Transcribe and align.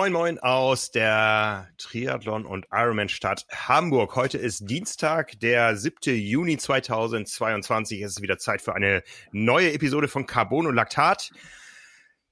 Moin 0.00 0.14
Moin 0.14 0.38
aus 0.38 0.90
der 0.90 1.68
Triathlon- 1.76 2.46
und 2.46 2.64
Ironman-Stadt 2.72 3.44
Hamburg. 3.50 4.16
Heute 4.16 4.38
ist 4.38 4.60
Dienstag, 4.60 5.38
der 5.40 5.76
7. 5.76 6.16
Juni 6.16 6.56
2022. 6.56 8.00
Es 8.00 8.12
ist 8.12 8.22
wieder 8.22 8.38
Zeit 8.38 8.62
für 8.62 8.74
eine 8.74 9.02
neue 9.30 9.74
Episode 9.74 10.08
von 10.08 10.24
Carbon 10.24 10.66
und 10.66 10.74
Laktat. 10.74 11.32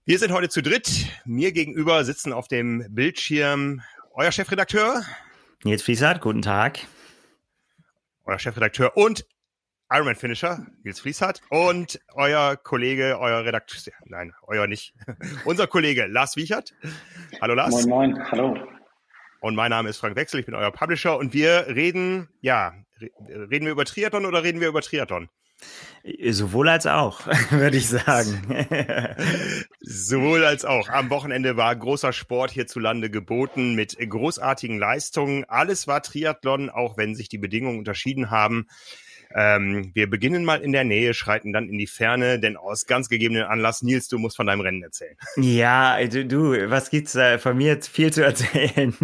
Wir 0.06 0.18
sind 0.18 0.32
heute 0.32 0.48
zu 0.48 0.62
dritt. 0.62 1.08
Mir 1.26 1.52
gegenüber 1.52 2.06
sitzen 2.06 2.32
auf 2.32 2.48
dem 2.48 2.86
Bildschirm 2.88 3.82
euer 4.14 4.32
Chefredakteur. 4.32 5.04
Nils 5.62 5.82
Fließert, 5.82 6.22
guten 6.22 6.40
Tag. 6.40 6.78
Euer 8.24 8.38
Chefredakteur 8.38 8.96
und 8.96 9.26
Ironman 9.90 10.16
Finisher, 10.16 10.66
Nils 10.82 11.00
Fließhardt 11.00 11.40
und 11.48 11.98
euer 12.12 12.56
Kollege, 12.56 13.18
euer 13.18 13.44
Redakteur, 13.44 13.94
nein, 14.04 14.34
euer 14.42 14.66
nicht, 14.66 14.92
unser 15.46 15.66
Kollege 15.66 16.06
Lars 16.06 16.36
Wiechert. 16.36 16.74
Hallo 17.40 17.54
Lars. 17.54 17.86
Moin, 17.86 18.12
moin, 18.12 18.30
hallo. 18.30 18.58
Und 19.40 19.54
mein 19.54 19.70
Name 19.70 19.88
ist 19.88 19.96
Frank 19.96 20.14
Wechsel, 20.16 20.40
ich 20.40 20.46
bin 20.46 20.54
euer 20.54 20.72
Publisher 20.72 21.16
und 21.16 21.32
wir 21.32 21.68
reden, 21.68 22.28
ja, 22.42 22.74
reden 23.00 23.64
wir 23.64 23.72
über 23.72 23.86
Triathlon 23.86 24.26
oder 24.26 24.42
reden 24.42 24.60
wir 24.60 24.68
über 24.68 24.82
Triathlon? 24.82 25.30
Sowohl 26.30 26.68
als 26.68 26.86
auch, 26.86 27.26
würde 27.50 27.78
ich 27.78 27.88
sagen. 27.88 28.56
Sowohl 29.80 30.44
als 30.44 30.66
auch. 30.66 30.90
Am 30.90 31.08
Wochenende 31.08 31.56
war 31.56 31.74
großer 31.74 32.12
Sport 32.12 32.50
hierzulande 32.50 33.10
geboten 33.10 33.74
mit 33.74 33.96
großartigen 33.98 34.78
Leistungen. 34.78 35.44
Alles 35.46 35.86
war 35.86 36.02
Triathlon, 36.02 36.68
auch 36.68 36.98
wenn 36.98 37.14
sich 37.14 37.28
die 37.28 37.38
Bedingungen 37.38 37.78
unterschieden 37.78 38.30
haben. 38.30 38.68
Ähm, 39.34 39.90
wir 39.94 40.08
beginnen 40.08 40.44
mal 40.44 40.60
in 40.60 40.72
der 40.72 40.84
Nähe, 40.84 41.14
schreiten 41.14 41.52
dann 41.52 41.68
in 41.68 41.78
die 41.78 41.86
Ferne, 41.86 42.40
denn 42.40 42.56
aus 42.56 42.86
ganz 42.86 43.08
gegebenen 43.08 43.44
Anlass, 43.44 43.82
Nils, 43.82 44.08
du 44.08 44.18
musst 44.18 44.36
von 44.36 44.46
deinem 44.46 44.60
Rennen 44.60 44.82
erzählen. 44.82 45.16
Ja, 45.36 46.02
du, 46.06 46.26
du 46.26 46.70
was 46.70 46.90
gibt's 46.90 47.12
da 47.12 47.38
von 47.38 47.56
mir 47.56 47.80
viel 47.82 48.12
zu 48.12 48.24
erzählen? 48.24 48.94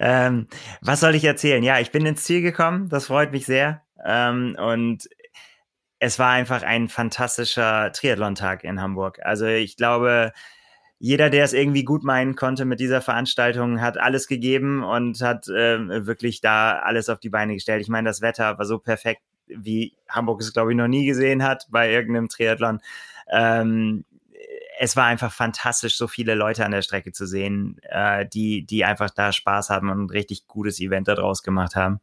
ähm, 0.00 0.46
was 0.80 1.00
soll 1.00 1.14
ich 1.14 1.24
erzählen? 1.24 1.62
Ja, 1.62 1.78
ich 1.78 1.90
bin 1.90 2.06
ins 2.06 2.24
Ziel 2.24 2.42
gekommen, 2.42 2.88
das 2.88 3.06
freut 3.06 3.32
mich 3.32 3.46
sehr. 3.46 3.82
Ähm, 4.04 4.56
und 4.58 5.08
es 6.00 6.18
war 6.18 6.30
einfach 6.30 6.62
ein 6.62 6.88
fantastischer 6.88 7.92
Triathlon-Tag 7.92 8.64
in 8.64 8.80
Hamburg. 8.80 9.18
Also 9.22 9.46
ich 9.46 9.76
glaube, 9.76 10.32
jeder, 11.00 11.30
der 11.30 11.44
es 11.44 11.52
irgendwie 11.52 11.84
gut 11.84 12.04
meinen 12.04 12.34
konnte 12.34 12.64
mit 12.64 12.80
dieser 12.80 13.00
Veranstaltung, 13.00 13.80
hat 13.80 13.98
alles 13.98 14.26
gegeben 14.26 14.82
und 14.82 15.20
hat 15.20 15.48
äh, 15.48 16.06
wirklich 16.06 16.40
da 16.40 16.78
alles 16.80 17.08
auf 17.08 17.20
die 17.20 17.30
Beine 17.30 17.54
gestellt. 17.54 17.82
Ich 17.82 17.88
meine, 17.88 18.08
das 18.08 18.20
Wetter 18.20 18.58
war 18.58 18.64
so 18.64 18.78
perfekt 18.78 19.22
wie 19.48 19.96
Hamburg 20.08 20.40
es, 20.40 20.52
glaube 20.52 20.72
ich, 20.72 20.76
noch 20.76 20.88
nie 20.88 21.06
gesehen 21.06 21.42
hat 21.42 21.66
bei 21.70 21.90
irgendeinem 21.90 22.28
Triathlon. 22.28 22.80
Ähm, 23.30 24.04
es 24.78 24.96
war 24.96 25.06
einfach 25.06 25.32
fantastisch, 25.32 25.96
so 25.96 26.06
viele 26.06 26.34
Leute 26.34 26.64
an 26.64 26.70
der 26.70 26.82
Strecke 26.82 27.12
zu 27.12 27.26
sehen, 27.26 27.80
äh, 27.82 28.26
die, 28.26 28.64
die 28.64 28.84
einfach 28.84 29.10
da 29.10 29.32
Spaß 29.32 29.70
haben 29.70 29.90
und 29.90 30.04
ein 30.04 30.10
richtig 30.10 30.46
gutes 30.46 30.80
Event 30.80 31.08
daraus 31.08 31.42
gemacht 31.42 31.74
haben. 31.74 32.00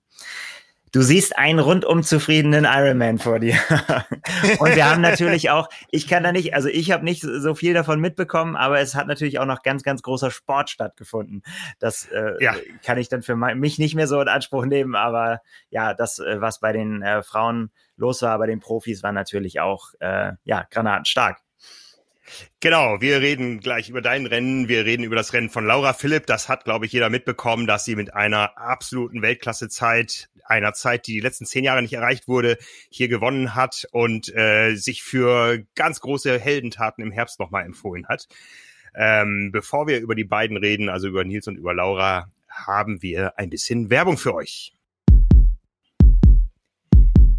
Du 0.96 1.02
siehst 1.02 1.38
einen 1.38 1.60
rundum 1.60 2.04
zufriedenen 2.04 2.64
Ironman 2.64 3.18
vor 3.18 3.40
dir. 3.40 3.56
und 4.60 4.76
wir 4.78 4.90
haben 4.90 5.02
natürlich 5.02 5.50
auch, 5.50 5.68
ich 5.92 6.08
kann 6.08 6.24
da 6.24 6.32
nicht, 6.32 6.54
also 6.54 6.70
ich 6.70 6.90
habe 6.90 7.04
nicht 7.04 7.22
so 7.22 7.54
viel 7.54 7.74
davon 7.74 8.00
mitbekommen, 8.00 8.56
aber 8.56 8.80
es 8.80 8.96
hat 8.96 9.06
natürlich 9.06 9.38
auch 9.40 9.46
noch 9.46 9.62
ganz, 9.62 9.84
ganz 9.84 10.04
großer 10.04 10.32
Sport 10.32 10.70
stattgefunden. 10.70 11.44
Das 11.80 12.06
äh, 12.14 12.42
ja. 12.42 12.56
kann 12.82 12.98
ich 12.98 13.10
dann 13.10 13.24
für 13.24 13.36
mich 13.36 13.78
nicht 13.78 13.96
mehr 13.96 14.08
so 14.08 14.22
in 14.22 14.30
Anspruch 14.30 14.64
nehmen, 14.64 14.96
aber 14.96 15.42
ja, 15.70 15.94
das, 15.94 16.20
äh, 16.20 16.40
was 16.40 16.62
bei 16.62 16.72
den 16.72 17.02
äh, 17.02 17.24
Frauen 17.24 17.72
los 17.98 18.22
war, 18.22 18.40
bei 18.40 18.48
den 18.48 18.62
Profis, 18.62 19.04
war 19.04 19.12
natürlich 19.12 19.60
auch 19.60 19.90
äh, 20.00 20.32
ja, 20.46 20.66
granatenstark. 20.72 21.40
Genau, 22.60 23.02
wir 23.02 23.22
reden 23.22 23.60
gleich 23.60 23.90
über 23.90 24.02
dein 24.02 24.26
Rennen. 24.26 24.68
Wir 24.68 24.86
reden 24.86 25.04
über 25.04 25.16
das 25.16 25.34
Rennen 25.34 25.50
von 25.50 25.66
Laura 25.66 25.94
Philipp. 25.94 26.26
Das 26.26 26.50
hat, 26.50 26.64
glaube 26.64 26.86
ich, 26.86 26.92
jeder 26.92 27.10
mitbekommen, 27.10 27.68
dass 27.68 27.86
sie 27.86 27.96
mit 27.96 28.14
einer 28.14 28.58
absoluten 28.58 29.22
Weltklassezeit, 29.22 30.30
einer 30.46 30.74
Zeit, 30.74 31.08
die 31.08 31.14
die 31.14 31.20
letzten 31.20 31.46
zehn 31.46 31.64
Jahre 31.64 31.82
nicht 31.82 31.94
erreicht 31.94 32.28
wurde, 32.28 32.58
hier 32.90 33.08
gewonnen 33.08 33.56
hat 33.56 33.88
und 33.92 34.34
äh, 34.36 34.76
sich 34.76 35.04
für 35.04 35.64
ganz 35.76 36.00
große 36.00 36.40
Heldentaten 36.40 37.04
im 37.04 37.12
Herbst 37.12 37.40
nochmal 37.40 37.66
empfohlen 37.66 38.08
hat. 38.08 38.28
Ähm, 38.96 39.52
bevor 39.52 39.88
wir 39.88 40.00
über 40.00 40.16
die 40.16 40.24
beiden 40.24 40.58
reden, 40.58 40.90
also 40.90 41.08
über 41.08 41.24
Nils 41.24 41.48
und 41.48 41.58
über 41.58 41.74
Laura, 41.74 42.32
haben 42.50 43.02
wir 43.02 43.38
ein 43.38 43.50
bisschen 43.50 43.90
Werbung 43.90 44.18
für 44.18 44.34
euch. 44.34 44.74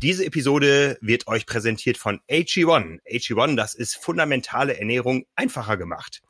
Diese 0.02 0.26
Episode 0.26 0.98
wird 1.00 1.26
euch 1.26 1.46
präsentiert 1.46 1.96
von 1.96 2.20
AG1. 2.28 3.00
AG1, 3.10 3.56
das 3.56 3.74
ist 3.74 3.96
fundamentale 3.96 4.78
Ernährung 4.78 5.24
einfacher 5.34 5.78
gemacht. 5.78 6.22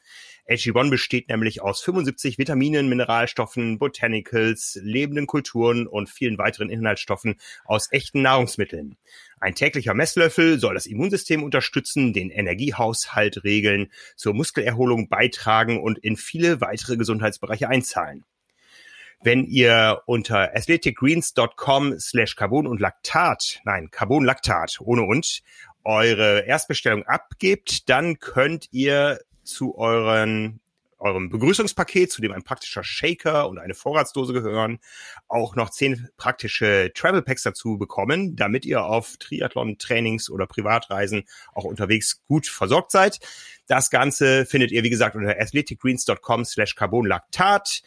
AG1 0.48 0.88
besteht 0.88 1.28
nämlich 1.28 1.62
aus 1.62 1.82
75 1.82 2.38
Vitaminen, 2.38 2.88
Mineralstoffen, 2.88 3.80
Botanicals, 3.80 4.78
lebenden 4.80 5.26
Kulturen 5.26 5.88
und 5.88 6.08
vielen 6.08 6.38
weiteren 6.38 6.70
Inhaltsstoffen 6.70 7.40
aus 7.64 7.88
echten 7.90 8.22
Nahrungsmitteln. 8.22 8.96
Ein 9.40 9.56
täglicher 9.56 9.94
Messlöffel 9.94 10.60
soll 10.60 10.74
das 10.74 10.86
Immunsystem 10.86 11.42
unterstützen, 11.42 12.12
den 12.12 12.30
Energiehaushalt 12.30 13.42
regeln, 13.42 13.90
zur 14.14 14.32
Muskelerholung 14.32 15.08
beitragen 15.08 15.82
und 15.82 15.98
in 15.98 16.16
viele 16.16 16.60
weitere 16.60 16.96
Gesundheitsbereiche 16.96 17.68
einzahlen. 17.68 18.24
Wenn 19.22 19.44
ihr 19.44 20.02
unter 20.06 20.54
athleticgreens.com 20.54 21.98
slash 21.98 22.36
Carbon 22.36 22.66
und 22.66 22.80
Laktat, 22.80 23.60
nein, 23.64 23.90
Carbon 23.90 24.24
Laktat 24.24 24.78
ohne 24.80 25.02
und, 25.02 25.42
eure 25.84 26.40
Erstbestellung 26.40 27.04
abgebt, 27.04 27.88
dann 27.88 28.18
könnt 28.18 28.68
ihr 28.72 29.20
zu 29.44 29.78
euren 29.78 30.60
eurem 30.98 31.28
Begrüßungspaket, 31.28 32.10
zu 32.10 32.22
dem 32.22 32.32
ein 32.32 32.42
praktischer 32.42 32.82
Shaker 32.82 33.48
und 33.48 33.58
eine 33.58 33.74
Vorratsdose 33.74 34.32
gehören, 34.32 34.78
auch 35.28 35.54
noch 35.54 35.70
zehn 35.70 36.08
praktische 36.16 36.90
Travel 36.94 37.22
Packs 37.22 37.42
dazu 37.42 37.76
bekommen, 37.78 38.36
damit 38.36 38.64
ihr 38.64 38.84
auf 38.84 39.16
Triathlon-Trainings 39.18 40.30
oder 40.30 40.46
Privatreisen 40.46 41.24
auch 41.54 41.64
unterwegs 41.64 42.22
gut 42.26 42.46
versorgt 42.46 42.90
seid. 42.90 43.18
Das 43.66 43.90
Ganze 43.90 44.46
findet 44.46 44.72
ihr, 44.72 44.84
wie 44.84 44.90
gesagt, 44.90 45.16
unter 45.16 45.38
athleticgreens.com 45.38 46.44
slash 46.44 46.74
carbonlactat. 46.74 47.82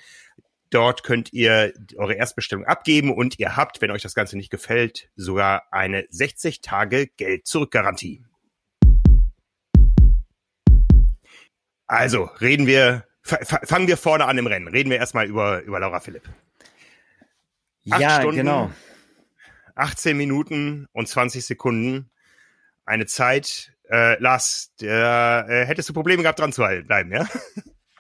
Dort 0.72 1.03
könnt 1.03 1.34
ihr 1.34 1.74
eure 1.97 2.13
Erstbestellung 2.13 2.66
abgeben 2.66 3.12
und 3.12 3.40
ihr 3.40 3.56
habt, 3.56 3.81
wenn 3.81 3.90
euch 3.90 4.03
das 4.03 4.13
Ganze 4.13 4.38
nicht 4.38 4.52
gefällt, 4.52 5.09
sogar 5.16 5.63
eine 5.72 6.06
60 6.09 6.62
Tage 6.62 7.07
Geld-Zurück-Garantie. 7.07 8.24
Also 11.88 12.25
reden 12.25 12.68
wir, 12.68 13.06
fangen 13.24 13.88
wir 13.88 13.97
vorne 13.97 14.25
an 14.25 14.38
im 14.38 14.46
Rennen. 14.46 14.68
Reden 14.68 14.91
wir 14.91 14.97
erstmal 14.97 15.25
über, 15.25 15.63
über 15.63 15.80
Laura 15.80 16.00
Philipp. 16.00 16.30
Acht 17.90 18.01
ja, 18.01 18.19
Stunden, 18.19 18.38
genau. 18.38 18.72
18 19.74 20.16
Minuten 20.16 20.88
und 20.91 21.07
20 21.07 21.44
Sekunden. 21.44 22.12
Eine 22.86 23.07
Zeit, 23.07 23.74
äh, 23.90 24.22
Lars, 24.22 24.72
äh, 24.81 25.66
hättest 25.66 25.90
du 25.90 25.94
Probleme 25.94 26.22
gehabt, 26.22 26.38
dran 26.38 26.53
zu 26.53 26.62
bleiben, 26.62 27.12
ja? 27.12 27.28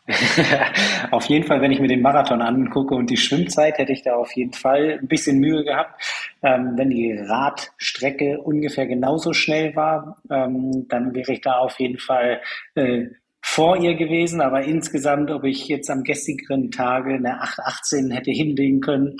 auf 1.11 1.25
jeden 1.25 1.45
Fall, 1.45 1.61
wenn 1.61 1.71
ich 1.71 1.79
mir 1.79 1.87
den 1.87 2.01
Marathon 2.01 2.41
angucke 2.41 2.95
und 2.95 3.09
die 3.09 3.17
Schwimmzeit, 3.17 3.77
hätte 3.77 3.91
ich 3.91 4.03
da 4.03 4.15
auf 4.15 4.31
jeden 4.35 4.53
Fall 4.53 4.99
ein 5.01 5.07
bisschen 5.07 5.39
Mühe 5.39 5.63
gehabt. 5.63 6.01
Ähm, 6.41 6.73
wenn 6.75 6.89
die 6.89 7.13
Radstrecke 7.13 8.39
ungefähr 8.39 8.87
genauso 8.87 9.33
schnell 9.33 9.75
war, 9.75 10.17
ähm, 10.29 10.87
dann 10.87 11.13
wäre 11.13 11.33
ich 11.33 11.41
da 11.41 11.57
auf 11.57 11.79
jeden 11.79 11.99
Fall 11.99 12.41
äh, 12.75 13.07
vor 13.51 13.77
ihr 13.77 13.95
gewesen, 13.95 14.41
aber 14.41 14.61
insgesamt, 14.61 15.31
ob 15.31 15.43
ich 15.43 15.67
jetzt 15.67 15.89
am 15.89 16.03
gestrigeren 16.03 16.69
Tage 16.69 17.15
eine 17.15 17.41
818 17.41 18.11
hätte 18.11 18.29
hinlegen 18.29 18.79
können, 18.79 19.17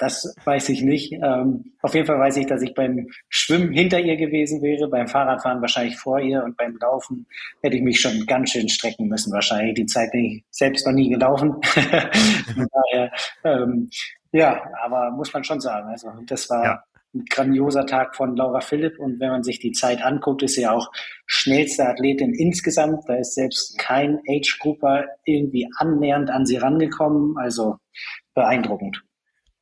das 0.00 0.34
weiß 0.44 0.70
ich 0.70 0.82
nicht. 0.82 1.12
Ähm, 1.12 1.72
auf 1.80 1.94
jeden 1.94 2.06
Fall 2.06 2.18
weiß 2.18 2.36
ich, 2.38 2.46
dass 2.46 2.62
ich 2.62 2.74
beim 2.74 3.06
Schwimmen 3.28 3.72
hinter 3.72 4.00
ihr 4.00 4.16
gewesen 4.16 4.60
wäre, 4.60 4.88
beim 4.88 5.06
Fahrradfahren 5.06 5.60
wahrscheinlich 5.60 5.96
vor 5.96 6.18
ihr 6.18 6.42
und 6.42 6.56
beim 6.56 6.76
Laufen 6.80 7.26
hätte 7.62 7.76
ich 7.76 7.82
mich 7.82 8.00
schon 8.00 8.26
ganz 8.26 8.50
schön 8.50 8.68
strecken 8.68 9.06
müssen 9.06 9.32
wahrscheinlich. 9.32 9.74
Die 9.74 9.86
Zeit 9.86 10.10
bin 10.10 10.24
ich 10.24 10.44
selbst 10.50 10.84
noch 10.84 10.92
nie 10.92 11.08
gelaufen. 11.08 11.54
Daher, 11.74 13.12
ähm, 13.44 13.88
ja, 14.32 14.60
aber 14.84 15.12
muss 15.12 15.32
man 15.32 15.44
schon 15.44 15.60
sagen. 15.60 15.88
Also 15.90 16.08
das 16.26 16.50
war 16.50 16.64
ja 16.64 16.82
ein 17.14 17.24
grandioser 17.28 17.86
Tag 17.86 18.16
von 18.16 18.36
Laura 18.36 18.60
Philipp. 18.60 18.98
Und 18.98 19.20
wenn 19.20 19.30
man 19.30 19.42
sich 19.42 19.58
die 19.58 19.72
Zeit 19.72 20.02
anguckt, 20.02 20.42
ist 20.42 20.54
sie 20.54 20.66
auch 20.66 20.90
schnellste 21.26 21.86
Athletin 21.88 22.34
insgesamt. 22.34 23.04
Da 23.06 23.14
ist 23.16 23.34
selbst 23.34 23.78
kein 23.78 24.20
Age-Grupper 24.28 25.06
irgendwie 25.24 25.68
annähernd 25.76 26.30
an 26.30 26.46
sie 26.46 26.56
rangekommen. 26.56 27.36
Also 27.38 27.76
beeindruckend. 28.34 29.02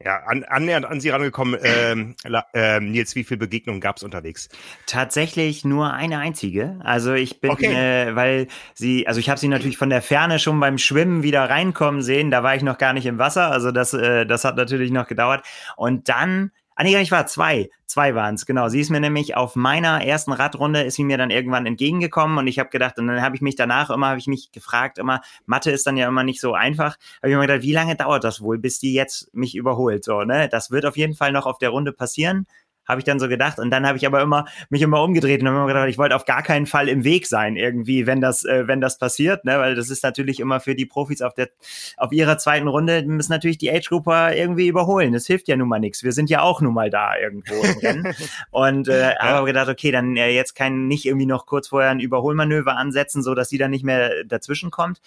Ja, 0.04 0.22
an, 0.26 0.44
annähernd 0.44 0.86
an 0.86 1.00
Sie 1.00 1.08
rangekommen. 1.08 1.58
Ähm, 1.60 2.14
äh, 2.54 2.78
Nils, 2.78 3.16
wie 3.16 3.24
viele 3.24 3.38
Begegnungen 3.38 3.80
gab 3.80 3.96
es 3.96 4.04
unterwegs? 4.04 4.48
Tatsächlich 4.86 5.64
nur 5.64 5.92
eine 5.92 6.18
einzige. 6.18 6.78
Also 6.84 7.14
ich 7.14 7.40
bin, 7.40 7.50
okay. 7.50 7.74
äh, 7.74 8.14
weil 8.14 8.46
sie, 8.74 9.08
also 9.08 9.18
ich 9.18 9.28
habe 9.28 9.40
sie 9.40 9.48
natürlich 9.48 9.76
von 9.76 9.90
der 9.90 10.00
Ferne 10.00 10.38
schon 10.38 10.60
beim 10.60 10.78
Schwimmen 10.78 11.24
wieder 11.24 11.50
reinkommen 11.50 12.02
sehen. 12.02 12.30
Da 12.30 12.44
war 12.44 12.54
ich 12.54 12.62
noch 12.62 12.78
gar 12.78 12.92
nicht 12.92 13.06
im 13.06 13.18
Wasser. 13.18 13.50
Also 13.50 13.72
das, 13.72 13.92
äh, 13.92 14.24
das 14.24 14.44
hat 14.44 14.56
natürlich 14.56 14.92
noch 14.92 15.08
gedauert. 15.08 15.44
Und 15.76 16.08
dann 16.08 16.52
Ah 16.80 16.84
nee, 16.84 16.96
ich 17.00 17.10
war 17.10 17.26
zwei. 17.26 17.70
Zwei 17.86 18.14
waren 18.14 18.36
es, 18.36 18.46
genau. 18.46 18.68
Sie 18.68 18.78
ist 18.78 18.88
mir 18.88 19.00
nämlich 19.00 19.36
auf 19.36 19.56
meiner 19.56 20.04
ersten 20.04 20.30
Radrunde, 20.32 20.82
ist 20.82 20.94
sie 20.94 21.02
mir 21.02 21.18
dann 21.18 21.30
irgendwann 21.30 21.66
entgegengekommen 21.66 22.38
und 22.38 22.46
ich 22.46 22.60
habe 22.60 22.70
gedacht, 22.70 22.98
und 23.00 23.08
dann 23.08 23.20
habe 23.20 23.34
ich 23.34 23.42
mich 23.42 23.56
danach 23.56 23.90
immer, 23.90 24.10
habe 24.10 24.20
ich 24.20 24.28
mich 24.28 24.52
gefragt, 24.52 24.98
immer, 24.98 25.20
Mathe 25.44 25.72
ist 25.72 25.88
dann 25.88 25.96
ja 25.96 26.06
immer 26.06 26.22
nicht 26.22 26.40
so 26.40 26.54
einfach, 26.54 26.96
habe 27.20 27.30
ich 27.30 27.34
mir 27.34 27.40
gedacht, 27.40 27.62
wie 27.62 27.72
lange 27.72 27.96
dauert 27.96 28.22
das 28.22 28.40
wohl, 28.42 28.58
bis 28.58 28.78
die 28.78 28.94
jetzt 28.94 29.34
mich 29.34 29.56
überholt? 29.56 30.04
So, 30.04 30.22
ne? 30.22 30.48
Das 30.48 30.70
wird 30.70 30.86
auf 30.86 30.96
jeden 30.96 31.14
Fall 31.14 31.32
noch 31.32 31.46
auf 31.46 31.58
der 31.58 31.70
Runde 31.70 31.92
passieren 31.92 32.46
habe 32.88 33.00
ich 33.00 33.04
dann 33.04 33.20
so 33.20 33.28
gedacht. 33.28 33.58
Und 33.58 33.70
dann 33.70 33.86
habe 33.86 33.98
ich 33.98 34.06
aber 34.06 34.22
immer 34.22 34.46
mich 34.70 34.82
immer 34.82 35.02
umgedreht 35.02 35.42
und 35.42 35.48
habe 35.48 35.58
immer 35.58 35.66
gedacht, 35.66 35.88
ich 35.88 35.98
wollte 35.98 36.16
auf 36.16 36.24
gar 36.24 36.42
keinen 36.42 36.66
Fall 36.66 36.88
im 36.88 37.04
Weg 37.04 37.26
sein 37.26 37.56
irgendwie, 37.56 38.06
wenn 38.06 38.20
das, 38.20 38.44
äh, 38.44 38.66
wenn 38.66 38.80
das 38.80 38.98
passiert, 38.98 39.44
ne? 39.44 39.58
Weil 39.58 39.74
das 39.74 39.90
ist 39.90 40.02
natürlich 40.02 40.40
immer 40.40 40.60
für 40.60 40.74
die 40.74 40.86
Profis 40.86 41.20
auf 41.22 41.34
der, 41.34 41.50
auf 41.98 42.12
ihrer 42.12 42.38
zweiten 42.38 42.66
Runde 42.66 43.02
müssen 43.02 43.32
natürlich 43.32 43.58
die 43.58 43.70
Age-Grupper 43.70 44.34
irgendwie 44.34 44.68
überholen. 44.68 45.12
Das 45.12 45.26
hilft 45.26 45.48
ja 45.48 45.56
nun 45.56 45.68
mal 45.68 45.78
nichts. 45.78 46.02
Wir 46.02 46.12
sind 46.12 46.30
ja 46.30 46.42
auch 46.42 46.60
nun 46.60 46.74
mal 46.74 46.90
da 46.90 47.16
irgendwo 47.16 47.54
im 47.54 47.78
Rennen. 47.82 48.14
und 48.50 48.88
äh, 48.88 49.12
ja. 49.12 49.18
habe 49.18 49.46
gedacht, 49.46 49.68
okay, 49.68 49.90
dann 49.90 50.16
äh, 50.16 50.30
jetzt 50.30 50.54
kann 50.54 50.88
nicht 50.88 51.04
irgendwie 51.04 51.26
noch 51.26 51.46
kurz 51.46 51.68
vorher 51.68 51.90
ein 51.90 52.00
Überholmanöver 52.00 52.76
ansetzen, 52.76 53.22
so 53.22 53.34
dass 53.34 53.50
sie 53.50 53.58
dann 53.58 53.70
nicht 53.70 53.84
mehr 53.84 54.24
dazwischen 54.24 54.70
kommt. 54.70 55.00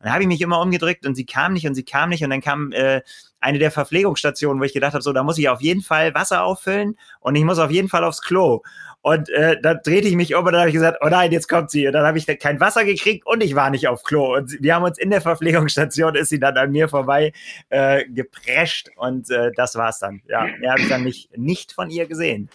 Dann 0.00 0.12
habe 0.12 0.22
ich 0.22 0.28
mich 0.28 0.40
immer 0.40 0.60
umgedrückt 0.60 1.06
und 1.06 1.14
sie 1.14 1.24
kam 1.24 1.52
nicht 1.52 1.66
und 1.66 1.74
sie 1.74 1.84
kam 1.84 2.10
nicht 2.10 2.22
und 2.22 2.30
dann 2.30 2.40
kam 2.40 2.72
äh, 2.72 3.00
eine 3.40 3.58
der 3.58 3.70
Verpflegungsstationen, 3.70 4.60
wo 4.60 4.64
ich 4.64 4.74
gedacht 4.74 4.92
habe, 4.92 5.02
so, 5.02 5.12
da 5.12 5.22
muss 5.22 5.38
ich 5.38 5.48
auf 5.48 5.60
jeden 5.60 5.82
Fall 5.82 6.14
Wasser 6.14 6.44
auffüllen 6.44 6.98
und 7.20 7.34
ich 7.34 7.44
muss 7.44 7.58
auf 7.58 7.70
jeden 7.70 7.88
Fall 7.88 8.04
aufs 8.04 8.22
Klo. 8.22 8.62
Und 9.02 9.28
äh, 9.30 9.56
da 9.62 9.74
drehte 9.74 10.08
ich 10.08 10.16
mich 10.16 10.34
um 10.34 10.44
und 10.44 10.52
dann 10.52 10.62
habe 10.62 10.70
ich 10.70 10.74
gesagt, 10.74 10.98
oh 11.00 11.08
nein, 11.08 11.30
jetzt 11.30 11.48
kommt 11.48 11.70
sie. 11.70 11.86
Und 11.86 11.92
dann 11.92 12.04
habe 12.04 12.18
ich 12.18 12.26
kein 12.40 12.58
Wasser 12.58 12.84
gekriegt 12.84 13.24
und 13.24 13.40
ich 13.40 13.54
war 13.54 13.70
nicht 13.70 13.86
auf 13.86 14.02
Klo. 14.02 14.34
Und 14.34 14.56
wir 14.60 14.74
haben 14.74 14.82
uns 14.82 14.98
in 14.98 15.10
der 15.10 15.20
Verpflegungsstation, 15.20 16.16
ist 16.16 16.30
sie 16.30 16.40
dann 16.40 16.56
an 16.56 16.72
mir 16.72 16.88
vorbei 16.88 17.32
äh, 17.68 18.04
geprescht 18.06 18.90
und 18.96 19.30
äh, 19.30 19.52
das 19.54 19.76
war's 19.76 20.00
dann. 20.00 20.22
Ja, 20.28 20.46
mehr 20.58 20.72
habe 20.72 20.80
ich 20.80 20.88
dann 20.88 21.04
nicht, 21.04 21.36
nicht 21.38 21.72
von 21.72 21.88
ihr 21.88 22.06
gesehen. 22.06 22.48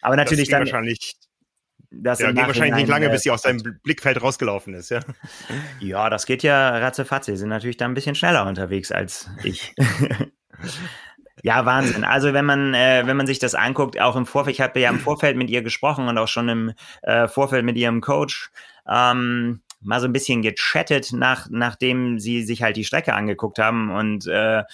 Aber 0.00 0.16
natürlich 0.16 0.48
dann. 0.48 0.62
Wahrscheinlich 0.62 1.16
das 2.02 2.20
ja, 2.20 2.32
geht 2.32 2.46
wahrscheinlich 2.46 2.76
nicht 2.76 2.88
lange, 2.88 3.08
bis 3.10 3.22
sie 3.22 3.30
aus 3.30 3.42
seinem 3.42 3.78
Blickfeld 3.82 4.20
rausgelaufen 4.22 4.74
ist, 4.74 4.90
ja. 4.90 5.00
Ja, 5.80 6.10
das 6.10 6.26
geht 6.26 6.42
ja 6.42 6.78
ratzefatze. 6.78 7.32
Sie 7.32 7.38
sind 7.38 7.48
natürlich 7.48 7.76
da 7.76 7.84
ein 7.84 7.94
bisschen 7.94 8.14
schneller 8.14 8.46
unterwegs 8.46 8.92
als 8.92 9.28
ich. 9.42 9.74
ja, 11.42 11.64
Wahnsinn. 11.64 12.04
Also 12.04 12.32
wenn 12.32 12.44
man, 12.44 12.74
äh, 12.74 13.02
wenn 13.06 13.16
man 13.16 13.26
sich 13.26 13.38
das 13.38 13.54
anguckt, 13.54 14.00
auch 14.00 14.16
im 14.16 14.26
Vorfeld, 14.26 14.56
ich 14.56 14.60
habe 14.60 14.80
ja 14.80 14.90
im 14.90 15.00
Vorfeld 15.00 15.36
mit 15.36 15.50
ihr 15.50 15.62
gesprochen 15.62 16.08
und 16.08 16.18
auch 16.18 16.28
schon 16.28 16.48
im 16.48 16.72
äh, 17.02 17.28
Vorfeld 17.28 17.64
mit 17.64 17.76
ihrem 17.76 18.00
Coach. 18.00 18.50
Ähm, 18.88 19.60
mal 19.80 20.00
so 20.00 20.06
ein 20.06 20.12
bisschen 20.12 20.42
gechattet, 20.42 21.12
nach, 21.12 21.48
nachdem 21.50 22.18
sie 22.18 22.42
sich 22.42 22.62
halt 22.62 22.76
die 22.76 22.84
Strecke 22.84 23.14
angeguckt 23.14 23.58
haben 23.58 23.90
und 23.90 24.26
äh, 24.26 24.64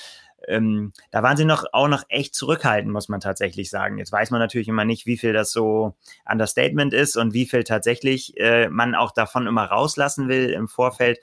ähm, 0.48 0.92
da 1.10 1.22
waren 1.22 1.36
sie 1.36 1.44
noch 1.44 1.64
auch 1.72 1.88
noch 1.88 2.04
echt 2.08 2.34
zurückhaltend, 2.34 2.92
muss 2.92 3.08
man 3.08 3.20
tatsächlich 3.20 3.70
sagen. 3.70 3.98
Jetzt 3.98 4.12
weiß 4.12 4.30
man 4.30 4.40
natürlich 4.40 4.68
immer 4.68 4.84
nicht, 4.84 5.06
wie 5.06 5.18
viel 5.18 5.32
das 5.32 5.52
so 5.52 5.94
Understatement 6.30 6.92
ist 6.94 7.16
und 7.16 7.34
wie 7.34 7.46
viel 7.46 7.64
tatsächlich 7.64 8.38
äh, 8.38 8.68
man 8.68 8.94
auch 8.94 9.12
davon 9.12 9.46
immer 9.46 9.64
rauslassen 9.64 10.28
will 10.28 10.50
im 10.50 10.68
Vorfeld. 10.68 11.20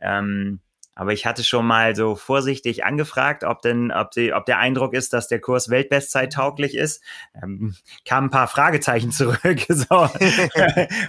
Ähm, 0.00 0.60
aber 0.94 1.12
ich 1.12 1.24
hatte 1.24 1.42
schon 1.42 1.66
mal 1.66 1.96
so 1.96 2.16
vorsichtig 2.16 2.84
angefragt, 2.84 3.44
ob 3.44 3.62
denn, 3.62 3.90
ob, 3.90 4.10
die, 4.10 4.32
ob 4.32 4.44
der 4.44 4.58
Eindruck 4.58 4.92
ist, 4.92 5.12
dass 5.12 5.26
der 5.26 5.40
Kurs 5.40 5.70
Weltbestzeit 5.70 6.34
tauglich 6.34 6.76
ist. 6.76 7.02
Ähm, 7.42 7.74
kamen 8.04 8.26
ein 8.26 8.30
paar 8.30 8.48
Fragezeichen 8.48 9.10
zurück, 9.12 9.64
so, 9.68 9.84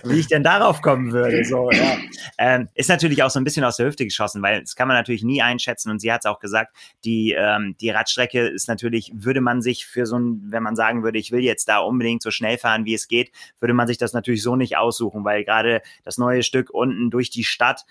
wie 0.04 0.20
ich 0.20 0.28
denn 0.28 0.44
darauf 0.44 0.82
kommen 0.82 1.12
würde. 1.12 1.44
So, 1.44 1.70
ja. 1.72 1.98
ähm, 2.38 2.70
ist 2.76 2.90
natürlich 2.90 3.24
auch 3.24 3.30
so 3.30 3.40
ein 3.40 3.44
bisschen 3.44 3.66
aus 3.66 3.78
der 3.78 3.88
Hüfte 3.88 4.06
geschossen, 4.06 4.42
weil 4.42 4.62
das 4.62 4.76
kann 4.76 4.88
man 4.88 4.96
natürlich 4.96 5.24
nie 5.24 5.42
einschätzen. 5.42 5.92
Und 5.92 6.00
sie 6.00 6.12
hat 6.12 6.22
es 6.22 6.26
auch 6.26 6.40
gesagt, 6.40 6.76
die, 7.04 7.36
ähm, 7.38 7.76
die 7.82 7.90
Radstrecke 7.90 8.48
ist 8.48 8.70
natürlich, 8.70 9.12
würde 9.14 9.42
man 9.42 9.62
sich 9.62 9.86
für 9.86 10.06
so 10.06 10.18
ein, 10.18 10.44
wenn 10.46 10.64
man 10.64 10.78
sagen 10.78 11.04
würde, 11.04 11.20
ich 11.20 11.32
will 11.32 11.42
jetzt 11.42 11.68
da 11.68 11.80
unbedingt 11.80 12.24
so 12.24 12.32
schnell 12.32 12.58
fahren, 12.58 12.86
wie 12.86 12.94
es 12.94 13.10
geht, 13.10 13.32
würde 13.60 13.74
man 13.74 13.88
sich 13.88 13.98
das 13.98 14.14
natürlich 14.14 14.44
so 14.44 14.56
nicht 14.56 14.78
aussuchen, 14.78 15.26
weil 15.26 15.44
gerade 15.44 15.82
das 16.04 16.18
neue 16.18 16.44
Stück 16.44 16.70
unten 16.70 17.10
durch 17.10 17.30
die 17.30 17.44
Stadt 17.44 17.86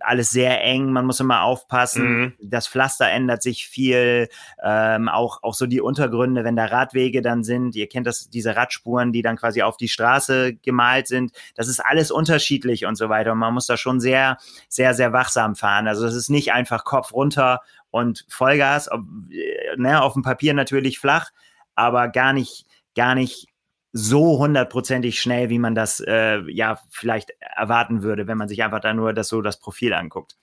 alles 0.00 0.30
sehr 0.30 0.62
eng, 0.62 0.92
man 0.92 1.06
muss 1.06 1.20
immer 1.20 1.42
aufpassen. 1.42 2.20
Mhm. 2.20 2.32
Das 2.40 2.68
Pflaster 2.68 3.08
ändert 3.08 3.42
sich 3.42 3.66
viel, 3.66 4.28
ähm, 4.62 5.08
auch, 5.08 5.42
auch 5.42 5.54
so 5.54 5.66
die 5.66 5.80
Untergründe, 5.80 6.44
wenn 6.44 6.56
da 6.56 6.66
Radwege 6.66 7.22
dann 7.22 7.44
sind. 7.44 7.74
Ihr 7.76 7.88
kennt 7.88 8.06
das, 8.06 8.28
diese 8.28 8.56
Radspuren, 8.56 9.12
die 9.12 9.22
dann 9.22 9.36
quasi 9.36 9.62
auf 9.62 9.76
die 9.76 9.88
Straße 9.88 10.54
gemalt 10.56 11.08
sind. 11.08 11.32
Das 11.54 11.68
ist 11.68 11.80
alles 11.80 12.10
unterschiedlich 12.10 12.86
und 12.86 12.96
so 12.96 13.08
weiter. 13.08 13.32
Und 13.32 13.38
man 13.38 13.54
muss 13.54 13.66
da 13.66 13.76
schon 13.76 14.00
sehr, 14.00 14.38
sehr, 14.68 14.94
sehr 14.94 15.12
wachsam 15.12 15.56
fahren. 15.56 15.88
Also 15.88 16.06
es 16.06 16.14
ist 16.14 16.28
nicht 16.28 16.52
einfach 16.52 16.84
Kopf 16.84 17.12
runter 17.12 17.60
und 17.90 18.26
Vollgas, 18.28 18.90
ob, 18.90 19.02
äh, 19.30 19.76
ne, 19.76 20.02
auf 20.02 20.12
dem 20.12 20.22
Papier 20.22 20.54
natürlich 20.54 20.98
flach, 20.98 21.30
aber 21.74 22.08
gar 22.08 22.32
nicht, 22.32 22.66
gar 22.94 23.14
nicht 23.14 23.48
so 23.96 24.38
hundertprozentig 24.38 25.20
schnell, 25.20 25.48
wie 25.48 25.58
man 25.58 25.74
das 25.74 26.00
äh, 26.00 26.40
ja 26.50 26.78
vielleicht 26.90 27.30
erwarten 27.40 28.02
würde, 28.02 28.26
wenn 28.26 28.36
man 28.36 28.48
sich 28.48 28.62
einfach 28.62 28.80
da 28.80 28.92
nur 28.92 29.14
das 29.14 29.28
so 29.28 29.40
das 29.40 29.58
Profil 29.58 29.94
anguckt. 29.94 30.36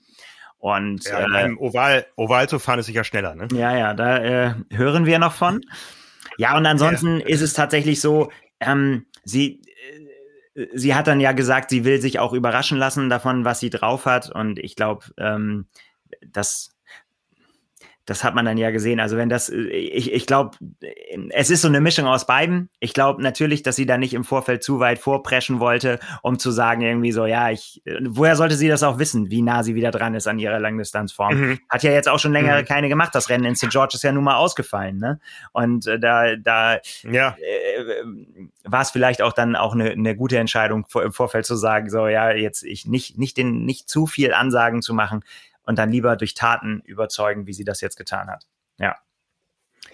Und 0.57 1.03
ja, 1.05 1.45
äh, 1.45 1.53
Oval, 1.57 2.05
Oval 2.15 2.50
zu 2.50 2.57
fahren 2.57 2.79
ist 2.79 2.88
sicher 2.88 3.03
schneller, 3.03 3.35
ne? 3.35 3.47
Ja, 3.53 3.77
ja, 3.77 3.94
da 3.94 4.17
äh, 4.17 4.53
hören 4.71 5.05
wir 5.05 5.19
noch 5.19 5.33
von. 5.33 5.61
Ja, 6.38 6.57
und 6.57 6.65
ansonsten 6.65 7.19
ja. 7.19 7.27
ist 7.27 7.41
es 7.41 7.53
tatsächlich 7.53 8.01
so, 8.01 8.31
ähm, 8.59 9.05
sie, 9.23 9.61
äh, 10.55 10.67
sie 10.73 10.95
hat 10.95 11.07
dann 11.07 11.19
ja 11.19 11.33
gesagt, 11.33 11.69
sie 11.69 11.85
will 11.85 12.01
sich 12.01 12.17
auch 12.17 12.33
überraschen 12.33 12.77
lassen 12.77 13.09
davon, 13.09 13.45
was 13.45 13.59
sie 13.59 13.69
drauf 13.69 14.05
hat. 14.05 14.31
Und 14.31 14.57
ich 14.57 14.75
glaube, 14.75 15.05
ähm, 15.17 15.67
das 16.25 16.72
das 18.05 18.23
hat 18.23 18.35
man 18.35 18.45
dann 18.45 18.57
ja 18.57 18.71
gesehen. 18.71 19.00
Also 19.00 19.15
wenn 19.15 19.29
das, 19.29 19.50
ich, 19.50 20.11
ich 20.11 20.25
glaube, 20.25 20.57
es 21.29 21.50
ist 21.50 21.61
so 21.61 21.69
eine 21.69 21.79
Mischung 21.79 22.05
aus 22.05 22.27
beiden. 22.27 22.69
Ich 22.79 22.94
glaube 22.94 23.21
natürlich, 23.21 23.63
dass 23.63 23.77
sie 23.77 23.85
da 23.85 23.97
nicht 23.97 24.13
im 24.13 24.25
Vorfeld 24.25 24.61
zu 24.61 24.79
weit 24.79 25.00
vorpreschen 25.00 25.61
wollte, 25.61 26.00
um 26.21 26.38
zu 26.38 26.51
sagen 26.51 26.81
irgendwie 26.81 27.13
so, 27.13 27.25
ja, 27.25 27.50
ich, 27.50 27.81
woher 28.01 28.35
sollte 28.35 28.55
sie 28.55 28.67
das 28.67 28.83
auch 28.83 29.00
wissen, 29.00 29.31
wie 29.31 29.41
nah 29.41 29.63
sie 29.63 29.75
wieder 29.75 29.91
dran 29.91 30.15
ist 30.15 30.27
an 30.27 30.38
ihrer 30.38 30.59
Langdistanzform? 30.59 31.39
Mhm. 31.39 31.59
Hat 31.69 31.83
ja 31.83 31.91
jetzt 31.91 32.09
auch 32.09 32.19
schon 32.19 32.33
länger 32.33 32.61
mhm. 32.61 32.65
keine 32.65 32.89
gemacht. 32.89 33.15
Das 33.15 33.29
Rennen 33.29 33.45
in 33.45 33.55
St. 33.55 33.69
George 33.69 33.94
ist 33.94 34.03
ja 34.03 34.11
nun 34.11 34.25
mal 34.25 34.35
ausgefallen, 34.35 34.97
ne? 34.97 35.19
Und 35.53 35.88
äh, 35.88 35.97
da, 35.97 36.35
da 36.35 36.79
ja. 37.03 37.38
äh, 37.39 38.03
war 38.65 38.81
es 38.81 38.91
vielleicht 38.91 39.21
auch 39.21 39.33
dann 39.33 39.55
auch 39.55 39.73
eine, 39.73 39.91
eine 39.91 40.15
gute 40.15 40.38
Entscheidung 40.38 40.85
im 41.01 41.13
Vorfeld 41.13 41.45
zu 41.45 41.55
sagen, 41.55 41.89
so, 41.89 42.07
ja, 42.07 42.31
jetzt 42.31 42.63
ich 42.63 42.85
nicht, 42.85 43.17
nicht 43.17 43.38
den, 43.38 43.63
nicht 43.63 43.88
zu 43.88 44.07
viel 44.07 44.33
Ansagen 44.33 44.81
zu 44.81 44.94
machen 44.94 45.23
und 45.63 45.77
dann 45.80 45.92
lieber 45.92 46.15
durch 46.15 46.33
Taten 46.33 46.81
überzeugen, 46.86 47.48
wie 47.48 47.54
sie 47.54 47.63
das 47.63 47.81
jetzt 47.81 47.98
getan 47.98 48.30
hat. 48.30 48.45
Ja. 48.77 48.98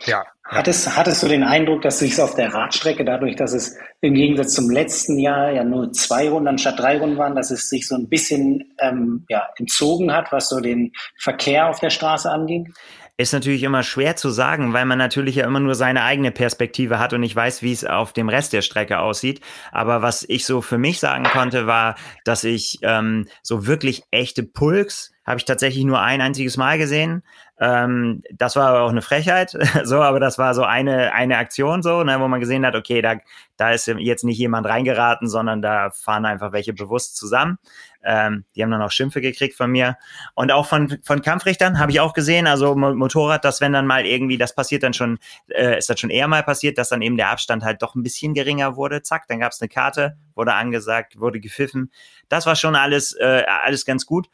Ja. 0.05 0.25
Hattest, 0.45 0.95
hattest 0.95 1.21
du 1.21 1.27
den 1.27 1.43
Eindruck, 1.43 1.81
dass 1.81 1.99
sich 1.99 2.19
auf 2.19 2.35
der 2.35 2.53
Radstrecke, 2.53 3.05
dadurch, 3.05 3.35
dass 3.35 3.53
es 3.53 3.77
im 4.01 4.15
Gegensatz 4.15 4.53
zum 4.53 4.69
letzten 4.69 5.19
Jahr 5.19 5.51
ja 5.51 5.63
nur 5.63 5.91
zwei 5.91 6.29
Runden 6.29 6.47
anstatt 6.47 6.79
drei 6.79 6.97
Runden 6.97 7.17
waren, 7.17 7.35
dass 7.35 7.51
es 7.51 7.69
sich 7.69 7.87
so 7.87 7.95
ein 7.95 8.09
bisschen 8.09 8.73
ähm, 8.79 9.25
ja, 9.29 9.47
entzogen 9.57 10.11
hat, 10.11 10.31
was 10.31 10.49
so 10.49 10.59
den 10.59 10.93
Verkehr 11.19 11.69
auf 11.69 11.79
der 11.79 11.91
Straße 11.91 12.31
anging? 12.31 12.73
Ist 13.17 13.33
natürlich 13.33 13.63
immer 13.63 13.83
schwer 13.83 14.15
zu 14.15 14.29
sagen, 14.29 14.71
weil 14.71 14.85
man 14.85 14.97
natürlich 14.97 15.35
ja 15.35 15.45
immer 15.45 15.59
nur 15.59 15.75
seine 15.75 16.03
eigene 16.03 16.31
Perspektive 16.31 16.99
hat 16.99 17.11
und 17.11 17.21
ich 17.21 17.35
weiß, 17.35 17.61
wie 17.61 17.73
es 17.73 17.83
auf 17.83 18.13
dem 18.13 18.29
Rest 18.29 18.53
der 18.53 18.61
Strecke 18.61 18.99
aussieht. 18.99 19.41
Aber 19.73 20.01
was 20.01 20.23
ich 20.23 20.45
so 20.45 20.61
für 20.61 20.77
mich 20.77 21.01
sagen 21.01 21.25
konnte, 21.25 21.67
war, 21.67 21.95
dass 22.23 22.45
ich 22.45 22.79
ähm, 22.81 23.27
so 23.43 23.67
wirklich 23.67 24.03
echte 24.11 24.43
Pulks 24.43 25.11
habe 25.29 25.37
ich 25.37 25.45
tatsächlich 25.45 25.85
nur 25.85 26.01
ein 26.01 26.21
einziges 26.21 26.57
Mal 26.57 26.79
gesehen. 26.79 27.21
Ähm, 27.59 28.23
das 28.31 28.55
war 28.55 28.69
aber 28.69 28.81
auch 28.81 28.89
eine 28.89 29.03
Frechheit, 29.03 29.55
so, 29.83 30.01
aber 30.01 30.19
das 30.19 30.39
war 30.39 30.55
so 30.55 30.63
eine, 30.63 31.13
eine 31.13 31.37
Aktion 31.37 31.83
so, 31.83 32.03
ne, 32.03 32.19
wo 32.19 32.27
man 32.27 32.39
gesehen 32.39 32.65
hat, 32.65 32.75
okay, 32.75 33.03
da, 33.03 33.17
da 33.55 33.71
ist 33.71 33.85
jetzt 33.85 34.23
nicht 34.23 34.39
jemand 34.39 34.65
reingeraten, 34.65 35.27
sondern 35.27 35.61
da 35.61 35.91
fahren 35.91 36.25
einfach 36.25 36.51
welche 36.51 36.73
bewusst 36.73 37.15
zusammen. 37.15 37.59
Ähm, 38.03 38.45
die 38.55 38.63
haben 38.63 38.71
dann 38.71 38.81
auch 38.81 38.89
Schimpfe 38.89 39.21
gekriegt 39.21 39.55
von 39.55 39.69
mir. 39.69 39.97
Und 40.33 40.51
auch 40.51 40.65
von, 40.65 40.97
von 41.03 41.21
Kampfrichtern 41.21 41.77
habe 41.77 41.91
ich 41.91 41.99
auch 41.99 42.13
gesehen, 42.13 42.47
also 42.47 42.73
Motorrad, 42.75 43.45
dass 43.45 43.61
wenn 43.61 43.73
dann 43.73 43.85
mal 43.85 44.07
irgendwie, 44.07 44.39
das 44.39 44.55
passiert 44.55 44.81
dann 44.81 44.93
schon, 44.93 45.19
äh, 45.49 45.77
ist 45.77 45.91
das 45.91 45.99
schon 45.99 46.09
eher 46.09 46.27
mal 46.27 46.41
passiert, 46.41 46.79
dass 46.79 46.89
dann 46.89 47.03
eben 47.03 47.17
der 47.17 47.29
Abstand 47.29 47.63
halt 47.63 47.83
doch 47.83 47.93
ein 47.93 48.01
bisschen 48.01 48.33
geringer 48.33 48.77
wurde. 48.77 49.03
Zack, 49.03 49.27
dann 49.27 49.41
gab 49.41 49.51
es 49.51 49.61
eine 49.61 49.69
Karte, 49.69 50.17
wurde 50.33 50.53
angesagt, 50.55 51.19
wurde 51.19 51.39
gepfiffen. 51.39 51.91
Das 52.29 52.47
war 52.47 52.55
schon 52.55 52.75
alles, 52.75 53.13
äh, 53.13 53.43
alles 53.45 53.85
ganz 53.85 54.07
gut 54.07 54.27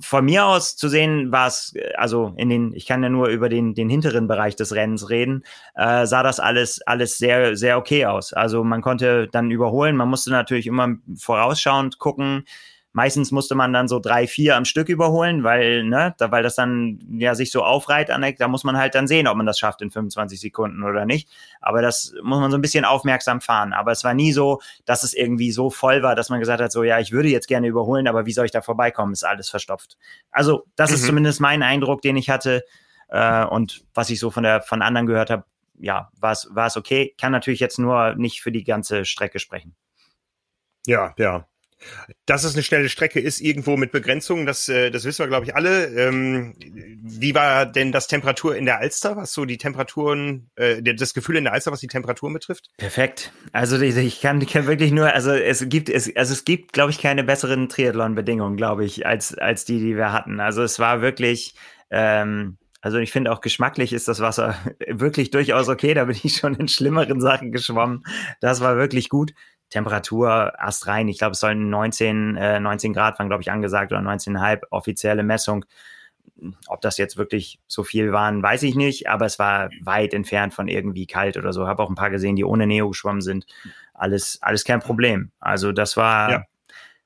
von 0.00 0.24
mir 0.24 0.46
aus 0.46 0.76
zu 0.76 0.88
sehen 0.88 1.30
war 1.30 1.46
es, 1.46 1.74
äh, 1.74 1.92
also 1.96 2.34
in 2.36 2.48
den, 2.48 2.72
ich 2.74 2.86
kann 2.86 3.02
ja 3.02 3.08
nur 3.08 3.28
über 3.28 3.48
den, 3.48 3.74
den 3.74 3.88
hinteren 3.88 4.26
Bereich 4.26 4.56
des 4.56 4.74
Rennens 4.74 5.10
reden, 5.10 5.44
äh, 5.74 6.06
sah 6.06 6.22
das 6.22 6.40
alles, 6.40 6.80
alles 6.82 7.18
sehr, 7.18 7.56
sehr 7.56 7.78
okay 7.78 8.06
aus. 8.06 8.32
Also 8.32 8.64
man 8.64 8.82
konnte 8.82 9.28
dann 9.28 9.50
überholen, 9.50 9.96
man 9.96 10.08
musste 10.08 10.30
natürlich 10.30 10.66
immer 10.66 10.96
vorausschauend 11.16 11.98
gucken, 11.98 12.44
Meistens 12.96 13.32
musste 13.32 13.56
man 13.56 13.72
dann 13.72 13.88
so 13.88 13.98
drei, 13.98 14.28
vier 14.28 14.54
am 14.54 14.64
Stück 14.64 14.88
überholen, 14.88 15.42
weil, 15.42 15.82
ne, 15.82 16.14
da, 16.16 16.30
weil 16.30 16.44
das 16.44 16.54
dann 16.54 17.00
ja 17.18 17.34
sich 17.34 17.50
so 17.50 17.64
aufreiht, 17.64 18.08
da 18.08 18.48
muss 18.48 18.62
man 18.62 18.78
halt 18.78 18.94
dann 18.94 19.08
sehen, 19.08 19.26
ob 19.26 19.36
man 19.36 19.46
das 19.46 19.58
schafft 19.58 19.82
in 19.82 19.90
25 19.90 20.38
Sekunden 20.40 20.84
oder 20.84 21.04
nicht. 21.04 21.28
Aber 21.60 21.82
das 21.82 22.14
muss 22.22 22.38
man 22.38 22.52
so 22.52 22.56
ein 22.56 22.60
bisschen 22.60 22.84
aufmerksam 22.84 23.40
fahren. 23.40 23.72
Aber 23.72 23.90
es 23.90 24.04
war 24.04 24.14
nie 24.14 24.30
so, 24.30 24.60
dass 24.84 25.02
es 25.02 25.12
irgendwie 25.12 25.50
so 25.50 25.70
voll 25.70 26.04
war, 26.04 26.14
dass 26.14 26.30
man 26.30 26.38
gesagt 26.38 26.62
hat, 26.62 26.70
so 26.70 26.84
ja, 26.84 27.00
ich 27.00 27.10
würde 27.10 27.28
jetzt 27.28 27.48
gerne 27.48 27.66
überholen, 27.66 28.06
aber 28.06 28.26
wie 28.26 28.32
soll 28.32 28.46
ich 28.46 28.52
da 28.52 28.62
vorbeikommen? 28.62 29.12
Ist 29.12 29.24
alles 29.24 29.50
verstopft. 29.50 29.98
Also, 30.30 30.64
das 30.76 30.90
mhm. 30.90 30.94
ist 30.94 31.06
zumindest 31.06 31.40
mein 31.40 31.64
Eindruck, 31.64 32.00
den 32.00 32.16
ich 32.16 32.30
hatte. 32.30 32.62
Äh, 33.08 33.44
und 33.44 33.84
was 33.92 34.08
ich 34.08 34.20
so 34.20 34.30
von 34.30 34.44
der 34.44 34.62
von 34.62 34.82
anderen 34.82 35.08
gehört 35.08 35.30
habe, 35.30 35.42
ja, 35.80 36.12
war 36.20 36.30
es 36.30 36.76
okay. 36.76 37.12
Kann 37.20 37.32
natürlich 37.32 37.58
jetzt 37.58 37.80
nur 37.80 38.14
nicht 38.14 38.40
für 38.40 38.52
die 38.52 38.62
ganze 38.62 39.04
Strecke 39.04 39.40
sprechen. 39.40 39.74
Ja, 40.86 41.12
ja. 41.18 41.48
Dass 42.26 42.44
es 42.44 42.54
eine 42.54 42.62
schnelle 42.62 42.88
Strecke 42.88 43.20
ist, 43.20 43.40
irgendwo 43.40 43.76
mit 43.76 43.92
Begrenzungen, 43.92 44.46
das, 44.46 44.68
äh, 44.68 44.90
das 44.90 45.04
wissen 45.04 45.20
wir, 45.20 45.28
glaube 45.28 45.46
ich, 45.46 45.54
alle. 45.54 45.86
Ähm, 45.86 46.54
wie 46.58 47.34
war 47.34 47.66
denn 47.66 47.92
das 47.92 48.06
Temperatur 48.06 48.56
in 48.56 48.64
der 48.64 48.78
Alster, 48.78 49.16
was 49.16 49.32
so 49.32 49.44
die 49.44 49.58
Temperaturen, 49.58 50.50
äh, 50.56 50.82
das 50.82 51.14
Gefühl 51.14 51.36
in 51.36 51.44
der 51.44 51.52
Alster, 51.52 51.72
was 51.72 51.80
die 51.80 51.86
Temperaturen 51.86 52.32
betrifft? 52.32 52.70
Perfekt. 52.78 53.32
Also 53.52 53.80
ich 53.80 54.20
kann, 54.20 54.44
kann 54.46 54.66
wirklich 54.66 54.92
nur, 54.92 55.12
also 55.12 55.32
es 55.32 55.68
gibt, 55.68 55.88
es, 55.88 56.14
also 56.16 56.32
es 56.32 56.44
gibt, 56.44 56.72
glaube 56.72 56.90
ich, 56.90 56.98
keine 56.98 57.24
besseren 57.24 57.68
Triathlon-Bedingungen, 57.68 58.56
glaube 58.56 58.84
ich, 58.84 59.06
als, 59.06 59.36
als 59.36 59.64
die, 59.64 59.78
die 59.78 59.96
wir 59.96 60.12
hatten. 60.12 60.40
Also 60.40 60.62
es 60.62 60.78
war 60.78 61.02
wirklich, 61.02 61.54
ähm, 61.90 62.56
also 62.84 62.98
ich 62.98 63.12
finde 63.12 63.32
auch 63.32 63.40
geschmacklich 63.40 63.94
ist 63.94 64.08
das 64.08 64.20
Wasser 64.20 64.56
wirklich 64.86 65.30
durchaus 65.30 65.70
okay. 65.70 65.94
Da 65.94 66.04
bin 66.04 66.18
ich 66.22 66.36
schon 66.36 66.54
in 66.54 66.68
schlimmeren 66.68 67.18
Sachen 67.18 67.50
geschwommen. 67.50 68.04
Das 68.42 68.60
war 68.60 68.76
wirklich 68.76 69.08
gut. 69.08 69.32
Temperatur 69.70 70.52
erst 70.60 70.86
rein. 70.86 71.08
Ich 71.08 71.18
glaube, 71.18 71.32
es 71.32 71.40
sollen 71.40 71.68
19, 71.70 72.36
äh, 72.36 72.60
19 72.60 72.92
Grad 72.92 73.18
waren, 73.18 73.28
glaube 73.28 73.42
ich, 73.42 73.50
angesagt 73.50 73.92
oder 73.92 74.00
19,5 74.00 74.62
offizielle 74.70 75.22
Messung. 75.22 75.64
Ob 76.68 76.80
das 76.80 76.98
jetzt 76.98 77.16
wirklich 77.16 77.60
so 77.66 77.84
viel 77.84 78.12
waren, 78.12 78.42
weiß 78.42 78.62
ich 78.64 78.74
nicht, 78.74 79.08
aber 79.08 79.26
es 79.26 79.38
war 79.38 79.70
weit 79.82 80.14
entfernt 80.14 80.54
von 80.54 80.68
irgendwie 80.68 81.06
kalt 81.06 81.36
oder 81.36 81.52
so. 81.52 81.66
Habe 81.66 81.82
auch 81.82 81.88
ein 81.88 81.94
paar 81.94 82.10
gesehen, 82.10 82.36
die 82.36 82.44
ohne 82.44 82.66
Neo 82.66 82.88
geschwommen 82.88 83.20
sind. 83.20 83.46
Alles, 83.92 84.38
alles 84.42 84.64
kein 84.64 84.80
Problem. 84.80 85.30
Also 85.38 85.72
das 85.72 85.96
war, 85.96 86.30
ja. 86.30 86.44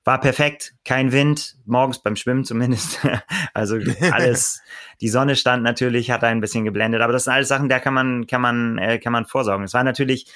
war 0.05 0.21
perfekt. 0.21 0.75
Kein 0.85 1.13
Wind, 1.13 1.57
morgens 1.67 2.01
beim 2.01 2.17
Schwimmen 2.17 2.45
zumindest. 2.45 3.01
also 3.55 3.79
alles, 4.13 4.63
die 5.01 5.09
Sonne 5.09 5.37
stand 5.37 5.63
natürlich, 5.63 6.11
hat 6.11 6.25
ein 6.25 6.41
bisschen 6.41 6.65
geblendet, 6.65 7.03
aber 7.03 7.13
das 7.13 7.25
sind 7.25 7.35
alles 7.35 7.49
Sachen, 7.49 7.69
da 7.69 7.81
kann 7.81 7.95
man, 7.95 8.27
kann 8.27 8.41
man, 8.41 8.79
äh, 8.79 8.99
kann 8.99 9.13
man 9.13 9.27
vorsorgen. 9.27 9.65
Es 9.65 9.75
war 9.75 9.85
natürlich, 9.85 10.27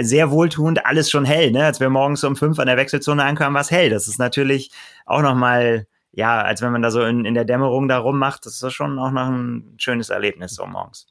sehr 0.00 0.30
wohltuend, 0.30 0.86
alles 0.86 1.10
schon 1.10 1.24
hell. 1.24 1.50
Ne? 1.50 1.64
Als 1.64 1.80
wir 1.80 1.90
morgens 1.90 2.24
um 2.24 2.36
fünf 2.36 2.58
an 2.58 2.66
der 2.66 2.76
Wechselzone 2.76 3.24
ankamen, 3.24 3.54
war 3.54 3.60
es 3.60 3.70
hell. 3.70 3.90
Das 3.90 4.08
ist 4.08 4.18
natürlich 4.18 4.70
auch 5.06 5.22
nochmal, 5.22 5.86
ja, 6.12 6.42
als 6.42 6.62
wenn 6.62 6.72
man 6.72 6.82
da 6.82 6.90
so 6.90 7.02
in, 7.02 7.24
in 7.24 7.34
der 7.34 7.44
Dämmerung 7.44 7.88
da 7.88 7.98
rummacht, 7.98 8.46
das 8.46 8.62
ist 8.62 8.72
schon 8.72 8.98
auch 8.98 9.10
noch 9.10 9.28
ein 9.28 9.74
schönes 9.78 10.10
Erlebnis 10.10 10.54
so 10.54 10.66
morgens. 10.66 11.06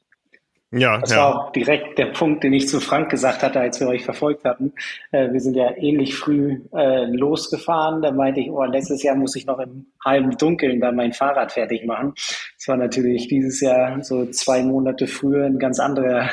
Ja, 0.76 0.98
das 0.98 1.12
ja. 1.12 1.18
war 1.18 1.38
auch 1.38 1.52
direkt 1.52 1.98
der 1.98 2.06
Punkt, 2.06 2.42
den 2.42 2.52
ich 2.52 2.66
zu 2.68 2.80
Frank 2.80 3.08
gesagt 3.08 3.44
hatte, 3.44 3.60
als 3.60 3.78
wir 3.78 3.86
euch 3.86 4.04
verfolgt 4.04 4.44
hatten. 4.44 4.72
Äh, 5.12 5.32
wir 5.32 5.38
sind 5.38 5.54
ja 5.54 5.70
ähnlich 5.76 6.16
früh 6.16 6.62
äh, 6.74 7.04
losgefahren. 7.04 8.02
Da 8.02 8.10
meinte 8.10 8.40
ich, 8.40 8.50
oh, 8.50 8.64
letztes 8.64 9.04
Jahr 9.04 9.14
muss 9.14 9.36
ich 9.36 9.46
noch 9.46 9.60
im 9.60 9.86
halben 10.04 10.36
Dunkeln 10.36 10.80
da 10.80 10.90
mein 10.90 11.12
Fahrrad 11.12 11.52
fertig 11.52 11.86
machen. 11.86 12.14
Das 12.58 12.66
war 12.66 12.76
natürlich 12.76 13.28
dieses 13.28 13.60
Jahr 13.60 14.02
so 14.02 14.26
zwei 14.26 14.64
Monate 14.64 15.06
früher 15.06 15.44
ein 15.44 15.60
ganz 15.60 15.78
anderer 15.78 16.28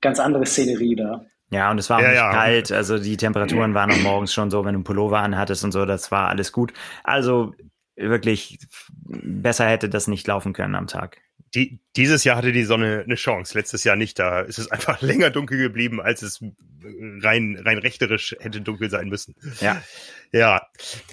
ganz 0.00 0.20
andere 0.20 0.46
Szenerie 0.46 0.96
da. 0.96 1.24
Ja, 1.50 1.70
und 1.70 1.78
es 1.78 1.90
war 1.90 1.98
auch 1.98 2.02
ja, 2.02 2.08
nicht 2.08 2.16
ja. 2.16 2.32
kalt, 2.32 2.72
also 2.72 2.98
die 2.98 3.16
Temperaturen 3.16 3.74
waren 3.74 3.90
auch 3.90 3.98
morgens 4.02 4.32
schon 4.32 4.50
so, 4.50 4.64
wenn 4.64 4.74
du 4.74 4.78
einen 4.78 4.84
Pullover 4.84 5.18
anhattest 5.18 5.64
und 5.64 5.72
so, 5.72 5.84
das 5.84 6.10
war 6.12 6.28
alles 6.28 6.52
gut. 6.52 6.72
Also 7.02 7.54
wirklich 7.96 8.58
besser 9.04 9.66
hätte 9.68 9.88
das 9.88 10.06
nicht 10.06 10.26
laufen 10.26 10.52
können 10.52 10.74
am 10.74 10.86
Tag. 10.86 11.18
Die, 11.54 11.80
dieses 11.96 12.22
Jahr 12.22 12.36
hatte 12.36 12.52
die 12.52 12.62
Sonne 12.62 13.02
eine 13.04 13.16
Chance, 13.16 13.58
letztes 13.58 13.82
Jahr 13.82 13.96
nicht. 13.96 14.18
Da 14.18 14.40
ist 14.40 14.58
es 14.58 14.70
einfach 14.70 15.00
länger 15.02 15.30
dunkel 15.30 15.58
geblieben, 15.58 16.00
als 16.00 16.22
es 16.22 16.40
rein, 17.22 17.60
rein 17.64 17.78
rechterisch 17.78 18.36
hätte 18.38 18.60
dunkel 18.60 18.88
sein 18.88 19.08
müssen. 19.08 19.34
Ja. 19.60 19.82
Ja, 20.32 20.62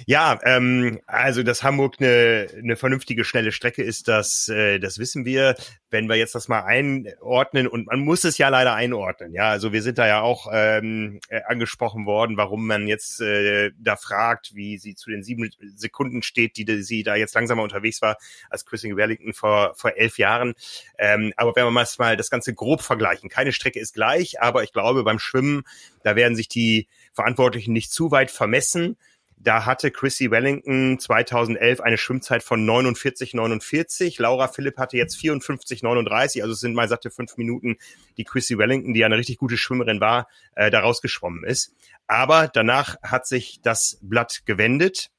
ja, 0.06 0.40
ähm, 0.44 1.00
also 1.08 1.42
dass 1.42 1.64
Hamburg 1.64 1.96
eine, 2.00 2.48
eine 2.56 2.76
vernünftige, 2.76 3.26
schnelle 3.26 3.52
Strecke 3.52 3.82
ist, 3.82 4.08
das, 4.08 4.48
äh, 4.48 4.78
das 4.80 5.00
wissen 5.00 5.26
wir. 5.26 5.56
Wenn 5.90 6.08
wir 6.08 6.18
jetzt 6.18 6.36
das 6.36 6.50
mal 6.50 6.66
einordnen, 6.66 7.66
und 7.68 7.88
man 7.88 8.02
muss 8.02 8.26
es 8.26 8.38
ja 8.38 8.50
leider 8.50 8.76
einordnen, 8.76 9.34
ja, 9.34 9.50
also 9.50 9.72
wir 9.74 9.82
sind 9.82 9.98
da 9.98 10.06
ja 10.06 10.22
auch 10.22 10.48
ähm, 10.52 11.20
äh, 11.30 11.42
angesprochen 11.48 12.06
worden, 12.06 12.38
warum 12.38 12.68
man 12.68 12.88
jetzt 12.88 13.20
äh, 13.22 13.72
da 13.80 13.96
fragt, 13.96 14.54
wie 14.54 14.78
sie 14.78 14.94
zu 14.94 15.10
den 15.10 15.24
sieben 15.24 15.50
Sekunden 15.76 16.22
steht, 16.22 16.58
die, 16.58 16.66
die 16.66 16.84
sie 16.84 17.02
da 17.02 17.16
jetzt 17.16 17.34
langsamer 17.34 17.64
unterwegs 17.64 18.02
war 18.04 18.18
als 18.52 18.66
Christine 18.66 18.98
Wellington 18.98 19.34
vor, 19.34 19.74
vor 19.76 19.94
elf 19.96 20.20
Jahren. 20.20 20.54
Ähm, 21.00 21.34
aber 21.38 21.56
wenn 21.56 21.66
wir 21.66 21.72
mal 21.72 22.18
das 22.18 22.30
Ganze 22.30 22.54
grob 22.54 22.82
vergleichen, 22.82 23.30
keine 23.30 23.52
Strecke 23.52 23.80
ist 23.80 23.96
gleich, 23.96 24.42
aber 24.42 24.64
ich 24.64 24.74
glaube, 24.74 25.04
beim 25.04 25.18
Schwimmen, 25.18 25.64
da 26.04 26.16
werden 26.16 26.36
sich 26.36 26.50
die 26.50 26.88
Verantwortlichen 27.18 27.74
nicht 27.74 27.92
zu 27.92 28.12
weit 28.12 28.30
vermessen. 28.30 28.96
Da 29.40 29.66
hatte 29.66 29.92
Chrissy 29.92 30.32
Wellington 30.32 31.00
2011 31.00 31.82
eine 31.82 31.98
Schwimmzeit 31.98 32.44
von 32.44 32.64
49,49. 32.64 34.22
Laura 34.22 34.48
Philipp 34.48 34.78
hatte 34.78 34.98
jetzt 34.98 35.18
54,39. 35.18 36.42
Also 36.42 36.54
es 36.54 36.60
sind 36.60 36.76
mal 36.76 36.88
satte 36.88 37.10
fünf 37.10 37.38
Minuten, 37.38 37.78
die 38.18 38.24
Chrissy 38.24 38.58
Wellington, 38.58 38.94
die 38.94 39.00
ja 39.00 39.08
eine 39.08 39.18
richtig 39.18 39.38
gute 39.38 39.58
Schwimmerin 39.58 40.00
war, 40.00 40.28
äh, 40.56 40.72
da 40.72 40.80
rausgeschwommen 40.80 41.44
ist. 41.44 41.74
Aber 42.08 42.48
danach 42.48 42.96
hat 43.02 43.28
sich 43.28 43.60
das 43.62 44.00
Blatt 44.02 44.44
gewendet. 44.46 45.10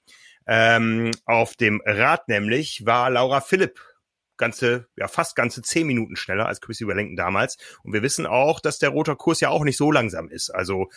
Ähm, 0.46 1.10
auf 1.24 1.56
dem 1.56 1.82
Rad 1.84 2.28
nämlich 2.28 2.86
war 2.86 3.10
Laura 3.10 3.40
Philipp 3.40 3.80
ganze, 4.38 4.86
ja 4.96 5.08
fast 5.08 5.36
ganze 5.36 5.60
zehn 5.62 5.86
Minuten 5.86 6.16
schneller 6.16 6.46
als 6.46 6.60
Chrissy 6.60 6.86
Wellington 6.86 7.16
damals. 7.16 7.58
Und 7.82 7.92
wir 7.92 8.02
wissen 8.02 8.26
auch, 8.26 8.60
dass 8.60 8.78
der 8.78 8.90
roter 8.90 9.16
Kurs 9.16 9.40
ja 9.40 9.50
auch 9.50 9.64
nicht 9.64 9.76
so 9.76 9.92
langsam 9.92 10.30
ist. 10.30 10.50
Also 10.50 10.88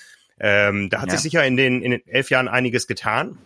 ähm, 0.44 0.90
da 0.90 1.02
hat 1.02 1.10
ja. 1.10 1.14
sich 1.14 1.22
sicher 1.22 1.46
in 1.46 1.56
den, 1.56 1.84
in 1.84 1.92
den 1.92 2.08
elf 2.08 2.32
Jahren 2.32 2.48
einiges 2.48 2.88
getan. 2.88 3.38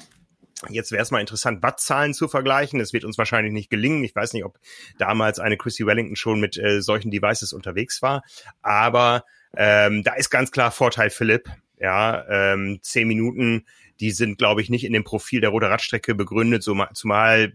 Jetzt 0.70 0.94
wäre 0.94 1.04
es 1.04 1.12
mal 1.12 1.20
interessant, 1.20 1.62
Wattzahlen 1.62 2.14
zu 2.14 2.30
vergleichen. 2.30 2.80
Es 2.80 2.94
wird 2.94 3.04
uns 3.04 3.18
wahrscheinlich 3.18 3.54
nicht 3.54 3.70
gelingen. 3.70 4.04
Ich 4.06 4.16
weiß 4.16 4.32
nicht, 4.32 4.46
ob 4.46 4.58
damals 4.98 5.40
eine 5.40 5.58
Chrissy 5.58 5.86
Wellington 5.86 6.16
schon 6.16 6.40
mit 6.40 6.58
äh, 6.58 6.82
solchen 6.82 7.12
Devices 7.12 7.52
unterwegs 7.52 8.02
war. 8.02 8.24
Aber 8.62 9.26
ähm, 9.58 10.04
da 10.04 10.14
ist 10.14 10.30
ganz 10.30 10.52
klar 10.52 10.72
Vorteil 10.72 11.10
Philipp. 11.10 11.50
Ja, 11.78 12.26
ähm, 12.30 12.80
zehn 12.82 13.10
Minuten, 13.10 13.66
die 14.00 14.12
sind, 14.12 14.38
glaube 14.38 14.62
ich, 14.62 14.70
nicht 14.70 14.86
in 14.86 14.94
dem 14.94 15.04
Profil 15.04 15.42
der 15.42 15.50
Rote 15.50 15.70
Radstrecke 15.70 16.16
begründet. 16.16 16.64
So, 16.64 16.82
zumal, 16.94 17.52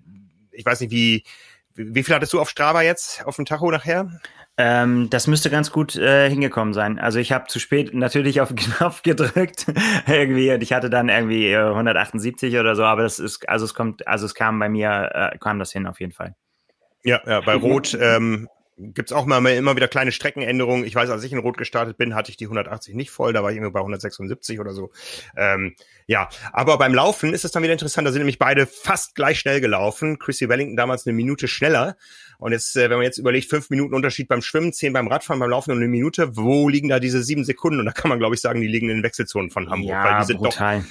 ich 0.52 0.66
weiß 0.66 0.82
nicht, 0.82 0.90
wie, 0.90 1.24
wie 1.74 2.02
viel 2.02 2.14
hattest 2.14 2.32
du 2.32 2.40
auf 2.40 2.50
Strava 2.50 2.82
jetzt 2.82 3.24
auf 3.26 3.36
dem 3.36 3.44
Tacho 3.44 3.70
nachher? 3.70 4.20
Ähm, 4.56 5.08
das 5.08 5.26
müsste 5.26 5.48
ganz 5.48 5.70
gut 5.70 5.96
äh, 5.96 6.28
hingekommen 6.28 6.74
sein. 6.74 6.98
Also 6.98 7.18
ich 7.18 7.32
habe 7.32 7.46
zu 7.46 7.58
spät 7.58 7.94
natürlich 7.94 8.40
auf 8.40 8.48
den 8.48 8.56
Knopf 8.76 9.02
gedrückt 9.02 9.66
irgendwie 10.06 10.52
und 10.52 10.62
ich 10.62 10.72
hatte 10.72 10.90
dann 10.90 11.08
irgendwie 11.08 11.50
äh, 11.50 11.56
178 11.56 12.58
oder 12.58 12.76
so, 12.76 12.84
aber 12.84 13.02
das 13.02 13.18
ist 13.18 13.48
also 13.48 13.64
es 13.64 13.74
kommt 13.74 14.06
also 14.06 14.26
es 14.26 14.34
kam 14.34 14.58
bei 14.58 14.68
mir 14.68 15.10
äh, 15.14 15.38
kam 15.38 15.58
das 15.58 15.72
hin 15.72 15.86
auf 15.86 16.00
jeden 16.00 16.12
Fall. 16.12 16.34
Ja, 17.04 17.20
ja 17.26 17.40
bei 17.40 17.54
Rot 17.56 17.96
ähm, 17.98 18.48
gibt's 18.80 19.12
auch 19.12 19.26
mal 19.26 19.44
immer 19.46 19.76
wieder 19.76 19.88
kleine 19.88 20.12
Streckenänderungen. 20.12 20.84
Ich 20.84 20.94
weiß, 20.94 21.10
als 21.10 21.22
ich 21.24 21.32
in 21.32 21.38
Rot 21.38 21.58
gestartet 21.58 21.96
bin, 21.96 22.14
hatte 22.14 22.30
ich 22.30 22.36
die 22.36 22.46
180 22.46 22.94
nicht 22.94 23.10
voll, 23.10 23.32
da 23.32 23.42
war 23.42 23.50
ich 23.50 23.56
irgendwie 23.56 23.72
bei 23.72 23.80
176 23.80 24.60
oder 24.60 24.72
so. 24.72 24.90
Ähm, 25.36 25.74
ja, 26.06 26.28
aber 26.52 26.78
beim 26.78 26.94
Laufen 26.94 27.34
ist 27.34 27.44
es 27.44 27.52
dann 27.52 27.62
wieder 27.62 27.72
interessant. 27.72 28.06
Da 28.06 28.12
sind 28.12 28.20
nämlich 28.20 28.38
beide 28.38 28.66
fast 28.66 29.14
gleich 29.14 29.38
schnell 29.38 29.60
gelaufen. 29.60 30.18
Chrissy 30.18 30.48
Wellington 30.48 30.76
damals 30.76 31.06
eine 31.06 31.14
Minute 31.14 31.46
schneller. 31.46 31.96
Und 32.38 32.52
jetzt, 32.52 32.74
äh, 32.76 32.88
wenn 32.88 32.96
man 32.96 33.04
jetzt 33.04 33.18
überlegt, 33.18 33.50
fünf 33.50 33.70
Minuten 33.70 33.94
Unterschied 33.94 34.26
beim 34.26 34.40
Schwimmen, 34.40 34.72
zehn 34.72 34.92
beim 34.92 35.08
Radfahren, 35.08 35.40
beim 35.40 35.50
Laufen 35.50 35.72
und 35.72 35.78
eine 35.78 35.88
Minute, 35.88 36.36
wo 36.36 36.68
liegen 36.68 36.88
da 36.88 36.98
diese 36.98 37.22
sieben 37.22 37.44
Sekunden? 37.44 37.80
Und 37.80 37.86
da 37.86 37.92
kann 37.92 38.08
man, 38.08 38.18
glaube 38.18 38.34
ich, 38.34 38.40
sagen, 38.40 38.60
die 38.60 38.66
liegen 38.66 38.88
in 38.88 38.96
den 38.96 39.02
Wechselzonen 39.02 39.50
von 39.50 39.68
Hamburg, 39.70 39.90
ja, 39.90 40.04
weil 40.04 40.20
die 40.20 40.26
sind 40.26 40.38
brutal. 40.38 40.80
doch 40.80 40.86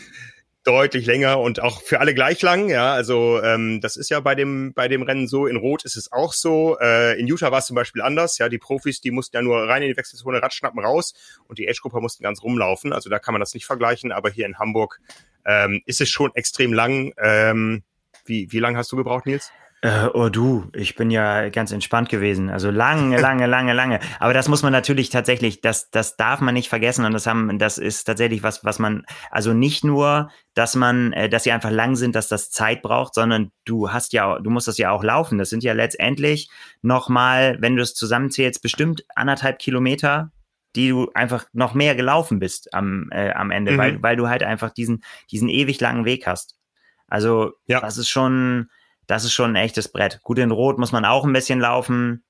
deutlich 0.64 1.06
länger 1.06 1.40
und 1.40 1.62
auch 1.62 1.82
für 1.82 2.00
alle 2.00 2.14
gleich 2.14 2.42
lang. 2.42 2.70
Ja, 2.70 2.94
also 2.94 3.42
ähm, 3.42 3.82
das 3.82 3.98
ist 3.98 4.10
ja 4.10 4.20
bei 4.20 4.36
dem 4.36 4.74
bei 4.74 4.88
dem 4.88 5.02
Rennen 5.04 5.28
so. 5.28 5.48
In 5.48 5.56
Rot 5.56 5.86
ist 5.86 5.96
es 5.96 6.12
auch 6.12 6.34
so. 6.34 6.78
Äh, 6.80 7.20
in 7.20 7.28
Utah 7.28 7.52
war 7.52 7.60
es 7.60 7.66
zum 7.66 7.76
Beispiel 7.76 8.02
anders. 8.02 8.38
Ja, 8.38 8.50
die 8.50 8.58
Profis, 8.58 9.02
die 9.02 9.12
mussten 9.12 9.36
ja 9.36 9.42
nur 9.42 9.68
rein 9.68 9.82
in 9.82 9.90
die 9.90 9.98
Wechselzone, 9.98 10.42
Radschnappen 10.42 10.84
raus 10.84 11.14
und 11.48 11.60
die 11.60 11.70
Age-Gruppe 11.70 12.02
mussten 12.02 12.24
ganz 12.24 12.44
rumlaufen. 12.44 12.94
Also 12.94 13.10
da 13.10 13.20
kann 13.20 13.34
man 13.34 13.40
das 13.40 13.54
nicht 13.54 13.66
vergleichen. 13.66 14.12
Aber 14.12 14.30
hier 14.30 14.46
in 14.46 14.60
Hamburg 14.60 15.00
ähm, 15.46 15.82
ist 15.86 16.02
es 16.02 16.10
schon 16.10 16.32
extrem 16.36 16.74
lang. 16.74 17.14
Ähm, 17.18 17.84
wie 18.26 18.52
wie 18.52 18.60
lang 18.60 18.76
hast 18.78 18.92
du 18.92 18.98
gebraucht, 18.98 19.26
Nils? 19.26 19.52
Äh, 19.82 20.08
oh 20.14 20.28
du, 20.28 20.70
ich 20.74 20.96
bin 20.96 21.10
ja 21.10 21.48
ganz 21.50 21.72
entspannt 21.72 22.10
gewesen. 22.10 22.50
Also 22.50 22.70
lange, 22.70 23.18
lange, 23.22 23.48
lange, 23.48 23.74
lange. 23.74 24.00
Aber 24.20 24.34
das 24.34 24.50
muss 24.50 24.62
man 24.62 24.74
natürlich 24.74 25.10
tatsächlich, 25.10 25.62
das, 25.62 25.90
das 25.90 26.18
darf 26.18 26.42
man 26.42 26.54
nicht 26.54 26.68
vergessen 26.68 27.06
und 27.06 27.14
das 27.14 27.28
haben, 27.28 27.58
das 27.60 27.78
ist 27.78 28.04
tatsächlich 28.04 28.44
was, 28.44 28.66
was 28.66 28.78
man, 28.80 29.06
also 29.32 29.54
nicht 29.54 29.86
nur, 29.86 30.32
dass 30.54 30.76
man, 30.76 31.14
äh, 31.14 31.30
dass 31.30 31.44
sie 31.44 31.54
einfach 31.54 31.72
lang 31.72 31.96
sind, 31.96 32.16
dass 32.16 32.28
das 32.28 32.52
Zeit 32.52 32.82
braucht, 32.82 33.14
sondern 33.14 33.52
du 33.64 33.92
hast 33.92 34.12
ja, 34.12 34.40
du 34.40 34.50
musst 34.50 34.68
das 34.68 34.78
ja 34.78 34.92
auch 34.92 35.04
laufen. 35.04 35.38
Das 35.38 35.50
sind 35.50 35.64
ja 35.64 35.72
letztendlich 35.72 36.50
nochmal, 36.82 37.58
wenn 37.62 37.78
du 37.78 37.82
es 37.82 37.94
zusammenzählst, 37.94 38.62
bestimmt 38.62 39.06
anderthalb 39.16 39.60
Kilometer 39.60 40.32
die 40.76 40.90
du 40.90 41.10
einfach 41.16 41.46
noch 41.52 41.74
mehr 41.74 41.96
gelaufen 41.96 42.38
bist 42.38 42.74
am, 42.76 43.10
äh, 43.12 43.32
am 43.32 43.50
Ende, 43.50 43.72
mhm. 43.72 43.78
weil, 43.78 44.04
weil 44.04 44.16
du 44.16 44.30
halt 44.30 44.44
einfach 44.44 44.70
diesen, 44.70 45.04
diesen 45.32 45.50
ewig 45.50 45.80
langen 45.80 46.06
Weg 46.06 46.28
hast. 46.28 46.60
Also, 47.08 47.54
ja. 47.66 47.80
das 47.82 47.98
ist 47.98 48.08
schon, 48.08 48.70
das 49.10 49.24
ist 49.24 49.34
schon 49.34 49.54
ein 49.54 49.56
echtes 49.56 49.88
Brett. 49.88 50.20
Gut, 50.22 50.38
in 50.38 50.52
Rot 50.52 50.78
muss 50.78 50.92
man 50.92 51.04
auch 51.04 51.26
ein 51.26 51.34
bisschen 51.34 51.60
laufen, 51.60 52.24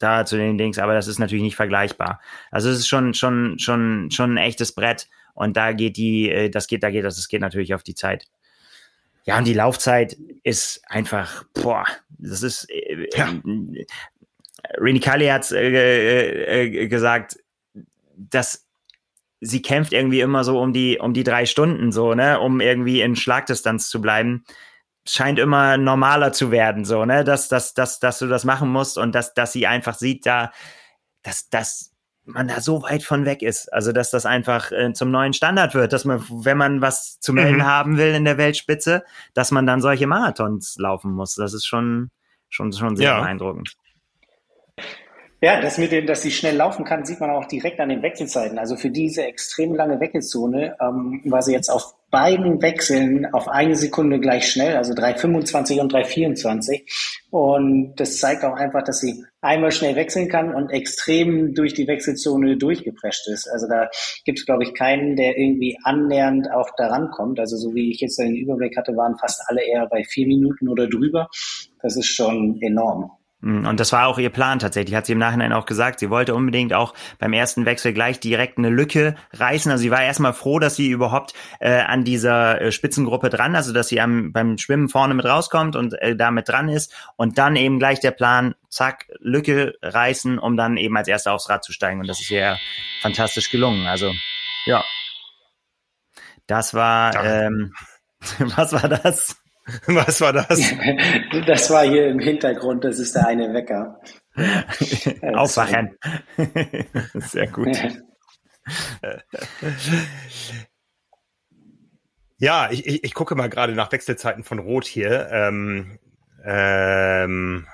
da 0.00 0.26
zu 0.26 0.36
den 0.36 0.58
Dings, 0.58 0.80
aber 0.80 0.92
das 0.92 1.06
ist 1.06 1.20
natürlich 1.20 1.44
nicht 1.44 1.54
vergleichbar. 1.54 2.20
Also 2.50 2.68
es 2.68 2.80
ist 2.80 2.88
schon, 2.88 3.14
schon, 3.14 3.60
schon, 3.60 4.10
schon 4.10 4.34
ein 4.34 4.38
echtes 4.38 4.72
Brett 4.72 5.08
und 5.34 5.56
da 5.56 5.72
geht 5.72 5.96
die, 5.96 6.28
äh, 6.28 6.50
das 6.50 6.66
geht, 6.66 6.82
da 6.82 6.90
geht 6.90 7.04
das, 7.04 7.14
das 7.14 7.28
geht 7.28 7.40
natürlich 7.40 7.74
auf 7.74 7.84
die 7.84 7.94
Zeit. 7.94 8.26
Ja, 9.24 9.38
und 9.38 9.46
die 9.46 9.54
Laufzeit 9.54 10.16
ist 10.42 10.82
einfach, 10.88 11.44
boah, 11.54 11.86
das 12.08 12.42
ist, 12.42 12.68
äh, 12.70 13.06
ja. 13.14 13.32
Rini 14.78 14.98
Kali 14.98 15.28
hat 15.28 15.52
äh, 15.52 16.62
äh, 16.62 16.88
gesagt, 16.88 17.38
dass 18.16 18.66
sie 19.40 19.62
kämpft 19.62 19.92
irgendwie 19.92 20.22
immer 20.22 20.42
so 20.42 20.60
um 20.60 20.72
die, 20.72 20.98
um 20.98 21.14
die 21.14 21.22
drei 21.22 21.46
Stunden 21.46 21.92
so, 21.92 22.14
ne, 22.14 22.40
um 22.40 22.60
irgendwie 22.60 23.00
in 23.00 23.14
Schlagdistanz 23.14 23.88
zu 23.88 24.00
bleiben. 24.00 24.44
Scheint 25.06 25.38
immer 25.38 25.76
normaler 25.76 26.32
zu 26.32 26.50
werden, 26.50 26.84
so, 26.84 27.04
ne, 27.04 27.24
dass, 27.24 27.48
dass, 27.48 27.74
dass, 27.74 27.98
dass 27.98 28.18
du 28.18 28.26
das 28.26 28.44
machen 28.44 28.70
musst 28.70 28.96
und 28.96 29.14
dass, 29.14 29.34
dass 29.34 29.52
sie 29.52 29.66
einfach 29.66 29.94
sieht, 29.94 30.24
da, 30.24 30.50
dass, 31.22 31.50
dass 31.50 31.94
man 32.24 32.48
da 32.48 32.60
so 32.60 32.82
weit 32.82 33.02
von 33.02 33.24
weg 33.24 33.42
ist. 33.42 33.72
Also, 33.72 33.92
dass 33.92 34.10
das 34.10 34.26
einfach 34.26 34.72
äh, 34.72 34.92
zum 34.92 35.10
neuen 35.10 35.32
Standard 35.32 35.74
wird, 35.74 35.92
dass 35.92 36.04
man, 36.04 36.24
wenn 36.30 36.56
man 36.56 36.80
was 36.80 37.18
zu 37.20 37.32
melden 37.32 37.58
mhm. 37.58 37.66
haben 37.66 37.98
will 37.98 38.14
in 38.14 38.24
der 38.24 38.38
Weltspitze, 38.38 39.04
dass 39.34 39.50
man 39.50 39.66
dann 39.66 39.80
solche 39.80 40.06
Marathons 40.06 40.76
laufen 40.78 41.12
muss. 41.12 41.34
Das 41.34 41.54
ist 41.54 41.66
schon, 41.66 42.10
schon, 42.48 42.72
schon 42.72 42.96
sehr 42.96 43.10
ja. 43.10 43.20
beeindruckend. 43.20 43.76
Ja, 45.40 45.60
das 45.60 45.76
mit 45.76 45.92
dem, 45.92 46.06
dass 46.06 46.22
sie 46.22 46.30
schnell 46.30 46.56
laufen 46.56 46.86
kann, 46.86 47.04
sieht 47.04 47.20
man 47.20 47.28
auch 47.28 47.44
direkt 47.44 47.78
an 47.78 47.90
den 47.90 48.00
Wechselzeiten. 48.00 48.58
Also 48.58 48.76
für 48.76 48.88
diese 48.88 49.24
extrem 49.24 49.74
lange 49.74 50.00
Wechselzone 50.00 50.74
ähm, 50.80 51.20
war 51.26 51.42
sie 51.42 51.52
jetzt 51.52 51.68
auf 51.68 51.93
beiden 52.14 52.62
Wechseln 52.62 53.26
auf 53.34 53.48
eine 53.48 53.74
Sekunde 53.74 54.20
gleich 54.20 54.48
schnell, 54.48 54.76
also 54.76 54.92
3,25 54.92 55.80
und 55.80 55.92
3,24. 55.92 57.26
Und 57.32 57.96
das 57.96 58.18
zeigt 58.18 58.44
auch 58.44 58.54
einfach, 58.54 58.84
dass 58.84 59.00
sie 59.00 59.24
einmal 59.40 59.72
schnell 59.72 59.96
wechseln 59.96 60.28
kann 60.28 60.54
und 60.54 60.70
extrem 60.70 61.54
durch 61.54 61.74
die 61.74 61.88
Wechselzone 61.88 62.56
durchgeprescht 62.56 63.26
ist. 63.26 63.48
Also 63.48 63.66
da 63.66 63.88
gibt 64.24 64.38
es, 64.38 64.46
glaube 64.46 64.62
ich, 64.62 64.74
keinen, 64.74 65.16
der 65.16 65.36
irgendwie 65.36 65.76
annähernd 65.82 66.48
auch 66.52 66.70
daran 66.76 67.10
kommt. 67.10 67.40
Also 67.40 67.56
so 67.56 67.74
wie 67.74 67.90
ich 67.90 68.00
jetzt 68.00 68.20
den 68.20 68.36
Überblick 68.36 68.76
hatte, 68.76 68.96
waren 68.96 69.18
fast 69.18 69.42
alle 69.48 69.64
eher 69.64 69.88
bei 69.88 70.04
vier 70.04 70.28
Minuten 70.28 70.68
oder 70.68 70.86
drüber. 70.86 71.28
Das 71.82 71.96
ist 71.96 72.06
schon 72.06 72.62
enorm. 72.62 73.10
Mm, 73.44 73.66
und 73.66 73.78
das 73.78 73.92
war 73.92 74.08
auch 74.08 74.18
ihr 74.18 74.30
Plan 74.30 74.58
tatsächlich, 74.58 74.96
hat 74.96 75.06
sie 75.06 75.12
im 75.12 75.18
Nachhinein 75.18 75.52
auch 75.52 75.66
gesagt. 75.66 76.00
Sie 76.00 76.10
wollte 76.10 76.34
unbedingt 76.34 76.72
auch 76.72 76.94
beim 77.18 77.32
ersten 77.32 77.66
Wechsel 77.66 77.92
gleich 77.92 78.18
direkt 78.18 78.58
eine 78.58 78.70
Lücke 78.70 79.14
reißen. 79.32 79.70
Also 79.70 79.82
sie 79.82 79.90
war 79.90 80.02
erstmal 80.02 80.32
froh, 80.32 80.58
dass 80.58 80.76
sie 80.76 80.88
überhaupt 80.88 81.34
äh, 81.60 81.80
an 81.80 82.04
dieser 82.04 82.60
äh, 82.60 82.72
Spitzengruppe 82.72 83.28
dran, 83.28 83.54
also 83.54 83.72
dass 83.72 83.88
sie 83.88 84.00
am, 84.00 84.32
beim 84.32 84.56
Schwimmen 84.56 84.88
vorne 84.88 85.14
mit 85.14 85.26
rauskommt 85.26 85.76
und 85.76 85.92
äh, 86.00 86.16
damit 86.16 86.48
dran 86.48 86.68
ist. 86.68 86.92
Und 87.16 87.36
dann 87.38 87.56
eben 87.56 87.78
gleich 87.78 88.00
der 88.00 88.12
Plan, 88.12 88.54
zack, 88.70 89.06
Lücke 89.20 89.74
reißen, 89.82 90.38
um 90.38 90.56
dann 90.56 90.78
eben 90.78 90.96
als 90.96 91.08
Erster 91.08 91.32
aufs 91.32 91.48
Rad 91.50 91.64
zu 91.64 91.72
steigen. 91.72 92.00
Und 92.00 92.08
das 92.08 92.20
ist 92.20 92.30
ihr 92.30 92.58
fantastisch 93.02 93.50
gelungen. 93.50 93.86
Also 93.86 94.12
ja, 94.66 94.82
das 96.46 96.72
war, 96.72 97.22
ähm, 97.24 97.74
was 98.38 98.72
war 98.72 98.88
das? 98.88 99.36
Was 99.86 100.20
war 100.20 100.32
das? 100.32 100.60
Das 101.46 101.70
war 101.70 101.84
hier 101.84 102.08
im 102.08 102.18
Hintergrund, 102.18 102.84
das 102.84 102.98
ist 102.98 103.14
der 103.14 103.26
eine 103.26 103.52
Wecker. 103.52 104.00
Aufwachen. 105.34 105.96
Sehr 107.14 107.46
gut. 107.48 107.76
Ja, 112.38 112.70
ich, 112.70 112.86
ich, 112.86 113.04
ich 113.04 113.14
gucke 113.14 113.34
mal 113.36 113.48
gerade 113.48 113.74
nach 113.74 113.92
Wechselzeiten 113.92 114.44
von 114.44 114.58
Rot 114.58 114.84
hier. 114.84 115.28
Ähm, 115.30 115.98
ähm, 116.44 117.66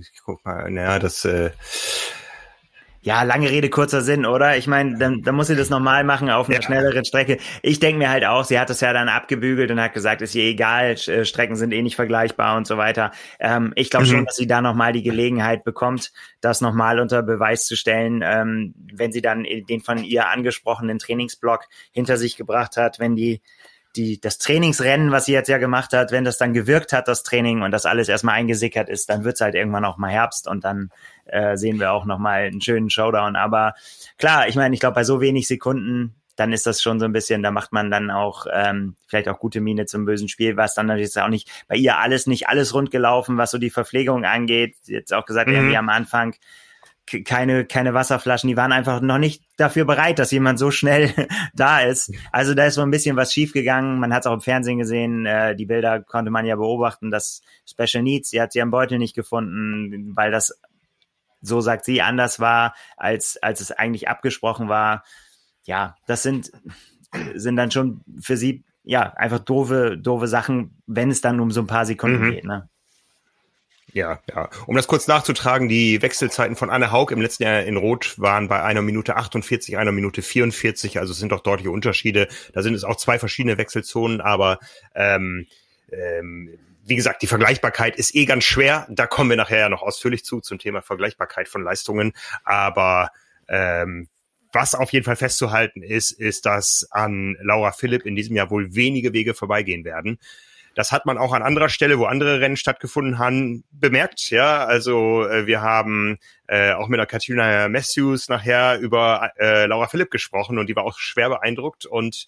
ich 0.00 0.20
guck 0.24 0.44
mal, 0.44 0.70
naja, 0.70 0.98
das 0.98 1.24
äh, 1.24 1.50
ja, 3.04 3.22
lange 3.22 3.50
Rede, 3.50 3.68
kurzer 3.68 4.00
Sinn, 4.00 4.24
oder? 4.24 4.56
Ich 4.56 4.66
meine, 4.66 4.96
dann, 4.96 5.20
dann 5.20 5.34
muss 5.34 5.48
sie 5.48 5.56
das 5.56 5.68
normal 5.68 6.04
machen 6.04 6.30
auf 6.30 6.48
einer 6.48 6.56
ja. 6.56 6.62
schnelleren 6.62 7.04
Strecke. 7.04 7.36
Ich 7.60 7.78
denke 7.78 7.98
mir 7.98 8.08
halt 8.08 8.24
auch, 8.24 8.44
sie 8.44 8.58
hat 8.58 8.70
das 8.70 8.80
ja 8.80 8.94
dann 8.94 9.10
abgebügelt 9.10 9.70
und 9.70 9.78
hat 9.78 9.92
gesagt, 9.92 10.22
ist 10.22 10.34
ihr 10.34 10.44
egal, 10.44 10.92
äh, 10.92 11.26
Strecken 11.26 11.54
sind 11.54 11.72
eh 11.72 11.82
nicht 11.82 11.96
vergleichbar 11.96 12.56
und 12.56 12.66
so 12.66 12.78
weiter. 12.78 13.12
Ähm, 13.38 13.74
ich 13.76 13.90
glaube 13.90 14.06
mhm. 14.06 14.10
schon, 14.10 14.24
dass 14.24 14.36
sie 14.36 14.46
da 14.46 14.62
nochmal 14.62 14.94
die 14.94 15.02
Gelegenheit 15.02 15.64
bekommt, 15.64 16.12
das 16.40 16.62
nochmal 16.62 16.98
unter 16.98 17.22
Beweis 17.22 17.66
zu 17.66 17.76
stellen, 17.76 18.22
ähm, 18.24 18.74
wenn 18.94 19.12
sie 19.12 19.20
dann 19.20 19.44
den 19.44 19.82
von 19.82 20.02
ihr 20.02 20.28
angesprochenen 20.28 20.98
Trainingsblock 20.98 21.66
hinter 21.92 22.16
sich 22.16 22.38
gebracht 22.38 22.78
hat, 22.78 23.00
wenn 23.00 23.16
die 23.16 23.42
die, 23.96 24.20
das 24.20 24.38
Trainingsrennen, 24.38 25.10
was 25.10 25.26
sie 25.26 25.32
jetzt 25.32 25.48
ja 25.48 25.58
gemacht 25.58 25.92
hat, 25.92 26.10
wenn 26.10 26.24
das 26.24 26.38
dann 26.38 26.52
gewirkt 26.52 26.92
hat, 26.92 27.08
das 27.08 27.22
Training 27.22 27.62
und 27.62 27.70
das 27.70 27.86
alles 27.86 28.08
erstmal 28.08 28.34
eingesickert 28.36 28.88
ist, 28.88 29.08
dann 29.08 29.24
wird's 29.24 29.40
halt 29.40 29.54
irgendwann 29.54 29.84
auch 29.84 29.98
mal 29.98 30.10
Herbst 30.10 30.48
und 30.48 30.64
dann 30.64 30.90
äh, 31.26 31.56
sehen 31.56 31.78
wir 31.78 31.92
auch 31.92 32.04
nochmal 32.04 32.44
einen 32.44 32.60
schönen 32.60 32.90
Showdown. 32.90 33.36
Aber 33.36 33.74
klar, 34.18 34.48
ich 34.48 34.56
meine, 34.56 34.74
ich 34.74 34.80
glaube, 34.80 34.94
bei 34.94 35.04
so 35.04 35.20
wenig 35.20 35.46
Sekunden, 35.46 36.14
dann 36.36 36.52
ist 36.52 36.66
das 36.66 36.82
schon 36.82 36.98
so 36.98 37.04
ein 37.04 37.12
bisschen, 37.12 37.42
da 37.42 37.50
macht 37.50 37.72
man 37.72 37.90
dann 37.90 38.10
auch 38.10 38.46
ähm, 38.52 38.96
vielleicht 39.06 39.28
auch 39.28 39.38
gute 39.38 39.60
Miene 39.60 39.86
zum 39.86 40.04
bösen 40.04 40.28
Spiel, 40.28 40.56
was 40.56 40.74
dann 40.74 40.86
natürlich 40.86 41.16
auch 41.18 41.28
nicht 41.28 41.48
bei 41.68 41.76
ihr 41.76 41.98
alles, 41.98 42.26
nicht 42.26 42.48
alles 42.48 42.74
rund 42.74 42.90
gelaufen, 42.90 43.38
was 43.38 43.52
so 43.52 43.58
die 43.58 43.70
Verpflegung 43.70 44.24
angeht. 44.24 44.76
Jetzt 44.86 45.14
auch 45.14 45.26
gesagt, 45.26 45.48
mhm. 45.48 45.54
irgendwie 45.54 45.76
am 45.76 45.88
Anfang 45.88 46.34
keine, 47.06 47.64
keine 47.64 47.94
Wasserflaschen, 47.94 48.48
die 48.48 48.56
waren 48.56 48.72
einfach 48.72 49.00
noch 49.00 49.18
nicht 49.18 49.42
dafür 49.56 49.84
bereit, 49.84 50.18
dass 50.18 50.30
jemand 50.30 50.58
so 50.58 50.70
schnell 50.70 51.12
da 51.54 51.80
ist. 51.80 52.12
Also 52.32 52.54
da 52.54 52.66
ist 52.66 52.74
so 52.74 52.82
ein 52.82 52.90
bisschen 52.90 53.16
was 53.16 53.32
schiefgegangen. 53.32 53.98
Man 53.98 54.12
hat 54.12 54.22
es 54.22 54.26
auch 54.26 54.34
im 54.34 54.40
Fernsehen 54.40 54.78
gesehen, 54.78 55.26
äh, 55.26 55.54
die 55.54 55.66
Bilder 55.66 56.00
konnte 56.00 56.30
man 56.30 56.46
ja 56.46 56.56
beobachten, 56.56 57.10
dass 57.10 57.42
Special 57.68 58.02
Needs, 58.02 58.30
sie 58.30 58.40
hat 58.40 58.52
sie 58.52 58.62
am 58.62 58.70
Beutel 58.70 58.98
nicht 58.98 59.14
gefunden, 59.14 60.16
weil 60.16 60.30
das, 60.30 60.58
so 61.40 61.60
sagt 61.60 61.84
sie, 61.84 62.00
anders 62.00 62.40
war, 62.40 62.74
als, 62.96 63.36
als 63.42 63.60
es 63.60 63.70
eigentlich 63.70 64.08
abgesprochen 64.08 64.68
war. 64.68 65.04
Ja, 65.64 65.96
das 66.06 66.22
sind, 66.22 66.52
sind 67.34 67.56
dann 67.56 67.70
schon 67.70 68.02
für 68.20 68.36
sie 68.36 68.64
ja 68.82 69.12
einfach 69.14 69.40
doofe, 69.40 69.96
doofe 69.98 70.28
Sachen, 70.28 70.82
wenn 70.86 71.10
es 71.10 71.20
dann 71.20 71.40
um 71.40 71.50
so 71.50 71.60
ein 71.60 71.66
paar 71.66 71.86
Sekunden 71.86 72.24
mhm. 72.26 72.30
geht. 72.30 72.44
Ne? 72.44 72.68
Ja, 73.92 74.20
ja. 74.28 74.48
Um 74.66 74.74
das 74.74 74.88
kurz 74.88 75.06
nachzutragen, 75.06 75.68
die 75.68 76.02
Wechselzeiten 76.02 76.56
von 76.56 76.70
Anne 76.70 76.90
Haug 76.90 77.12
im 77.12 77.20
letzten 77.20 77.44
Jahr 77.44 77.62
in 77.62 77.76
Rot 77.76 78.18
waren 78.18 78.48
bei 78.48 78.62
einer 78.62 78.82
Minute 78.82 79.16
48, 79.16 79.78
einer 79.78 79.92
Minute 79.92 80.22
44, 80.22 80.98
also 80.98 81.12
es 81.12 81.18
sind 81.18 81.30
doch 81.30 81.40
deutliche 81.40 81.70
Unterschiede. 81.70 82.28
Da 82.52 82.62
sind 82.62 82.74
es 82.74 82.82
auch 82.82 82.96
zwei 82.96 83.18
verschiedene 83.18 83.56
Wechselzonen, 83.56 84.20
aber 84.20 84.58
ähm, 84.94 85.46
ähm, 85.92 86.58
wie 86.86 86.96
gesagt, 86.96 87.22
die 87.22 87.26
Vergleichbarkeit 87.26 87.96
ist 87.96 88.14
eh 88.14 88.24
ganz 88.24 88.44
schwer. 88.44 88.86
Da 88.90 89.06
kommen 89.06 89.30
wir 89.30 89.36
nachher 89.36 89.58
ja 89.58 89.68
noch 89.68 89.82
ausführlich 89.82 90.24
zu, 90.24 90.40
zum 90.40 90.58
Thema 90.58 90.82
Vergleichbarkeit 90.82 91.48
von 91.48 91.62
Leistungen. 91.62 92.12
Aber 92.44 93.10
ähm, 93.48 94.08
was 94.52 94.74
auf 94.74 94.92
jeden 94.92 95.04
Fall 95.04 95.16
festzuhalten 95.16 95.82
ist, 95.82 96.10
ist, 96.10 96.46
dass 96.46 96.86
an 96.90 97.36
Laura 97.40 97.72
Philipp 97.72 98.04
in 98.04 98.14
diesem 98.14 98.36
Jahr 98.36 98.50
wohl 98.50 98.74
wenige 98.74 99.12
Wege 99.12 99.34
vorbeigehen 99.34 99.84
werden. 99.84 100.18
Das 100.74 100.92
hat 100.92 101.06
man 101.06 101.18
auch 101.18 101.32
an 101.32 101.42
anderer 101.42 101.68
Stelle, 101.68 101.98
wo 101.98 102.06
andere 102.06 102.40
Rennen 102.40 102.56
stattgefunden 102.56 103.18
haben, 103.18 103.64
bemerkt. 103.70 104.30
Ja, 104.30 104.64
also 104.64 105.26
äh, 105.26 105.46
wir 105.46 105.62
haben 105.62 106.18
äh, 106.46 106.72
auch 106.72 106.88
mit 106.88 106.98
der 106.98 107.06
Katrina 107.06 107.68
Matthews 107.68 108.28
nachher 108.28 108.78
über 108.78 109.32
äh, 109.38 109.66
Laura 109.66 109.86
Philipp 109.86 110.10
gesprochen 110.10 110.58
und 110.58 110.68
die 110.68 110.76
war 110.76 110.84
auch 110.84 110.98
schwer 110.98 111.28
beeindruckt 111.28 111.86
und 111.86 112.26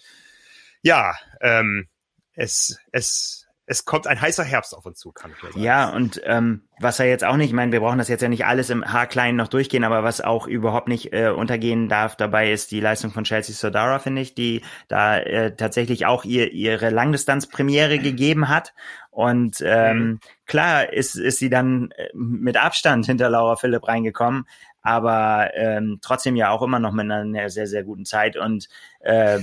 ja, 0.83 1.15
ähm, 1.41 1.89
es 2.35 2.79
es 2.93 3.46
es 3.67 3.85
kommt 3.85 4.07
ein 4.07 4.21
heißer 4.21 4.45
Herbst 4.45 4.77
auf 4.77 4.87
uns 4.87 4.99
zu, 4.99 5.11
kann 5.11 5.33
ich 5.33 5.43
sagen. 5.43 5.61
Ja, 5.61 5.91
und 5.91 6.21
ähm, 6.25 6.63
was 6.79 7.01
er 7.01 7.07
jetzt 7.07 7.25
auch 7.25 7.37
nicht, 7.37 7.49
ich 7.49 7.55
meine, 7.55 7.73
wir 7.73 7.81
brauchen 7.81 7.99
das 7.99 8.09
jetzt 8.09 8.21
ja 8.21 8.29
nicht 8.29 8.47
alles 8.47 8.71
im 8.71 8.85
Haarkleinen 8.85 9.37
noch 9.37 9.49
durchgehen, 9.49 9.83
aber 9.83 10.05
was 10.05 10.21
auch 10.21 10.47
überhaupt 10.47 10.87
nicht 10.87 11.13
äh, 11.13 11.31
untergehen 11.31 11.89
darf 11.89 12.15
dabei 12.15 12.53
ist 12.53 12.71
die 12.71 12.81
Leistung 12.81 13.11
von 13.11 13.25
Chelsea 13.25 13.55
Sodara, 13.55 13.99
finde 13.99 14.23
ich, 14.23 14.35
die 14.35 14.63
da 14.87 15.19
äh, 15.19 15.57
tatsächlich 15.57 16.07
auch 16.07 16.25
ihr, 16.25 16.53
ihre 16.53 16.91
Langdistanzpremiere 16.91 17.99
gegeben 17.99 18.49
hat. 18.49 18.73
Und 19.11 19.63
ähm, 19.65 19.99
mhm. 19.99 20.21
klar 20.47 20.93
ist, 20.93 21.17
ist 21.17 21.39
sie 21.39 21.51
dann 21.51 21.91
äh, 21.97 22.09
mit 22.15 22.57
Abstand 22.57 23.07
hinter 23.07 23.31
Laura 23.31 23.57
Philipp 23.57 23.89
reingekommen, 23.89 24.47
aber 24.83 25.51
ähm, 25.55 25.99
trotzdem 26.03 26.37
ja 26.37 26.51
auch 26.51 26.63
immer 26.63 26.79
noch 26.79 26.93
mit 26.93 27.11
einer 27.11 27.51
sehr, 27.51 27.67
sehr 27.67 27.83
guten 27.83 28.05
Zeit. 28.05 28.37
Und 28.37 28.69
äh, 29.01 29.41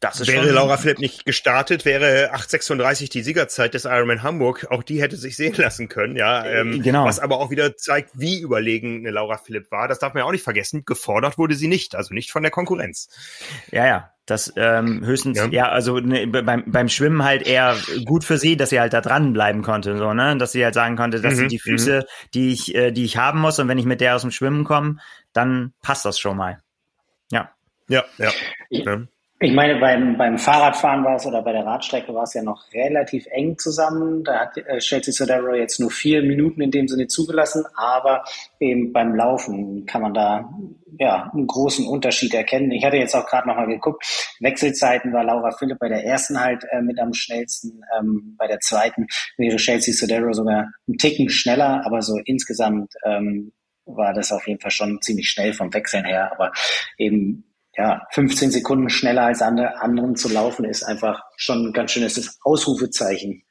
das 0.00 0.20
ist 0.20 0.28
wäre 0.28 0.50
Laura 0.52 0.76
Philipp 0.76 1.00
nicht 1.00 1.24
gestartet, 1.24 1.84
wäre 1.84 2.32
8,36 2.32 3.10
die 3.10 3.22
Siegerzeit 3.22 3.74
des 3.74 3.84
Ironman 3.84 4.22
Hamburg. 4.22 4.66
Auch 4.70 4.84
die 4.84 5.02
hätte 5.02 5.16
sich 5.16 5.36
sehen 5.36 5.54
lassen 5.56 5.88
können, 5.88 6.14
ja. 6.14 6.44
Äh, 6.44 6.60
ähm, 6.60 6.82
genau. 6.82 7.04
Was 7.04 7.18
aber 7.18 7.38
auch 7.38 7.50
wieder 7.50 7.76
zeigt, 7.76 8.10
wie 8.14 8.40
überlegen 8.40 8.98
eine 8.98 9.10
Laura 9.10 9.38
Philipp 9.38 9.72
war. 9.72 9.88
Das 9.88 9.98
darf 9.98 10.14
man 10.14 10.20
ja 10.20 10.24
auch 10.26 10.32
nicht 10.32 10.44
vergessen. 10.44 10.84
Gefordert 10.84 11.36
wurde 11.36 11.56
sie 11.56 11.66
nicht, 11.66 11.96
also 11.96 12.14
nicht 12.14 12.30
von 12.30 12.42
der 12.42 12.52
Konkurrenz. 12.52 13.08
Ja, 13.72 13.86
ja. 13.86 14.12
Das 14.24 14.52
ähm, 14.56 15.04
höchstens, 15.06 15.38
ja, 15.38 15.46
ja 15.46 15.68
also 15.70 16.00
ne, 16.00 16.26
beim, 16.26 16.64
beim 16.66 16.90
Schwimmen 16.90 17.24
halt 17.24 17.46
eher 17.46 17.74
gut 18.04 18.24
für 18.24 18.36
sie, 18.36 18.58
dass 18.58 18.68
sie 18.68 18.78
halt 18.78 18.92
da 18.92 19.00
dranbleiben 19.00 19.62
konnte, 19.62 19.96
so, 19.96 20.12
ne? 20.12 20.36
Dass 20.36 20.52
sie 20.52 20.62
halt 20.62 20.74
sagen 20.74 20.96
konnte, 20.96 21.22
das 21.22 21.32
mhm, 21.32 21.36
sind 21.38 21.52
die 21.52 21.58
Füße, 21.58 22.00
mhm. 22.00 22.28
die 22.34 22.52
ich, 22.52 22.74
äh, 22.74 22.92
die 22.92 23.04
ich 23.06 23.16
haben 23.16 23.40
muss, 23.40 23.58
und 23.58 23.68
wenn 23.68 23.78
ich 23.78 23.86
mit 23.86 24.02
der 24.02 24.16
aus 24.16 24.20
dem 24.20 24.30
Schwimmen 24.30 24.64
komme, 24.64 24.98
dann 25.32 25.72
passt 25.80 26.04
das 26.04 26.18
schon 26.18 26.36
mal. 26.36 26.60
Ja. 27.30 27.52
Ja, 27.88 28.04
ja. 28.18 28.30
ja. 28.68 29.06
Ich 29.40 29.52
meine, 29.52 29.78
beim, 29.78 30.18
beim 30.18 30.36
Fahrradfahren 30.36 31.04
war 31.04 31.14
es 31.14 31.24
oder 31.24 31.42
bei 31.42 31.52
der 31.52 31.64
Radstrecke 31.64 32.12
war 32.12 32.24
es 32.24 32.34
ja 32.34 32.42
noch 32.42 32.64
relativ 32.72 33.24
eng 33.30 33.56
zusammen. 33.56 34.24
Da 34.24 34.40
hat 34.40 34.56
äh, 34.56 34.78
Chelsea 34.78 35.14
Sodaro 35.14 35.54
jetzt 35.54 35.78
nur 35.78 35.92
vier 35.92 36.24
Minuten 36.24 36.60
in 36.60 36.72
dem 36.72 36.88
Sinne 36.88 37.06
zugelassen, 37.06 37.64
aber 37.76 38.24
eben 38.58 38.92
beim 38.92 39.14
Laufen 39.14 39.86
kann 39.86 40.02
man 40.02 40.12
da 40.12 40.52
ja 40.98 41.30
einen 41.32 41.46
großen 41.46 41.86
Unterschied 41.86 42.34
erkennen. 42.34 42.72
Ich 42.72 42.84
hatte 42.84 42.96
jetzt 42.96 43.14
auch 43.14 43.26
gerade 43.26 43.46
nochmal 43.46 43.68
geguckt, 43.68 44.04
Wechselzeiten 44.40 45.12
war 45.12 45.22
Laura 45.22 45.52
Philipp 45.52 45.78
bei 45.78 45.88
der 45.88 46.04
ersten 46.04 46.40
halt 46.40 46.64
äh, 46.72 46.82
mit 46.82 46.98
am 46.98 47.12
schnellsten, 47.12 47.82
ähm, 47.96 48.34
bei 48.36 48.48
der 48.48 48.58
zweiten 48.58 49.06
wäre 49.36 49.56
Chelsea 49.56 49.94
Sodaro 49.94 50.32
sogar 50.32 50.66
einen 50.88 50.98
Ticken 50.98 51.28
schneller, 51.28 51.86
aber 51.86 52.02
so 52.02 52.18
insgesamt 52.24 52.92
ähm, 53.04 53.52
war 53.84 54.12
das 54.12 54.32
auf 54.32 54.48
jeden 54.48 54.60
Fall 54.60 54.72
schon 54.72 55.00
ziemlich 55.00 55.30
schnell 55.30 55.52
vom 55.52 55.72
Wechseln 55.72 56.04
her, 56.04 56.32
aber 56.32 56.50
eben 56.98 57.44
ja, 57.78 58.02
15 58.10 58.50
Sekunden 58.50 58.90
schneller 58.90 59.22
als 59.22 59.40
andere, 59.40 59.80
anderen 59.80 60.16
zu 60.16 60.28
laufen, 60.28 60.64
ist 60.64 60.82
einfach 60.82 61.22
schon 61.36 61.68
ein 61.68 61.72
ganz 61.72 61.92
schönes 61.92 62.38
Ausrufezeichen. 62.42 63.44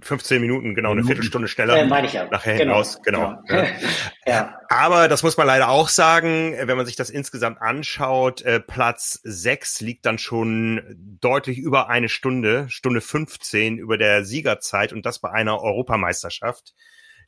15 0.00 0.40
Minuten, 0.40 0.76
genau, 0.76 0.92
eine 0.92 1.02
Viertelstunde 1.02 1.48
schneller. 1.48 1.76
Äh, 1.76 1.86
meine 1.86 2.06
ich 2.06 2.12
ja. 2.12 2.28
Nachher 2.28 2.56
genau. 2.56 2.74
hinaus, 2.74 3.02
genau. 3.02 3.34
genau. 3.48 3.64
ja. 4.26 4.60
Aber 4.68 5.08
das 5.08 5.24
muss 5.24 5.36
man 5.36 5.48
leider 5.48 5.68
auch 5.68 5.88
sagen, 5.88 6.54
wenn 6.56 6.76
man 6.76 6.86
sich 6.86 6.94
das 6.94 7.10
insgesamt 7.10 7.60
anschaut, 7.60 8.42
äh, 8.42 8.60
Platz 8.60 9.18
6 9.24 9.80
liegt 9.80 10.06
dann 10.06 10.18
schon 10.18 10.80
deutlich 11.20 11.58
über 11.58 11.88
eine 11.88 12.08
Stunde, 12.08 12.66
Stunde 12.68 13.00
15 13.00 13.78
über 13.78 13.98
der 13.98 14.24
Siegerzeit 14.24 14.92
und 14.92 15.04
das 15.04 15.18
bei 15.18 15.32
einer 15.32 15.60
Europameisterschaft, 15.60 16.74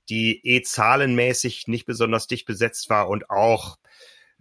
die 0.08 0.40
eh 0.44 0.62
zahlenmäßig 0.62 1.66
nicht 1.66 1.86
besonders 1.86 2.28
dicht 2.28 2.46
besetzt 2.46 2.88
war 2.88 3.08
und 3.08 3.28
auch 3.30 3.78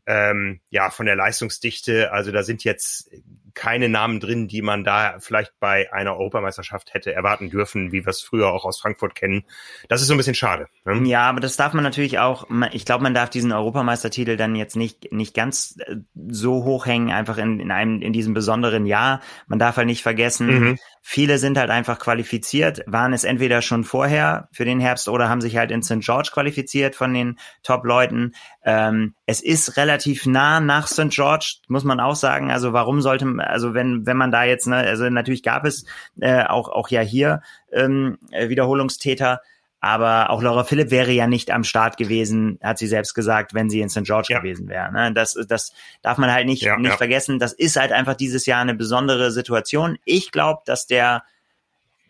ähm, 0.05 0.59
ja, 0.69 0.89
von 0.89 1.05
der 1.05 1.15
Leistungsdichte, 1.15 2.11
also 2.11 2.31
da 2.31 2.43
sind 2.43 2.63
jetzt 2.63 3.11
keine 3.53 3.89
Namen 3.89 4.19
drin, 4.19 4.47
die 4.47 4.61
man 4.61 4.83
da 4.83 5.17
vielleicht 5.19 5.59
bei 5.59 5.91
einer 5.91 6.15
Europameisterschaft 6.15 6.93
hätte 6.93 7.13
erwarten 7.13 7.49
dürfen, 7.49 7.91
wie 7.91 8.05
wir 8.05 8.09
es 8.09 8.21
früher 8.21 8.47
auch 8.47 8.63
aus 8.63 8.79
Frankfurt 8.79 9.15
kennen. 9.15 9.43
Das 9.87 10.01
ist 10.01 10.07
so 10.07 10.13
ein 10.13 10.17
bisschen 10.17 10.35
schade. 10.35 10.67
Ne? 10.85 11.07
Ja, 11.07 11.23
aber 11.29 11.39
das 11.39 11.57
darf 11.57 11.73
man 11.73 11.83
natürlich 11.83 12.19
auch, 12.19 12.47
ich 12.71 12.85
glaube, 12.85 13.03
man 13.03 13.13
darf 13.13 13.29
diesen 13.29 13.51
Europameistertitel 13.51 14.37
dann 14.37 14.55
jetzt 14.55 14.75
nicht, 14.75 15.11
nicht 15.11 15.33
ganz 15.33 15.75
äh, 15.79 15.97
so 16.29 16.63
hochhängen, 16.63 17.11
einfach 17.11 17.37
in, 17.37 17.59
in 17.59 17.71
einem, 17.71 18.01
in 18.01 18.13
diesem 18.13 18.33
besonderen 18.33 18.85
Jahr. 18.85 19.21
Man 19.47 19.59
darf 19.59 19.77
halt 19.77 19.87
nicht 19.87 20.03
vergessen, 20.03 20.47
mhm. 20.47 20.77
Viele 21.01 21.37
sind 21.37 21.57
halt 21.57 21.69
einfach 21.69 21.99
qualifiziert, 21.99 22.83
waren 22.85 23.13
es 23.13 23.23
entweder 23.23 23.61
schon 23.61 23.83
vorher 23.83 24.47
für 24.51 24.65
den 24.65 24.79
Herbst 24.79 25.09
oder 25.09 25.29
haben 25.29 25.41
sich 25.41 25.57
halt 25.57 25.71
in 25.71 25.83
St. 25.83 25.99
George 26.01 26.29
qualifiziert 26.33 26.95
von 26.95 27.13
den 27.13 27.39
Top-Leuten. 27.63 28.33
Ähm, 28.63 29.15
es 29.25 29.41
ist 29.41 29.77
relativ 29.77 30.25
nah 30.25 30.59
nach 30.59 30.87
St. 30.87 31.09
George, 31.09 31.57
muss 31.67 31.83
man 31.83 31.99
auch 31.99 32.15
sagen. 32.15 32.51
Also 32.51 32.73
warum 32.73 33.01
sollte, 33.01 33.25
also 33.39 33.73
wenn, 33.73 34.05
wenn 34.05 34.17
man 34.17 34.31
da 34.31 34.43
jetzt, 34.43 34.67
ne, 34.67 34.77
also 34.77 35.09
natürlich 35.09 35.43
gab 35.43 35.65
es 35.65 35.85
äh, 36.19 36.43
auch, 36.43 36.69
auch 36.69 36.89
ja 36.89 37.01
hier 37.01 37.41
ähm, 37.71 38.17
Wiederholungstäter, 38.31 39.41
aber 39.81 40.29
auch 40.29 40.41
Laura 40.41 40.65
Philipp 40.65 40.91
wäre 40.91 41.11
ja 41.11 41.27
nicht 41.27 41.51
am 41.51 41.63
Start 41.63 41.95
gewesen, 41.97 42.59
hat 42.61 42.77
sie 42.77 42.87
selbst 42.87 43.13
gesagt, 43.13 43.53
wenn 43.53 43.69
sie 43.69 43.79
in 43.79 43.89
St. 43.89 44.03
George 44.03 44.27
ja. 44.29 44.39
gewesen 44.39 44.67
wäre. 44.67 44.91
Ne? 44.91 45.13
Das, 45.13 45.37
das 45.47 45.73
darf 46.01 46.17
man 46.17 46.31
halt 46.31 46.47
nicht, 46.47 46.63
ja, 46.63 46.77
nicht 46.77 46.91
ja. 46.91 46.97
vergessen. 46.97 47.39
Das 47.39 47.53
ist 47.53 47.77
halt 47.77 47.93
einfach 47.93 48.15
dieses 48.15 48.45
Jahr 48.45 48.61
eine 48.61 48.75
besondere 48.75 49.31
Situation. 49.31 49.97
Ich 50.03 50.31
glaube, 50.31 50.61
dass 50.65 50.85
der 50.85 51.23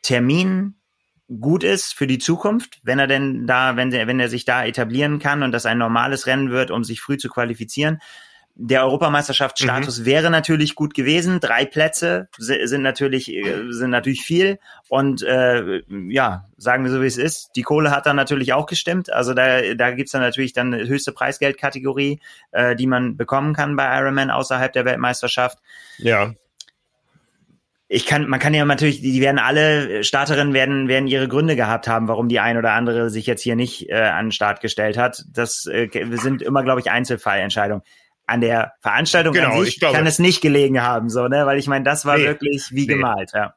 Termin 0.01 0.75
gut 1.39 1.63
ist 1.63 1.93
für 1.93 2.07
die 2.07 2.17
Zukunft, 2.17 2.79
wenn 2.81 2.97
er 2.97 3.05
denn 3.05 3.45
da, 3.45 3.75
wenn 3.75 3.91
er, 3.91 4.07
wenn 4.07 4.19
er 4.19 4.29
sich 4.29 4.45
da 4.45 4.65
etablieren 4.65 5.19
kann 5.19 5.43
und 5.43 5.51
das 5.51 5.67
ein 5.67 5.77
normales 5.77 6.25
Rennen 6.25 6.49
wird, 6.49 6.71
um 6.71 6.83
sich 6.83 7.01
früh 7.01 7.17
zu 7.17 7.29
qualifizieren. 7.29 7.99
Der 8.61 8.83
Europameisterschaftsstatus 8.83 9.99
mhm. 9.99 10.05
wäre 10.05 10.29
natürlich 10.29 10.75
gut 10.75 10.93
gewesen. 10.93 11.39
Drei 11.39 11.65
Plätze 11.65 12.27
sind 12.37 12.81
natürlich 12.81 13.33
äh, 13.33 13.71
sind 13.71 13.89
natürlich 13.89 14.21
viel 14.23 14.59
und 14.89 15.23
äh, 15.23 15.81
ja 15.87 16.45
sagen 16.57 16.83
wir 16.83 16.91
so 16.91 17.01
wie 17.01 17.07
es 17.07 17.17
ist. 17.17 17.51
Die 17.55 17.61
Kohle 17.61 17.89
hat 17.91 18.05
dann 18.05 18.17
natürlich 18.17 18.51
auch 18.51 18.65
gestimmt. 18.65 19.11
Also 19.13 19.33
da 19.33 19.73
da 19.75 19.91
gibt's 19.91 20.11
dann 20.11 20.21
natürlich 20.21 20.51
dann 20.51 20.75
höchste 20.75 21.13
Preisgeldkategorie, 21.13 22.19
äh, 22.51 22.75
die 22.75 22.87
man 22.87 23.15
bekommen 23.15 23.53
kann 23.53 23.77
bei 23.77 23.97
Ironman 23.97 24.29
außerhalb 24.29 24.73
der 24.73 24.83
Weltmeisterschaft. 24.83 25.59
Ja 25.97 26.33
ich 27.91 28.05
kann, 28.05 28.29
man 28.29 28.39
kann 28.39 28.53
ja 28.53 28.63
natürlich, 28.65 29.01
die 29.01 29.19
werden 29.19 29.39
alle 29.39 30.03
Starterinnen 30.03 30.53
werden, 30.53 30.87
werden 30.87 31.07
ihre 31.07 31.27
Gründe 31.27 31.55
gehabt 31.55 31.87
haben, 31.87 32.07
warum 32.07 32.29
die 32.29 32.39
ein 32.39 32.55
oder 32.55 32.73
andere 32.73 33.09
sich 33.09 33.25
jetzt 33.25 33.41
hier 33.41 33.55
nicht 33.55 33.89
äh, 33.89 33.95
an 33.95 34.27
den 34.27 34.31
Start 34.31 34.61
gestellt 34.61 34.95
hat. 34.95 35.25
Das 35.33 35.65
äh, 35.65 35.89
sind 36.11 36.43
immer, 36.43 36.61
glaube 36.61 36.81
ich, 36.81 36.91
Einzelfallentscheidungen. 36.91 37.83
An 38.29 38.41
der 38.41 38.73
Veranstaltung 38.81 39.33
genau, 39.33 39.57
an 39.57 39.65
sich 39.65 39.79
kann 39.79 40.05
es 40.05 40.19
nicht 40.19 40.41
gelegen 40.41 40.81
haben, 40.81 41.09
so, 41.09 41.27
ne? 41.27 41.45
Weil 41.45 41.57
ich 41.57 41.67
meine, 41.67 41.83
das 41.83 42.05
war 42.05 42.17
nee, 42.17 42.25
wirklich 42.25 42.69
wie 42.71 42.81
nee. 42.81 42.93
gemalt, 42.93 43.31
ja. 43.33 43.55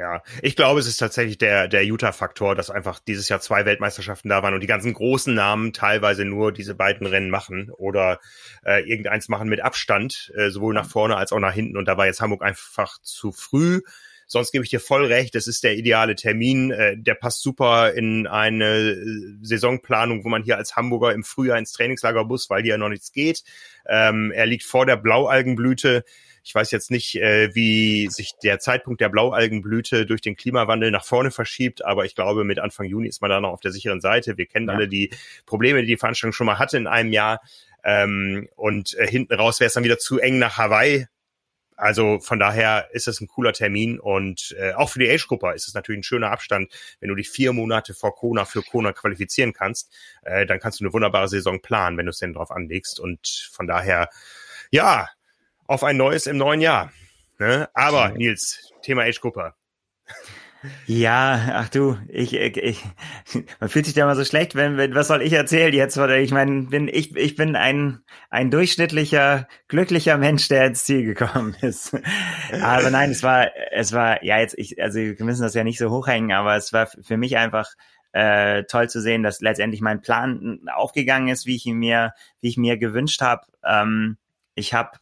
Ja, 0.00 0.22
ich 0.40 0.56
glaube, 0.56 0.80
es 0.80 0.86
ist 0.86 0.96
tatsächlich 0.96 1.36
der, 1.36 1.68
der 1.68 1.84
Utah-Faktor, 1.84 2.54
dass 2.54 2.70
einfach 2.70 3.00
dieses 3.00 3.28
Jahr 3.28 3.40
zwei 3.42 3.66
Weltmeisterschaften 3.66 4.30
da 4.30 4.42
waren 4.42 4.54
und 4.54 4.60
die 4.60 4.66
ganzen 4.66 4.94
großen 4.94 5.34
Namen 5.34 5.74
teilweise 5.74 6.24
nur 6.24 6.52
diese 6.52 6.74
beiden 6.74 7.06
Rennen 7.06 7.28
machen 7.28 7.70
oder 7.70 8.18
äh, 8.64 8.82
irgendeins 8.88 9.28
machen 9.28 9.50
mit 9.50 9.60
Abstand, 9.60 10.32
äh, 10.36 10.48
sowohl 10.48 10.72
nach 10.72 10.88
vorne 10.88 11.16
als 11.16 11.32
auch 11.32 11.38
nach 11.38 11.52
hinten. 11.52 11.76
Und 11.76 11.84
da 11.84 11.98
war 11.98 12.06
jetzt 12.06 12.22
Hamburg 12.22 12.42
einfach 12.42 12.98
zu 13.02 13.30
früh. 13.30 13.82
Sonst 14.32 14.52
gebe 14.52 14.62
ich 14.62 14.70
dir 14.70 14.78
voll 14.78 15.06
recht, 15.06 15.34
das 15.34 15.48
ist 15.48 15.64
der 15.64 15.76
ideale 15.76 16.14
Termin. 16.14 16.70
Äh, 16.70 16.96
der 16.96 17.16
passt 17.16 17.42
super 17.42 17.94
in 17.94 18.28
eine 18.28 18.92
äh, 18.92 18.96
Saisonplanung, 19.42 20.22
wo 20.24 20.28
man 20.28 20.44
hier 20.44 20.56
als 20.56 20.76
Hamburger 20.76 21.12
im 21.12 21.24
Frühjahr 21.24 21.58
ins 21.58 21.72
Trainingslager 21.72 22.22
muss, 22.22 22.48
weil 22.48 22.62
hier 22.62 22.74
ja 22.74 22.78
noch 22.78 22.90
nichts 22.90 23.10
geht. 23.10 23.42
Ähm, 23.88 24.30
er 24.30 24.46
liegt 24.46 24.62
vor 24.62 24.86
der 24.86 24.98
Blaualgenblüte. 24.98 26.04
Ich 26.44 26.54
weiß 26.54 26.70
jetzt 26.70 26.92
nicht, 26.92 27.16
äh, 27.16 27.52
wie 27.56 28.06
sich 28.06 28.34
der 28.40 28.60
Zeitpunkt 28.60 29.00
der 29.00 29.08
Blaualgenblüte 29.08 30.06
durch 30.06 30.20
den 30.20 30.36
Klimawandel 30.36 30.92
nach 30.92 31.04
vorne 31.04 31.32
verschiebt, 31.32 31.84
aber 31.84 32.04
ich 32.04 32.14
glaube, 32.14 32.44
mit 32.44 32.60
Anfang 32.60 32.86
Juni 32.86 33.08
ist 33.08 33.22
man 33.22 33.30
da 33.30 33.40
noch 33.40 33.50
auf 33.50 33.60
der 33.60 33.72
sicheren 33.72 34.00
Seite. 34.00 34.38
Wir 34.38 34.46
kennen 34.46 34.68
ja. 34.68 34.74
alle 34.74 34.86
die 34.86 35.10
Probleme, 35.44 35.80
die 35.80 35.88
die 35.88 35.96
Veranstaltung 35.96 36.34
schon 36.34 36.46
mal 36.46 36.60
hatte 36.60 36.76
in 36.76 36.86
einem 36.86 37.12
Jahr. 37.12 37.40
Ähm, 37.82 38.48
und 38.54 38.94
äh, 38.94 39.08
hinten 39.08 39.34
raus 39.34 39.58
wäre 39.58 39.66
es 39.66 39.74
dann 39.74 39.82
wieder 39.82 39.98
zu 39.98 40.20
eng 40.20 40.38
nach 40.38 40.56
Hawaii. 40.56 41.08
Also 41.80 42.20
von 42.20 42.38
daher 42.38 42.90
ist 42.92 43.08
es 43.08 43.22
ein 43.22 43.26
cooler 43.26 43.54
Termin 43.54 43.98
und 43.98 44.54
äh, 44.58 44.74
auch 44.74 44.90
für 44.90 44.98
die 44.98 45.10
Age-Gruppe 45.10 45.52
ist 45.54 45.66
es 45.66 45.72
natürlich 45.72 46.00
ein 46.00 46.04
schöner 46.04 46.30
Abstand, 46.30 46.70
wenn 47.00 47.08
du 47.08 47.14
dich 47.14 47.30
vier 47.30 47.54
Monate 47.54 47.94
vor 47.94 48.14
Kona 48.14 48.44
für 48.44 48.62
Kona 48.62 48.92
qualifizieren 48.92 49.54
kannst, 49.54 49.90
äh, 50.22 50.44
dann 50.44 50.60
kannst 50.60 50.80
du 50.80 50.84
eine 50.84 50.92
wunderbare 50.92 51.28
Saison 51.28 51.62
planen, 51.62 51.96
wenn 51.96 52.04
du 52.04 52.10
es 52.10 52.18
denn 52.18 52.34
drauf 52.34 52.50
anlegst 52.50 53.00
und 53.00 53.48
von 53.50 53.66
daher, 53.66 54.10
ja, 54.70 55.08
auf 55.66 55.82
ein 55.82 55.96
neues 55.96 56.26
im 56.26 56.36
neuen 56.36 56.60
Jahr. 56.60 56.92
Ne? 57.38 57.70
Aber 57.72 58.10
Nils, 58.10 58.72
Thema 58.82 59.04
Age 59.04 59.20
Cooper. 59.20 59.56
Ja, 60.86 61.52
ach 61.54 61.68
du, 61.70 61.96
ich, 62.08 62.34
ich, 62.34 62.84
man 63.60 63.70
fühlt 63.70 63.86
sich 63.86 63.94
da 63.94 64.02
immer 64.02 64.14
so 64.14 64.24
schlecht, 64.24 64.54
wenn, 64.54 64.76
wenn 64.76 64.94
was 64.94 65.08
soll 65.08 65.22
ich 65.22 65.32
erzählen 65.32 65.72
jetzt? 65.72 65.96
Oder 65.96 66.18
ich 66.18 66.32
meine, 66.32 66.64
bin 66.64 66.86
ich, 66.88 67.16
ich 67.16 67.34
bin 67.34 67.56
ein 67.56 68.02
ein 68.28 68.50
durchschnittlicher, 68.50 69.48
glücklicher 69.68 70.18
Mensch, 70.18 70.48
der 70.48 70.66
ins 70.66 70.84
Ziel 70.84 71.04
gekommen 71.04 71.56
ist. 71.62 71.96
aber 72.60 72.90
nein, 72.90 73.10
es 73.10 73.22
war, 73.22 73.48
es 73.72 73.92
war, 73.92 74.22
ja 74.22 74.38
jetzt, 74.38 74.58
ich, 74.58 74.82
also 74.82 74.98
wir 74.98 75.24
müssen 75.24 75.42
das 75.42 75.54
ja 75.54 75.64
nicht 75.64 75.78
so 75.78 75.90
hochhängen, 75.90 76.32
aber 76.32 76.56
es 76.56 76.72
war 76.72 76.86
für 76.86 77.16
mich 77.16 77.38
einfach 77.38 77.70
äh, 78.12 78.64
toll 78.64 78.90
zu 78.90 79.00
sehen, 79.00 79.22
dass 79.22 79.40
letztendlich 79.40 79.80
mein 79.80 80.02
Plan 80.02 80.60
aufgegangen 80.74 81.28
ist, 81.28 81.46
wie 81.46 81.56
ich 81.56 81.64
ihn 81.64 81.78
mir, 81.78 82.12
wie 82.40 82.48
ich 82.48 82.58
mir 82.58 82.76
gewünscht 82.76 83.22
habe. 83.22 83.46
Ähm, 83.64 84.18
ich 84.54 84.74
habe 84.74 84.98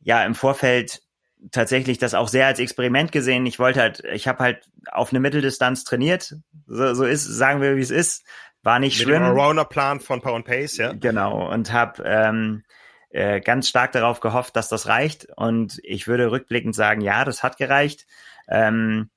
ja 0.00 0.24
im 0.24 0.34
Vorfeld 0.34 1.02
tatsächlich 1.50 1.98
das 1.98 2.14
auch 2.14 2.28
sehr 2.28 2.46
als 2.46 2.58
Experiment 2.58 3.12
gesehen. 3.12 3.46
Ich 3.46 3.58
wollte 3.58 3.80
halt, 3.80 4.04
ich 4.12 4.28
habe 4.28 4.38
halt 4.42 4.64
auf 4.90 5.10
eine 5.10 5.20
Mitteldistanz 5.20 5.84
trainiert. 5.84 6.36
So, 6.66 6.94
so 6.94 7.04
ist, 7.04 7.24
sagen 7.24 7.60
wir, 7.60 7.76
wie 7.76 7.80
es 7.80 7.90
ist. 7.90 8.24
War 8.62 8.78
nicht 8.78 8.98
Mit 8.98 9.08
schlimm. 9.08 9.34
Mit 9.34 9.68
Plan 9.68 10.00
von 10.00 10.20
Power 10.20 10.36
and 10.36 10.44
Pace, 10.44 10.76
ja. 10.76 10.92
Genau. 10.92 11.50
Und 11.50 11.72
habe 11.72 12.02
ähm, 12.06 12.62
äh, 13.10 13.40
ganz 13.40 13.68
stark 13.68 13.92
darauf 13.92 14.20
gehofft, 14.20 14.56
dass 14.56 14.68
das 14.68 14.86
reicht. 14.86 15.26
Und 15.36 15.80
ich 15.82 16.06
würde 16.06 16.30
rückblickend 16.30 16.74
sagen, 16.74 17.00
ja, 17.00 17.24
das 17.24 17.42
hat 17.42 17.56
gereicht. 17.56 18.06
Ähm, 18.48 19.10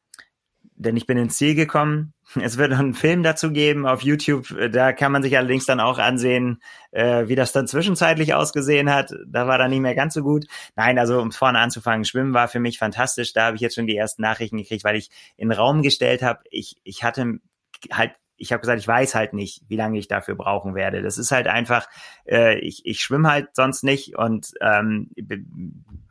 denn 0.75 0.97
ich 0.97 1.07
bin 1.07 1.17
ins 1.17 1.37
Ziel 1.37 1.55
gekommen. 1.55 2.13
Es 2.41 2.57
wird 2.57 2.71
noch 2.71 2.79
einen 2.79 2.93
Film 2.93 3.23
dazu 3.23 3.51
geben 3.51 3.87
auf 3.87 4.01
YouTube. 4.01 4.47
Da 4.71 4.93
kann 4.93 5.11
man 5.11 5.23
sich 5.23 5.37
allerdings 5.37 5.65
dann 5.65 5.79
auch 5.79 5.99
ansehen, 5.99 6.61
äh, 6.91 7.27
wie 7.27 7.35
das 7.35 7.51
dann 7.51 7.67
zwischenzeitlich 7.67 8.33
ausgesehen 8.33 8.93
hat. 8.93 9.13
Da 9.27 9.47
war 9.47 9.57
dann 9.57 9.71
nicht 9.71 9.81
mehr 9.81 9.95
ganz 9.95 10.13
so 10.15 10.21
gut. 10.21 10.45
Nein, 10.75 10.99
also 10.99 11.21
um 11.21 11.31
vorne 11.31 11.59
anzufangen, 11.59 12.03
Schwimmen 12.03 12.33
war 12.33 12.47
für 12.47 12.59
mich 12.59 12.77
fantastisch. 12.77 13.33
Da 13.33 13.45
habe 13.45 13.55
ich 13.55 13.61
jetzt 13.61 13.75
schon 13.75 13.87
die 13.87 13.95
ersten 13.95 14.21
Nachrichten 14.21 14.57
gekriegt, 14.57 14.83
weil 14.83 14.95
ich 14.95 15.09
in 15.37 15.49
den 15.49 15.57
Raum 15.57 15.81
gestellt 15.81 16.23
habe. 16.23 16.41
Ich, 16.49 16.77
ich 16.83 17.03
hatte 17.03 17.39
halt 17.91 18.13
ich 18.37 18.51
habe 18.51 18.59
gesagt, 18.59 18.79
ich 18.79 18.87
weiß 18.87 19.15
halt 19.15 19.33
nicht, 19.33 19.61
wie 19.69 19.77
lange 19.77 19.97
ich 19.97 20.09
dafür 20.09 20.35
brauchen 20.35 20.75
werde. 20.75 21.01
Das 21.01 21.17
ist 21.17 21.31
halt 21.31 21.47
einfach, 21.47 21.87
äh, 22.27 22.59
ich, 22.59 22.85
ich 22.85 22.99
schwimme 22.99 23.31
halt 23.31 23.55
sonst 23.55 23.83
nicht 23.83 24.17
und 24.17 24.51
ähm, 24.59 25.09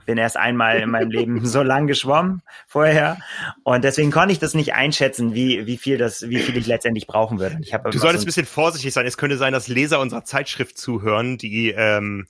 bin 0.05 0.19
erst 0.19 0.37
einmal 0.37 0.79
in 0.79 0.91
meinem 0.91 1.11
Leben 1.11 1.47
so 1.47 1.63
lang 1.63 1.87
geschwommen 1.87 2.43
vorher 2.67 3.19
und 3.63 3.85
deswegen 3.85 4.11
konnte 4.11 4.33
ich 4.33 4.39
das 4.39 4.55
nicht 4.55 4.75
einschätzen, 4.75 5.35
wie, 5.35 5.67
wie 5.67 5.77
viel 5.77 5.99
das, 5.99 6.29
wie 6.29 6.39
viel 6.39 6.57
ich 6.57 6.67
letztendlich 6.67 7.07
brauchen 7.07 7.39
würde. 7.39 7.59
Ich 7.63 7.73
du 7.73 7.99
solltest 7.99 8.03
so 8.03 8.25
ein 8.25 8.27
bisschen 8.27 8.47
vorsichtig 8.47 8.93
sein. 8.93 9.07
Es 9.07 9.17
könnte 9.17 9.37
sein, 9.37 9.53
dass 9.53 9.69
Leser 9.69 10.01
unserer 10.01 10.25
Zeitschrift 10.25 10.79
zuhören, 10.79 11.39
die 11.39 11.71
ähm, 11.71 12.27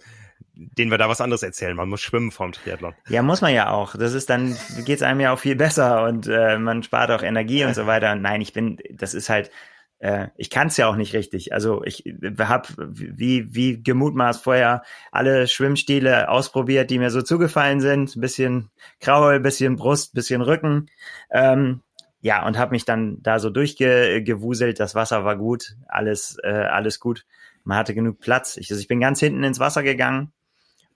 denen 0.56 0.90
wir 0.90 0.98
da 0.98 1.08
was 1.08 1.20
anderes 1.20 1.42
erzählen. 1.42 1.76
Man 1.76 1.88
muss 1.88 2.00
schwimmen 2.00 2.30
vorm 2.30 2.52
Triathlon. 2.52 2.94
Ja, 3.08 3.22
muss 3.22 3.40
man 3.40 3.52
ja 3.52 3.70
auch. 3.70 3.96
Das 3.96 4.14
ist 4.14 4.30
dann, 4.30 4.56
geht's 4.84 5.02
einem 5.02 5.20
ja 5.20 5.32
auch 5.32 5.38
viel 5.38 5.56
besser 5.56 6.04
und 6.04 6.28
äh, 6.28 6.58
man 6.58 6.82
spart 6.82 7.10
auch 7.10 7.22
Energie 7.22 7.64
und 7.64 7.74
so 7.74 7.86
weiter. 7.86 8.14
Nein, 8.14 8.40
ich 8.40 8.52
bin, 8.52 8.78
das 8.90 9.14
ist 9.14 9.28
halt, 9.28 9.50
äh, 9.98 10.28
ich 10.36 10.50
kann 10.50 10.68
es 10.68 10.76
ja 10.76 10.88
auch 10.88 10.96
nicht 10.96 11.14
richtig. 11.14 11.52
Also 11.52 11.82
ich 11.84 12.04
habe 12.38 12.68
wie, 12.76 13.54
wie 13.54 13.82
gemutmaßt 13.82 14.42
vorher 14.42 14.82
alle 15.12 15.46
Schwimmstile 15.48 16.28
ausprobiert, 16.28 16.90
die 16.90 16.98
mir 16.98 17.10
so 17.10 17.22
zugefallen 17.22 17.80
sind. 17.80 18.14
Ein 18.14 18.20
bisschen 18.20 18.70
Kraul, 19.00 19.40
bisschen 19.40 19.76
Brust, 19.76 20.14
bisschen 20.14 20.42
Rücken. 20.42 20.90
Ähm, 21.30 21.80
ja, 22.20 22.46
und 22.46 22.58
habe 22.58 22.70
mich 22.70 22.84
dann 22.84 23.18
da 23.22 23.38
so 23.38 23.50
durchgewuselt. 23.50 24.80
Das 24.80 24.94
Wasser 24.94 25.24
war 25.24 25.36
gut, 25.36 25.76
alles, 25.88 26.38
äh, 26.42 26.48
alles 26.48 26.98
gut. 26.98 27.26
Man 27.64 27.76
hatte 27.76 27.94
genug 27.94 28.18
Platz. 28.18 28.56
Ich, 28.56 28.70
also 28.70 28.80
ich 28.80 28.88
bin 28.88 29.00
ganz 29.00 29.20
hinten 29.20 29.44
ins 29.44 29.58
Wasser 29.60 29.82
gegangen 29.82 30.32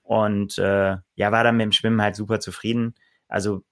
und 0.03 0.57
äh, 0.59 0.97
ja, 1.17 1.33
war 1.33 1.45
dann 1.45 1.57
mit 1.57 1.65
dem 1.65 1.73
Schwimmen 1.73 2.01
halt 2.01 2.17
super 2.17 2.41
zufrieden. 2.41 2.95
Also 3.29 3.63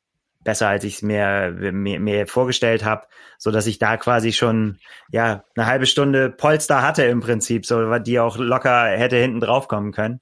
besser, 0.46 0.68
als 0.68 0.84
ich 0.84 0.94
es 0.94 1.02
mir, 1.02 1.50
mir, 1.72 2.00
mir 2.00 2.26
vorgestellt 2.26 2.84
habe, 2.84 3.06
so 3.36 3.50
dass 3.50 3.66
ich 3.66 3.78
da 3.78 3.98
quasi 3.98 4.32
schon 4.32 4.78
ja 5.10 5.44
eine 5.54 5.66
halbe 5.66 5.86
Stunde 5.86 6.30
Polster 6.30 6.80
hatte 6.80 7.04
im 7.04 7.20
Prinzip, 7.20 7.66
so 7.66 7.98
die 7.98 8.20
auch 8.20 8.38
locker 8.38 8.86
hätte 8.86 9.16
hinten 9.16 9.40
drauf 9.40 9.68
kommen 9.68 9.92
können. 9.92 10.20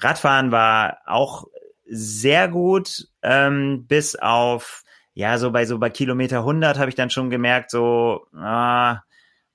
Radfahren 0.00 0.52
war 0.52 0.98
auch 1.06 1.46
sehr 1.86 2.48
gut, 2.48 3.08
ähm, 3.22 3.86
bis 3.86 4.16
auf 4.16 4.82
ja, 5.14 5.38
so 5.38 5.50
bei 5.50 5.64
so 5.64 5.78
bei 5.78 5.90
Kilometer 5.90 6.38
100 6.38 6.78
habe 6.78 6.90
ich 6.90 6.94
dann 6.94 7.10
schon 7.10 7.30
gemerkt, 7.30 7.70
so, 7.70 8.26
ah, 8.34 9.02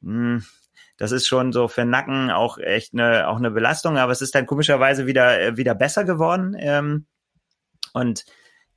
mh, 0.02 0.12
hm, 0.12 0.46
das 0.98 1.12
ist 1.12 1.28
schon 1.28 1.52
so 1.52 1.68
für 1.68 1.86
Nacken 1.86 2.32
auch 2.32 2.58
echt 2.58 2.94
eine, 2.94 3.28
auch 3.28 3.38
eine 3.38 3.52
Belastung, 3.52 3.98
aber 3.98 4.12
es 4.12 4.22
ist 4.22 4.36
dann 4.36 4.46
komischerweise 4.46 5.08
wieder, 5.08 5.40
äh, 5.40 5.58
wieder 5.58 5.76
besser 5.76 6.04
geworden. 6.04 6.56
Ähm, 6.58 7.06
und 7.94 8.26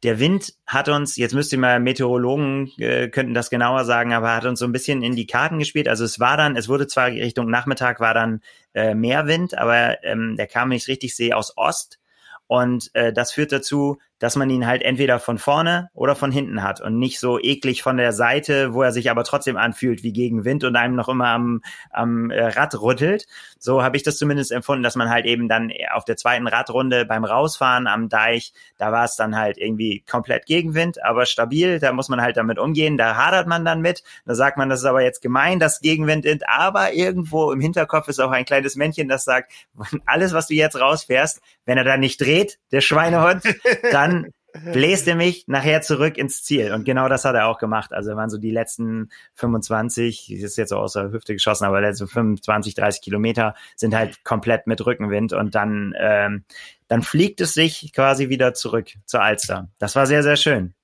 der 0.06 0.20
Wind 0.20 0.54
hat 0.66 0.88
uns, 0.88 1.16
jetzt 1.16 1.34
müsst 1.34 1.52
ihr 1.52 1.58
mal 1.58 1.80
Meteorologen 1.80 2.70
äh, 2.78 3.08
könnten 3.08 3.34
das 3.34 3.50
genauer 3.50 3.84
sagen, 3.84 4.12
aber 4.12 4.36
hat 4.36 4.44
uns 4.44 4.60
so 4.60 4.64
ein 4.64 4.70
bisschen 4.70 5.02
in 5.02 5.16
die 5.16 5.26
Karten 5.26 5.58
gespielt. 5.58 5.88
Also 5.88 6.04
es 6.04 6.20
war 6.20 6.36
dann, 6.36 6.54
es 6.54 6.68
wurde 6.68 6.86
zwar 6.86 7.08
Richtung 7.08 7.50
Nachmittag 7.50 7.98
war 7.98 8.14
dann 8.14 8.40
äh, 8.72 8.94
mehr 8.94 9.26
Wind, 9.26 9.58
aber 9.58 10.04
ähm, 10.04 10.36
der 10.36 10.46
kam, 10.46 10.70
wenn 10.70 10.76
ich 10.76 10.86
richtig 10.86 11.16
sehe, 11.16 11.36
aus 11.36 11.56
Ost. 11.56 11.98
Und 12.46 12.90
äh, 12.94 13.12
das 13.12 13.32
führt 13.32 13.50
dazu, 13.50 13.98
dass 14.18 14.36
man 14.36 14.48
ihn 14.48 14.66
halt 14.66 14.82
entweder 14.82 15.18
von 15.18 15.38
vorne 15.38 15.90
oder 15.92 16.14
von 16.14 16.32
hinten 16.32 16.62
hat 16.62 16.80
und 16.80 16.98
nicht 16.98 17.20
so 17.20 17.38
eklig 17.38 17.82
von 17.82 17.96
der 17.96 18.12
Seite, 18.12 18.72
wo 18.72 18.82
er 18.82 18.92
sich 18.92 19.10
aber 19.10 19.24
trotzdem 19.24 19.56
anfühlt 19.56 20.02
wie 20.02 20.12
gegen 20.12 20.44
Wind 20.44 20.64
und 20.64 20.76
einem 20.76 20.94
noch 20.94 21.08
immer 21.08 21.28
am, 21.28 21.62
am 21.90 22.30
äh, 22.30 22.46
Rad 22.46 22.80
rüttelt. 22.80 23.26
So 23.58 23.82
habe 23.82 23.96
ich 23.96 24.02
das 24.02 24.16
zumindest 24.16 24.52
empfunden, 24.52 24.82
dass 24.82 24.96
man 24.96 25.10
halt 25.10 25.26
eben 25.26 25.48
dann 25.48 25.70
auf 25.92 26.04
der 26.04 26.16
zweiten 26.16 26.46
Radrunde 26.46 27.04
beim 27.04 27.24
Rausfahren 27.24 27.86
am 27.86 28.08
Deich, 28.08 28.52
da 28.78 28.92
war 28.92 29.04
es 29.04 29.16
dann 29.16 29.36
halt 29.36 29.58
irgendwie 29.58 30.02
komplett 30.08 30.46
Gegenwind, 30.46 31.02
aber 31.04 31.26
stabil, 31.26 31.78
da 31.78 31.92
muss 31.92 32.08
man 32.08 32.22
halt 32.22 32.36
damit 32.36 32.58
umgehen, 32.58 32.96
da 32.96 33.16
hadert 33.16 33.46
man 33.46 33.64
dann 33.64 33.80
mit, 33.80 34.02
da 34.24 34.34
sagt 34.34 34.56
man, 34.56 34.68
das 34.68 34.80
ist 34.80 34.86
aber 34.86 35.02
jetzt 35.02 35.20
gemein, 35.20 35.58
dass 35.58 35.80
Gegenwind 35.80 36.24
ist, 36.24 36.48
aber 36.48 36.94
irgendwo 36.94 37.52
im 37.52 37.60
Hinterkopf 37.60 38.08
ist 38.08 38.20
auch 38.20 38.30
ein 38.30 38.44
kleines 38.44 38.76
Männchen, 38.76 39.08
das 39.08 39.24
sagt, 39.24 39.52
alles, 40.06 40.32
was 40.32 40.46
du 40.46 40.54
jetzt 40.54 40.80
rausfährst, 40.80 41.40
wenn 41.66 41.78
er 41.78 41.84
da 41.84 41.96
nicht 41.96 42.20
dreht, 42.20 42.58
der 42.72 42.80
Schweinehund, 42.80 43.42
dann 43.90 44.05
dann 44.06 44.26
bläst 44.72 45.06
er 45.08 45.16
mich 45.16 45.44
nachher 45.48 45.82
zurück 45.82 46.16
ins 46.16 46.42
Ziel. 46.42 46.72
Und 46.72 46.84
genau 46.84 47.08
das 47.08 47.24
hat 47.24 47.34
er 47.34 47.48
auch 47.48 47.58
gemacht. 47.58 47.92
Also 47.92 48.16
waren 48.16 48.30
so 48.30 48.38
die 48.38 48.50
letzten 48.50 49.10
25, 49.34 50.32
ist 50.32 50.56
jetzt 50.56 50.70
so 50.70 50.76
aus 50.76 50.94
der 50.94 51.12
Hüfte 51.12 51.34
geschossen, 51.34 51.64
aber 51.64 51.80
letzte 51.80 52.06
25, 52.06 52.74
30 52.74 53.02
Kilometer 53.02 53.54
sind 53.76 53.94
halt 53.94 54.24
komplett 54.24 54.66
mit 54.66 54.84
Rückenwind 54.84 55.32
und 55.32 55.54
dann, 55.54 55.94
ähm, 55.98 56.44
dann 56.88 57.02
fliegt 57.02 57.40
es 57.40 57.54
sich 57.54 57.92
quasi 57.92 58.28
wieder 58.28 58.54
zurück 58.54 58.90
zur 59.04 59.22
Alster. 59.22 59.68
Das 59.78 59.96
war 59.96 60.06
sehr, 60.06 60.22
sehr 60.22 60.36
schön. 60.36 60.74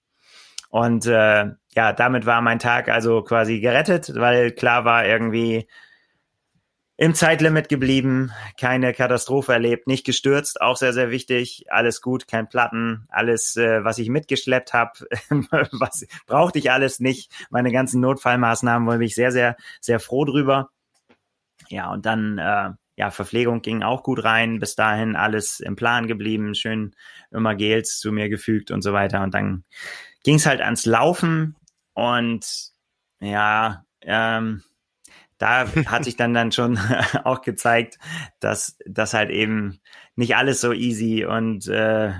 Und 0.69 1.07
äh, 1.07 1.51
ja, 1.75 1.93
damit 1.93 2.27
war 2.27 2.41
mein 2.41 2.59
Tag 2.59 2.89
also 2.89 3.23
quasi 3.23 3.61
gerettet, 3.61 4.13
weil 4.15 4.53
klar 4.53 4.85
war 4.85 5.07
irgendwie, 5.07 5.69
im 7.03 7.17
Zeitlimit 7.17 7.69
geblieben, 7.69 8.31
keine 8.57 8.93
Katastrophe 8.93 9.53
erlebt, 9.53 9.89
nicht 9.89 10.07
gestürzt, 10.07 10.61
auch 10.61 10.77
sehr, 10.77 10.93
sehr 10.93 11.11
wichtig. 11.11 11.65
Alles 11.69 12.01
gut, 12.01 12.29
kein 12.29 12.49
Platten, 12.49 13.09
alles, 13.09 13.57
äh, 13.57 13.83
was 13.83 13.99
ich 13.99 14.09
mitgeschleppt 14.09 14.73
habe, 14.73 14.93
was 15.73 16.07
brauchte 16.29 16.61
ich 16.61 16.71
alles 16.71 17.01
nicht. 17.01 17.33
Meine 17.51 17.73
ganzen 17.73 18.01
Notfallmaßnahmen, 18.03 18.87
war 18.87 19.01
ich 19.01 19.17
sehr, 19.17 19.33
sehr, 19.33 19.57
sehr 19.81 19.99
froh 19.99 20.25
drüber. 20.25 20.71
Ja, 21.71 21.91
und 21.91 22.07
dann, 22.07 22.39
äh, 22.39 22.71
ja, 22.95 23.11
Verpflegung 23.11 23.63
ging 23.63 23.83
auch 23.83 24.05
gut 24.05 24.23
rein. 24.23 24.61
Bis 24.61 24.77
dahin 24.77 25.17
alles 25.17 25.59
im 25.59 25.75
Plan 25.75 26.07
geblieben, 26.07 26.55
schön 26.55 26.95
immer 27.33 27.57
Gels 27.57 27.99
zu 27.99 28.13
mir 28.13 28.29
gefügt 28.29 28.71
und 28.71 28.83
so 28.83 28.93
weiter. 28.93 29.25
Und 29.25 29.35
dann 29.35 29.65
ging 30.23 30.37
es 30.37 30.47
halt 30.47 30.61
ans 30.61 30.87
Laufen 30.87 31.57
und 31.95 32.47
ja, 33.19 33.85
ähm, 34.03 34.63
da 35.39 35.67
hat 35.87 36.05
sich 36.05 36.17
dann 36.17 36.35
dann 36.35 36.53
schon 36.53 36.79
auch 37.25 37.43
gezeigt, 37.43 37.99
dass 38.41 38.79
das 38.87 39.15
halt 39.15 39.31
eben 39.31 39.81
nicht 40.15 40.37
alles 40.37 40.61
so 40.61 40.73
easy 40.73 41.25
und 41.25 41.67
äh, 41.69 42.13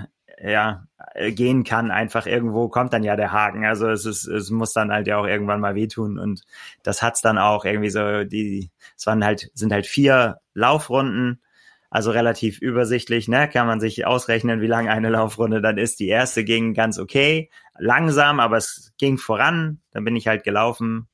ja 0.43 0.83
gehen 1.29 1.63
kann. 1.63 1.91
Einfach 1.91 2.25
irgendwo 2.25 2.69
kommt 2.69 2.93
dann 2.93 3.03
ja 3.03 3.15
der 3.15 3.31
Haken. 3.31 3.65
Also 3.65 3.89
es 3.89 4.05
ist, 4.05 4.25
es 4.27 4.49
muss 4.49 4.73
dann 4.73 4.91
halt 4.91 5.07
ja 5.07 5.17
auch 5.17 5.27
irgendwann 5.27 5.59
mal 5.61 5.75
wehtun 5.75 6.17
und 6.17 6.41
das 6.83 7.01
hat's 7.01 7.21
dann 7.21 7.37
auch 7.37 7.65
irgendwie 7.65 7.89
so. 7.89 8.23
Die, 8.23 8.71
es 8.97 9.05
waren 9.05 9.23
halt 9.23 9.49
sind 9.53 9.71
halt 9.71 9.87
vier 9.87 10.39
Laufrunden. 10.53 11.41
Also 11.89 12.09
relativ 12.09 12.59
übersichtlich, 12.59 13.27
ne? 13.27 13.47
Kann 13.47 13.67
man 13.67 13.79
sich 13.79 14.07
ausrechnen, 14.07 14.61
wie 14.61 14.67
lang 14.67 14.89
eine 14.89 15.11
Laufrunde 15.11 15.61
dann 15.61 15.77
ist. 15.77 15.99
Die 15.99 16.07
erste 16.07 16.43
ging 16.43 16.73
ganz 16.73 16.97
okay, 16.97 17.51
langsam, 17.77 18.39
aber 18.39 18.57
es 18.57 18.93
ging 18.97 19.19
voran. 19.19 19.79
Dann 19.91 20.03
bin 20.03 20.15
ich 20.15 20.27
halt 20.27 20.43
gelaufen, 20.43 21.07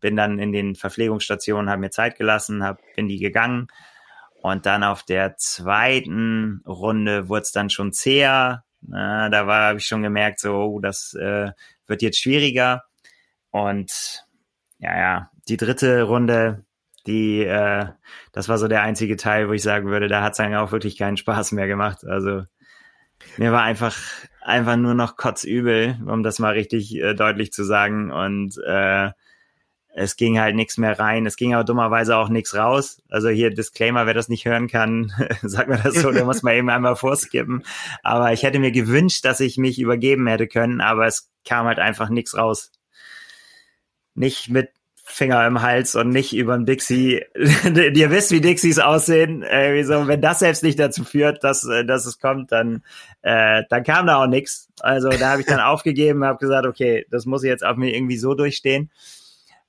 bin 0.00 0.16
dann 0.16 0.38
in 0.38 0.52
den 0.52 0.74
Verpflegungsstationen, 0.74 1.70
habe 1.70 1.80
mir 1.80 1.90
Zeit 1.90 2.16
gelassen, 2.16 2.64
hab, 2.64 2.80
bin 2.94 3.08
die 3.08 3.18
gegangen. 3.18 3.68
Und 4.42 4.66
dann 4.66 4.84
auf 4.84 5.02
der 5.02 5.36
zweiten 5.36 6.62
Runde 6.66 7.28
wurde 7.28 7.42
es 7.42 7.52
dann 7.52 7.70
schon 7.70 7.92
zäher. 7.92 8.64
Na, 8.80 9.28
da 9.28 9.46
war 9.46 9.68
habe 9.68 9.78
ich 9.78 9.86
schon 9.86 10.02
gemerkt, 10.02 10.40
so, 10.40 10.54
oh, 10.54 10.80
das 10.80 11.14
äh, 11.14 11.50
wird 11.86 12.02
jetzt 12.02 12.20
schwieriger. 12.20 12.84
Und 13.50 14.24
ja, 14.78 14.96
ja, 14.98 15.30
die 15.48 15.56
dritte 15.56 16.02
Runde, 16.02 16.64
die, 17.06 17.42
äh, 17.44 17.86
das 18.32 18.48
war 18.48 18.58
so 18.58 18.68
der 18.68 18.82
einzige 18.82 19.16
Teil, 19.16 19.48
wo 19.48 19.52
ich 19.52 19.62
sagen 19.62 19.88
würde, 19.88 20.08
da 20.08 20.22
hat 20.22 20.32
es 20.32 20.38
dann 20.38 20.54
auch 20.54 20.72
wirklich 20.72 20.96
keinen 20.96 21.16
Spaß 21.16 21.52
mehr 21.52 21.66
gemacht. 21.66 22.04
Also 22.04 22.44
mir 23.38 23.52
war 23.52 23.62
einfach, 23.62 23.96
einfach 24.42 24.76
nur 24.76 24.94
noch 24.94 25.16
kotzübel, 25.16 25.98
um 26.06 26.22
das 26.22 26.38
mal 26.38 26.52
richtig 26.52 26.94
äh, 26.96 27.14
deutlich 27.14 27.52
zu 27.52 27.64
sagen. 27.64 28.10
Und 28.12 28.58
äh, 28.64 29.10
es 29.98 30.16
ging 30.16 30.38
halt 30.38 30.54
nichts 30.54 30.76
mehr 30.76 30.98
rein. 30.98 31.24
Es 31.24 31.36
ging 31.36 31.54
aber 31.54 31.64
dummerweise 31.64 32.18
auch 32.18 32.28
nichts 32.28 32.54
raus. 32.54 33.00
Also 33.08 33.30
hier 33.30 33.48
Disclaimer, 33.48 34.04
wer 34.04 34.12
das 34.12 34.28
nicht 34.28 34.44
hören 34.44 34.68
kann, 34.68 35.10
sag 35.42 35.68
mir 35.68 35.78
das 35.78 35.94
so, 35.94 36.12
der 36.12 36.26
muss 36.26 36.42
mal 36.42 36.54
eben 36.54 36.68
einmal 36.68 36.96
vorskippen. 36.96 37.64
Aber 38.02 38.30
ich 38.34 38.42
hätte 38.42 38.58
mir 38.58 38.72
gewünscht, 38.72 39.24
dass 39.24 39.40
ich 39.40 39.56
mich 39.56 39.80
übergeben 39.80 40.26
hätte 40.26 40.48
können, 40.48 40.82
aber 40.82 41.06
es 41.06 41.30
kam 41.46 41.64
halt 41.64 41.78
einfach 41.78 42.10
nichts 42.10 42.36
raus. 42.36 42.72
Nicht 44.14 44.50
mit 44.50 44.68
Finger 45.02 45.46
im 45.46 45.62
Hals 45.62 45.94
und 45.94 46.10
nicht 46.10 46.36
über 46.36 46.52
ein 46.52 46.66
Dixie. 46.66 47.24
Ihr 47.34 48.10
wisst, 48.10 48.32
wie 48.32 48.42
Dixies 48.42 48.78
aussehen. 48.78 49.42
Äh, 49.44 49.82
so, 49.84 50.06
wenn 50.08 50.20
das 50.20 50.40
selbst 50.40 50.62
nicht 50.62 50.78
dazu 50.78 51.04
führt, 51.04 51.42
dass, 51.42 51.66
äh, 51.66 51.86
dass 51.86 52.04
es 52.04 52.18
kommt, 52.18 52.52
dann, 52.52 52.82
äh, 53.22 53.62
dann 53.70 53.82
kam 53.82 54.06
da 54.06 54.22
auch 54.22 54.26
nichts. 54.26 54.68
Also 54.80 55.08
da 55.08 55.30
habe 55.30 55.40
ich 55.40 55.46
dann 55.46 55.60
aufgegeben, 55.60 56.22
habe 56.22 56.38
gesagt, 56.38 56.66
okay, 56.66 57.06
das 57.10 57.24
muss 57.24 57.44
ich 57.44 57.48
jetzt 57.48 57.64
auf 57.64 57.78
mir 57.78 57.94
irgendwie 57.94 58.18
so 58.18 58.34
durchstehen 58.34 58.90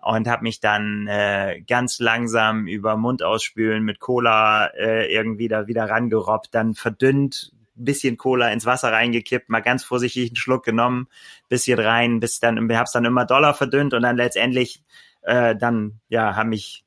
und 0.02 0.28
habe 0.28 0.44
mich 0.44 0.60
dann 0.60 1.08
äh, 1.08 1.62
ganz 1.68 2.00
langsam 2.00 2.68
über 2.68 2.98
Mund 2.98 3.24
ausspülen 3.24 3.84
mit 3.84 4.00
Cola 4.00 4.68
äh, 4.68 5.12
irgendwie 5.14 5.48
da 5.48 5.68
wieder 5.68 5.90
rangerobbt, 5.90 6.54
dann 6.54 6.76
verdünnt, 6.76 7.52
bisschen 7.76 8.18
Cola 8.18 8.50
ins 8.50 8.66
Wasser 8.66 8.92
reingekippt, 8.92 9.50
mal 9.50 9.62
ganz 9.62 9.84
vorsichtig 9.84 10.30
einen 10.30 10.36
Schluck 10.36 10.64
genommen, 10.64 11.08
bisschen 11.50 11.80
rein, 11.80 12.20
bis 12.20 12.40
dann, 12.40 12.72
hab's 12.72 12.92
dann 12.92 13.06
immer 13.06 13.26
doller 13.26 13.54
verdünnt 13.54 13.94
und 13.94 14.04
dann 14.04 14.18
letztendlich 14.18 14.84
äh, 15.22 15.56
dann 15.56 16.00
ja 16.10 16.36
haben 16.36 16.50
mich 16.50 16.87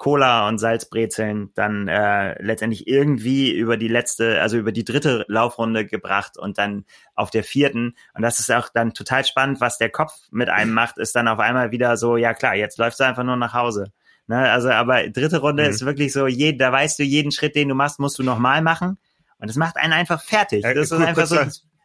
Cola 0.00 0.48
und 0.48 0.56
Salzbrezeln 0.56 1.50
dann 1.54 1.86
äh, 1.86 2.42
letztendlich 2.42 2.88
irgendwie 2.88 3.52
über 3.52 3.76
die 3.76 3.86
letzte, 3.86 4.40
also 4.40 4.56
über 4.56 4.72
die 4.72 4.82
dritte 4.82 5.26
Laufrunde 5.28 5.84
gebracht 5.84 6.38
und 6.38 6.56
dann 6.56 6.86
auf 7.14 7.30
der 7.30 7.44
vierten. 7.44 7.94
Und 8.14 8.22
das 8.22 8.40
ist 8.40 8.50
auch 8.50 8.70
dann 8.70 8.94
total 8.94 9.26
spannend, 9.26 9.60
was 9.60 9.76
der 9.76 9.90
Kopf 9.90 10.14
mit 10.30 10.48
einem 10.48 10.72
macht, 10.72 10.96
ist 10.96 11.14
dann 11.14 11.28
auf 11.28 11.38
einmal 11.38 11.70
wieder 11.70 11.98
so, 11.98 12.16
ja 12.16 12.32
klar, 12.32 12.54
jetzt 12.54 12.78
läufst 12.78 12.98
du 12.98 13.04
einfach 13.04 13.24
nur 13.24 13.36
nach 13.36 13.52
Hause. 13.52 13.92
Ne? 14.26 14.50
Also, 14.50 14.70
aber 14.70 15.06
dritte 15.10 15.38
Runde 15.38 15.64
mhm. 15.64 15.68
ist 15.68 15.84
wirklich 15.84 16.14
so, 16.14 16.26
je, 16.26 16.54
da 16.54 16.72
weißt 16.72 16.98
du, 16.98 17.02
jeden 17.02 17.30
Schritt, 17.30 17.54
den 17.54 17.68
du 17.68 17.74
machst, 17.74 18.00
musst 18.00 18.18
du 18.18 18.22
nochmal 18.22 18.62
machen. 18.62 18.96
Und 19.36 19.50
das 19.50 19.56
macht 19.56 19.76
einen 19.76 19.92
einfach 19.92 20.22
fertig. 20.22 20.62
Das 20.62 20.76
ist 20.76 20.92
einfach 20.92 21.26
so. 21.26 21.36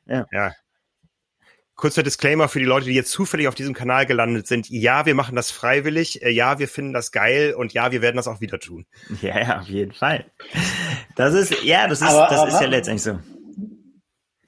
Ja. 0.06 0.26
ja. 0.32 0.52
Kurzer 1.76 2.04
Disclaimer 2.04 2.48
für 2.48 2.60
die 2.60 2.66
Leute, 2.66 2.86
die 2.86 2.94
jetzt 2.94 3.12
zufällig 3.12 3.50
auf 3.50 3.56
diesem 3.56 3.74
Kanal 3.74 4.06
gelandet 4.06 4.48
sind. 4.48 4.70
Ja, 4.70 5.06
wir 5.06 5.14
machen 5.14 5.36
das 5.36 5.52
freiwillig. 5.52 6.24
Äh, 6.24 6.30
ja, 6.30 6.58
wir 6.58 6.70
finden 6.70 6.94
das 6.94 7.12
geil 7.12 7.54
und 7.54 7.74
ja, 7.74 7.92
wir 7.92 8.02
werden 8.02 8.16
das 8.16 8.28
auch 8.28 8.40
wieder 8.40 8.60
tun. 8.60 8.86
Ja, 9.22 9.40
ja, 9.40 9.60
auf 9.60 9.68
jeden 9.68 9.92
Fall. 9.92 10.26
Das 11.16 11.34
ist, 11.34 11.64
ja, 11.64 11.88
das 11.88 12.02
ist, 12.02 12.08
aber, 12.08 12.28
das 12.30 12.40
aber, 12.40 12.50
ist 12.50 12.62
ja 12.62 12.68
letztendlich 12.68 13.04
so. 13.04 13.20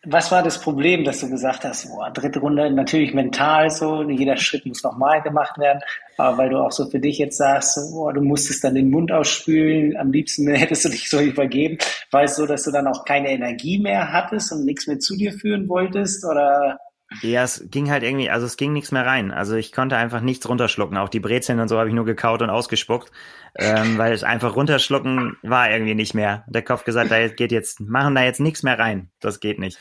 Was 0.10 0.32
war 0.32 0.42
das 0.42 0.62
Problem, 0.62 1.04
dass 1.04 1.20
du 1.20 1.30
gesagt 1.30 1.66
hast, 1.66 1.90
boah, 1.90 2.10
dritte 2.12 2.40
Runde, 2.40 2.72
natürlich 2.72 3.14
mental 3.14 3.70
so, 3.70 4.04
jeder 4.04 4.38
Schritt 4.38 4.66
muss 4.66 4.82
nochmal 4.82 5.22
gemacht 5.22 5.58
werden, 5.58 5.82
aber 6.18 6.38
weil 6.38 6.50
du 6.50 6.60
auch 6.60 6.72
so 6.72 6.90
für 6.90 7.00
dich 7.00 7.18
jetzt 7.18 7.36
sagst, 7.36 7.76
boah, 7.92 8.14
du 8.14 8.22
musstest 8.22 8.64
dann 8.64 8.76
den 8.76 8.90
Mund 8.90 9.12
ausspülen, 9.12 9.98
am 9.98 10.14
liebsten 10.14 10.48
hättest 10.54 10.86
du 10.86 10.90
dich 10.90 11.10
so 11.10 11.20
übergeben, 11.20 11.78
war 12.12 12.24
es 12.24 12.38
so, 12.38 12.46
dass 12.46 12.64
du 12.64 12.72
dann 12.72 12.88
auch 12.88 13.04
keine 13.04 13.32
Energie 13.32 13.80
mehr 13.80 14.14
hattest 14.14 14.54
und 14.54 14.64
nichts 14.64 14.88
mehr 14.88 15.00
zu 15.00 15.18
dir 15.18 15.34
führen 15.34 15.68
wolltest 15.68 16.24
oder? 16.24 16.78
Ja, 17.22 17.44
es 17.44 17.64
ging 17.72 17.90
halt 17.90 18.04
irgendwie, 18.04 18.30
also 18.30 18.46
es 18.46 18.58
ging 18.58 18.74
nichts 18.74 18.92
mehr 18.92 19.06
rein. 19.06 19.32
Also 19.32 19.56
ich 19.56 19.72
konnte 19.72 19.96
einfach 19.96 20.20
nichts 20.20 20.48
runterschlucken. 20.48 20.98
Auch 20.98 21.10
die 21.10 21.22
Brezeln 21.22 21.60
und 21.60 21.70
so 21.70 21.78
habe 21.78 21.88
ich 21.88 21.96
nur 21.96 22.06
gekaut 22.06 22.42
und 22.42 22.50
ausgespuckt, 22.50 23.12
ähm, 23.56 23.98
weil 23.98 24.12
es 24.12 24.24
einfach 24.24 24.56
runterschlucken 24.56 25.38
war 25.42 25.72
irgendwie 25.72 25.96
nicht 25.96 26.14
mehr. 26.14 26.44
Der 26.48 26.64
Kopf 26.64 26.84
gesagt, 26.84 27.10
da 27.10 27.28
geht 27.30 27.52
jetzt, 27.52 27.80
machen 27.80 28.14
da 28.14 28.24
jetzt 28.24 28.42
nichts 28.42 28.62
mehr 28.62 28.78
rein. 28.78 29.10
Das 29.22 29.40
geht 29.40 29.58
nicht. 29.58 29.80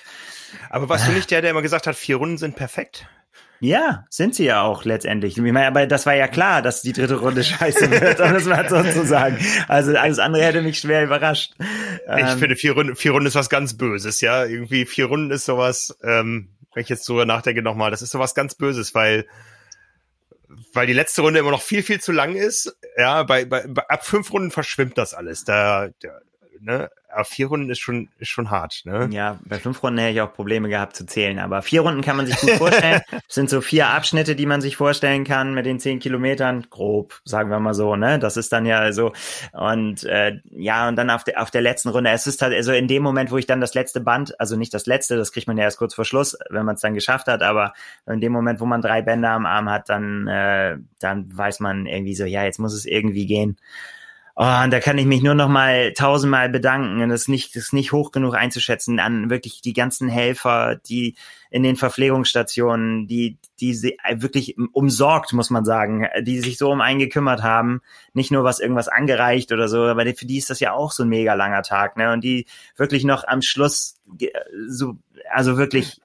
Aber 0.70 0.88
warst 0.88 1.08
du 1.08 1.12
nicht 1.12 1.30
der, 1.30 1.42
der 1.42 1.50
immer 1.50 1.62
gesagt 1.62 1.88
hat, 1.88 1.96
vier 1.96 2.16
Runden 2.16 2.38
sind 2.38 2.54
perfekt? 2.54 3.08
Ja, 3.58 4.04
sind 4.10 4.34
sie 4.34 4.44
ja 4.44 4.62
auch 4.62 4.84
letztendlich. 4.84 5.36
Ich 5.36 5.42
meine, 5.42 5.66
aber 5.66 5.86
das 5.86 6.04
war 6.04 6.14
ja 6.14 6.28
klar, 6.28 6.60
dass 6.60 6.82
die 6.82 6.92
dritte 6.92 7.16
Runde 7.16 7.42
scheiße 7.42 7.90
wird, 7.90 8.20
um 8.20 8.34
das 8.34 8.44
mal 8.44 8.68
so 8.68 8.82
zu 8.82 9.06
sagen. 9.06 9.38
Also 9.66 9.96
alles 9.96 10.18
andere 10.18 10.44
hätte 10.44 10.62
mich 10.62 10.78
schwer 10.78 11.04
überrascht. 11.04 11.54
Ich 11.58 12.04
ähm, 12.06 12.38
finde, 12.38 12.56
vier 12.56 12.72
Runden, 12.72 12.96
vier 12.96 13.12
Runden 13.12 13.26
ist 13.26 13.34
was 13.34 13.48
ganz 13.48 13.76
Böses, 13.76 14.20
ja. 14.20 14.44
Irgendwie 14.44 14.84
vier 14.84 15.06
Runden 15.06 15.30
ist 15.30 15.46
sowas, 15.46 15.96
ähm, 16.02 16.50
wenn 16.76 16.82
ich 16.82 16.90
jetzt 16.90 17.06
so 17.06 17.24
nachdenke 17.24 17.62
nochmal, 17.62 17.90
das 17.90 18.02
ist 18.02 18.10
sowas 18.10 18.34
ganz 18.34 18.54
Böses, 18.54 18.94
weil 18.94 19.26
weil 20.74 20.86
die 20.86 20.92
letzte 20.92 21.22
Runde 21.22 21.40
immer 21.40 21.50
noch 21.50 21.62
viel, 21.62 21.82
viel 21.82 22.02
zu 22.02 22.12
lang 22.12 22.36
ist. 22.36 22.76
Ja, 22.98 23.22
bei, 23.22 23.46
bei, 23.46 23.66
bei 23.66 23.88
ab 23.88 24.04
fünf 24.04 24.30
Runden 24.30 24.50
verschwimmt 24.50 24.98
das 24.98 25.14
alles. 25.14 25.44
Da, 25.44 25.88
da 26.00 26.20
ne, 26.60 26.90
aber 27.16 27.24
vier 27.24 27.46
Runden 27.46 27.70
ist 27.70 27.78
schon, 27.78 28.10
ist 28.18 28.28
schon 28.28 28.50
hart, 28.50 28.82
ne? 28.84 29.08
Ja, 29.10 29.38
bei 29.46 29.58
fünf 29.58 29.82
Runden 29.82 29.98
hätte 29.98 30.12
ich 30.12 30.20
auch 30.20 30.34
Probleme 30.34 30.68
gehabt 30.68 30.94
zu 30.96 31.06
zählen, 31.06 31.38
aber 31.38 31.62
vier 31.62 31.80
Runden 31.80 32.02
kann 32.02 32.18
man 32.18 32.26
sich 32.26 32.36
gut 32.36 32.50
vorstellen. 32.50 33.00
Es 33.28 33.34
sind 33.34 33.48
so 33.48 33.60
vier 33.62 33.88
Abschnitte, 33.88 34.36
die 34.36 34.44
man 34.44 34.60
sich 34.60 34.76
vorstellen 34.76 35.24
kann 35.24 35.54
mit 35.54 35.64
den 35.64 35.80
zehn 35.80 35.98
Kilometern, 35.98 36.66
grob, 36.68 37.20
sagen 37.24 37.48
wir 37.48 37.58
mal 37.58 37.72
so, 37.72 37.96
ne? 37.96 38.18
Das 38.18 38.36
ist 38.36 38.52
dann 38.52 38.66
ja 38.66 38.92
so, 38.92 39.14
und 39.52 40.04
äh, 40.04 40.40
ja, 40.50 40.88
und 40.88 40.96
dann 40.96 41.08
auf 41.08 41.24
der, 41.24 41.40
auf 41.40 41.50
der 41.50 41.62
letzten 41.62 41.88
Runde, 41.88 42.10
es 42.10 42.26
ist 42.26 42.42
halt, 42.42 42.52
also 42.52 42.72
in 42.72 42.86
dem 42.86 43.02
Moment, 43.02 43.30
wo 43.30 43.38
ich 43.38 43.46
dann 43.46 43.62
das 43.62 43.72
letzte 43.72 44.00
Band, 44.00 44.38
also 44.38 44.56
nicht 44.56 44.74
das 44.74 44.84
letzte, 44.84 45.16
das 45.16 45.32
kriegt 45.32 45.46
man 45.46 45.56
ja 45.56 45.64
erst 45.64 45.78
kurz 45.78 45.94
vor 45.94 46.04
Schluss, 46.04 46.36
wenn 46.50 46.66
man 46.66 46.74
es 46.74 46.82
dann 46.82 46.92
geschafft 46.92 47.28
hat, 47.28 47.42
aber 47.42 47.72
in 48.06 48.20
dem 48.20 48.32
Moment, 48.32 48.60
wo 48.60 48.66
man 48.66 48.82
drei 48.82 49.00
Bänder 49.00 49.30
am 49.30 49.46
Arm 49.46 49.70
hat, 49.70 49.88
dann, 49.88 50.28
äh, 50.28 50.76
dann 50.98 51.34
weiß 51.36 51.60
man 51.60 51.86
irgendwie 51.86 52.14
so, 52.14 52.26
ja, 52.26 52.44
jetzt 52.44 52.58
muss 52.58 52.74
es 52.74 52.84
irgendwie 52.84 53.26
gehen. 53.26 53.56
Oh, 54.38 54.62
und 54.64 54.70
da 54.70 54.80
kann 54.80 54.98
ich 54.98 55.06
mich 55.06 55.22
nur 55.22 55.34
noch 55.34 55.48
mal 55.48 55.94
tausendmal 55.94 56.50
bedanken. 56.50 57.00
Und 57.00 57.08
das 57.08 57.22
ist 57.22 57.28
nicht, 57.28 57.56
das 57.56 57.64
ist 57.64 57.72
nicht 57.72 57.92
hoch 57.92 58.12
genug 58.12 58.34
einzuschätzen 58.34 59.00
an 59.00 59.30
wirklich 59.30 59.62
die 59.62 59.72
ganzen 59.72 60.10
Helfer, 60.10 60.76
die 60.76 61.16
in 61.50 61.62
den 61.62 61.76
Verpflegungsstationen, 61.76 63.06
die, 63.06 63.38
die 63.60 63.72
sie 63.72 63.96
wirklich 64.12 64.56
umsorgt, 64.72 65.32
muss 65.32 65.48
man 65.48 65.64
sagen, 65.64 66.06
die 66.20 66.40
sich 66.40 66.58
so 66.58 66.70
um 66.70 66.82
einen 66.82 66.98
gekümmert 66.98 67.42
haben. 67.42 67.80
Nicht 68.12 68.30
nur 68.30 68.44
was 68.44 68.60
irgendwas 68.60 68.88
angereicht 68.88 69.52
oder 69.52 69.68
so, 69.68 69.84
aber 69.84 70.04
für 70.14 70.26
die 70.26 70.36
ist 70.36 70.50
das 70.50 70.60
ja 70.60 70.74
auch 70.74 70.92
so 70.92 71.04
ein 71.04 71.08
mega 71.08 71.32
langer 71.32 71.62
Tag, 71.62 71.96
ne? 71.96 72.12
Und 72.12 72.22
die 72.22 72.44
wirklich 72.76 73.04
noch 73.04 73.26
am 73.26 73.40
Schluss 73.40 73.98
so, 74.68 74.98
also 75.32 75.56
wirklich, 75.56 76.02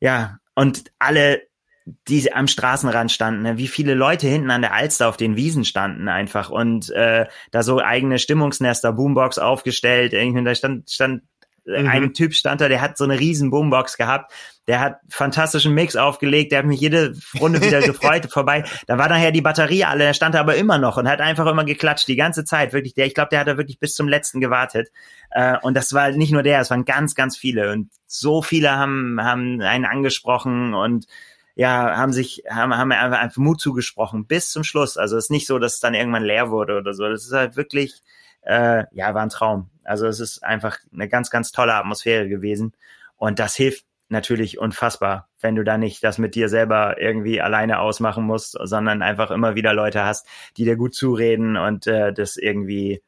ja, 0.00 0.38
und 0.56 0.90
alle 0.98 1.42
die 1.84 2.32
am 2.32 2.46
Straßenrand 2.46 3.10
standen, 3.10 3.42
ne? 3.42 3.58
wie 3.58 3.68
viele 3.68 3.94
Leute 3.94 4.28
hinten 4.28 4.50
an 4.50 4.62
der 4.62 4.74
Alster 4.74 5.08
auf 5.08 5.16
den 5.16 5.36
Wiesen 5.36 5.64
standen 5.64 6.08
einfach 6.08 6.50
und 6.50 6.90
äh, 6.90 7.26
da 7.50 7.62
so 7.62 7.80
eigene 7.80 8.18
Stimmungsnester, 8.18 8.92
Boombox 8.92 9.38
aufgestellt, 9.38 10.12
irgendwie, 10.12 10.44
da 10.44 10.54
stand, 10.54 10.90
stand 10.90 11.22
mhm. 11.64 11.88
ein 11.88 12.14
Typ 12.14 12.34
stand 12.34 12.60
da, 12.60 12.68
der 12.68 12.80
hat 12.80 12.96
so 12.96 13.04
eine 13.04 13.18
riesen 13.18 13.50
Boombox 13.50 13.96
gehabt, 13.96 14.32
der 14.68 14.80
hat 14.80 15.00
fantastischen 15.08 15.74
Mix 15.74 15.96
aufgelegt, 15.96 16.52
der 16.52 16.60
hat 16.60 16.66
mich 16.66 16.80
jede 16.80 17.14
Runde 17.40 17.60
wieder 17.60 17.80
gefreut, 17.82 18.30
vorbei. 18.30 18.64
Da 18.86 18.98
war 18.98 19.08
nachher 19.08 19.32
die 19.32 19.40
Batterie 19.40 19.84
alle, 19.84 20.04
der 20.04 20.14
stand 20.14 20.34
da 20.34 20.40
aber 20.40 20.54
immer 20.56 20.78
noch 20.78 20.96
und 20.96 21.08
hat 21.08 21.20
einfach 21.20 21.46
immer 21.46 21.64
geklatscht, 21.64 22.06
die 22.08 22.16
ganze 22.16 22.44
Zeit, 22.44 22.72
wirklich, 22.72 22.94
der, 22.94 23.06
ich 23.06 23.14
glaube, 23.14 23.30
der 23.30 23.40
hat 23.40 23.48
da 23.48 23.56
wirklich 23.56 23.80
bis 23.80 23.94
zum 23.94 24.08
letzten 24.08 24.40
gewartet. 24.40 24.88
Äh, 25.30 25.56
und 25.62 25.76
das 25.76 25.92
war 25.92 26.10
nicht 26.12 26.32
nur 26.32 26.42
der, 26.42 26.60
es 26.60 26.70
waren 26.70 26.84
ganz, 26.84 27.14
ganz 27.14 27.36
viele 27.36 27.72
und 27.72 27.90
so 28.06 28.42
viele 28.42 28.70
haben, 28.72 29.18
haben 29.20 29.60
einen 29.60 29.84
angesprochen 29.84 30.74
und 30.74 31.06
ja, 31.54 31.96
haben 31.96 32.12
sich, 32.12 32.44
haben, 32.48 32.76
haben 32.76 32.92
einfach, 32.92 33.18
einfach 33.18 33.36
Mut 33.36 33.60
zugesprochen 33.60 34.26
bis 34.26 34.50
zum 34.50 34.64
Schluss. 34.64 34.96
Also 34.96 35.16
es 35.16 35.24
ist 35.24 35.30
nicht 35.30 35.46
so, 35.46 35.58
dass 35.58 35.74
es 35.74 35.80
dann 35.80 35.94
irgendwann 35.94 36.24
leer 36.24 36.50
wurde 36.50 36.76
oder 36.78 36.94
so. 36.94 37.08
Das 37.08 37.24
ist 37.24 37.32
halt 37.32 37.56
wirklich, 37.56 38.02
äh, 38.42 38.84
ja, 38.92 39.14
war 39.14 39.22
ein 39.22 39.28
Traum. 39.28 39.70
Also 39.84 40.06
es 40.06 40.20
ist 40.20 40.42
einfach 40.42 40.78
eine 40.92 41.08
ganz, 41.08 41.30
ganz 41.30 41.52
tolle 41.52 41.74
Atmosphäre 41.74 42.28
gewesen. 42.28 42.72
Und 43.16 43.38
das 43.38 43.54
hilft 43.54 43.84
natürlich 44.08 44.58
unfassbar, 44.58 45.28
wenn 45.40 45.56
du 45.56 45.64
da 45.64 45.78
nicht 45.78 46.04
das 46.04 46.18
mit 46.18 46.34
dir 46.34 46.48
selber 46.48 47.00
irgendwie 47.00 47.40
alleine 47.40 47.80
ausmachen 47.80 48.24
musst, 48.24 48.56
sondern 48.62 49.02
einfach 49.02 49.30
immer 49.30 49.54
wieder 49.54 49.72
Leute 49.72 50.04
hast, 50.04 50.26
die 50.56 50.64
dir 50.64 50.76
gut 50.76 50.94
zureden 50.94 51.56
und 51.56 51.86
äh, 51.86 52.12
das 52.12 52.36
irgendwie, 52.36 53.02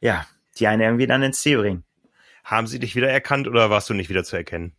ja, 0.00 0.26
die 0.58 0.66
einen 0.68 0.82
irgendwie 0.82 1.06
dann 1.06 1.22
ins 1.22 1.40
Ziel 1.40 1.58
bringen. 1.58 1.84
Haben 2.44 2.66
sie 2.66 2.78
dich 2.78 2.94
wieder 2.94 3.10
erkannt 3.10 3.48
oder 3.48 3.70
warst 3.70 3.88
du 3.88 3.94
nicht 3.94 4.10
wieder 4.10 4.22
zu 4.22 4.36
erkennen? 4.36 4.76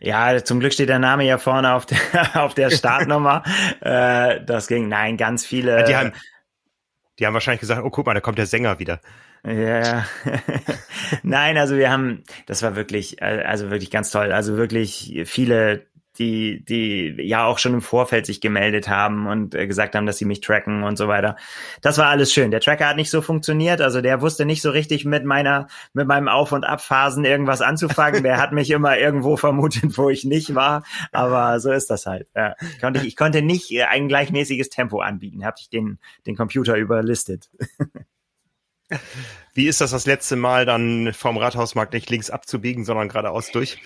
Ja, 0.00 0.42
zum 0.42 0.60
Glück 0.60 0.72
steht 0.72 0.88
der 0.88 0.98
Name 0.98 1.24
ja 1.24 1.38
vorne 1.38 1.74
auf 1.74 1.86
der, 1.86 1.98
auf 2.34 2.54
der 2.54 2.70
Startnummer. 2.70 3.42
äh, 3.80 4.44
das 4.44 4.66
ging, 4.66 4.88
nein, 4.88 5.16
ganz 5.16 5.44
viele. 5.44 5.78
Ja, 5.78 5.82
die, 5.84 5.96
haben, 5.96 6.12
die 7.18 7.26
haben 7.26 7.34
wahrscheinlich 7.34 7.60
gesagt, 7.60 7.82
oh 7.84 7.90
guck 7.90 8.06
mal, 8.06 8.14
da 8.14 8.20
kommt 8.20 8.38
der 8.38 8.46
Sänger 8.46 8.78
wieder. 8.78 9.00
Ja, 9.42 10.04
nein, 11.22 11.56
also 11.56 11.76
wir 11.76 11.90
haben, 11.90 12.24
das 12.46 12.62
war 12.62 12.76
wirklich, 12.76 13.22
äh, 13.22 13.42
also 13.46 13.70
wirklich 13.70 13.90
ganz 13.90 14.10
toll. 14.10 14.32
Also 14.32 14.56
wirklich 14.58 15.22
viele 15.24 15.86
die, 16.20 16.62
die 16.62 17.16
ja 17.22 17.46
auch 17.46 17.58
schon 17.58 17.72
im 17.72 17.80
Vorfeld 17.80 18.26
sich 18.26 18.42
gemeldet 18.42 18.88
haben 18.88 19.26
und 19.26 19.54
äh, 19.54 19.66
gesagt 19.66 19.94
haben, 19.94 20.04
dass 20.04 20.18
sie 20.18 20.26
mich 20.26 20.42
tracken 20.42 20.82
und 20.82 20.96
so 20.96 21.08
weiter. 21.08 21.36
Das 21.80 21.96
war 21.96 22.08
alles 22.08 22.30
schön. 22.30 22.50
Der 22.50 22.60
Tracker 22.60 22.86
hat 22.86 22.96
nicht 22.96 23.10
so 23.10 23.22
funktioniert, 23.22 23.80
also 23.80 24.02
der 24.02 24.20
wusste 24.20 24.44
nicht 24.44 24.60
so 24.60 24.70
richtig 24.70 25.06
mit 25.06 25.24
meiner, 25.24 25.68
mit 25.94 26.06
meinem 26.06 26.28
Auf- 26.28 26.52
und 26.52 26.64
Abphasen 26.64 27.24
irgendwas 27.24 27.62
anzufangen. 27.62 28.22
Der 28.22 28.36
hat 28.36 28.52
mich 28.52 28.70
immer 28.70 28.98
irgendwo 28.98 29.38
vermutet, 29.38 29.96
wo 29.96 30.10
ich 30.10 30.24
nicht 30.24 30.54
war. 30.54 30.84
Aber 31.10 31.58
so 31.58 31.72
ist 31.72 31.88
das 31.88 32.04
halt. 32.04 32.28
Ja. 32.36 32.54
Ich, 32.60 32.80
konnte, 32.80 33.06
ich 33.06 33.16
konnte 33.16 33.40
nicht 33.40 33.72
äh, 33.72 33.84
ein 33.84 34.06
gleichmäßiges 34.06 34.68
Tempo 34.68 35.00
anbieten, 35.00 35.46
habe 35.46 35.56
ich 35.58 35.70
den, 35.70 35.98
den 36.26 36.36
Computer 36.36 36.76
überlistet. 36.76 37.48
Wie 39.54 39.68
ist 39.68 39.80
das 39.80 39.92
das 39.92 40.04
letzte 40.04 40.36
Mal 40.36 40.66
dann 40.66 41.14
vom 41.14 41.38
Rathausmarkt 41.38 41.94
nicht 41.94 42.10
links 42.10 42.28
abzubiegen, 42.28 42.84
sondern 42.84 43.08
geradeaus 43.08 43.50
durch? 43.52 43.78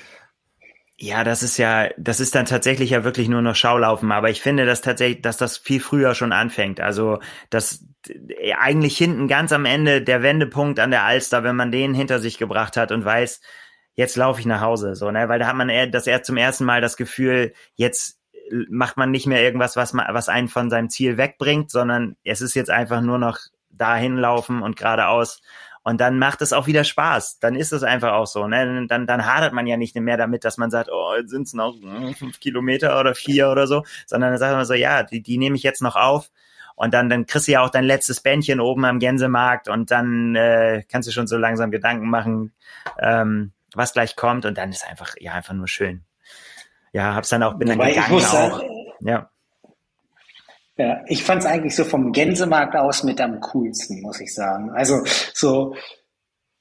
Ja, 0.97 1.25
das 1.25 1.43
ist 1.43 1.59
ja, 1.59 1.89
das 1.99 2.21
ist 2.21 2.37
dann 2.37 2.47
tatsächlich 2.47 2.91
ja 2.91 3.03
wirklich 3.03 3.29
nur 3.29 3.43
noch 3.43 3.57
Schaulaufen. 3.57 4.13
Aber 4.13 4.31
ich 4.31 4.41
finde, 4.41 4.65
dass 4.65 4.81
tatsächlich, 4.81 5.23
dass 5.23 5.37
das 5.37 5.57
viel 5.57 5.81
früher 5.81 6.15
schon 6.15 6.33
anfängt. 6.33 6.81
Also, 6.81 7.19
dass 7.51 7.85
eigentlich 8.59 8.97
hinten 8.97 9.27
ganz 9.27 9.53
am 9.53 9.65
Ende 9.65 10.03
der 10.03 10.23
Wendepunkt 10.23 10.79
an 10.79 10.93
der 10.93 11.03
Alster, 11.05 11.43
wenn 11.43 11.57
man 11.57 11.73
den 11.73 11.95
hinter 11.95 12.21
sich 12.21 12.39
gebracht 12.39 12.77
hat 12.77 12.93
und 12.93 13.05
weiß, 13.05 13.41
jetzt 13.95 14.17
laufe 14.17 14.41
ich 14.41 14.47
nach 14.47 14.61
Hause, 14.61 14.95
so, 14.95 15.11
ne, 15.11 15.29
weil 15.29 15.39
da 15.39 15.47
hat 15.47 15.57
man 15.57 15.71
das 15.91 16.07
eher 16.07 16.23
zum 16.23 16.37
ersten 16.37 16.65
Mal 16.65 16.81
das 16.81 16.97
Gefühl, 16.97 17.55
jetzt 17.75 18.21
macht 18.69 18.97
man 18.97 19.11
nicht 19.11 19.27
mehr 19.27 19.43
irgendwas, 19.43 19.77
was 19.77 19.93
man, 19.95 20.07
was 20.13 20.29
einen 20.29 20.49
von 20.49 20.69
seinem 20.71 20.91
Ziel 20.91 21.17
wegbringt, 21.17 21.71
sondern 21.71 22.17
es 22.25 22.41
ist 22.41 22.55
jetzt 22.55 22.71
einfach 22.71 23.01
nur 23.01 23.19
noch 23.19 23.39
dahin 23.71 24.17
laufen 24.17 24.63
und 24.63 24.77
geradeaus 24.77 25.41
und 25.85 26.01
dann 26.01 26.19
macht 26.19 26.41
es 26.41 26.55
auch 26.55 26.67
wieder 26.67 26.83
Spaß. 26.83 27.39
Dann 27.41 27.55
ist 27.55 27.73
es 27.73 27.83
einfach 27.83 28.15
auch 28.15 28.27
so. 28.27 28.49
Ne? 28.49 28.87
Dann, 28.89 29.07
dann 29.07 29.27
hadert 29.27 29.53
man 29.53 29.67
ja 29.67 29.77
nicht 29.77 29.95
mehr 29.95 30.17
damit, 30.17 30.45
dass 30.45 30.57
man 30.57 30.71
sagt, 30.71 30.89
oh, 30.91 31.15
jetzt 31.15 31.29
sind 31.29 31.47
es 31.47 31.53
noch 31.53 31.75
hm, 31.75 32.15
fünf 32.15 32.41
Kilometer 32.41 32.99
oder 32.99 33.15
vier 33.15 33.51
oder 33.51 33.67
so, 33.67 33.85
sondern 34.07 34.31
dann 34.31 34.39
sagt 34.39 34.57
man 34.57 34.65
so, 34.65 34.73
ja, 34.73 35.03
die, 35.03 35.21
die 35.21 35.37
nehme 35.37 35.57
ich 35.57 35.63
jetzt 35.63 35.83
noch 35.83 35.95
auf. 35.95 36.31
Und 36.75 36.95
dann, 36.95 37.11
dann 37.11 37.27
kriegst 37.27 37.49
du 37.49 37.53
ja 37.53 37.61
auch 37.61 37.69
dein 37.69 37.85
letztes 37.85 38.21
Bändchen 38.21 38.61
oben 38.61 38.85
am 38.87 38.99
Gänsemarkt 38.99 39.69
und 39.69 39.91
dann 39.91 40.35
äh, 40.35 40.83
kannst 40.91 41.07
du 41.07 41.13
schon 41.13 41.27
so 41.27 41.37
langsam 41.37 41.71
Gedanken 41.71 42.09
machen, 42.09 42.53
ähm, 42.99 43.53
was 43.75 43.93
gleich 43.93 44.17
kommt. 44.17 44.47
Und 44.47 44.57
dann 44.57 44.71
ist 44.71 44.89
einfach, 44.89 45.15
ja, 45.21 45.35
einfach 45.35 45.55
nur 45.55 45.69
schön. 45.69 46.03
Ja, 46.93 47.15
hab's 47.15 47.29
dann 47.29 47.43
auch, 47.43 47.55
bin 47.55 47.69
dann 47.69 47.79
Wobei 47.79 47.91
gegangen 47.91 48.15
auch. 48.15 48.21
Sagen, 48.21 48.71
ja. 49.01 49.31
Ja, 50.77 51.03
ich 51.07 51.23
fand 51.23 51.43
es 51.43 51.47
eigentlich 51.47 51.77
so 51.77 51.85
vom 51.85 52.13
Gänsemarkt 52.13 52.75
aus 52.75 53.05
mit 53.05 53.21
am 53.21 53.41
coolsten, 53.41 54.03
muss 54.03 54.21
ich 54.21 54.35
sagen. 54.35 54.71
Also 54.71 55.03
so 55.33 55.75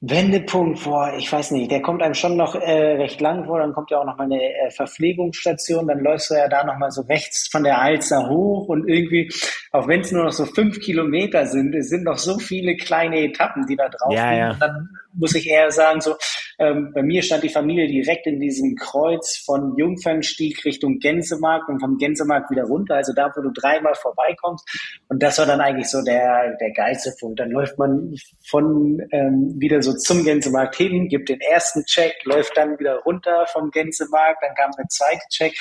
Wendepunkt, 0.06 0.84
boah, 0.84 1.14
ich 1.18 1.32
weiß 1.32 1.52
nicht, 1.52 1.72
der 1.72 1.82
kommt 1.82 2.04
einem 2.04 2.14
schon 2.14 2.36
noch 2.36 2.56
äh, 2.56 2.96
recht 2.96 3.22
lang 3.22 3.46
vor, 3.46 3.60
dann 3.60 3.72
kommt 3.72 3.90
ja 3.90 4.00
auch 4.00 4.06
noch 4.06 4.18
mal 4.18 4.26
eine 4.26 4.42
äh, 4.42 4.70
Verpflegungsstation, 4.70 5.88
dann 5.88 6.00
läufst 6.00 6.30
du 6.30 6.36
ja 6.36 6.50
da 6.50 6.66
noch 6.66 6.78
mal 6.78 6.92
so 6.92 7.04
rechts 7.04 7.48
von 7.50 7.64
der 7.64 7.80
Alster 7.82 8.28
hoch 8.28 8.68
und 8.68 8.90
irgendwie, 8.90 9.32
auch 9.72 9.88
wenn 9.88 10.02
es 10.02 10.12
nur 10.12 10.26
noch 10.26 10.34
so 10.34 10.44
fünf 10.46 10.82
Kilometer 10.82 11.46
sind, 11.46 11.74
es 11.74 11.88
sind 11.88 12.04
noch 12.04 12.18
so 12.18 12.38
viele 12.38 12.76
kleine 12.76 13.22
Etappen, 13.22 13.66
die 13.66 13.78
da 13.78 13.88
drauf 13.88 14.14
ja, 14.14 14.30
liegen. 14.30 14.42
Ja. 14.42 14.52
Und 14.52 14.62
dann 14.62 14.90
muss 15.14 15.36
ich 15.36 15.50
eher 15.50 15.72
sagen, 15.72 16.02
so, 16.02 16.16
Ähm, 16.64 16.92
bei 16.94 17.04
mir 17.04 17.22
stand 17.22 17.44
die 17.44 17.50
Familie 17.50 17.88
direkt 17.88 18.26
in 18.26 18.40
diesem 18.40 18.76
Kreuz 18.76 19.38
von 19.46 19.76
Jungfernstieg 19.78 20.64
Richtung 20.64 21.00
Gänsemarkt 21.00 21.68
und 21.68 21.82
vom 21.82 21.98
Gänsemarkt 21.98 22.50
wieder 22.52 22.64
runter, 22.64 22.96
also 22.96 23.12
da, 23.14 23.30
wo 23.36 23.42
du 23.42 23.52
dreimal 23.52 23.96
vorbeikommst. 23.96 24.66
Und 25.10 25.22
das 25.22 25.38
war 25.40 25.46
dann 25.46 25.60
eigentlich 25.60 25.90
so 25.90 26.02
der, 26.02 26.56
der 26.62 26.72
geilste 26.72 27.14
Punkt. 27.20 27.40
Dann 27.40 27.52
läuft 27.52 27.78
man 27.78 28.16
von 28.48 29.02
ähm, 29.12 29.56
wieder 29.58 29.82
so 29.82 29.94
zum 29.94 30.24
Gänsemarkt 30.24 30.76
hin, 30.76 31.10
gibt 31.10 31.28
den 31.28 31.42
ersten 31.42 31.84
Check, 31.84 32.14
läuft 32.24 32.56
dann 32.56 32.80
wieder 32.80 33.00
runter 33.00 33.46
vom 33.48 33.70
Gänsemarkt, 33.70 34.42
dann 34.42 34.56
kam 34.56 34.72
der 34.78 34.88
zweite 34.88 35.28
Check 35.30 35.54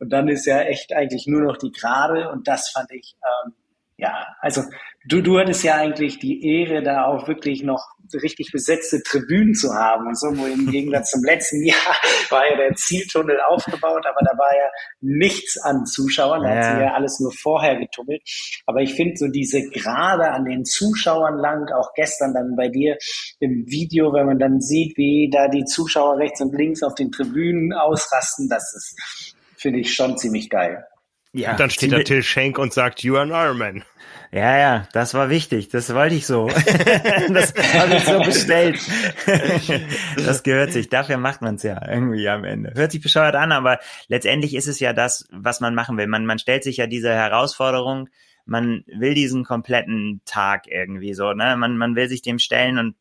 und 0.00 0.12
dann 0.12 0.28
ist 0.28 0.46
ja 0.46 0.60
echt 0.62 0.92
eigentlich 0.92 1.26
nur 1.26 1.42
noch 1.42 1.56
die 1.56 1.70
Gerade 1.70 2.30
und 2.30 2.48
das 2.48 2.70
fand 2.70 2.90
ich 2.90 3.16
ähm, 3.22 3.52
ja, 3.98 4.28
also 4.40 4.62
du, 5.08 5.22
du 5.22 5.38
hattest 5.38 5.64
ja 5.64 5.76
eigentlich 5.76 6.18
die 6.18 6.44
Ehre, 6.46 6.82
da 6.82 7.06
auch 7.06 7.26
wirklich 7.28 7.62
noch 7.62 7.84
richtig 8.22 8.50
besetzte 8.52 9.02
Tribünen 9.02 9.54
zu 9.54 9.74
haben 9.74 10.06
und 10.06 10.18
so, 10.18 10.28
wo 10.36 10.46
im 10.46 10.70
Gegensatz 10.70 11.10
zum 11.10 11.24
letzten 11.24 11.62
Jahr 11.64 11.76
war 12.30 12.48
ja 12.48 12.56
der 12.56 12.74
Zieltunnel 12.74 13.38
aufgebaut, 13.48 14.06
aber 14.06 14.20
da 14.24 14.36
war 14.38 14.54
ja 14.54 14.68
nichts 15.00 15.60
an 15.62 15.84
Zuschauern, 15.84 16.42
da 16.42 16.48
ja. 16.48 16.56
hat 16.56 16.64
sich 16.64 16.82
ja 16.82 16.94
alles 16.94 17.20
nur 17.20 17.32
vorher 17.32 17.76
getummelt. 17.76 18.22
Aber 18.66 18.80
ich 18.80 18.94
finde 18.94 19.16
so 19.16 19.28
diese 19.28 19.62
Gerade 19.68 20.30
an 20.30 20.44
den 20.44 20.64
Zuschauern 20.64 21.38
lang, 21.38 21.68
auch 21.72 21.92
gestern 21.94 22.32
dann 22.34 22.54
bei 22.56 22.68
dir 22.68 22.96
im 23.40 23.64
Video, 23.66 24.12
wenn 24.12 24.26
man 24.26 24.38
dann 24.38 24.60
sieht, 24.60 24.96
wie 24.96 25.30
da 25.30 25.48
die 25.48 25.64
Zuschauer 25.64 26.18
rechts 26.18 26.40
und 26.40 26.54
links 26.54 26.82
auf 26.82 26.94
den 26.94 27.10
Tribünen 27.10 27.72
ausrasten, 27.72 28.48
das 28.48 28.74
ist, 28.74 29.34
finde 29.56 29.80
ich 29.80 29.94
schon 29.94 30.16
ziemlich 30.16 30.48
geil. 30.48 30.84
Ja, 31.32 31.52
und 31.52 31.60
dann 31.60 31.70
steht 31.70 31.92
da 31.92 31.98
Till 31.98 32.22
Schenk 32.22 32.58
und 32.58 32.72
sagt, 32.72 33.02
you 33.02 33.16
are 33.16 33.22
an 33.22 33.30
Ironman. 33.30 33.84
Ja, 34.30 34.58
ja, 34.58 34.88
das 34.92 35.14
war 35.14 35.30
wichtig. 35.30 35.68
Das 35.68 35.92
wollte 35.94 36.14
ich 36.14 36.26
so. 36.26 36.48
das 37.32 37.54
habe 37.74 37.94
ich 37.94 38.04
so 38.04 38.18
bestellt. 38.20 38.78
das 40.16 40.42
gehört 40.42 40.72
sich. 40.72 40.90
Dafür 40.90 41.16
macht 41.16 41.40
man 41.40 41.54
es 41.54 41.62
ja 41.62 41.80
irgendwie 41.88 42.28
am 42.28 42.44
Ende. 42.44 42.74
Hört 42.74 42.92
sich 42.92 43.00
bescheuert 43.00 43.36
an, 43.36 43.52
aber 43.52 43.78
letztendlich 44.08 44.54
ist 44.54 44.68
es 44.68 44.80
ja 44.80 44.92
das, 44.92 45.26
was 45.30 45.60
man 45.60 45.74
machen 45.74 45.96
will. 45.96 46.06
Man, 46.06 46.26
man 46.26 46.38
stellt 46.38 46.62
sich 46.62 46.76
ja 46.76 46.86
diese 46.86 47.12
Herausforderung. 47.12 48.10
Man 48.44 48.84
will 48.86 49.14
diesen 49.14 49.44
kompletten 49.44 50.20
Tag 50.26 50.66
irgendwie 50.66 51.14
so, 51.14 51.32
ne? 51.32 51.56
Man, 51.56 51.78
man 51.78 51.96
will 51.96 52.08
sich 52.08 52.22
dem 52.22 52.38
stellen 52.38 52.78
und 52.78 52.96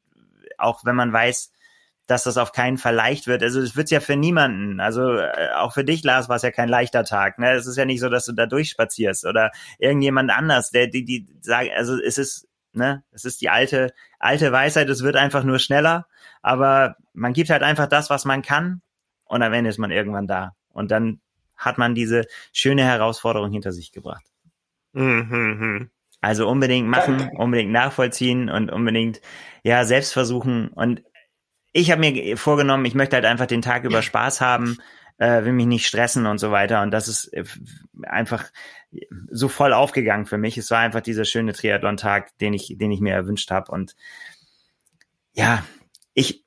auch 0.57 0.85
wenn 0.85 0.95
man 0.95 1.11
weiß, 1.11 1.51
dass 2.07 2.23
das 2.23 2.37
auf 2.37 2.51
keinen 2.51 2.77
Fall 2.77 2.95
leicht 2.95 3.27
wird. 3.27 3.43
Also 3.43 3.61
es 3.61 3.75
wird's 3.75 3.91
ja 3.91 3.99
für 3.99 4.15
niemanden. 4.15 4.79
Also 4.79 5.17
äh, 5.17 5.49
auch 5.55 5.73
für 5.73 5.83
dich, 5.83 6.03
Lars, 6.03 6.29
war 6.29 6.37
es 6.37 6.41
ja 6.41 6.51
kein 6.51 6.69
leichter 6.69 7.03
Tag. 7.03 7.37
Ne? 7.37 7.51
Es 7.51 7.67
ist 7.67 7.77
ja 7.77 7.85
nicht 7.85 7.99
so, 7.99 8.09
dass 8.09 8.25
du 8.25 8.31
da 8.31 8.45
durchspazierst 8.45 9.25
oder 9.25 9.51
irgendjemand 9.77 10.31
anders, 10.31 10.71
der 10.71 10.87
die 10.87 11.05
die 11.05 11.27
sagen. 11.41 11.69
Also 11.75 12.01
es 12.01 12.17
ist 12.17 12.47
ne, 12.73 13.03
es 13.11 13.25
ist 13.25 13.41
die 13.41 13.49
alte 13.49 13.93
alte 14.19 14.51
Weisheit. 14.51 14.89
Es 14.89 15.03
wird 15.03 15.17
einfach 15.17 15.43
nur 15.43 15.59
schneller. 15.59 16.07
Aber 16.41 16.95
man 17.13 17.33
gibt 17.33 17.49
halt 17.49 17.63
einfach 17.63 17.87
das, 17.87 18.09
was 18.09 18.25
man 18.25 18.41
kann, 18.41 18.81
und 19.27 19.41
am 19.41 19.53
Ende 19.53 19.69
ist 19.69 19.77
man 19.77 19.91
irgendwann 19.91 20.27
da. 20.27 20.53
Und 20.69 20.91
dann 20.91 21.19
hat 21.55 21.77
man 21.77 21.95
diese 21.95 22.25
schöne 22.53 22.83
Herausforderung 22.83 23.51
hinter 23.51 23.71
sich 23.71 23.91
gebracht. 23.91 24.25
Mhm. 24.93 25.89
Also 26.21 26.47
unbedingt 26.47 26.87
machen, 26.87 27.29
unbedingt 27.35 27.71
nachvollziehen 27.71 28.49
und 28.49 28.71
unbedingt 28.71 29.21
ja 29.63 29.85
selbst 29.85 30.13
versuchen. 30.13 30.69
Und 30.69 31.03
ich 31.77 31.91
habe 31.91 31.99
mir 31.99 32.37
vorgenommen, 32.37 32.85
ich 32.85 32.95
möchte 32.95 33.15
halt 33.15 33.25
einfach 33.25 33.45
den 33.45 33.61
Tag 33.61 33.83
über 33.83 34.01
Spaß 34.01 34.41
haben, 34.41 34.79
äh, 35.19 35.43
will 35.43 35.53
mich 35.53 35.67
nicht 35.67 35.85
stressen 35.85 36.25
und 36.25 36.39
so 36.39 36.49
weiter. 36.51 36.81
Und 36.81 36.89
das 36.89 37.07
ist 37.07 37.31
äh, 37.33 37.43
einfach 38.03 38.45
so 39.29 39.47
voll 39.47 39.73
aufgegangen 39.73 40.25
für 40.25 40.39
mich. 40.39 40.57
Es 40.57 40.71
war 40.71 40.79
einfach 40.79 41.01
dieser 41.01 41.23
schöne 41.23 41.53
Triathlon-Tag, 41.53 42.35
den 42.39 42.53
ich, 42.53 42.75
den 42.79 42.91
ich 42.91 42.99
mir 42.99 43.13
erwünscht 43.13 43.51
habe. 43.51 43.71
Und 43.71 43.95
ja, 45.33 45.63
ich, 46.15 46.43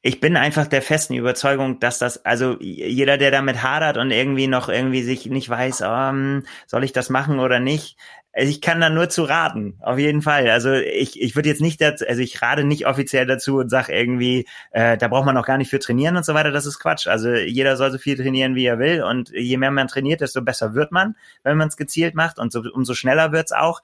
ich 0.00 0.20
bin 0.20 0.36
einfach 0.36 0.68
der 0.68 0.82
festen 0.82 1.14
Überzeugung, 1.14 1.80
dass 1.80 1.98
das, 1.98 2.24
also 2.24 2.56
jeder, 2.60 3.18
der 3.18 3.32
damit 3.32 3.64
hadert 3.64 3.96
und 3.96 4.12
irgendwie 4.12 4.46
noch 4.46 4.68
irgendwie 4.68 5.02
sich 5.02 5.26
nicht 5.26 5.48
weiß, 5.48 5.80
um, 5.80 6.44
soll 6.68 6.84
ich 6.84 6.92
das 6.92 7.10
machen 7.10 7.40
oder 7.40 7.58
nicht, 7.58 7.98
also 8.38 8.50
ich 8.50 8.60
kann 8.60 8.80
da 8.80 8.88
nur 8.88 9.08
zu 9.08 9.24
raten, 9.24 9.76
auf 9.80 9.98
jeden 9.98 10.22
Fall. 10.22 10.48
Also 10.48 10.72
ich, 10.72 11.20
ich 11.20 11.34
würde 11.34 11.48
jetzt 11.48 11.60
nicht, 11.60 11.80
dazu, 11.80 12.06
also 12.06 12.22
ich 12.22 12.40
rate 12.40 12.62
nicht 12.62 12.86
offiziell 12.86 13.26
dazu 13.26 13.56
und 13.56 13.68
sage 13.68 13.92
irgendwie, 13.92 14.46
äh, 14.70 14.96
da 14.96 15.08
braucht 15.08 15.26
man 15.26 15.36
auch 15.36 15.44
gar 15.44 15.58
nicht 15.58 15.70
für 15.70 15.80
trainieren 15.80 16.16
und 16.16 16.24
so 16.24 16.34
weiter. 16.34 16.52
Das 16.52 16.64
ist 16.64 16.78
Quatsch. 16.78 17.08
Also 17.08 17.32
jeder 17.34 17.76
soll 17.76 17.90
so 17.90 17.98
viel 17.98 18.16
trainieren, 18.16 18.54
wie 18.54 18.64
er 18.64 18.78
will. 18.78 19.02
Und 19.02 19.30
je 19.30 19.56
mehr 19.56 19.72
man 19.72 19.88
trainiert, 19.88 20.20
desto 20.20 20.40
besser 20.40 20.74
wird 20.74 20.92
man, 20.92 21.16
wenn 21.42 21.56
man 21.56 21.66
es 21.66 21.76
gezielt 21.76 22.14
macht. 22.14 22.38
Und 22.38 22.52
so, 22.52 22.62
umso 22.72 22.94
schneller 22.94 23.32
wird's 23.32 23.50
auch. 23.50 23.80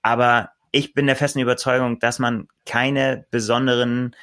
Aber 0.00 0.50
ich 0.70 0.94
bin 0.94 1.08
der 1.08 1.16
festen 1.16 1.40
Überzeugung, 1.40 1.98
dass 1.98 2.20
man 2.20 2.46
keine 2.64 3.26
besonderen 3.32 4.14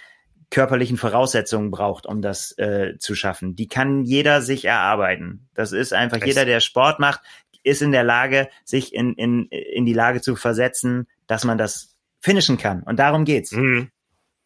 körperlichen 0.52 0.98
Voraussetzungen 0.98 1.70
braucht, 1.70 2.06
um 2.06 2.22
das 2.22 2.58
äh, 2.58 2.98
zu 2.98 3.14
schaffen. 3.14 3.58
Die 3.58 3.68
kann 3.68 4.06
jeder 4.06 4.42
sich 4.42 4.66
erarbeiten. 4.66 5.50
Das 5.54 5.74
ist 5.74 5.94
einfach 5.94 6.18
Echt? 6.18 6.28
jeder, 6.28 6.46
der 6.46 6.62
Sport 6.62 7.00
macht, 7.00 7.22
ist 7.70 7.82
in 7.82 7.92
der 7.92 8.04
Lage, 8.04 8.50
sich 8.66 8.94
in, 8.94 9.14
in, 9.14 9.46
in 9.48 9.86
die 9.86 9.94
Lage 9.94 10.22
zu 10.22 10.36
versetzen, 10.36 11.08
dass 11.28 11.44
man 11.44 11.58
das 11.58 11.96
finishen 12.22 12.58
kann. 12.58 12.84
Und 12.84 13.00
darum 13.00 13.26
geht's. 13.26 13.52
Mhm. 13.52 13.90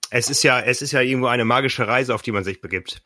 Es 0.09 0.29
ist 0.29 0.43
ja, 0.43 0.59
es 0.59 0.81
ist 0.81 0.91
ja 0.91 1.01
irgendwo 1.01 1.27
eine 1.27 1.45
magische 1.45 1.87
Reise, 1.87 2.13
auf 2.13 2.21
die 2.21 2.31
man 2.31 2.43
sich 2.43 2.61
begibt. 2.61 3.01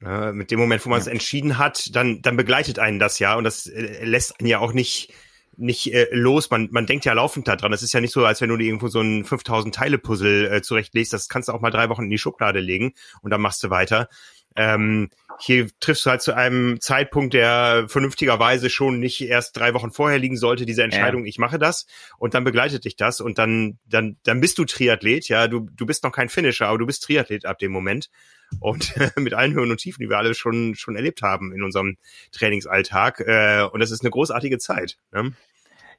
Ja, 0.00 0.32
mit 0.32 0.50
dem 0.50 0.58
Moment, 0.58 0.84
wo 0.84 0.90
man 0.90 1.00
es 1.00 1.06
entschieden 1.06 1.58
hat, 1.58 1.94
dann, 1.94 2.22
dann 2.22 2.36
begleitet 2.36 2.78
einen 2.78 2.98
das 2.98 3.18
ja 3.18 3.34
und 3.34 3.44
das 3.44 3.66
äh, 3.66 4.04
lässt 4.04 4.40
einen 4.40 4.48
ja 4.48 4.58
auch 4.58 4.72
nicht, 4.72 5.12
nicht 5.56 5.92
äh, 5.92 6.08
los. 6.10 6.50
Man, 6.50 6.68
man 6.72 6.86
denkt 6.86 7.04
ja 7.04 7.12
laufend 7.12 7.46
da 7.46 7.54
dran. 7.54 7.72
Es 7.72 7.82
ist 7.82 7.92
ja 7.92 8.00
nicht 8.00 8.12
so, 8.12 8.24
als 8.24 8.40
wenn 8.40 8.48
du 8.48 8.56
dir 8.56 8.64
irgendwo 8.64 8.88
so 8.88 9.00
ein 9.00 9.24
5000 9.24 9.74
Teile 9.74 9.98
Puzzle 9.98 10.50
äh, 10.50 10.62
zurechtlegst. 10.62 11.12
Das 11.12 11.28
kannst 11.28 11.48
du 11.48 11.52
auch 11.52 11.60
mal 11.60 11.70
drei 11.70 11.88
Wochen 11.88 12.04
in 12.04 12.10
die 12.10 12.18
Schublade 12.18 12.60
legen 12.60 12.94
und 13.20 13.30
dann 13.30 13.40
machst 13.40 13.62
du 13.62 13.70
weiter. 13.70 14.08
Ähm, 14.56 15.10
hier 15.38 15.68
triffst 15.80 16.06
du 16.06 16.10
halt 16.10 16.22
zu 16.22 16.34
einem 16.34 16.80
Zeitpunkt, 16.80 17.34
der 17.34 17.86
vernünftigerweise 17.88 18.70
schon 18.70 19.00
nicht 19.00 19.20
erst 19.22 19.56
drei 19.56 19.74
Wochen 19.74 19.90
vorher 19.90 20.18
liegen 20.18 20.36
sollte, 20.36 20.66
diese 20.66 20.82
Entscheidung, 20.82 21.22
ja. 21.22 21.28
ich 21.28 21.38
mache 21.38 21.58
das 21.58 21.86
und 22.18 22.34
dann 22.34 22.44
begleitet 22.44 22.84
dich 22.84 22.96
das 22.96 23.20
und 23.20 23.38
dann, 23.38 23.78
dann, 23.86 24.16
dann 24.22 24.40
bist 24.40 24.58
du 24.58 24.64
Triathlet, 24.64 25.28
ja, 25.28 25.48
du, 25.48 25.68
du 25.72 25.86
bist 25.86 26.04
noch 26.04 26.12
kein 26.12 26.28
Finisher, 26.28 26.68
aber 26.68 26.78
du 26.78 26.86
bist 26.86 27.04
Triathlet 27.04 27.44
ab 27.44 27.58
dem 27.58 27.72
Moment 27.72 28.10
und 28.60 28.94
mit 29.16 29.34
allen 29.34 29.54
Höhen 29.54 29.70
und 29.70 29.78
Tiefen, 29.78 30.02
die 30.02 30.10
wir 30.10 30.18
alle 30.18 30.34
schon, 30.34 30.74
schon 30.74 30.96
erlebt 30.96 31.22
haben 31.22 31.52
in 31.52 31.62
unserem 31.62 31.96
Trainingsalltag 32.30 33.20
äh, 33.20 33.62
und 33.70 33.80
das 33.80 33.90
ist 33.90 34.02
eine 34.02 34.10
großartige 34.10 34.58
Zeit. 34.58 34.98
Ne? 35.12 35.32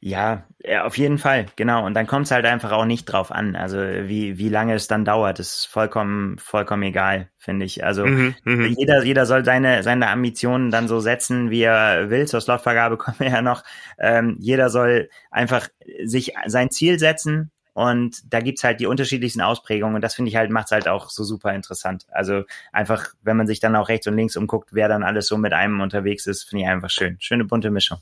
Ja, 0.05 0.43
auf 0.81 0.97
jeden 0.97 1.17
Fall, 1.17 1.45
genau. 1.55 1.85
Und 1.85 1.93
dann 1.93 2.07
kommt 2.07 2.25
es 2.25 2.31
halt 2.31 2.45
einfach 2.45 2.73
auch 2.73 2.83
nicht 2.83 3.05
drauf 3.05 3.31
an. 3.31 3.55
Also 3.55 3.77
wie, 3.77 4.37
wie 4.37 4.49
lange 4.49 4.73
es 4.73 4.89
dann 4.89 5.05
dauert, 5.05 5.39
ist 5.39 5.63
vollkommen, 5.63 6.37
vollkommen 6.39 6.83
egal, 6.83 7.29
finde 7.37 7.65
ich. 7.65 7.85
Also 7.85 8.05
mhm, 8.05 8.35
mhm, 8.43 8.75
jeder, 8.77 9.05
jeder 9.05 9.25
soll 9.25 9.45
seine, 9.45 9.81
seine 9.81 10.09
Ambitionen 10.09 10.71
dann 10.71 10.89
so 10.89 10.99
setzen, 10.99 11.51
wie 11.51 11.61
er 11.61 12.09
will. 12.09 12.27
Zur 12.27 12.41
Slotvergabe 12.41 12.97
kommen 12.97 13.15
wir 13.19 13.29
ja 13.29 13.41
noch. 13.41 13.63
Ähm, 13.97 14.35
jeder 14.41 14.69
soll 14.69 15.09
einfach 15.31 15.69
sich 16.03 16.33
sein 16.47 16.69
Ziel 16.69 16.99
setzen 16.99 17.51
und 17.71 18.21
da 18.33 18.41
gibt's 18.41 18.65
halt 18.65 18.81
die 18.81 18.87
unterschiedlichsten 18.87 19.39
Ausprägungen 19.39 19.95
und 19.95 20.01
das 20.01 20.15
finde 20.15 20.27
ich 20.27 20.35
halt, 20.35 20.51
macht's 20.51 20.71
halt 20.73 20.89
auch 20.89 21.09
so 21.11 21.23
super 21.23 21.53
interessant. 21.53 22.07
Also 22.11 22.43
einfach, 22.73 23.13
wenn 23.21 23.37
man 23.37 23.47
sich 23.47 23.61
dann 23.61 23.77
auch 23.77 23.87
rechts 23.87 24.07
und 24.07 24.17
links 24.17 24.35
umguckt, 24.35 24.71
wer 24.73 24.89
dann 24.89 25.03
alles 25.03 25.27
so 25.27 25.37
mit 25.37 25.53
einem 25.53 25.79
unterwegs 25.79 26.27
ist, 26.27 26.43
finde 26.43 26.65
ich 26.65 26.69
einfach 26.69 26.89
schön. 26.89 27.15
Schöne 27.21 27.45
bunte 27.45 27.71
Mischung. 27.71 27.99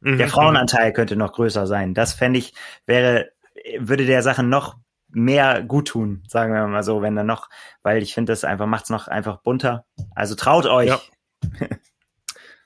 Mhm. 0.00 0.18
Der 0.18 0.28
Frauenanteil 0.28 0.92
könnte 0.92 1.16
noch 1.16 1.32
größer 1.32 1.66
sein. 1.66 1.94
Das 1.94 2.12
fände 2.12 2.38
ich, 2.38 2.54
wäre, 2.86 3.30
würde 3.78 4.06
der 4.06 4.22
Sache 4.22 4.42
noch 4.42 4.76
mehr 5.12 5.62
gut 5.62 5.88
tun, 5.88 6.22
sagen 6.28 6.52
wir 6.54 6.66
mal 6.66 6.82
so, 6.82 7.02
wenn 7.02 7.16
dann 7.16 7.26
noch, 7.26 7.48
weil 7.82 8.02
ich 8.02 8.14
finde, 8.14 8.32
das 8.32 8.44
einfach 8.44 8.66
macht's 8.66 8.90
noch 8.90 9.08
einfach 9.08 9.42
bunter. 9.42 9.84
Also 10.14 10.34
traut 10.34 10.66
euch. 10.66 10.88
Ja. 10.88 11.00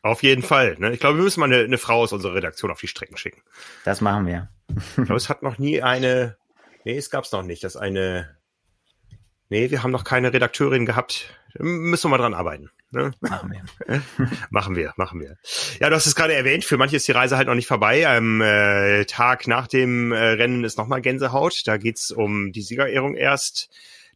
Auf 0.02 0.22
jeden 0.22 0.42
Fall. 0.42 0.76
Ne? 0.78 0.92
Ich 0.92 1.00
glaube, 1.00 1.16
wir 1.16 1.24
müssen 1.24 1.40
mal 1.40 1.46
eine, 1.46 1.64
eine, 1.64 1.78
Frau 1.78 2.02
aus 2.02 2.12
unserer 2.12 2.34
Redaktion 2.34 2.70
auf 2.70 2.78
die 2.78 2.88
Strecken 2.88 3.16
schicken. 3.16 3.40
Das 3.86 4.02
machen 4.02 4.26
wir. 4.26 4.50
ich 4.76 4.94
glaube, 4.96 5.14
es 5.14 5.30
hat 5.30 5.42
noch 5.42 5.56
nie 5.56 5.80
eine. 5.80 6.36
Nee, 6.84 6.98
es 6.98 7.08
gab's 7.08 7.32
noch 7.32 7.42
nicht, 7.42 7.64
dass 7.64 7.74
eine. 7.74 8.36
Nee, 9.48 9.70
wir 9.70 9.82
haben 9.82 9.92
noch 9.92 10.04
keine 10.04 10.34
Redakteurin 10.34 10.84
gehabt. 10.84 11.30
Müssen 11.58 12.04
wir 12.04 12.18
mal 12.18 12.18
dran 12.18 12.34
arbeiten. 12.34 12.70
Ne? 12.94 13.12
Machen 13.20 13.52
wir. 13.52 14.00
machen 14.50 14.76
wir, 14.76 14.92
machen 14.96 15.20
wir. 15.20 15.36
Ja, 15.80 15.90
du 15.90 15.96
hast 15.96 16.06
es 16.06 16.14
gerade 16.14 16.34
erwähnt, 16.34 16.64
für 16.64 16.76
manche 16.76 16.96
ist 16.96 17.06
die 17.08 17.12
Reise 17.12 17.36
halt 17.36 17.48
noch 17.48 17.54
nicht 17.54 17.66
vorbei. 17.66 18.08
Am 18.08 18.40
äh, 18.40 19.04
Tag 19.04 19.46
nach 19.46 19.66
dem 19.66 20.12
äh, 20.12 20.16
Rennen 20.16 20.64
ist 20.64 20.78
nochmal 20.78 21.00
Gänsehaut. 21.00 21.62
Da 21.66 21.76
geht's 21.76 22.10
um 22.10 22.52
die 22.52 22.62
Siegerehrung 22.62 23.14
erst 23.14 23.68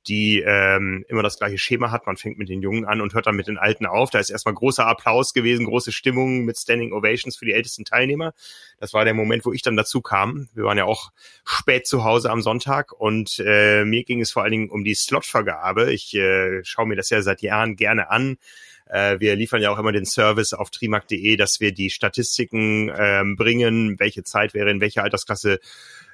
die 0.09 0.41
ähm, 0.41 1.05
immer 1.09 1.23
das 1.23 1.39
gleiche 1.39 1.59
Schema 1.59 1.91
hat. 1.91 2.07
Man 2.07 2.17
fängt 2.17 2.39
mit 2.39 2.49
den 2.49 2.63
Jungen 2.63 2.85
an 2.85 3.01
und 3.01 3.15
hört 3.15 3.27
dann 3.27 3.37
mit 3.37 3.47
den 3.47 3.59
Alten 3.59 3.87
auf. 3.87 4.11
Da 4.11 4.19
ist 4.19 4.31
erstmal 4.31 4.55
großer 4.55 4.87
Applaus 4.87 5.35
gewesen, 5.35 5.67
große 5.67 5.93
Stimmung 5.93 6.45
mit 6.45 6.59
Standing 6.59 6.93
Ovations 6.93 7.37
für 7.37 7.45
die 7.45 7.53
ältesten 7.53 7.85
Teilnehmer. 7.85 8.33
Das 8.79 8.95
war 8.95 9.05
der 9.05 9.15
Moment, 9.15 9.45
wo 9.45 9.53
ich 9.53 9.63
dann 9.63 9.77
dazu 9.77 10.01
kam. 10.01 10.49
Wir 10.55 10.65
waren 10.65 10.79
ja 10.79 10.85
auch 10.85 11.11
spät 11.45 11.87
zu 11.87 12.05
Hause 12.05 12.31
am 12.31 12.43
Sonntag 12.43 12.93
und 12.93 13.43
äh, 13.45 13.85
mir 13.85 14.05
ging 14.05 14.21
es 14.21 14.31
vor 14.31 14.43
allen 14.43 14.53
Dingen 14.53 14.71
um 14.71 14.85
die 14.85 14.95
Slotvergabe. 14.95 15.93
Ich 15.93 16.15
äh, 16.15 16.65
schaue 16.65 16.87
mir 16.87 16.97
das 16.97 17.11
ja 17.11 17.21
seit 17.23 17.43
Jahren 17.43 17.77
gerne 17.77 18.11
an 18.11 18.39
äh, 18.91 19.21
wir 19.21 19.37
liefern 19.37 19.63
ja 19.63 19.71
auch 19.71 19.79
immer 19.79 19.93
den 19.93 20.07
Service 20.07 20.53
auf 20.53 20.71
trimark.de, 20.71 21.37
dass 21.37 21.61
wir 21.61 21.73
die 21.73 21.91
Statistiken 21.91 22.91
ähm, 22.97 23.37
bringen, 23.37 23.99
welche 23.99 24.25
Zeit 24.25 24.55
wäre 24.55 24.71
in 24.71 24.81
welcher 24.81 25.03
Altersklasse 25.03 25.61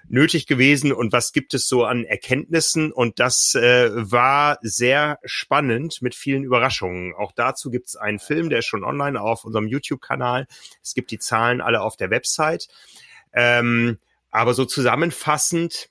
nötig 0.09 0.47
gewesen 0.47 0.93
und 0.93 1.13
was 1.13 1.33
gibt 1.33 1.55
es 1.55 1.67
so 1.67 1.85
an 1.85 2.05
Erkenntnissen? 2.05 2.93
Und 2.93 3.21
das 3.21 3.55
äh, 3.55 3.91
war 3.95 4.59
sehr 4.63 5.19
spannend 5.25 6.03
mit 6.03 6.15
vielen 6.15 6.45
Überraschungen. 6.45 7.15
Auch 7.15 7.33
dazu 7.33 7.71
gibt 7.71 7.89
es 7.89 7.97
einen 7.97 8.19
Film, 8.19 8.51
der 8.51 8.59
ist 8.59 8.67
schon 8.67 8.85
online 8.85 9.21
auf 9.21 9.45
unserem 9.45 9.67
YouTube-Kanal. 9.67 10.47
Es 10.83 10.95
gibt 10.95 11.11
die 11.11 11.19
Zahlen 11.19 11.61
alle 11.61 11.81
auf 11.81 11.97
der 11.97 12.11
Website. 12.11 12.69
Ähm, 13.33 13.99
aber 14.31 14.55
so 14.55 14.65
zusammenfassend 14.65 15.91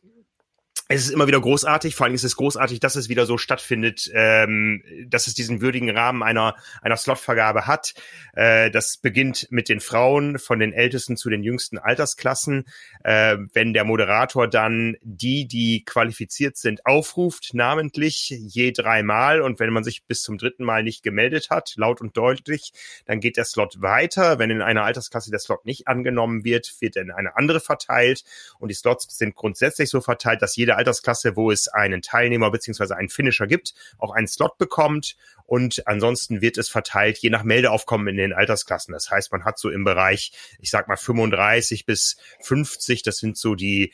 es 0.90 1.06
ist 1.06 1.12
immer 1.12 1.28
wieder 1.28 1.40
großartig, 1.40 1.96
vor 1.96 2.06
allem 2.06 2.14
ist 2.14 2.26
es 2.26 2.36
großartig, 2.36 2.82
dass 2.82 2.96
es 2.96 3.08
wieder 3.08 3.26
so 3.26 3.38
stattfindet, 3.38 4.12
ähm, 4.14 4.84
dass 5.08 5.28
es 5.28 5.34
diesen 5.34 5.62
würdigen 5.62 5.90
Rahmen 5.90 6.24
einer, 6.24 6.56
einer 6.82 6.98
Slotvergabe 6.98 7.68
hat. 7.68 7.94
Äh, 8.34 8.70
das 8.70 8.98
beginnt 8.98 9.48
mit 9.50 9.70
den 9.70 9.80
Frauen 9.80 10.40
von 10.40 10.60
den 10.60 10.74
ältesten 10.74 11.16
zu 11.16 11.30
den 11.30 11.42
jüngsten 11.42 11.78
Altersklassen. 11.78 12.66
Äh, 13.04 13.38
wenn 13.54 13.74
der 13.74 13.86
Moderator 13.86 14.50
dann 14.50 14.98
die, 15.02 15.48
die 15.48 15.86
qualifiziert 15.86 16.58
sind, 16.58 16.86
aufruft, 16.86 17.54
namentlich 17.54 18.30
je 18.30 18.72
dreimal 18.74 19.42
und 19.42 19.62
wenn 19.62 19.72
man 19.72 19.86
sich 19.86 20.04
bis 20.06 20.22
zum 20.22 20.38
dritten 20.38 20.66
Mal 20.66 20.84
nicht 20.84 21.02
gemeldet 21.02 21.50
hat, 21.50 21.74
laut 21.78 22.02
und 22.02 22.18
deutlich, 22.18 22.74
dann 23.06 23.22
geht 23.22 23.38
der 23.38 23.46
Slot 23.46 23.82
weiter. 23.82 24.38
Wenn 24.38 24.50
in 24.50 24.62
einer 24.62 24.84
Altersklasse 24.84 25.32
der 25.32 25.40
Slot 25.40 25.66
nicht 25.66 25.88
angenommen 25.88 26.44
wird, 26.44 26.74
wird 26.82 26.98
in 26.98 27.10
eine 27.10 27.38
andere 27.38 27.62
verteilt 27.62 28.26
und 28.60 28.68
die 28.68 28.76
Slots 28.76 29.08
sind 29.18 29.34
grundsätzlich 29.34 29.90
so 29.90 30.02
verteilt, 30.02 30.42
dass 30.42 30.58
jeder 30.58 30.73
Altersklasse, 30.78 31.36
wo 31.36 31.52
es 31.52 31.68
einen 31.68 32.02
Teilnehmer 32.02 32.52
beziehungsweise 32.52 32.96
einen 32.96 33.10
Finisher 33.10 33.48
gibt, 33.48 33.74
auch 33.98 34.12
einen 34.12 34.28
Slot 34.28 34.58
bekommt 34.58 35.16
und 35.46 35.88
ansonsten 35.88 36.42
wird 36.42 36.58
es 36.58 36.70
verteilt 36.70 37.18
je 37.20 37.30
nach 37.30 37.44
Meldeaufkommen 37.44 38.08
in 38.08 38.18
den 38.18 38.34
Altersklassen. 38.34 38.94
Das 38.94 39.12
heißt, 39.12 39.32
man 39.32 39.46
hat 39.46 39.60
so 39.60 39.70
im 39.70 39.84
Bereich, 39.84 40.32
ich 40.60 40.70
sag 40.70 40.88
mal 40.88 40.98
35 40.98 41.86
bis 41.86 42.18
50, 42.42 43.04
das 43.04 43.18
sind 43.18 43.38
so 43.38 43.56
die 43.56 43.94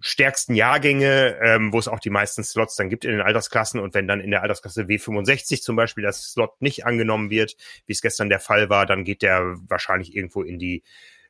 stärksten 0.00 0.54
Jahrgänge, 0.54 1.38
ähm, 1.42 1.72
wo 1.72 1.78
es 1.78 1.88
auch 1.88 2.00
die 2.00 2.10
meisten 2.10 2.44
Slots 2.44 2.76
dann 2.76 2.88
gibt 2.88 3.04
in 3.04 3.12
den 3.12 3.20
Altersklassen. 3.20 3.80
Und 3.80 3.94
wenn 3.94 4.06
dann 4.06 4.20
in 4.20 4.30
der 4.30 4.42
Altersklasse 4.42 4.82
W65 4.84 5.62
zum 5.62 5.76
Beispiel 5.76 6.04
das 6.04 6.32
Slot 6.32 6.60
nicht 6.60 6.86
angenommen 6.86 7.30
wird, 7.30 7.56
wie 7.86 7.92
es 7.92 8.02
gestern 8.02 8.28
der 8.28 8.40
Fall 8.40 8.70
war, 8.70 8.86
dann 8.86 9.04
geht 9.04 9.22
der 9.22 9.56
wahrscheinlich 9.68 10.14
irgendwo 10.14 10.42
in 10.42 10.58
die 10.58 10.82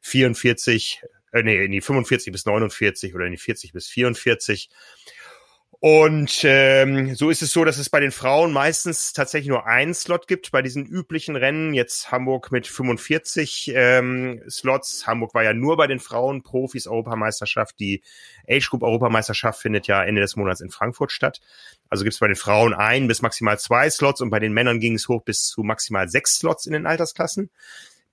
44, 0.02 1.02
äh, 1.32 1.42
nee, 1.42 1.64
in 1.64 1.72
die 1.72 1.80
45 1.80 2.32
bis 2.32 2.46
49 2.46 3.14
oder 3.14 3.26
in 3.26 3.32
die 3.32 3.38
40 3.38 3.72
bis 3.72 3.88
44. 3.88 4.70
Und 5.78 6.40
ähm, 6.44 7.14
so 7.14 7.28
ist 7.28 7.42
es 7.42 7.52
so, 7.52 7.64
dass 7.64 7.76
es 7.76 7.90
bei 7.90 8.00
den 8.00 8.10
Frauen 8.10 8.50
meistens 8.50 9.12
tatsächlich 9.12 9.48
nur 9.48 9.66
einen 9.66 9.92
Slot 9.92 10.26
gibt 10.26 10.50
bei 10.50 10.62
diesen 10.62 10.86
üblichen 10.86 11.36
Rennen. 11.36 11.74
Jetzt 11.74 12.10
Hamburg 12.10 12.50
mit 12.50 12.66
45 12.66 13.72
ähm, 13.74 14.42
Slots. 14.48 15.06
Hamburg 15.06 15.34
war 15.34 15.44
ja 15.44 15.52
nur 15.52 15.76
bei 15.76 15.86
den 15.86 16.00
Frauen 16.00 16.42
Profis 16.42 16.86
Europameisterschaft. 16.86 17.78
Die 17.78 18.02
Age 18.48 18.70
Group 18.70 18.82
Europameisterschaft 18.82 19.60
findet 19.60 19.86
ja 19.86 20.02
Ende 20.02 20.22
des 20.22 20.34
Monats 20.36 20.62
in 20.62 20.70
Frankfurt 20.70 21.12
statt. 21.12 21.40
Also 21.90 22.04
gibt 22.04 22.14
es 22.14 22.20
bei 22.20 22.28
den 22.28 22.36
Frauen 22.36 22.72
ein 22.72 23.06
bis 23.06 23.20
maximal 23.20 23.58
zwei 23.58 23.90
Slots 23.90 24.22
und 24.22 24.30
bei 24.30 24.38
den 24.38 24.54
Männern 24.54 24.80
ging 24.80 24.94
es 24.94 25.08
hoch 25.08 25.22
bis 25.24 25.44
zu 25.44 25.62
maximal 25.62 26.08
sechs 26.08 26.36
Slots 26.36 26.64
in 26.64 26.72
den 26.72 26.86
Altersklassen. 26.86 27.50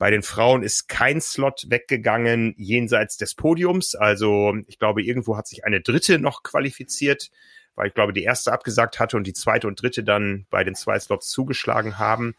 Bei 0.03 0.11
den 0.11 0.21
Frauen 0.21 0.63
ist 0.63 0.89
kein 0.89 1.21
Slot 1.21 1.63
weggegangen 1.69 2.55
jenseits 2.57 3.15
des 3.15 3.35
Podiums. 3.35 3.95
Also 3.95 4.53
ich 4.67 4.77
glaube, 4.77 5.01
irgendwo 5.01 5.37
hat 5.37 5.47
sich 5.47 5.63
eine 5.63 5.79
dritte 5.79 6.19
noch 6.19 6.43
qualifiziert, 6.43 7.31
weil 7.75 7.87
ich 7.87 7.93
glaube, 7.93 8.11
die 8.11 8.25
erste 8.25 8.51
abgesagt 8.51 8.99
hatte 8.99 9.15
und 9.15 9.25
die 9.25 9.31
zweite 9.31 9.65
und 9.65 9.81
dritte 9.81 10.03
dann 10.03 10.45
bei 10.49 10.65
den 10.65 10.75
zwei 10.75 10.99
Slots 10.99 11.29
zugeschlagen 11.29 11.99
haben. 11.99 12.35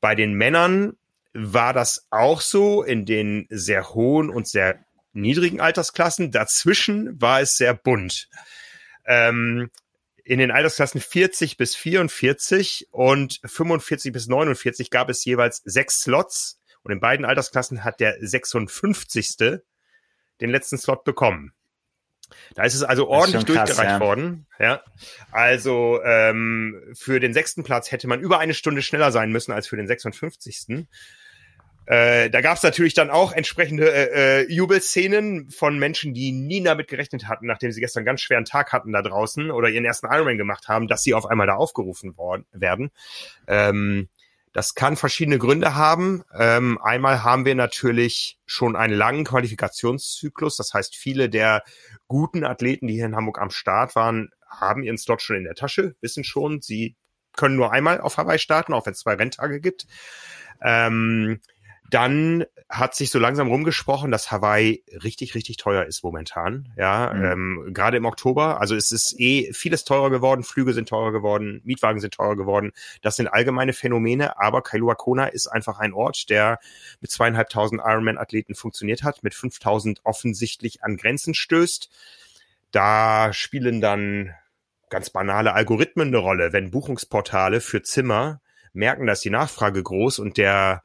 Bei 0.00 0.14
den 0.14 0.34
Männern 0.34 0.96
war 1.34 1.72
das 1.72 2.06
auch 2.10 2.40
so 2.40 2.84
in 2.84 3.04
den 3.04 3.48
sehr 3.50 3.94
hohen 3.94 4.30
und 4.30 4.46
sehr 4.46 4.78
niedrigen 5.12 5.60
Altersklassen. 5.60 6.30
Dazwischen 6.30 7.20
war 7.20 7.40
es 7.40 7.56
sehr 7.56 7.74
bunt. 7.74 8.28
Ähm, 9.06 9.72
in 10.22 10.38
den 10.38 10.52
Altersklassen 10.52 11.00
40 11.00 11.56
bis 11.56 11.74
44 11.74 12.90
und 12.92 13.40
45 13.44 14.12
bis 14.12 14.28
49 14.28 14.90
gab 14.90 15.08
es 15.08 15.24
jeweils 15.24 15.62
sechs 15.64 16.02
Slots 16.02 16.60
und 16.82 16.92
in 16.92 17.00
beiden 17.00 17.24
Altersklassen 17.24 17.84
hat 17.84 18.00
der 18.00 18.16
56. 18.20 19.60
den 20.40 20.50
letzten 20.50 20.78
Slot 20.78 21.04
bekommen. 21.04 21.52
Da 22.54 22.64
ist 22.64 22.74
es 22.74 22.82
also 22.82 23.08
ordentlich 23.08 23.44
krass, 23.44 23.66
durchgereicht 23.66 23.92
ja. 23.92 24.00
worden. 24.00 24.46
Ja, 24.58 24.82
also 25.30 26.02
ähm, 26.02 26.94
für 26.94 27.20
den 27.20 27.34
sechsten 27.34 27.62
Platz 27.62 27.90
hätte 27.90 28.08
man 28.08 28.20
über 28.20 28.38
eine 28.38 28.54
Stunde 28.54 28.82
schneller 28.82 29.12
sein 29.12 29.30
müssen 29.30 29.52
als 29.52 29.66
für 29.66 29.76
den 29.76 29.86
56. 29.86 30.86
Äh, 31.86 32.30
da 32.30 32.40
gab 32.40 32.56
es 32.56 32.62
natürlich 32.62 32.94
dann 32.94 33.10
auch 33.10 33.32
entsprechende 33.32 33.90
äh, 33.90 34.42
äh, 34.42 34.52
Jubelszenen 34.52 35.50
von 35.50 35.78
Menschen, 35.78 36.14
die 36.14 36.30
nie 36.30 36.62
damit 36.62 36.86
gerechnet 36.86 37.26
hatten, 37.26 37.46
nachdem 37.46 37.72
sie 37.72 37.80
gestern 37.80 38.00
einen 38.00 38.06
ganz 38.06 38.20
schweren 38.20 38.44
Tag 38.44 38.72
hatten 38.72 38.92
da 38.92 39.02
draußen 39.02 39.50
oder 39.50 39.68
ihren 39.68 39.84
ersten 39.84 40.06
Ironman 40.06 40.38
gemacht 40.38 40.68
haben, 40.68 40.86
dass 40.86 41.02
sie 41.02 41.14
auf 41.14 41.26
einmal 41.26 41.48
da 41.48 41.54
aufgerufen 41.54 42.16
worden 42.16 42.46
werden. 42.52 42.92
Ähm, 43.48 44.08
das 44.52 44.74
kann 44.74 44.96
verschiedene 44.96 45.38
Gründe 45.38 45.74
haben. 45.74 46.22
Ähm, 46.38 46.78
einmal 46.82 47.22
haben 47.22 47.44
wir 47.44 47.54
natürlich 47.54 48.38
schon 48.44 48.76
einen 48.76 48.94
langen 48.94 49.24
Qualifikationszyklus. 49.24 50.56
Das 50.56 50.74
heißt, 50.74 50.94
viele 50.94 51.30
der 51.30 51.62
guten 52.06 52.44
Athleten, 52.44 52.86
die 52.86 52.94
hier 52.94 53.06
in 53.06 53.16
Hamburg 53.16 53.40
am 53.40 53.50
Start 53.50 53.96
waren, 53.96 54.30
haben 54.46 54.82
ihren 54.82 54.98
Slot 54.98 55.22
schon 55.22 55.36
in 55.36 55.44
der 55.44 55.54
Tasche, 55.54 55.96
wissen 56.00 56.24
schon, 56.24 56.60
sie 56.60 56.96
können 57.34 57.56
nur 57.56 57.72
einmal 57.72 58.00
auf 58.00 58.18
Hawaii 58.18 58.38
starten, 58.38 58.74
auch 58.74 58.84
wenn 58.84 58.92
es 58.92 59.00
zwei 59.00 59.14
Renntage 59.14 59.60
gibt. 59.60 59.86
Ähm, 60.62 61.40
dann 61.92 62.46
hat 62.70 62.94
sich 62.94 63.10
so 63.10 63.18
langsam 63.18 63.48
rumgesprochen, 63.48 64.10
dass 64.10 64.30
Hawaii 64.30 64.82
richtig, 65.04 65.34
richtig 65.34 65.58
teuer 65.58 65.84
ist 65.84 66.02
momentan. 66.02 66.72
Ja, 66.78 67.12
mhm. 67.14 67.24
ähm, 67.24 67.70
gerade 67.74 67.98
im 67.98 68.06
Oktober. 68.06 68.62
Also 68.62 68.74
es 68.74 68.92
ist 68.92 69.14
eh 69.20 69.52
vieles 69.52 69.84
teurer 69.84 70.08
geworden. 70.08 70.42
Flüge 70.42 70.72
sind 70.72 70.88
teurer 70.88 71.12
geworden, 71.12 71.60
Mietwagen 71.64 72.00
sind 72.00 72.14
teurer 72.14 72.36
geworden. 72.36 72.72
Das 73.02 73.16
sind 73.16 73.28
allgemeine 73.28 73.74
Phänomene. 73.74 74.40
Aber 74.40 74.62
Kailua 74.62 74.94
Kona 74.94 75.26
ist 75.26 75.48
einfach 75.48 75.80
ein 75.80 75.92
Ort, 75.92 76.30
der 76.30 76.60
mit 77.02 77.10
zweieinhalbtausend 77.10 77.82
Ironman-Athleten 77.84 78.54
funktioniert 78.54 79.02
hat, 79.02 79.22
mit 79.22 79.34
5000 79.34 80.00
offensichtlich 80.04 80.82
an 80.82 80.96
Grenzen 80.96 81.34
stößt. 81.34 81.90
Da 82.70 83.34
spielen 83.34 83.82
dann 83.82 84.34
ganz 84.88 85.10
banale 85.10 85.52
Algorithmen 85.52 86.08
eine 86.08 86.18
Rolle. 86.18 86.54
Wenn 86.54 86.70
Buchungsportale 86.70 87.60
für 87.60 87.82
Zimmer 87.82 88.40
merken, 88.72 89.06
dass 89.06 89.20
die 89.20 89.28
Nachfrage 89.28 89.82
groß 89.82 90.20
und 90.20 90.38
der 90.38 90.82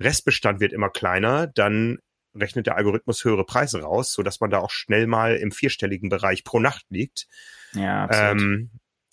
Restbestand 0.00 0.60
wird 0.60 0.72
immer 0.72 0.90
kleiner, 0.90 1.46
dann 1.46 1.98
rechnet 2.34 2.66
der 2.66 2.76
Algorithmus 2.76 3.24
höhere 3.24 3.44
Preise 3.44 3.82
raus, 3.82 4.12
so 4.12 4.22
dass 4.22 4.40
man 4.40 4.50
da 4.50 4.58
auch 4.58 4.70
schnell 4.70 5.06
mal 5.06 5.36
im 5.36 5.50
vierstelligen 5.50 6.08
Bereich 6.08 6.44
pro 6.44 6.60
Nacht 6.60 6.86
liegt. 6.90 7.26
Ja, 7.72 8.04
absolut. 8.04 8.42
Ähm, 8.42 8.70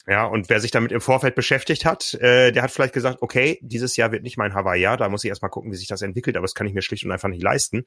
ja, 0.08 0.26
und 0.26 0.50
wer 0.50 0.60
sich 0.60 0.70
damit 0.70 0.92
im 0.92 1.02
Vorfeld 1.02 1.34
beschäftigt 1.34 1.84
hat, 1.84 2.14
äh, 2.16 2.52
der 2.52 2.62
hat 2.62 2.72
vielleicht 2.72 2.94
gesagt, 2.94 3.22
okay, 3.22 3.58
dieses 3.62 3.98
Jahr 3.98 4.12
wird 4.12 4.22
nicht 4.22 4.38
mein 4.38 4.54
Hawaii-Jahr, 4.54 4.98
da 4.98 5.10
muss 5.10 5.24
ich 5.24 5.30
erstmal 5.30 5.50
gucken, 5.50 5.72
wie 5.72 5.76
sich 5.76 5.88
das 5.88 6.04
entwickelt, 6.04 6.38
aber 6.38 6.44
das 6.44 6.54
kann 6.54 6.68
ich 6.68 6.74
mir 6.74 6.84
schlicht 6.84 7.06
und 7.06 7.12
einfach 7.12 7.30
nicht 7.30 7.42
leisten. 7.42 7.86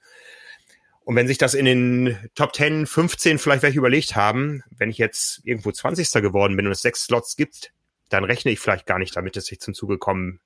Und 1.05 1.14
wenn 1.14 1.28
sich 1.28 1.38
das 1.38 1.55
in 1.55 1.64
den 1.64 2.18
Top 2.34 2.55
10, 2.55 2.86
15 2.86 3.38
vielleicht 3.38 3.62
welche 3.62 3.78
überlegt 3.78 4.16
haben, 4.16 4.62
wenn 4.70 4.90
ich 4.90 4.99
jetzt 4.99 5.40
irgendwo 5.44 5.70
20. 5.70 6.11
geworden 6.20 6.57
bin 6.57 6.66
und 6.66 6.72
es 6.72 6.82
sechs 6.82 7.05
Slots 7.05 7.36
gibt, 7.36 7.72
dann 8.11 8.24
rechne 8.24 8.51
ich 8.51 8.59
vielleicht 8.59 8.86
gar 8.86 8.99
nicht 8.99 9.16
damit, 9.16 9.36
dass 9.36 9.51
ich 9.51 9.61
zum 9.61 9.72
Zuge 9.72 9.96
kommen 9.96 10.40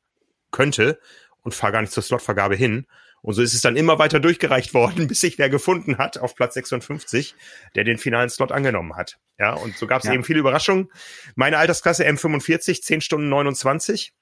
könnte 0.51 1.01
und 1.43 1.55
fahre 1.55 1.73
gar 1.73 1.81
nicht 1.81 1.93
zur 1.93 2.03
Slotvergabe 2.03 2.57
hin. 2.57 2.87
Und 3.21 3.35
so 3.35 3.43
ist 3.43 3.55
es 3.55 3.61
dann 3.61 3.77
immer 3.77 3.99
weiter 3.99 4.21
durchgereicht 4.21 4.75
worden, 4.75 5.07
bis 5.07 5.21
sich 5.21 5.39
wer 5.39 5.49
gefunden 5.49 5.99
hat 5.99 6.19
auf 6.19 6.35
Platz 6.35 6.55
56, 6.55 7.35
der 7.75 7.85
den 7.85 7.99
finalen 7.99 8.31
Slot 8.31 8.53
angenommen 8.53 8.97
hat. 8.97 9.19
Ja, 9.39 9.55
und 9.55 9.77
so 9.77 9.87
gab 9.87 10.01
es 10.01 10.09
ja. 10.09 10.15
eben 10.15 10.25
viele 10.25 10.41
Überraschungen. 10.41 10.91
Meine 11.35 11.59
Altersklasse 11.59 12.07
M45, 12.07 12.83
10 12.83 13.01
Stunden 13.01 13.29
29. 13.29 14.13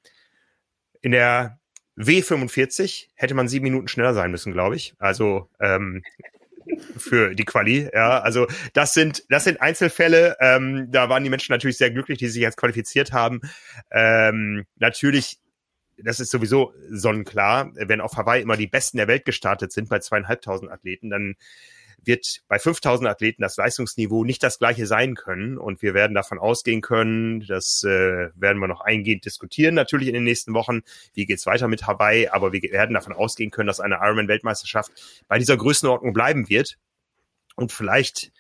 In 1.03 1.13
der 1.13 1.59
W45 1.97 3.09
hätte 3.15 3.35
man 3.35 3.49
sieben 3.49 3.65
Minuten 3.65 3.89
schneller 3.89 4.15
sein 4.15 4.31
müssen, 4.31 4.53
glaube 4.53 4.77
ich. 4.77 4.95
Also 4.99 5.49
ähm, 5.61 6.03
für 6.97 7.35
die 7.35 7.45
Quali. 7.45 7.89
Ja, 7.93 8.21
also 8.21 8.47
das 8.73 8.95
sind 8.95 9.25
das 9.29 9.45
sind 9.45 9.61
Einzelfälle. 9.61 10.37
Ähm, 10.41 10.89
da 10.91 11.09
waren 11.09 11.25
die 11.25 11.31
Menschen 11.31 11.53
natürlich 11.53 11.79
sehr 11.79 11.91
glücklich, 11.91 12.19
die 12.19 12.29
sich 12.29 12.43
jetzt 12.43 12.57
qualifiziert 12.57 13.13
haben. 13.13 13.41
Ähm, 13.91 14.67
natürlich 14.77 15.39
das 16.05 16.21
ist 16.21 16.31
sowieso 16.31 16.73
sonnenklar, 16.91 17.73
wenn 17.75 18.01
auf 18.01 18.17
Hawaii 18.17 18.43
immer 18.43 18.57
die 18.57 18.67
Besten 18.67 18.97
der 18.97 19.09
Welt 19.09 19.25
gestartet 19.25 19.73
sind 19.73 19.89
bei 19.89 19.99
zweieinhalbtausend 19.99 20.71
Athleten, 20.71 21.11
dann 21.11 21.37
wird 22.05 22.41
bei 22.49 22.59
5000 22.59 23.09
Athleten 23.09 23.43
das 23.43 23.57
Leistungsniveau 23.57 24.25
nicht 24.25 24.43
das 24.43 24.59
gleiche 24.59 24.87
sein 24.87 25.15
können. 25.15 25.59
Und 25.59 25.83
wir 25.83 25.95
werden 25.95 26.15
davon 26.15 26.39
ausgehen 26.39 26.81
können, 26.81 27.45
das 27.47 27.85
äh, 27.85 28.31
werden 28.35 28.59
wir 28.59 28.69
noch 28.69 28.81
eingehend 28.81 29.25
diskutieren, 29.25 29.75
natürlich 29.75 30.09
in 30.09 30.15
den 30.15 30.25
nächsten 30.25 30.55
Wochen. 30.55 30.81
Wie 31.15 31.27
geht's 31.27 31.47
weiter 31.47 31.69
mit 31.69 31.87
Hawaii? 31.87 32.29
Aber 32.29 32.53
wir 32.53 32.63
werden 32.63 32.95
davon 32.95 33.13
ausgehen 33.13 33.51
können, 33.51 33.67
dass 33.67 33.81
eine 33.81 33.97
Ironman-Weltmeisterschaft 33.97 34.93
bei 35.29 35.39
dieser 35.39 35.57
Größenordnung 35.57 36.13
bleiben 36.13 36.49
wird. 36.49 36.79
Und 37.57 37.73
vielleicht 37.73 38.33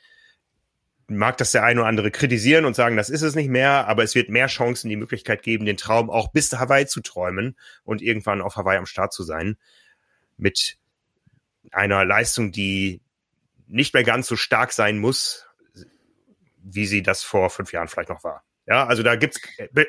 mag 1.11 1.37
das 1.39 1.53
der 1.53 1.65
eine 1.65 1.81
oder 1.81 1.89
andere 1.89 2.11
kritisieren 2.11 2.65
und 2.65 2.75
sagen, 2.75 2.97
das 2.97 3.11
ist 3.11 3.23
es 3.23 3.35
nicht 3.35 3.49
mehr, 3.49 3.89
aber 3.89 4.03
es 4.03 4.15
wird 4.15 4.31
mehr 4.31 4.47
Chancen, 4.47 4.89
die 4.89 4.97
Möglichkeit 4.97 5.43
geben, 5.43 5.67
den 5.67 5.77
Traum 5.77 6.09
auch 6.09 6.29
bis 6.29 6.53
Hawaii 6.53 6.87
zu 6.87 7.01
träumen 7.01 7.57
und 7.85 8.01
irgendwann 8.01 8.41
auf 8.41 8.57
Hawaii 8.57 8.79
am 8.79 8.87
Start 8.87 9.13
zu 9.13 9.23
sein. 9.23 9.57
Mit 10.37 10.79
einer 11.73 12.05
Leistung, 12.05 12.53
die 12.53 13.03
nicht 13.67 13.95
mehr 13.95 14.05
ganz 14.05 14.27
so 14.27 14.37
stark 14.37 14.73
sein 14.73 14.99
muss, 14.99 15.47
wie 16.63 16.87
sie 16.87 17.03
das 17.03 17.23
vor 17.23 17.51
fünf 17.51 17.73
Jahren 17.73 17.89
vielleicht 17.89 18.09
noch 18.09 18.25
war. 18.25 18.45
Ja, 18.67 18.87
also 18.87 19.03
da 19.03 19.17
gibt's 19.17 19.41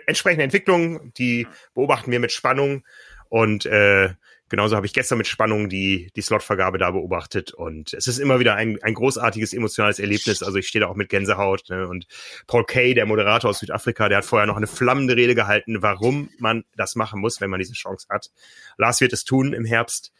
entsprechende 0.07 0.43
Entwicklungen, 0.43 1.13
die 1.17 1.47
beobachten 1.73 2.11
wir 2.11 2.19
mit 2.19 2.31
Spannung 2.31 2.83
und 3.29 3.65
äh, 3.65 4.13
genauso 4.51 4.75
habe 4.75 4.85
ich 4.85 4.93
gestern 4.93 5.17
mit 5.17 5.27
Spannung 5.27 5.69
die, 5.69 6.11
die 6.15 6.21
Slotvergabe 6.21 6.77
da 6.77 6.91
beobachtet 6.91 7.53
und 7.53 7.93
es 7.93 8.05
ist 8.05 8.19
immer 8.19 8.39
wieder 8.39 8.55
ein, 8.55 8.77
ein 8.83 8.93
großartiges 8.93 9.53
emotionales 9.53 9.97
Erlebnis. 9.97 10.43
Also 10.43 10.59
ich 10.59 10.67
stehe 10.67 10.81
da 10.81 10.87
auch 10.87 10.95
mit 10.95 11.09
Gänsehaut 11.09 11.69
ne? 11.69 11.87
und 11.87 12.05
Paul 12.47 12.65
Kay, 12.65 12.93
der 12.93 13.05
Moderator 13.05 13.49
aus 13.49 13.59
Südafrika, 13.59 14.09
der 14.09 14.19
hat 14.19 14.25
vorher 14.25 14.45
noch 14.45 14.57
eine 14.57 14.67
flammende 14.67 15.15
Rede 15.15 15.35
gehalten, 15.35 15.81
warum 15.81 16.29
man 16.37 16.65
das 16.75 16.95
machen 16.95 17.21
muss, 17.21 17.39
wenn 17.39 17.49
man 17.49 17.59
diese 17.59 17.73
Chance 17.73 18.07
hat. 18.09 18.29
Lars 18.77 18.99
wird 18.99 19.13
es 19.13 19.23
tun 19.23 19.53
im 19.53 19.65
Herbst. 19.65 20.11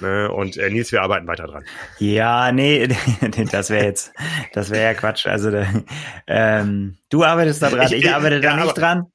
Ne? 0.00 0.30
Und 0.30 0.56
äh, 0.56 0.68
Nils, 0.70 0.92
wir 0.92 1.02
arbeiten 1.02 1.26
weiter 1.26 1.46
dran. 1.46 1.64
Ja, 1.98 2.52
nee, 2.52 2.88
das 3.50 3.70
wäre 3.70 3.84
jetzt, 3.84 4.12
das 4.52 4.70
wäre 4.70 4.84
ja 4.84 4.94
Quatsch. 4.94 5.26
Also 5.26 5.50
ähm, 6.26 6.98
du 7.08 7.24
arbeitest 7.24 7.62
da 7.62 7.70
dran, 7.70 7.86
ich, 7.86 8.04
ich 8.04 8.12
arbeite 8.12 8.40
da 8.40 8.50
ja, 8.50 8.56
nicht 8.56 8.64
aber, 8.64 8.72
dran. 8.74 9.06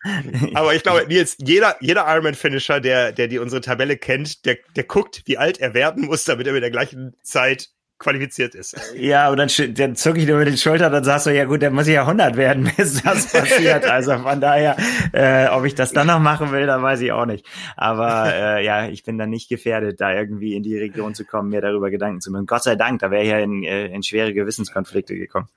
Aber 0.53 0.74
ich 0.74 0.84
glaube, 0.84 1.05
Nils, 1.07 1.36
jeder, 1.39 1.76
jeder 1.82 2.05
Ironman-Finisher, 2.07 2.80
der, 2.80 3.12
der 3.12 3.28
die 3.28 3.39
unsere 3.39 3.62
Tabelle 3.62 3.97
kennt, 3.97 4.45
der, 4.45 4.57
der 4.76 4.84
guckt, 4.84 5.22
wie 5.26 5.38
alt 5.38 5.59
er 5.59 5.74
werden 5.74 6.05
muss, 6.05 6.24
damit 6.24 6.47
er 6.47 6.53
mit 6.53 6.64
der 6.64 6.72
gleichen 6.72 7.16
Zeit 7.22 7.70
qualifiziert 8.02 8.56
ist. 8.56 8.76
Ja, 9.02 9.30
und 9.30 9.38
dann, 9.38 9.49
dann 9.74 9.95
zucke 9.95 10.20
ich 10.20 10.28
nur 10.28 10.38
mit 10.38 10.47
den 10.47 10.58
Schultern 10.58 10.93
und 10.93 11.04
sagst 11.04 11.26
so, 11.26 11.30
ja 11.32 11.45
gut, 11.45 11.62
dann 11.62 11.74
muss 11.74 11.88
ich 11.88 11.93
ja 11.93 12.02
100 12.02 12.36
werden, 12.36 12.70
bis 12.78 13.02
das 13.02 13.32
passiert. 13.32 13.86
Also 13.91 14.18
von 14.20 14.41
daher, 14.41 14.78
äh, 15.12 15.47
ob 15.47 15.66
ich 15.66 15.76
das 15.76 15.91
dann 15.91 16.08
noch 16.08 16.20
machen 16.20 16.52
will, 16.52 16.66
dann 16.66 16.82
weiß 16.82 17.02
ich 17.02 17.12
auch 17.12 17.26
nicht. 17.26 17.45
Aber 17.76 18.34
äh, 18.34 18.66
ja, 18.66 18.88
ich 18.88 19.04
bin 19.04 19.18
dann 19.18 19.30
nicht 19.30 19.49
gefährdet, 19.49 19.99
da 19.99 20.14
irgendwie 20.14 20.56
in 20.56 20.64
die 20.64 20.78
Region 20.78 21.14
zu 21.14 21.26
kommen, 21.26 21.49
mir 21.49 21.62
darüber 21.62 21.89
Gedanken 21.89 22.22
zu 22.22 22.32
machen. 22.32 22.45
Gott 22.45 22.64
sei 22.64 22.76
Dank, 22.76 22.99
da 22.99 23.12
wäre 23.12 23.24
ich 23.24 23.30
ja 23.30 23.39
in, 23.39 23.64
äh, 23.64 23.88
in 23.88 24.04
schwere 24.04 24.34
Gewissenskonflikte 24.34 25.16
gekommen. 25.16 25.47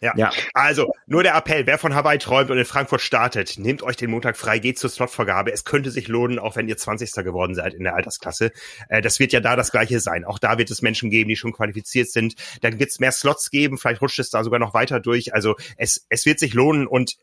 Ja. 0.00 0.12
ja. 0.16 0.30
Also, 0.52 0.92
nur 1.06 1.22
der 1.22 1.34
Appell, 1.34 1.66
wer 1.66 1.78
von 1.78 1.94
Hawaii 1.94 2.18
träumt 2.18 2.50
und 2.50 2.58
in 2.58 2.64
Frankfurt 2.64 3.00
startet, 3.00 3.58
nehmt 3.58 3.82
euch 3.82 3.96
den 3.96 4.10
Montag 4.10 4.36
frei, 4.36 4.58
geht 4.58 4.78
zur 4.78 4.90
Slotvergabe. 4.90 5.52
Es 5.52 5.64
könnte 5.64 5.90
sich 5.90 6.08
lohnen, 6.08 6.38
auch 6.38 6.56
wenn 6.56 6.68
ihr 6.68 6.76
20. 6.76 7.12
geworden 7.24 7.54
seid 7.54 7.74
in 7.74 7.84
der 7.84 7.94
Altersklasse. 7.94 8.52
Äh, 8.88 9.02
das 9.02 9.18
wird 9.18 9.32
ja 9.32 9.40
da 9.40 9.56
das 9.56 9.70
Gleiche 9.70 10.00
sein. 10.00 10.24
Auch 10.24 10.38
da 10.38 10.58
wird 10.58 10.70
es 10.70 10.82
Menschen 10.82 11.10
geben, 11.10 11.28
die 11.28 11.36
schon 11.36 11.52
qualifiziert 11.52 12.10
sind. 12.10 12.34
Dann 12.60 12.78
wird 12.78 12.90
es 12.90 13.00
mehr 13.00 13.12
Slots 13.12 13.50
geben, 13.50 13.78
vielleicht 13.78 14.02
rutscht 14.02 14.18
es 14.18 14.30
da 14.30 14.44
sogar 14.44 14.58
noch 14.58 14.74
weiter 14.74 15.00
durch. 15.00 15.34
Also, 15.34 15.56
es, 15.76 16.06
es 16.08 16.26
wird 16.26 16.38
sich 16.38 16.54
lohnen 16.54 16.86
und 16.86 17.16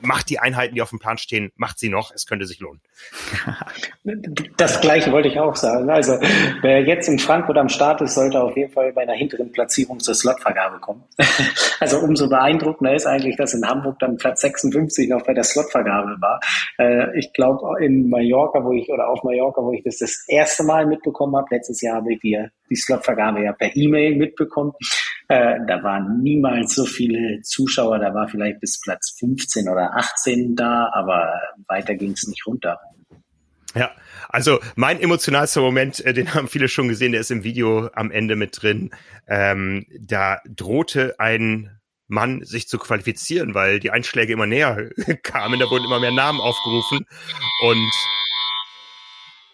macht 0.00 0.30
die 0.30 0.38
Einheiten, 0.38 0.74
die 0.74 0.82
auf 0.82 0.90
dem 0.90 0.98
Plan 0.98 1.18
stehen, 1.18 1.52
macht 1.56 1.78
sie 1.78 1.88
noch. 1.88 2.12
Es 2.14 2.26
könnte 2.26 2.46
sich 2.46 2.60
lohnen. 2.60 2.80
Das 4.56 4.80
Gleiche 4.80 5.10
wollte 5.12 5.28
ich 5.28 5.40
auch 5.40 5.56
sagen. 5.56 5.90
Also 5.90 6.18
wer 6.62 6.82
jetzt 6.82 7.08
in 7.08 7.18
Frankfurt 7.18 7.58
am 7.58 7.68
Start 7.68 8.00
ist, 8.00 8.14
sollte 8.14 8.40
auf 8.40 8.56
jeden 8.56 8.72
Fall 8.72 8.92
bei 8.92 9.02
einer 9.02 9.14
hinteren 9.14 9.50
Platzierung 9.50 9.98
zur 10.00 10.14
Slotvergabe 10.14 10.78
kommen. 10.78 11.04
Also 11.78 11.98
umso 11.98 12.28
beeindruckender 12.28 12.94
ist 12.94 13.06
eigentlich, 13.06 13.36
dass 13.36 13.52
in 13.52 13.66
Hamburg 13.66 13.98
dann 13.98 14.16
Platz 14.16 14.40
56 14.40 15.10
noch 15.10 15.22
bei 15.26 15.34
der 15.34 15.44
Slotvergabe 15.44 16.16
war. 16.20 16.40
Äh, 16.78 17.18
ich 17.18 17.34
glaube 17.34 17.84
in 17.84 18.08
Mallorca, 18.08 18.64
wo 18.64 18.72
ich 18.72 18.88
oder 18.88 19.08
auf 19.08 19.22
Mallorca, 19.22 19.60
wo 19.62 19.72
ich 19.72 19.82
das 19.84 19.98
das 19.98 20.24
erste 20.26 20.64
Mal 20.64 20.86
mitbekommen 20.86 21.36
habe. 21.36 21.48
Letztes 21.50 21.82
Jahr 21.82 21.96
habe 21.96 22.14
ich 22.14 22.20
die, 22.20 22.48
die 22.70 22.76
Slotvergabe 22.76 23.42
ja 23.42 23.52
per 23.52 23.74
E-Mail 23.74 24.16
mitbekommen. 24.16 24.72
Äh, 25.28 25.58
da 25.66 25.82
waren 25.82 26.22
niemals 26.22 26.74
so 26.74 26.84
viele 26.84 27.40
Zuschauer, 27.42 27.98
da 27.98 28.14
war 28.14 28.28
vielleicht 28.28 28.60
bis 28.60 28.80
Platz 28.80 29.16
15 29.18 29.68
oder 29.68 29.94
18 29.94 30.54
da, 30.54 30.90
aber 30.92 31.32
weiter 31.66 31.94
ging 31.94 32.12
es 32.12 32.26
nicht 32.28 32.46
runter. 32.46 32.78
Ja, 33.74 33.90
also 34.28 34.58
mein 34.74 35.00
emotionalster 35.00 35.60
Moment, 35.60 36.04
äh, 36.04 36.14
den 36.14 36.32
haben 36.34 36.48
viele 36.48 36.68
schon 36.68 36.88
gesehen, 36.88 37.12
der 37.12 37.20
ist 37.20 37.30
im 37.30 37.44
Video 37.44 37.90
am 37.92 38.10
Ende 38.10 38.36
mit 38.36 38.62
drin. 38.62 38.90
Ähm, 39.28 39.86
da 40.00 40.40
drohte 40.46 41.18
ein 41.18 41.78
Mann 42.08 42.44
sich 42.44 42.68
zu 42.68 42.78
qualifizieren, 42.78 43.54
weil 43.54 43.80
die 43.80 43.90
Einschläge 43.90 44.32
immer 44.32 44.46
näher 44.46 44.90
kamen, 45.22 45.58
da 45.60 45.68
wurden 45.70 45.84
immer 45.84 46.00
mehr 46.00 46.12
Namen 46.12 46.40
aufgerufen 46.40 47.04
und 47.62 47.92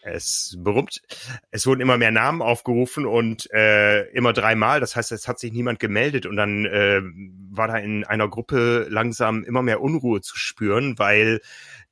es 0.03 0.57
berühmt. 0.59 1.03
Es 1.50 1.66
wurden 1.66 1.80
immer 1.80 1.98
mehr 1.98 2.11
Namen 2.11 2.42
aufgerufen 2.42 3.07
und 3.07 3.50
äh, 3.53 4.05
immer 4.11 4.32
dreimal. 4.32 4.80
Das 4.80 4.96
heißt, 4.96 5.12
es 5.12 5.28
hat 5.28 5.38
sich 5.38 5.53
niemand 5.53 5.78
gemeldet 5.78 6.26
und 6.26 6.36
dann 6.36 6.66
äh, 6.66 7.00
war 7.50 7.68
da 7.68 7.76
in 7.76 8.05
einer 8.05 8.28
Gruppe 8.28 8.86
langsam 8.88 9.44
immer 9.44 9.62
mehr 9.62 9.80
Unruhe 9.80 10.20
zu 10.20 10.36
spüren, 10.36 10.98
weil 10.98 11.40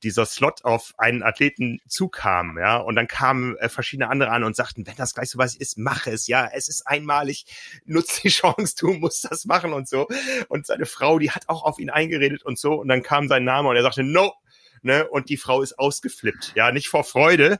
dieser 0.03 0.25
Slot 0.25 0.63
auf 0.63 0.93
einen 0.97 1.23
Athleten 1.23 1.79
zukam, 1.87 2.57
ja, 2.57 2.77
und 2.77 2.95
dann 2.95 3.07
kamen 3.07 3.55
äh, 3.57 3.69
verschiedene 3.69 4.09
andere 4.09 4.31
an 4.31 4.43
und 4.43 4.55
sagten, 4.55 4.87
wenn 4.87 4.95
das 4.95 5.13
gleich 5.13 5.29
so 5.29 5.37
was 5.37 5.55
ist, 5.55 5.77
mache 5.77 6.11
es, 6.11 6.27
ja, 6.27 6.49
es 6.51 6.69
ist 6.69 6.87
einmalig, 6.87 7.45
nutze 7.85 8.21
die 8.23 8.29
Chance, 8.29 8.75
du 8.79 8.93
musst 8.93 9.29
das 9.29 9.45
machen 9.45 9.73
und 9.73 9.87
so. 9.87 10.07
Und 10.49 10.65
seine 10.65 10.85
Frau, 10.85 11.19
die 11.19 11.31
hat 11.31 11.47
auch 11.49 11.63
auf 11.63 11.79
ihn 11.79 11.89
eingeredet 11.89 12.43
und 12.43 12.57
so, 12.57 12.73
und 12.73 12.87
dann 12.87 13.03
kam 13.03 13.27
sein 13.27 13.43
Name 13.43 13.69
und 13.69 13.75
er 13.75 13.83
sagte, 13.83 14.03
no, 14.03 14.33
ne, 14.81 15.07
und 15.07 15.29
die 15.29 15.37
Frau 15.37 15.61
ist 15.61 15.77
ausgeflippt, 15.77 16.53
ja, 16.55 16.71
nicht 16.71 16.89
vor 16.89 17.03
Freude, 17.03 17.59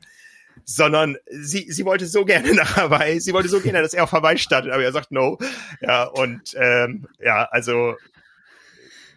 sondern 0.75 1.17
sie, 1.29 1.71
sie 1.71 1.85
wollte 1.85 2.05
so 2.05 2.25
gerne 2.25 2.53
nach 2.55 2.77
Hawaii, 2.77 3.19
sie 3.19 3.33
wollte 3.33 3.49
so 3.49 3.59
gerne, 3.59 3.81
dass 3.81 3.93
er 3.93 4.03
auf 4.03 4.11
Hawaii 4.11 4.37
startet, 4.37 4.71
aber 4.71 4.83
er 4.83 4.91
sagt 4.91 5.11
no. 5.11 5.37
Ja, 5.81 6.03
und 6.03 6.55
ähm, 6.57 7.07
ja, 7.19 7.45
also 7.51 7.95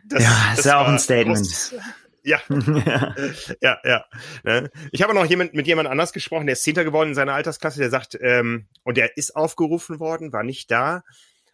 das, 0.06 0.22
ja, 0.22 0.46
das 0.50 0.58
ist 0.60 0.64
ja 0.66 0.80
auch 0.80 0.88
ein 0.88 0.98
Statement. 0.98 1.38
Groß, 1.38 1.74
ja. 2.22 2.40
ja, 3.60 3.78
ja. 3.84 4.04
Ne? 4.44 4.70
Ich 4.92 5.02
habe 5.02 5.14
noch 5.14 5.26
jemand, 5.26 5.54
mit 5.54 5.66
jemand 5.66 5.88
anders 5.88 6.12
gesprochen, 6.12 6.46
der 6.46 6.54
ist 6.54 6.62
Zehnter 6.62 6.84
geworden 6.84 7.10
in 7.10 7.14
seiner 7.14 7.34
Altersklasse, 7.34 7.80
der 7.80 7.90
sagt, 7.90 8.18
ähm, 8.20 8.66
und 8.82 8.96
der 8.96 9.16
ist 9.16 9.36
aufgerufen 9.36 10.00
worden, 10.00 10.32
war 10.32 10.42
nicht 10.42 10.70
da. 10.70 11.04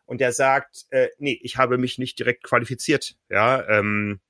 Und 0.07 0.21
der 0.21 0.33
sagt, 0.33 0.87
äh, 0.91 1.09
nee, 1.19 1.39
ich 1.43 1.57
habe 1.57 1.79
mich 1.79 1.99
nicht 1.99 2.19
direkt 2.19 2.45
qualifiziert. 2.45 3.17
Ja, 3.29 3.67
ähm, 3.69 4.21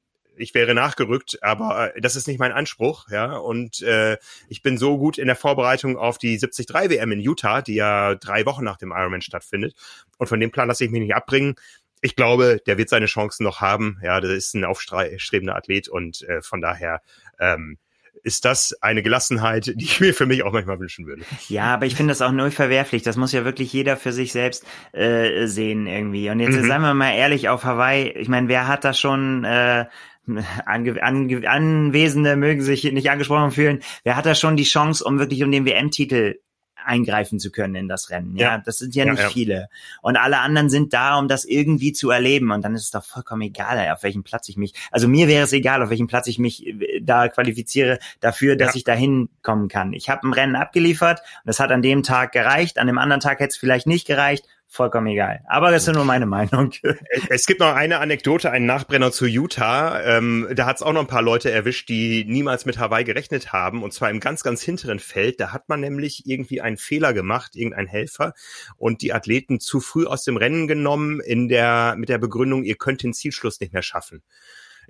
ich 0.40 0.54
wäre 0.54 0.74
nachgerückt, 0.74 1.42
aber 1.42 1.94
äh, 1.94 2.00
das 2.00 2.16
ist 2.16 2.26
nicht 2.26 2.38
mein 2.38 2.52
Anspruch, 2.52 3.08
ja. 3.10 3.36
Und 3.36 3.82
äh, 3.82 4.16
ich 4.48 4.62
bin 4.62 4.78
so 4.78 4.98
gut 4.98 5.18
in 5.18 5.26
der 5.26 5.36
Vorbereitung 5.36 5.96
auf 5.96 6.18
die 6.18 6.38
73 6.38 6.68
WM 6.68 7.12
in 7.12 7.20
Utah, 7.20 7.62
die 7.62 7.74
ja 7.74 8.14
drei 8.14 8.46
Wochen 8.46 8.64
nach 8.64 8.78
dem 8.78 8.92
Ironman 8.92 9.22
stattfindet. 9.22 9.74
Und 10.18 10.26
von 10.26 10.40
dem 10.40 10.50
Plan 10.50 10.68
lasse 10.68 10.84
ich 10.84 10.90
mich 10.90 11.00
nicht 11.00 11.14
abbringen. 11.14 11.54
Ich 12.02 12.16
glaube, 12.16 12.60
der 12.66 12.78
wird 12.78 12.88
seine 12.88 13.06
Chancen 13.06 13.44
noch 13.44 13.60
haben. 13.60 13.98
Ja, 14.02 14.20
das 14.20 14.30
ist 14.30 14.54
ein 14.54 14.64
aufstrebender 14.64 15.56
Athlet 15.56 15.88
und 15.88 16.22
äh, 16.22 16.40
von 16.40 16.60
daher 16.60 17.02
ähm, 17.38 17.78
ist 18.22 18.44
das 18.44 18.76
eine 18.82 19.02
Gelassenheit, 19.02 19.66
die 19.76 19.84
ich 19.84 20.00
mir 20.00 20.14
für 20.14 20.26
mich 20.26 20.42
auch 20.42 20.52
manchmal 20.52 20.78
wünschen 20.78 21.06
würde. 21.06 21.22
Ja, 21.48 21.74
aber 21.74 21.86
ich 21.86 21.94
finde 21.94 22.12
das 22.12 22.22
auch 22.22 22.32
null 22.32 22.50
verwerflich. 22.50 23.02
Das 23.02 23.16
muss 23.16 23.32
ja 23.32 23.44
wirklich 23.44 23.72
jeder 23.72 23.96
für 23.96 24.12
sich 24.12 24.32
selbst 24.32 24.64
äh, 24.92 25.46
sehen 25.46 25.86
irgendwie. 25.86 26.30
Und 26.30 26.40
jetzt 26.40 26.56
mhm. 26.56 26.66
seien 26.66 26.82
wir 26.82 26.94
mal 26.94 27.12
ehrlich 27.12 27.48
auf 27.48 27.64
Hawaii. 27.64 28.10
Ich 28.10 28.28
meine, 28.28 28.48
wer 28.48 28.66
hat 28.66 28.84
da 28.84 28.92
schon 28.92 29.44
äh, 29.44 29.86
Ange 30.66 31.02
Ange 31.02 31.48
Anwesende 31.48 32.36
mögen 32.36 32.62
sich 32.62 32.84
nicht 32.84 33.10
angesprochen 33.10 33.50
fühlen. 33.50 33.80
Wer 34.04 34.16
hat 34.16 34.26
da 34.26 34.34
schon 34.34 34.56
die 34.56 34.64
Chance, 34.64 35.04
um 35.04 35.18
wirklich 35.18 35.42
um 35.42 35.50
den 35.50 35.64
WM-Titel 35.64 36.36
eingreifen 36.84 37.38
zu 37.38 37.50
können 37.50 37.74
in 37.74 37.88
das 37.88 38.10
Rennen. 38.10 38.36
Ja, 38.36 38.52
ja 38.52 38.58
das 38.58 38.78
sind 38.78 38.94
ja, 38.94 39.04
ja 39.04 39.12
nicht 39.12 39.22
ja. 39.22 39.28
viele. 39.28 39.68
Und 40.02 40.16
alle 40.16 40.38
anderen 40.38 40.70
sind 40.70 40.92
da, 40.92 41.18
um 41.18 41.28
das 41.28 41.44
irgendwie 41.44 41.92
zu 41.92 42.10
erleben. 42.10 42.50
Und 42.50 42.64
dann 42.64 42.74
ist 42.74 42.84
es 42.84 42.90
doch 42.90 43.04
vollkommen 43.04 43.42
egal, 43.42 43.90
auf 43.92 44.02
welchem 44.02 44.22
Platz 44.22 44.48
ich 44.48 44.56
mich, 44.56 44.74
also 44.90 45.08
mir 45.08 45.28
wäre 45.28 45.44
es 45.44 45.52
egal, 45.52 45.82
auf 45.82 45.90
welchem 45.90 46.06
Platz 46.06 46.26
ich 46.26 46.38
mich 46.38 46.66
äh, 46.66 47.00
da 47.00 47.28
qualifiziere 47.28 47.98
dafür, 48.20 48.56
dass 48.56 48.74
ich 48.74 48.84
da 48.84 48.94
hinkommen 48.94 49.68
kann. 49.68 49.92
Ich 49.92 50.08
habe 50.08 50.26
ein 50.26 50.32
Rennen 50.32 50.56
abgeliefert 50.56 51.20
und 51.20 51.46
das 51.46 51.60
hat 51.60 51.70
an 51.70 51.82
dem 51.82 52.02
Tag 52.02 52.32
gereicht, 52.32 52.78
an 52.78 52.86
dem 52.86 52.98
anderen 52.98 53.20
Tag 53.20 53.40
hätte 53.40 53.50
es 53.50 53.56
vielleicht 53.56 53.86
nicht 53.86 54.06
gereicht 54.06 54.46
vollkommen 54.70 55.08
egal. 55.08 55.40
Aber 55.48 55.72
das 55.72 55.86
ist 55.86 55.94
nur 55.94 56.04
meine 56.04 56.26
Meinung. 56.26 56.72
Es 57.28 57.46
gibt 57.46 57.60
noch 57.60 57.74
eine 57.74 57.98
Anekdote, 57.98 58.52
einen 58.52 58.66
Nachbrenner 58.66 59.10
zu 59.10 59.26
Utah. 59.26 60.00
Ähm, 60.00 60.48
da 60.54 60.66
hat 60.66 60.76
es 60.76 60.82
auch 60.82 60.92
noch 60.92 61.00
ein 61.00 61.06
paar 61.08 61.22
Leute 61.22 61.50
erwischt, 61.50 61.88
die 61.88 62.24
niemals 62.24 62.66
mit 62.66 62.78
Hawaii 62.78 63.04
gerechnet 63.04 63.52
haben. 63.52 63.82
Und 63.82 63.92
zwar 63.92 64.10
im 64.10 64.20
ganz, 64.20 64.44
ganz 64.44 64.62
hinteren 64.62 65.00
Feld. 65.00 65.40
Da 65.40 65.52
hat 65.52 65.68
man 65.68 65.80
nämlich 65.80 66.24
irgendwie 66.26 66.60
einen 66.60 66.76
Fehler 66.76 67.12
gemacht, 67.12 67.56
irgendein 67.56 67.88
Helfer, 67.88 68.32
und 68.76 69.02
die 69.02 69.12
Athleten 69.12 69.58
zu 69.58 69.80
früh 69.80 70.06
aus 70.06 70.22
dem 70.22 70.36
Rennen 70.36 70.68
genommen 70.68 71.20
in 71.20 71.48
der, 71.48 71.96
mit 71.98 72.08
der 72.08 72.18
Begründung, 72.18 72.62
ihr 72.62 72.76
könnt 72.76 73.02
den 73.02 73.12
Zielschluss 73.12 73.60
nicht 73.60 73.72
mehr 73.72 73.82
schaffen. 73.82 74.22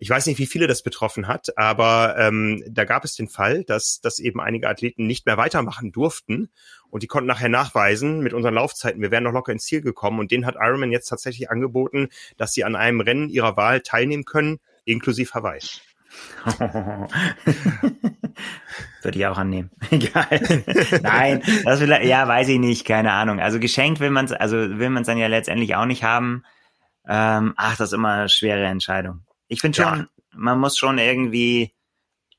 Ich 0.03 0.09
weiß 0.09 0.24
nicht, 0.26 0.38
wie 0.38 0.46
viele 0.46 0.66
das 0.66 0.82
betroffen 0.82 1.28
hat, 1.28 1.59
aber 1.59 2.16
ähm, 2.18 2.64
da 2.66 2.86
gab 2.86 3.05
es 3.05 3.14
den 3.14 3.28
Fall, 3.28 3.64
dass, 3.64 4.01
dass 4.01 4.18
eben 4.18 4.40
einige 4.40 4.66
Athleten 4.66 5.07
nicht 5.07 5.26
mehr 5.26 5.36
weitermachen 5.36 5.92
durften 5.92 6.48
und 6.88 7.03
die 7.03 7.07
konnten 7.07 7.26
nachher 7.26 7.51
nachweisen 7.51 8.20
mit 8.20 8.32
unseren 8.32 8.55
Laufzeiten, 8.55 9.03
wir 9.03 9.11
wären 9.11 9.24
noch 9.24 9.32
locker 9.32 9.53
ins 9.53 9.64
Ziel 9.64 9.82
gekommen 9.82 10.18
und 10.18 10.30
den 10.30 10.46
hat 10.46 10.55
Ironman 10.59 10.90
jetzt 10.90 11.09
tatsächlich 11.09 11.51
angeboten, 11.51 12.09
dass 12.38 12.55
sie 12.55 12.64
an 12.64 12.76
einem 12.76 13.03
Rennen 13.03 13.28
ihrer 13.28 13.59
Wahl 13.59 13.82
teilnehmen 13.82 14.24
können, 14.24 14.59
inklusive 14.86 15.34
Hawaii. 15.34 15.61
Würde 19.03 19.18
ich 19.18 19.26
auch 19.26 19.36
annehmen. 19.36 19.70
Egal. 19.90 20.40
Nein, 21.03 21.42
das 21.64 21.80
will, 21.80 21.90
ja, 22.05 22.26
weiß 22.26 22.48
ich 22.48 22.59
nicht, 22.59 22.86
keine 22.86 23.12
Ahnung. 23.12 23.38
Also 23.38 23.61
geschenkt 23.61 24.01
will 24.01 24.11
man 24.11 24.24
es, 24.24 24.32
also 24.32 24.57
will 24.57 24.88
man 24.88 25.03
es 25.03 25.07
dann 25.07 25.18
ja 25.18 25.26
letztendlich 25.26 25.76
auch 25.76 25.84
nicht 25.84 26.05
haben. 26.05 26.42
Ähm, 27.07 27.53
ach, 27.57 27.76
das 27.76 27.90
ist 27.90 27.94
immer 27.94 28.12
eine 28.12 28.28
schwere 28.30 28.64
Entscheidung. 28.64 29.26
Ich 29.51 29.61
finde 29.61 29.82
schon, 29.82 29.98
ja. 29.98 30.09
man 30.32 30.59
muss 30.59 30.78
schon 30.78 30.98
irgendwie 30.98 31.74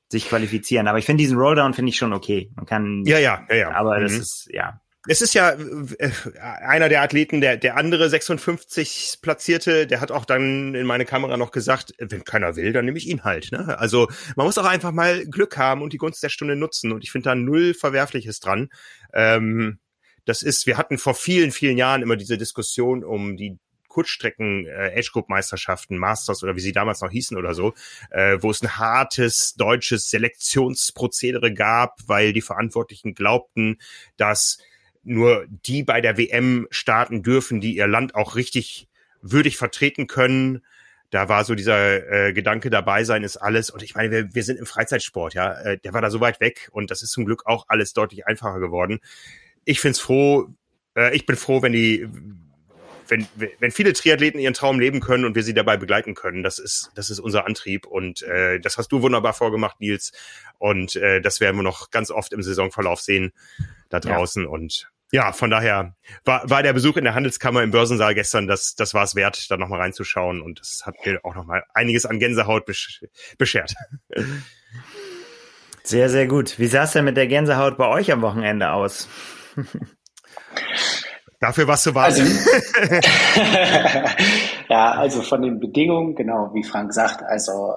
sich 0.10 0.28
qualifizieren. 0.28 0.88
Aber 0.88 0.98
ich 0.98 1.06
finde 1.06 1.22
diesen 1.22 1.38
Rolldown 1.38 1.74
finde 1.74 1.90
ich 1.90 1.98
schon 1.98 2.14
okay. 2.14 2.52
Man 2.56 2.66
kann. 2.66 3.04
Ja, 3.06 3.20
ja, 3.20 3.46
ja, 3.50 3.56
ja. 3.56 3.72
Aber 3.72 3.98
mhm. 3.98 4.04
das 4.04 4.14
ist, 4.14 4.50
ja. 4.52 4.82
es 5.08 5.22
ist 5.22 5.34
ja 5.34 5.52
äh, 5.52 6.12
einer 6.40 6.88
der 6.88 7.02
Athleten, 7.02 7.42
der, 7.42 7.58
der 7.58 7.76
andere 7.76 8.10
56 8.10 9.20
Platzierte, 9.22 9.88
der 9.88 10.00
hat 10.00 10.12
auch 10.12 10.24
dann 10.24 10.74
in 10.74 10.86
meine 10.86 11.06
Kamera 11.06 11.36
noch 11.36 11.52
gesagt, 11.52 11.94
wenn 12.00 12.24
keiner 12.24 12.56
will, 12.56 12.72
dann 12.72 12.86
nehme 12.86 12.98
ich 12.98 13.08
ihn 13.08 13.26
halt. 13.26 13.52
Ne? 13.52 13.78
Also 13.78 14.10
man 14.38 14.46
muss 14.46 14.58
auch 14.58 14.66
einfach 14.66 14.94
mal 14.94 15.26
Glück 15.26 15.58
haben 15.58 15.82
und 15.82 15.92
die 15.92 15.98
Gunst 15.98 16.24
der 16.24 16.30
Stunde 16.30 16.56
nutzen. 16.56 16.94
Und 16.94 17.04
ich 17.04 17.12
finde 17.12 17.30
da 17.30 17.36
null 17.36 17.74
Verwerfliches 17.74 18.40
dran. 18.40 18.70
Ähm, 19.14 19.80
das 20.24 20.44
ist, 20.44 20.66
wir 20.66 20.78
hatten 20.78 20.98
vor 20.98 21.16
vielen, 21.16 21.52
vielen 21.52 21.78
Jahren 21.78 22.04
immer 22.04 22.16
diese 22.16 22.38
Diskussion 22.38 23.04
um 23.04 23.36
die 23.36 23.58
Kurzstrecken 23.92 24.66
äh, 24.68 24.94
Age 24.98 25.12
Group 25.12 25.30
Meisterschaften, 25.30 25.98
Masters 25.98 26.44
oder 26.44 26.56
wie 26.56 26.62
sie 26.62 26.72
damals 26.72 27.02
noch 27.02 27.12
hießen 27.12 27.38
oder 27.38 27.54
so, 27.54 27.74
äh, 28.10 28.38
wo 28.40 28.50
es 28.50 28.62
ein 28.62 28.78
hartes 28.78 29.54
deutsches 29.56 30.10
Selektionsprozedere 30.10 31.54
gab, 31.54 32.00
weil 32.08 32.32
die 32.32 32.42
Verantwortlichen 32.42 33.14
glaubten, 33.14 33.78
dass 34.16 34.60
nur 35.04 35.46
die 35.50 35.84
bei 35.84 36.00
der 36.00 36.18
WM 36.18 36.68
starten 36.72 37.22
dürfen, 37.22 37.60
die 37.60 37.76
ihr 37.76 37.88
Land 37.88 38.16
auch 38.16 38.36
richtig 38.36 38.88
würdig 39.22 39.58
vertreten 39.58 40.08
können. 40.08 40.62
Da 41.10 41.28
war 41.28 41.44
so 41.44 41.56
dieser 41.56 42.28
äh, 42.30 42.34
Gedanke 42.34 42.70
dabei 42.70 43.04
sein 43.04 43.24
ist 43.24 43.36
alles. 43.36 43.70
Und 43.70 43.84
ich 43.84 43.96
meine, 43.96 44.12
wir, 44.12 44.36
wir 44.36 44.44
sind 44.44 44.58
im 44.58 44.66
Freizeitsport, 44.66 45.34
ja. 45.34 45.54
Äh, 45.62 45.78
der 45.80 45.94
war 45.94 46.02
da 46.02 46.10
so 46.10 46.22
weit 46.22 46.40
weg 46.40 46.70
und 46.72 46.90
das 46.92 47.02
ist 47.02 47.12
zum 47.12 47.26
Glück 47.26 47.46
auch 47.46 47.66
alles 47.68 47.94
deutlich 47.94 48.26
einfacher 48.26 48.60
geworden. 48.60 49.00
Ich 49.66 49.82
find's 49.82 50.00
froh, 50.00 50.48
äh, 50.96 51.14
ich 51.16 51.26
bin 51.26 51.36
froh, 51.36 51.62
wenn 51.62 51.74
die, 51.74 52.08
wenn, 53.12 53.28
wenn 53.60 53.72
viele 53.72 53.92
Triathleten 53.92 54.40
ihren 54.40 54.54
Traum 54.54 54.80
leben 54.80 55.02
können 55.02 55.26
und 55.26 55.36
wir 55.36 55.44
sie 55.44 55.54
dabei 55.54 55.76
begleiten 55.76 56.16
können. 56.16 56.44
Das 56.44 56.58
ist, 56.60 56.92
das 56.96 57.10
ist 57.10 57.20
unser 57.20 57.46
Antrieb 57.46 57.86
und 57.86 58.24
äh, 58.24 58.60
das 58.60 58.78
hast 58.78 58.92
du 58.92 59.02
wunderbar 59.02 59.34
vorgemacht, 59.34 59.82
Nils. 59.82 60.14
Und 60.58 60.96
äh, 60.96 61.20
das 61.22 61.42
werden 61.42 61.58
wir 61.58 61.64
noch 61.64 61.92
ganz 61.92 62.10
oft 62.10 62.32
im 62.32 62.42
Saisonverlauf 62.42 63.02
sehen 63.02 63.34
da 63.90 64.00
draußen. 64.00 64.44
Ja. 64.44 64.50
Und 64.50 64.90
ja, 65.12 65.34
von 65.34 65.50
daher 65.50 65.94
war, 66.24 66.50
war 66.50 66.64
der 66.64 66.72
Besuch 66.72 66.96
in 66.96 67.04
der 67.04 67.14
Handelskammer 67.14 67.64
im 67.64 67.72
Börsensaal 67.72 68.16
gestern, 68.16 68.48
das, 68.48 68.76
das 68.76 68.94
war 68.94 69.04
es 69.04 69.14
wert, 69.14 69.52
da 69.52 69.58
nochmal 69.58 69.82
reinzuschauen 69.82 70.42
und 70.42 70.62
das 70.62 70.84
hat 70.86 70.96
mir 71.06 71.20
auch 71.26 71.36
nochmal 71.36 71.66
einiges 71.74 72.06
an 72.06 72.18
Gänsehaut 72.18 72.66
besch 72.66 73.04
beschert. 73.38 73.74
Sehr, 75.84 76.10
sehr 76.10 76.28
gut. 76.28 76.60
Wie 76.60 76.68
sah 76.68 76.84
es 76.84 76.94
denn 76.94 77.04
mit 77.04 77.18
der 77.18 77.28
Gänsehaut 77.28 77.78
bei 77.78 77.88
euch 77.88 78.12
am 78.12 78.22
Wochenende 78.22 78.72
aus? 78.72 79.10
Dafür 81.42 81.68
was 81.68 81.82
zu 81.82 81.96
warten. 81.96 82.22
Also, 82.22 82.24
ja, 84.70 84.92
also 84.92 85.24
von 85.24 85.42
den 85.42 85.60
Bedingungen, 85.60 86.16
genau, 86.16 86.52
wie 86.54 86.64
Frank 86.64 86.94
sagt, 86.94 87.24
also 87.24 87.74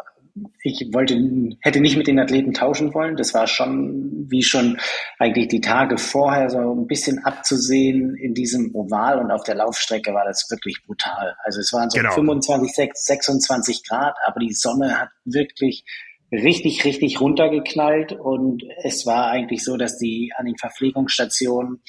ich 0.62 0.88
wollte, 0.92 1.16
hätte 1.60 1.80
nicht 1.80 1.96
mit 1.96 2.06
den 2.06 2.18
Athleten 2.18 2.52
tauschen 2.52 2.92
wollen. 2.92 3.16
Das 3.16 3.32
war 3.32 3.46
schon, 3.46 4.26
wie 4.28 4.42
schon 4.42 4.78
eigentlich 5.18 5.48
die 5.48 5.60
Tage 5.60 5.96
vorher 5.96 6.50
so 6.50 6.58
ein 6.58 6.86
bisschen 6.86 7.24
abzusehen 7.24 8.16
in 8.16 8.34
diesem 8.34 8.74
Oval 8.74 9.20
und 9.20 9.30
auf 9.30 9.44
der 9.44 9.54
Laufstrecke 9.54 10.12
war 10.12 10.24
das 10.24 10.46
wirklich 10.50 10.82
brutal. 10.84 11.34
Also 11.44 11.60
es 11.60 11.72
waren 11.72 11.88
so 11.88 11.98
genau. 11.98 12.12
25, 12.12 12.92
26 12.92 13.88
Grad, 13.88 14.16
aber 14.26 14.40
die 14.40 14.52
Sonne 14.52 15.00
hat 15.00 15.08
wirklich 15.24 15.84
richtig, 16.32 16.84
richtig 16.84 17.20
runtergeknallt 17.20 18.12
und 18.12 18.64
es 18.82 19.06
war 19.06 19.28
eigentlich 19.28 19.64
so, 19.64 19.76
dass 19.76 19.98
die 19.98 20.32
an 20.36 20.46
den 20.46 20.56
Verpflegungsstationen 20.58 21.80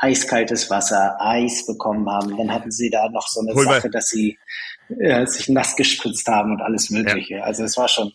eiskaltes 0.00 0.70
Wasser, 0.70 1.16
Eis 1.20 1.66
bekommen 1.66 2.08
haben. 2.08 2.36
Dann 2.36 2.52
hatten 2.52 2.70
sie 2.70 2.90
da 2.90 3.08
noch 3.08 3.28
so 3.28 3.40
eine 3.40 3.54
Hol 3.54 3.64
Sache, 3.64 3.90
dass 3.90 4.08
sie 4.08 4.38
äh, 5.00 5.26
sich 5.26 5.48
nass 5.48 5.76
gespritzt 5.76 6.26
haben 6.28 6.52
und 6.52 6.62
alles 6.62 6.90
Mögliche. 6.90 7.36
Ja. 7.36 7.44
Also 7.44 7.64
es 7.64 7.76
war 7.76 7.88
schon 7.88 8.12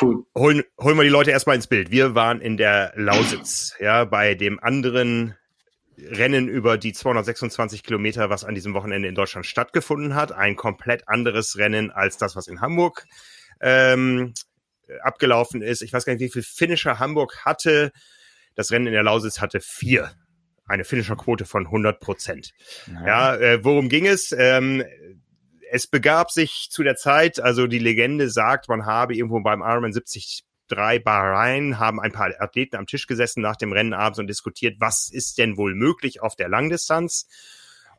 cool. 0.00 0.24
Holen, 0.36 0.62
holen 0.80 0.96
wir 0.96 1.04
die 1.04 1.08
Leute 1.08 1.30
erstmal 1.30 1.56
ins 1.56 1.66
Bild. 1.66 1.90
Wir 1.90 2.14
waren 2.14 2.40
in 2.40 2.56
der 2.56 2.92
Lausitz, 2.96 3.74
ja, 3.80 4.04
bei 4.04 4.34
dem 4.34 4.60
anderen 4.60 5.36
Rennen 5.98 6.48
über 6.48 6.78
die 6.78 6.92
226 6.92 7.82
Kilometer, 7.82 8.30
was 8.30 8.44
an 8.44 8.54
diesem 8.54 8.74
Wochenende 8.74 9.08
in 9.08 9.14
Deutschland 9.14 9.46
stattgefunden 9.46 10.14
hat. 10.14 10.32
Ein 10.32 10.56
komplett 10.56 11.08
anderes 11.08 11.58
Rennen 11.58 11.90
als 11.90 12.16
das, 12.16 12.34
was 12.34 12.48
in 12.48 12.60
Hamburg 12.60 13.04
ähm, 13.60 14.34
abgelaufen 15.02 15.62
ist. 15.62 15.82
Ich 15.82 15.92
weiß 15.92 16.04
gar 16.04 16.14
nicht, 16.14 16.22
wie 16.22 16.30
viel 16.30 16.42
Finisher 16.42 16.98
Hamburg 16.98 17.44
hatte. 17.44 17.92
Das 18.54 18.70
Rennen 18.70 18.88
in 18.88 18.92
der 18.92 19.02
Lausitz 19.02 19.40
hatte 19.40 19.60
vier. 19.60 20.12
Eine 20.66 20.84
Finisher-Quote 20.84 21.44
von 21.44 21.66
100 21.66 22.00
Prozent. 22.00 22.52
Ja, 23.06 23.36
äh, 23.36 23.64
worum 23.64 23.88
ging 23.88 24.06
es? 24.06 24.32
Ähm, 24.36 24.84
es 25.70 25.86
begab 25.86 26.30
sich 26.30 26.68
zu 26.70 26.82
der 26.82 26.96
Zeit, 26.96 27.40
also 27.40 27.66
die 27.66 27.78
Legende 27.78 28.28
sagt, 28.28 28.68
man 28.68 28.84
habe 28.84 29.14
irgendwo 29.14 29.40
beim 29.40 29.60
Ironman 29.60 29.92
73 29.92 30.44
Bahrain, 30.68 31.78
haben 31.78 32.00
ein 32.00 32.12
paar 32.12 32.30
Athleten 32.38 32.76
am 32.76 32.86
Tisch 32.86 33.06
gesessen 33.06 33.42
nach 33.42 33.56
dem 33.56 33.72
Rennen 33.72 33.92
abends 33.92 34.18
und 34.18 34.26
diskutiert, 34.26 34.76
was 34.78 35.10
ist 35.10 35.38
denn 35.38 35.56
wohl 35.56 35.74
möglich 35.74 36.22
auf 36.22 36.36
der 36.36 36.48
Langdistanz? 36.48 37.26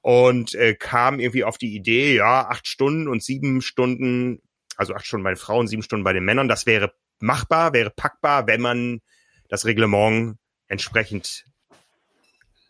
Und 0.01 0.53
äh, 0.55 0.76
kam 0.76 1.20
irgendwie 1.20 1.43
auf 1.43 1.57
die 1.57 1.76
Idee, 1.76 2.16
ja, 2.16 2.47
acht 2.47 2.68
Stunden 2.68 3.07
und 3.07 3.24
sieben 3.24 3.61
Stunden, 3.61 4.41
also 4.76 4.93
acht 4.93 5.05
Stunden 5.05 5.24
bei 5.24 5.32
den 5.32 5.38
Frauen, 5.38 5.68
sieben 5.68 5.84
Stunden 5.84 6.03
bei 6.03 6.14
den 6.14 6.26
Männern, 6.26 6.47
das 6.47 6.66
wäre 6.66 6.93
machbar, 7.20 7.74
wäre 7.74 7.89
packbar, 7.89 8.47
wenn 8.47 8.61
man 8.61 9.01
das 9.47 9.66
Reglement 9.66 10.38
entsprechend 10.68 11.45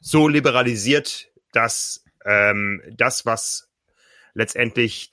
so 0.04 0.28
liberalisiert, 0.28 1.32
dass 1.54 2.04
ähm, 2.26 2.82
das, 2.98 3.26
was 3.26 3.70
letztendlich 4.34 5.12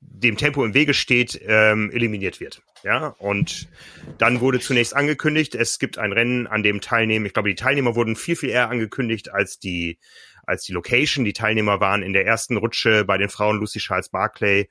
dem 0.00 0.36
Tempo 0.36 0.64
im 0.64 0.74
Wege 0.74 0.94
steht, 0.94 1.38
ähm, 1.44 1.90
eliminiert 1.90 2.40
wird. 2.40 2.62
Ja, 2.84 3.08
und 3.18 3.68
dann 4.16 4.40
wurde 4.40 4.60
zunächst 4.60 4.94
angekündigt, 4.94 5.54
es 5.54 5.78
gibt 5.78 5.98
ein 5.98 6.12
Rennen, 6.12 6.46
an 6.46 6.62
dem 6.62 6.80
teilnehmen. 6.80 7.26
Ich 7.26 7.34
glaube, 7.34 7.48
die 7.50 7.54
Teilnehmer 7.54 7.96
wurden 7.96 8.16
viel, 8.16 8.36
viel 8.36 8.50
eher 8.50 8.70
angekündigt 8.70 9.32
als 9.32 9.58
die, 9.58 9.98
als 10.46 10.62
die 10.62 10.72
Location. 10.72 11.24
Die 11.24 11.32
Teilnehmer 11.32 11.80
waren 11.80 12.02
in 12.02 12.12
der 12.12 12.24
ersten 12.24 12.56
Rutsche 12.56 13.04
bei 13.04 13.18
den 13.18 13.28
Frauen 13.28 13.58
Lucy 13.58 13.80
Charles 13.80 14.08
Barclay 14.08 14.68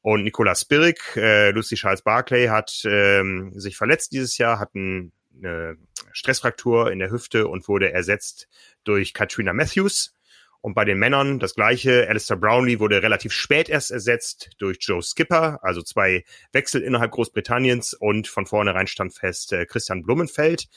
und 0.00 0.24
Nicola 0.24 0.54
Spirik. 0.54 1.00
Äh, 1.16 1.50
Lucy 1.50 1.76
Charles 1.76 2.02
Barclay 2.02 2.48
hat 2.48 2.82
ähm, 2.84 3.52
sich 3.54 3.76
verletzt 3.76 4.12
dieses 4.12 4.38
Jahr, 4.38 4.58
hat 4.58 4.74
ein, 4.74 5.12
eine 5.36 5.76
Stressfraktur 6.12 6.90
in 6.90 6.98
der 6.98 7.10
Hüfte 7.10 7.48
und 7.48 7.68
wurde 7.68 7.92
ersetzt 7.92 8.48
durch 8.84 9.14
Katrina 9.14 9.52
Matthews. 9.52 10.14
Und 10.60 10.74
bei 10.74 10.84
den 10.84 10.98
Männern 10.98 11.40
das 11.40 11.56
gleiche. 11.56 12.08
Alistair 12.08 12.36
Brownlee 12.36 12.78
wurde 12.78 13.02
relativ 13.02 13.32
spät 13.32 13.68
erst 13.68 13.90
ersetzt 13.90 14.50
durch 14.58 14.78
Joe 14.80 15.02
Skipper, 15.02 15.58
also 15.62 15.82
zwei 15.82 16.24
Wechsel 16.52 16.82
innerhalb 16.82 17.10
Großbritanniens 17.10 17.94
und 17.94 18.28
von 18.28 18.46
vornherein 18.46 18.86
stand 18.86 19.12
fest 19.12 19.52
äh, 19.52 19.66
Christian 19.66 20.04
Blumenfeld. 20.04 20.68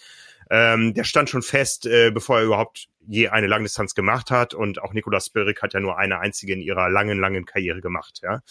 Ähm, 0.49 0.95
der 0.95 1.03
stand 1.03 1.29
schon 1.29 1.43
fest, 1.43 1.85
äh, 1.85 2.09
bevor 2.09 2.39
er 2.39 2.45
überhaupt 2.45 2.87
je 3.07 3.29
eine 3.29 3.45
Langdistanz 3.45 3.93
gemacht 3.93 4.31
hat. 4.31 4.55
Und 4.55 4.81
auch 4.81 4.93
Nicolas 4.93 5.27
Spirik 5.27 5.61
hat 5.61 5.75
ja 5.75 5.79
nur 5.79 5.99
eine 5.99 6.19
einzige 6.19 6.53
in 6.53 6.61
ihrer 6.61 6.89
langen, 6.89 7.19
langen 7.19 7.45
Karriere 7.45 7.81
gemacht. 7.81 8.21
Ja. 8.23 8.41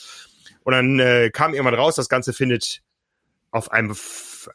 Und 0.62 0.72
dann 0.72 1.00
äh, 1.00 1.30
kam 1.30 1.52
irgendwann 1.52 1.74
raus, 1.74 1.96
das 1.96 2.08
Ganze 2.08 2.32
findet 2.32 2.83
auf 3.54 3.70
einem 3.70 3.94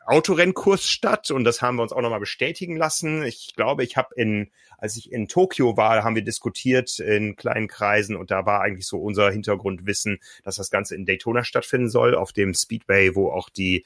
Autorennkurs 0.06 0.86
statt 0.86 1.32
und 1.32 1.46
das 1.46 1.62
haben 1.62 1.78
wir 1.78 1.84
uns 1.84 1.94
auch 1.94 2.02
nochmal 2.02 2.20
bestätigen 2.20 2.76
lassen. 2.76 3.24
Ich 3.24 3.54
glaube, 3.56 3.86
ich 3.86 3.96
habe 3.96 4.14
in, 4.16 4.52
als 4.78 4.98
ich 4.98 5.12
in 5.12 5.30
Tokio 5.30 5.78
war, 5.78 6.04
haben 6.04 6.16
wir 6.16 6.22
diskutiert 6.22 7.00
in 7.00 7.38
kleinen 7.38 7.70
Kreisen 7.70 8.18
und 8.18 8.30
da 8.30 8.46
war 8.46 8.62
eigentlich 8.62 8.88
so 8.88 8.98
unser 8.98 9.32
Hintergrundwissen, 9.32 10.20
dass 10.44 10.58
das 10.58 10.70
Ganze 10.70 10.96
in 10.96 11.06
Daytona 11.06 11.46
stattfinden 11.46 11.90
soll, 11.90 12.14
auf 12.14 12.34
dem 12.34 12.54
Speedway, 12.54 13.16
wo 13.16 13.32
auch 13.32 13.50
die 13.50 13.86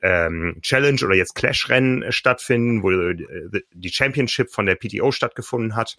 ähm, 0.00 0.56
Challenge 0.62 1.04
oder 1.04 1.14
jetzt 1.14 1.34
Clash-Rennen 1.34 2.10
stattfinden, 2.10 2.82
wo 2.82 2.90
äh, 2.90 3.62
die 3.74 3.92
Championship 3.92 4.50
von 4.50 4.64
der 4.64 4.76
PTO 4.76 5.12
stattgefunden 5.12 5.76
hat. 5.76 5.98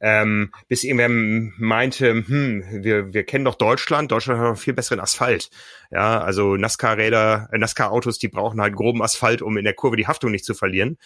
Ähm, 0.00 0.52
bis 0.68 0.84
irgendwer 0.84 1.08
meinte, 1.08 2.12
hm, 2.12 2.64
wir, 2.82 3.12
wir 3.12 3.24
kennen 3.24 3.44
doch 3.44 3.54
Deutschland, 3.54 4.10
Deutschland 4.10 4.40
hat 4.40 4.48
noch 4.48 4.58
viel 4.58 4.74
besseren 4.74 5.00
Asphalt. 5.00 5.50
Ja, 5.90 6.20
also 6.20 6.56
NASCAR-Räder, 6.56 7.50
äh, 7.52 7.58
NASCAR-Autos, 7.58 8.18
die 8.18 8.28
brauchen 8.28 8.60
halt 8.60 8.74
groben 8.74 9.02
Asphalt, 9.02 9.42
um 9.42 9.56
in 9.56 9.64
der 9.64 9.74
Kurve 9.74 9.96
die 9.96 10.06
Haftung 10.06 10.30
nicht 10.30 10.44
zu 10.44 10.54
verlieren. 10.54 10.98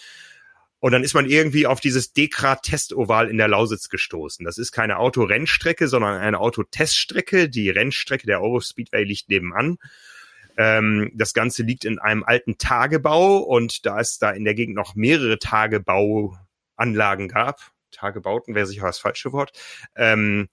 Und 0.79 0.93
dann 0.93 1.03
ist 1.03 1.15
man 1.15 1.27
irgendwie 1.27 1.67
auf 1.67 1.81
dieses 1.81 2.13
Dekra-Testoval 2.13 3.31
in 3.31 3.39
der 3.39 3.49
Lausitz 3.49 3.89
gestoßen. 3.89 4.45
Das 4.45 4.59
ist 4.59 4.73
keine 4.73 4.99
Autorennstrecke, 4.99 5.89
sondern 5.89 6.21
eine 6.21 6.39
Autoteststrecke. 6.39 7.49
Die 7.49 7.71
Rennstrecke 7.71 8.27
der 8.27 8.43
Eurospeedway 8.43 9.05
liegt 9.05 9.29
nebenan. 9.29 9.79
Ähm, 10.57 11.11
das 11.15 11.35
Ganze 11.35 11.63
liegt 11.63 11.85
in 11.85 11.99
einem 11.99 12.25
alten 12.25 12.59
Tagebau 12.59 13.39
und 13.39 13.85
da 13.87 14.01
es 14.01 14.19
da 14.19 14.31
in 14.31 14.45
der 14.45 14.55
Gegend 14.55 14.77
noch 14.77 14.95
mehrere 14.95 15.39
Tagebauanlagen 15.39 17.29
gab, 17.29 17.73
Tagebauten 17.97 18.55
wäre 18.55 18.67
sicher 18.67 18.87
das 18.87 18.99
falsche 18.99 19.33
Wort, 19.33 19.53
ähm, 19.97 20.49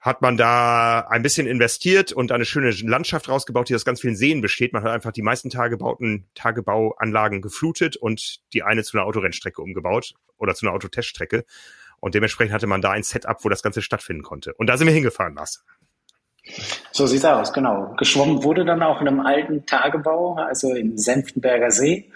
hat 0.00 0.20
man 0.20 0.36
da 0.36 1.06
ein 1.08 1.22
bisschen 1.22 1.46
investiert 1.46 2.12
und 2.12 2.32
eine 2.32 2.44
schöne 2.44 2.70
Landschaft 2.70 3.28
rausgebaut, 3.28 3.68
die 3.68 3.74
aus 3.76 3.84
ganz 3.84 4.00
vielen 4.00 4.16
Seen 4.16 4.40
besteht. 4.40 4.72
Man 4.72 4.82
hat 4.82 4.90
einfach 4.90 5.12
die 5.12 5.22
meisten 5.22 5.48
Tagebauten, 5.48 6.26
Tagebauanlagen 6.34 7.40
geflutet 7.40 7.96
und 7.96 8.40
die 8.52 8.64
eine 8.64 8.82
zu 8.82 8.96
einer 8.96 9.06
Autorennstrecke 9.06 9.62
umgebaut 9.62 10.14
oder 10.38 10.56
zu 10.56 10.66
einer 10.66 10.74
Autoteststrecke. 10.74 11.44
Und 12.00 12.16
dementsprechend 12.16 12.52
hatte 12.52 12.66
man 12.66 12.82
da 12.82 12.90
ein 12.90 13.04
Setup, 13.04 13.44
wo 13.44 13.48
das 13.48 13.62
Ganze 13.62 13.80
stattfinden 13.80 14.24
konnte. 14.24 14.54
Und 14.54 14.66
da 14.66 14.76
sind 14.76 14.88
wir 14.88 14.94
hingefahren, 14.94 15.36
Lars. 15.36 15.64
So 16.90 17.06
sieht's 17.06 17.24
aus, 17.24 17.52
genau. 17.52 17.94
Geschwommen 17.96 18.42
wurde 18.42 18.64
dann 18.64 18.82
auch 18.82 19.00
in 19.00 19.06
einem 19.06 19.20
alten 19.20 19.66
Tagebau, 19.66 20.34
also 20.34 20.74
im 20.74 20.98
Senftenberger 20.98 21.70
See. 21.70 22.10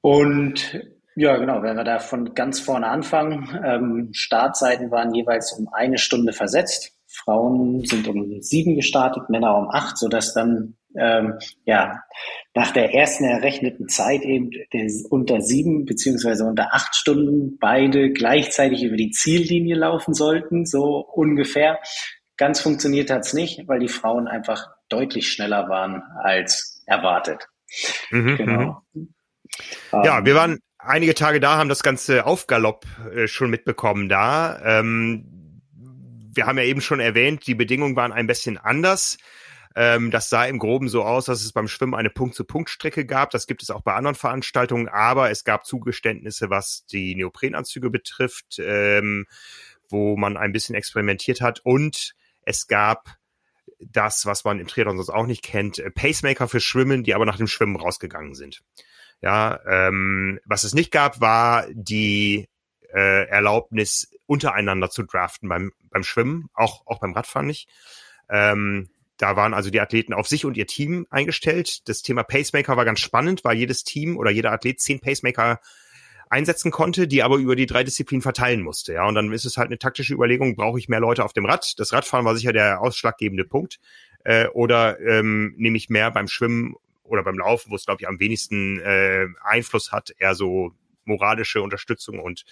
Und 0.00 0.80
Ja, 1.16 1.36
genau. 1.36 1.62
Wenn 1.62 1.76
wir 1.76 1.84
da 1.84 1.98
von 1.98 2.34
ganz 2.34 2.60
vorne 2.60 2.88
anfangen, 2.88 3.60
ähm, 3.64 4.08
Startzeiten 4.12 4.90
waren 4.90 5.14
jeweils 5.14 5.52
um 5.52 5.68
eine 5.72 5.98
Stunde 5.98 6.32
versetzt. 6.32 6.92
Frauen 7.06 7.84
sind 7.84 8.08
um 8.08 8.40
sieben 8.40 8.74
gestartet, 8.74 9.28
Männer 9.28 9.56
um 9.58 9.68
acht, 9.70 9.98
sodass 9.98 10.32
dann 10.32 10.76
ähm, 10.96 11.38
ja 11.66 12.02
nach 12.54 12.70
der 12.70 12.94
ersten 12.94 13.24
errechneten 13.24 13.88
Zeit 13.88 14.22
eben 14.22 14.50
unter 15.10 15.40
sieben 15.40 15.84
beziehungsweise 15.84 16.44
unter 16.44 16.74
acht 16.74 16.94
Stunden 16.94 17.58
beide 17.58 18.12
gleichzeitig 18.12 18.82
über 18.82 18.96
die 18.96 19.10
Ziellinie 19.10 19.76
laufen 19.76 20.14
sollten, 20.14 20.64
so 20.64 20.98
ungefähr. 21.00 21.78
Ganz 22.38 22.60
funktioniert 22.60 23.10
hat's 23.10 23.34
nicht, 23.34 23.68
weil 23.68 23.78
die 23.78 23.88
Frauen 23.88 24.26
einfach 24.26 24.68
deutlich 24.88 25.28
schneller 25.28 25.68
waren 25.68 26.02
als 26.22 26.82
erwartet. 26.86 27.46
Mhm, 28.10 28.36
genau. 28.36 28.82
Mhm. 28.94 29.14
Ja, 29.92 30.18
ähm, 30.18 30.26
wir 30.26 30.34
waren 30.34 30.58
einige 30.82 31.14
Tage 31.14 31.40
da, 31.40 31.56
haben 31.56 31.68
das 31.68 31.82
ganze 31.82 32.26
Aufgalopp 32.26 32.86
äh, 33.14 33.26
schon 33.26 33.50
mitbekommen 33.50 34.08
da. 34.08 34.60
Ähm, 34.64 35.60
wir 36.34 36.46
haben 36.46 36.58
ja 36.58 36.64
eben 36.64 36.80
schon 36.80 37.00
erwähnt, 37.00 37.46
die 37.46 37.54
Bedingungen 37.54 37.96
waren 37.96 38.12
ein 38.12 38.26
bisschen 38.26 38.58
anders. 38.58 39.18
Ähm, 39.74 40.10
das 40.10 40.28
sah 40.28 40.44
im 40.44 40.58
Groben 40.58 40.88
so 40.88 41.02
aus, 41.02 41.26
dass 41.26 41.42
es 41.42 41.52
beim 41.52 41.68
Schwimmen 41.68 41.94
eine 41.94 42.10
Punkt-zu-Punkt-Strecke 42.10 43.06
gab. 43.06 43.30
Das 43.30 43.46
gibt 43.46 43.62
es 43.62 43.70
auch 43.70 43.82
bei 43.82 43.94
anderen 43.94 44.14
Veranstaltungen, 44.14 44.88
aber 44.88 45.30
es 45.30 45.44
gab 45.44 45.64
Zugeständnisse, 45.64 46.50
was 46.50 46.84
die 46.86 47.14
Neoprenanzüge 47.14 47.90
betrifft, 47.90 48.58
ähm, 48.58 49.26
wo 49.88 50.16
man 50.16 50.36
ein 50.36 50.52
bisschen 50.52 50.74
experimentiert 50.74 51.40
hat. 51.40 51.60
Und 51.64 52.14
es 52.44 52.66
gab 52.66 53.16
das, 53.80 54.26
was 54.26 54.44
man 54.44 54.60
im 54.60 54.66
Triathlon 54.66 54.96
sonst 54.96 55.10
auch 55.10 55.26
nicht 55.26 55.42
kennt, 55.42 55.78
äh, 55.78 55.90
Pacemaker 55.90 56.48
für 56.48 56.60
Schwimmen, 56.60 57.02
die 57.02 57.14
aber 57.14 57.26
nach 57.26 57.36
dem 57.36 57.46
Schwimmen 57.46 57.76
rausgegangen 57.76 58.34
sind. 58.34 58.62
Ja, 59.22 59.60
ähm, 59.66 60.40
was 60.44 60.64
es 60.64 60.74
nicht 60.74 60.90
gab, 60.90 61.20
war 61.20 61.66
die 61.72 62.48
äh, 62.92 63.28
Erlaubnis, 63.28 64.10
untereinander 64.26 64.90
zu 64.90 65.02
draften 65.02 65.48
beim, 65.48 65.72
beim 65.90 66.02
Schwimmen, 66.02 66.48
auch, 66.54 66.86
auch 66.86 67.00
beim 67.00 67.12
Radfahren 67.12 67.46
nicht. 67.46 67.68
Ähm, 68.30 68.88
da 69.18 69.36
waren 69.36 69.54
also 69.54 69.70
die 69.70 69.80
Athleten 69.80 70.14
auf 70.14 70.26
sich 70.26 70.44
und 70.44 70.56
ihr 70.56 70.66
Team 70.66 71.06
eingestellt. 71.10 71.88
Das 71.88 72.02
Thema 72.02 72.22
Pacemaker 72.22 72.76
war 72.76 72.84
ganz 72.84 73.00
spannend, 73.00 73.44
weil 73.44 73.56
jedes 73.56 73.84
Team 73.84 74.16
oder 74.16 74.30
jeder 74.30 74.52
Athlet 74.52 74.80
zehn 74.80 75.00
Pacemaker 75.00 75.60
einsetzen 76.30 76.70
konnte, 76.70 77.06
die 77.06 77.22
aber 77.22 77.36
über 77.36 77.54
die 77.54 77.66
drei 77.66 77.84
Disziplinen 77.84 78.22
verteilen 78.22 78.62
musste. 78.62 78.94
Ja, 78.94 79.06
und 79.06 79.14
dann 79.14 79.30
ist 79.32 79.44
es 79.44 79.58
halt 79.58 79.68
eine 79.68 79.78
taktische 79.78 80.14
Überlegung, 80.14 80.56
brauche 80.56 80.78
ich 80.78 80.88
mehr 80.88 81.00
Leute 81.00 81.24
auf 81.24 81.34
dem 81.34 81.44
Rad? 81.44 81.78
Das 81.78 81.92
Radfahren 81.92 82.24
war 82.24 82.34
sicher 82.34 82.54
der 82.54 82.80
ausschlaggebende 82.80 83.44
Punkt. 83.44 83.78
Äh, 84.24 84.46
oder 84.48 84.98
ähm, 85.00 85.54
nehme 85.56 85.76
ich 85.76 85.90
mehr 85.90 86.10
beim 86.10 86.28
Schwimmen 86.28 86.74
oder 87.02 87.22
beim 87.22 87.38
Laufen, 87.38 87.70
wo 87.70 87.76
es, 87.76 87.84
glaube 87.84 88.02
ich, 88.02 88.08
am 88.08 88.20
wenigsten 88.20 88.80
äh, 88.80 89.26
Einfluss 89.42 89.92
hat, 89.92 90.10
eher 90.18 90.34
so 90.34 90.72
moralische 91.04 91.62
Unterstützung 91.62 92.20
und 92.20 92.44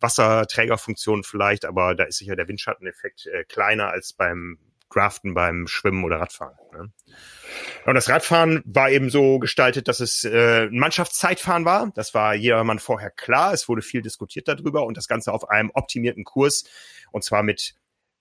Wasserträgerfunktion 0.00 1.24
vielleicht, 1.24 1.64
aber 1.64 1.94
da 1.94 2.04
ist 2.04 2.18
sicher 2.18 2.36
der 2.36 2.48
Windschatteneffekt 2.48 3.26
äh, 3.26 3.44
kleiner 3.44 3.88
als 3.88 4.12
beim 4.12 4.58
Draften 4.94 5.34
beim 5.34 5.66
Schwimmen 5.66 6.04
oder 6.04 6.20
Radfahren. 6.20 6.56
Ne? 6.72 6.92
Und 7.84 7.94
das 7.94 8.08
Radfahren 8.08 8.62
war 8.64 8.90
eben 8.90 9.10
so 9.10 9.38
gestaltet, 9.38 9.88
dass 9.88 10.00
es 10.00 10.24
äh, 10.24 10.66
ein 10.66 10.78
Mannschaftszeitfahren 10.78 11.64
war. 11.64 11.90
Das 11.94 12.14
war 12.14 12.34
jedermann 12.34 12.78
vorher 12.78 13.10
klar. 13.10 13.52
Es 13.52 13.68
wurde 13.68 13.82
viel 13.82 14.02
diskutiert 14.02 14.46
darüber 14.46 14.86
und 14.86 14.96
das 14.96 15.08
Ganze 15.08 15.32
auf 15.32 15.50
einem 15.50 15.70
optimierten 15.74 16.24
Kurs 16.24 16.64
und 17.10 17.24
zwar 17.24 17.42
mit 17.42 17.74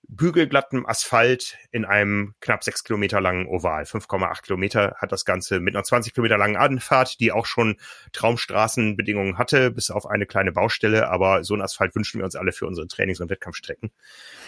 bügelglattem 0.08 0.86
Asphalt 0.86 1.58
in 1.72 1.86
einem 1.86 2.36
knapp 2.40 2.64
sechs 2.64 2.84
Kilometer 2.84 3.22
langen 3.22 3.48
Oval. 3.48 3.84
5,8 3.84 4.44
Kilometer 4.44 4.96
hat 4.98 5.12
das 5.12 5.26
Ganze 5.26 5.60
mit 5.60 5.76
einer 5.76 5.84
20 5.84 6.14
Kilometer 6.14 6.38
langen 6.38 6.58
Anfahrt, 6.58 7.20
die 7.20 7.32
auch 7.32 7.46
schon 7.46 7.78
Traumstraßenbedingungen 8.12 9.38
hatte, 9.38 9.72
bis 9.72 9.90
auf 9.90 10.06
eine 10.06 10.26
kleine 10.26 10.52
Baustelle. 10.52 11.10
Aber 11.10 11.44
so 11.44 11.56
ein 11.56 11.62
Asphalt 11.62 11.96
wünschen 11.96 12.20
wir 12.20 12.26
uns 12.26 12.36
alle 12.36 12.52
für 12.52 12.68
unsere 12.68 12.88
Trainings- 12.88 13.22
und 13.22 13.30
Wettkampfstrecken. 13.30 13.92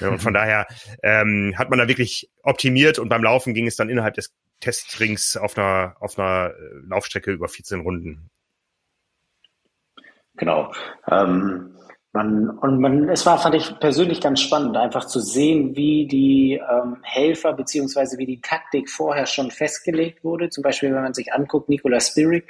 Und 0.01 0.21
von 0.21 0.33
mhm. 0.33 0.35
daher 0.35 0.67
ähm, 1.03 1.53
hat 1.57 1.69
man 1.69 1.79
da 1.79 1.87
wirklich 1.87 2.29
optimiert 2.43 2.99
und 2.99 3.09
beim 3.09 3.23
Laufen 3.23 3.53
ging 3.53 3.67
es 3.67 3.75
dann 3.75 3.89
innerhalb 3.89 4.15
des 4.15 4.33
Testrings 4.59 5.37
auf 5.37 5.57
einer, 5.57 5.95
auf 5.99 6.17
einer 6.17 6.51
äh, 6.51 6.53
Laufstrecke 6.87 7.31
über 7.31 7.47
14 7.47 7.81
Runden. 7.81 8.29
Genau. 10.37 10.73
Ähm 11.09 11.74
man, 12.15 12.49
und 12.49 12.79
man, 12.79 13.09
es 13.09 13.25
war, 13.25 13.37
fand 13.37 13.55
ich 13.55 13.79
persönlich 13.79 14.21
ganz 14.21 14.41
spannend, 14.41 14.77
einfach 14.77 15.05
zu 15.05 15.19
sehen, 15.19 15.75
wie 15.75 16.07
die 16.07 16.53
ähm, 16.53 16.97
Helfer 17.03 17.53
beziehungsweise 17.53 18.17
wie 18.17 18.25
die 18.25 18.41
Taktik 18.41 18.89
vorher 18.89 19.25
schon 19.25 19.51
festgelegt 19.51 20.23
wurde. 20.23 20.49
Zum 20.49 20.63
Beispiel, 20.63 20.93
wenn 20.93 21.03
man 21.03 21.13
sich 21.13 21.33
anguckt, 21.33 21.69
Nicola 21.69 21.99
Spirik, 21.99 22.49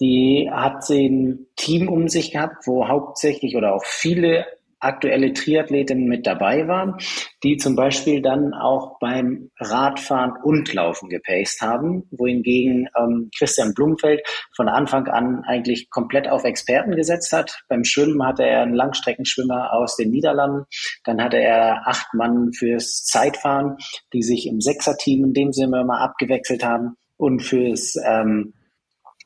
die 0.00 0.48
hat 0.50 0.88
ein 0.88 1.46
Team 1.56 1.88
um 1.88 2.08
sich 2.08 2.32
gehabt, 2.32 2.66
wo 2.66 2.88
hauptsächlich 2.88 3.56
oder 3.56 3.74
auch 3.74 3.84
viele 3.84 4.46
aktuelle 4.80 5.32
Triathletinnen 5.32 6.06
mit 6.06 6.26
dabei 6.26 6.66
waren, 6.66 6.96
die 7.42 7.56
zum 7.56 7.76
Beispiel 7.76 8.22
dann 8.22 8.54
auch 8.54 8.98
beim 8.98 9.50
Radfahren 9.58 10.32
und 10.42 10.72
Laufen 10.72 11.08
gepaced 11.08 11.60
haben, 11.60 12.08
wohingegen 12.10 12.88
ähm, 12.98 13.30
Christian 13.36 13.74
Blumfeld 13.74 14.22
von 14.56 14.68
Anfang 14.68 15.06
an 15.08 15.44
eigentlich 15.46 15.90
komplett 15.90 16.28
auf 16.28 16.44
Experten 16.44 16.96
gesetzt 16.96 17.32
hat. 17.32 17.62
Beim 17.68 17.84
Schwimmen 17.84 18.26
hatte 18.26 18.44
er 18.44 18.62
einen 18.62 18.74
Langstreckenschwimmer 18.74 19.72
aus 19.72 19.96
den 19.96 20.10
Niederlanden, 20.10 20.64
dann 21.04 21.22
hatte 21.22 21.38
er 21.38 21.86
acht 21.86 22.12
Mann 22.14 22.52
fürs 22.52 23.04
Zeitfahren, 23.04 23.76
die 24.12 24.22
sich 24.22 24.46
im 24.46 24.60
Sechser-Team 24.60 25.24
in 25.24 25.34
dem 25.34 25.52
Sinne 25.52 25.84
mal 25.84 25.98
abgewechselt 25.98 26.64
haben 26.64 26.96
und 27.16 27.42
fürs 27.42 27.96
ähm, 28.04 28.54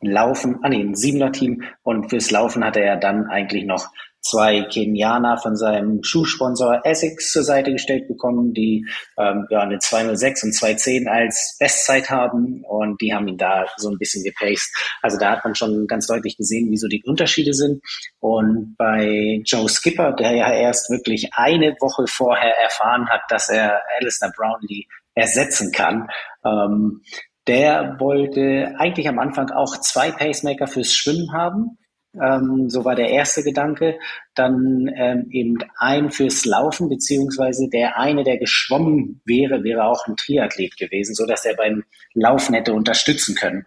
Laufen, 0.00 0.59
ah 0.62 0.68
nee, 0.68 0.82
ein 0.82 0.94
Siebener-Team 0.94 1.62
und 1.82 2.11
fürs 2.11 2.30
Laufen 2.30 2.64
hatte 2.64 2.80
er 2.80 2.96
dann 2.96 3.26
eigentlich 3.26 3.64
noch 3.64 3.88
zwei 4.24 4.62
Kenianer 4.62 5.38
von 5.38 5.54
seinem 5.56 6.02
Schuhsponsor 6.02 6.80
Essex 6.84 7.30
zur 7.30 7.44
Seite 7.44 7.72
gestellt 7.72 8.08
bekommen, 8.08 8.54
die 8.54 8.86
ähm, 9.18 9.46
ja 9.50 9.60
eine 9.60 9.78
206 9.78 10.44
und 10.44 10.52
210 10.54 11.08
als 11.08 11.56
Bestzeit 11.58 12.10
haben 12.10 12.64
und 12.64 13.00
die 13.00 13.14
haben 13.14 13.28
ihn 13.28 13.36
da 13.36 13.66
so 13.76 13.90
ein 13.90 13.98
bisschen 13.98 14.24
gepaced. 14.24 14.74
Also 15.02 15.18
da 15.18 15.32
hat 15.32 15.44
man 15.44 15.54
schon 15.54 15.86
ganz 15.86 16.06
deutlich 16.06 16.36
gesehen, 16.36 16.70
wieso 16.70 16.88
die 16.88 17.02
Unterschiede 17.04 17.52
sind. 17.52 17.82
Und 18.18 18.74
bei 18.78 19.42
Joe 19.44 19.68
Skipper, 19.68 20.12
der 20.12 20.32
ja 20.32 20.52
erst 20.52 20.90
wirklich 20.90 21.34
eine 21.34 21.76
Woche 21.80 22.06
vorher 22.06 22.58
erfahren 22.58 23.08
hat, 23.08 23.22
dass 23.28 23.50
er 23.50 23.82
Alistair 24.00 24.32
Brownlee 24.34 24.86
ersetzen 25.14 25.70
kann, 25.70 26.08
ähm, 26.44 27.02
der 27.46 27.96
wollte 28.00 28.74
eigentlich 28.78 29.06
am 29.06 29.18
Anfang 29.18 29.50
auch 29.50 29.76
zwei 29.76 30.10
Pacemaker 30.10 30.66
fürs 30.66 30.94
Schwimmen 30.94 31.32
haben 31.32 31.78
ähm, 32.22 32.68
so 32.68 32.84
war 32.84 32.94
der 32.94 33.10
erste 33.10 33.42
Gedanke. 33.42 33.98
Dann 34.34 34.90
ähm, 34.96 35.26
eben 35.30 35.58
ein 35.78 36.10
fürs 36.10 36.44
Laufen, 36.44 36.88
beziehungsweise 36.88 37.68
der 37.68 37.98
eine, 37.98 38.24
der 38.24 38.38
geschwommen 38.38 39.20
wäre, 39.24 39.62
wäre 39.64 39.84
auch 39.84 40.06
ein 40.06 40.16
Triathlet 40.16 40.76
gewesen, 40.76 41.14
so 41.14 41.26
dass 41.26 41.44
er 41.44 41.56
beim 41.56 41.84
Laufen 42.14 42.54
hätte 42.54 42.74
unterstützen 42.74 43.34
können. 43.34 43.66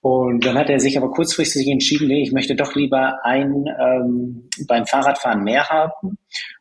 Und 0.00 0.44
dann 0.44 0.58
hat 0.58 0.68
er 0.68 0.80
sich 0.80 0.96
aber 0.96 1.10
kurzfristig 1.10 1.68
entschieden, 1.68 2.08
nee, 2.08 2.22
ich 2.22 2.32
möchte 2.32 2.56
doch 2.56 2.74
lieber 2.74 3.24
ein 3.24 3.66
ähm, 3.80 4.48
beim 4.66 4.84
Fahrradfahren 4.84 5.44
mehr 5.44 5.68
haben. 5.68 6.18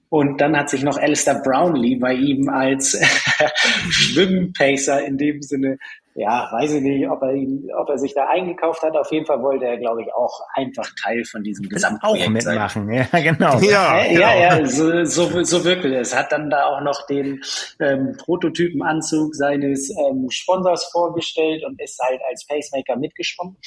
Und 0.10 0.42
dann 0.42 0.58
hat 0.58 0.70
sich 0.70 0.84
noch 0.84 0.98
Alistair 0.98 1.42
Brownlee 1.42 1.96
bei 1.96 2.14
ihm 2.14 2.50
als 2.50 3.00
Schwimmpacer 3.90 5.04
in 5.06 5.18
dem 5.18 5.42
Sinne 5.42 5.78
ja, 6.14 6.50
weiß 6.52 6.74
ich 6.74 6.82
nicht, 6.82 7.10
ob 7.10 7.22
er, 7.22 7.34
ihn, 7.34 7.70
ob 7.78 7.90
er 7.90 7.98
sich 7.98 8.14
da 8.14 8.28
eingekauft 8.28 8.82
hat. 8.82 8.96
Auf 8.98 9.12
jeden 9.12 9.26
Fall 9.26 9.42
wollte 9.42 9.66
er, 9.66 9.78
glaube 9.78 10.02
ich, 10.02 10.14
auch 10.14 10.42
einfach 10.54 10.90
Teil 11.02 11.24
von 11.24 11.42
diesem 11.42 11.70
Gesamtprojekt 11.70 12.28
auch 12.28 12.32
mitmachen. 12.32 12.88
Sein. 12.88 12.92
Ja, 13.12 13.20
genau. 13.32 13.60
Ja, 13.60 14.04
genau. 14.04 14.20
ja, 14.20 14.36
ja 14.36 14.66
so, 14.66 15.06
so, 15.06 15.44
so 15.44 15.64
wirklich. 15.64 15.94
Es 15.94 16.16
hat 16.16 16.32
dann 16.32 16.50
da 16.50 16.66
auch 16.66 16.82
noch 16.82 17.06
den 17.06 17.42
ähm, 17.80 18.18
Prototypenanzug 18.18 19.36
seines 19.36 19.90
ähm, 19.90 20.30
Sponsors 20.30 20.86
vorgestellt 20.92 21.64
und 21.66 21.80
ist 21.82 22.00
halt 22.00 22.20
als 22.30 22.46
Pacemaker 22.46 22.98
mitgeschwommen. 22.98 23.58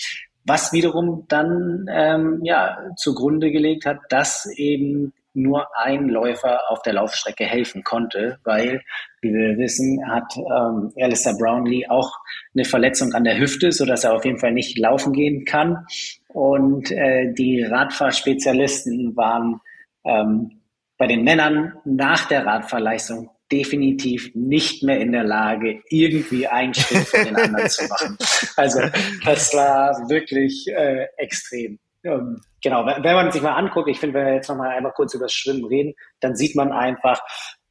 Was 0.45 0.73
wiederum 0.73 1.25
dann 1.29 1.87
ähm, 1.91 2.41
ja 2.43 2.77
zugrunde 2.97 3.51
gelegt 3.51 3.87
hat, 3.87 4.01
dass 4.11 4.47
eben 4.57 5.15
nur 5.35 5.67
ein 5.77 6.09
Läufer 6.09 6.61
auf 6.71 6.83
der 6.83 6.95
Laufstrecke 6.95 7.45
helfen 7.45 7.85
konnte, 7.85 8.39
weil, 8.45 8.83
wie 9.21 9.33
wir 9.33 9.59
wissen, 9.59 10.01
hat 10.09 10.37
ähm, 10.37 10.93
Alistair 10.97 11.35
Brownlee 11.39 11.87
auch 11.89 12.13
eine 12.55 12.65
Verletzung 12.65 13.13
an 13.13 13.25
der 13.25 13.39
Hüfte, 13.39 13.73
so 13.73 13.85
dass 13.85 14.05
er 14.05 14.15
auf 14.15 14.25
jeden 14.25 14.39
Fall 14.39 14.53
nicht 14.53 14.79
laufen 14.79 15.13
gehen 15.13 15.45
kann. 15.45 15.87
Und 16.29 16.91
äh, 16.91 17.33
die 17.33 17.63
Radfahrspezialisten 17.63 19.17
waren 19.17 19.61
ähm, 20.05 20.61
bei 20.97 21.07
den 21.07 21.25
Männern 21.25 21.75
nach 21.85 22.29
der 22.29 22.47
Radfahrleistung 22.47 23.31
definitiv 23.51 24.31
nicht 24.35 24.83
mehr 24.83 25.01
in 25.01 25.13
der 25.13 25.25
Lage, 25.25 25.83
irgendwie 25.89 26.47
einen 26.47 26.75
Schritt 26.75 27.07
von 27.07 27.25
den 27.25 27.37
anderen 27.37 27.69
zu 27.69 27.87
machen. 27.89 28.17
Also 28.57 28.81
das 29.25 29.53
war 29.53 30.09
wirklich 30.09 30.67
äh, 30.69 31.07
extrem. 31.17 31.79
Ähm, 32.05 32.41
genau, 32.65 32.85
wenn 32.85 33.15
man 33.15 33.31
sich 33.31 33.43
mal 33.43 33.55
anguckt, 33.55 33.89
ich 33.89 34.01
finde, 34.01 34.19
wenn 34.19 34.27
wir 34.27 34.35
jetzt 34.35 34.49
noch 34.49 34.57
mal 34.57 34.71
einmal 34.71 34.93
kurz 34.93 35.15
über 35.15 35.27
das 35.27 35.33
Schwimmen 35.33 35.65
reden, 35.67 35.95
dann 36.19 36.35
sieht 36.35 36.57
man 36.57 36.73
einfach, 36.73 37.21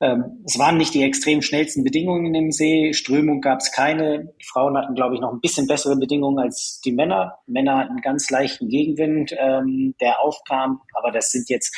Ähm, 0.03 0.43
es 0.45 0.59
waren 0.59 0.75
nicht 0.75 0.93
die 0.93 1.03
extrem 1.03 1.41
schnellsten 1.41 1.83
Bedingungen 1.85 2.35
im 2.35 2.51
See. 2.51 2.91
Strömung 2.93 3.39
gab 3.39 3.59
es 3.59 3.71
keine. 3.71 4.25
Die 4.41 4.45
Frauen 4.45 4.77
hatten, 4.77 4.95
glaube 4.95 5.15
ich, 5.15 5.21
noch 5.21 5.31
ein 5.31 5.39
bisschen 5.39 5.65
bessere 5.65 5.95
Bedingungen 5.95 6.39
als 6.39 6.81
die 6.83 6.91
Männer. 6.91 7.37
Männer 7.47 7.77
hatten 7.77 8.01
ganz 8.01 8.29
leichten 8.29 8.67
Gegenwind, 8.67 9.33
ähm, 9.37 9.95
der 10.01 10.19
aufkam. 10.19 10.81
Aber 10.93 11.11
das 11.11 11.31
sind 11.31 11.49
jetzt 11.49 11.73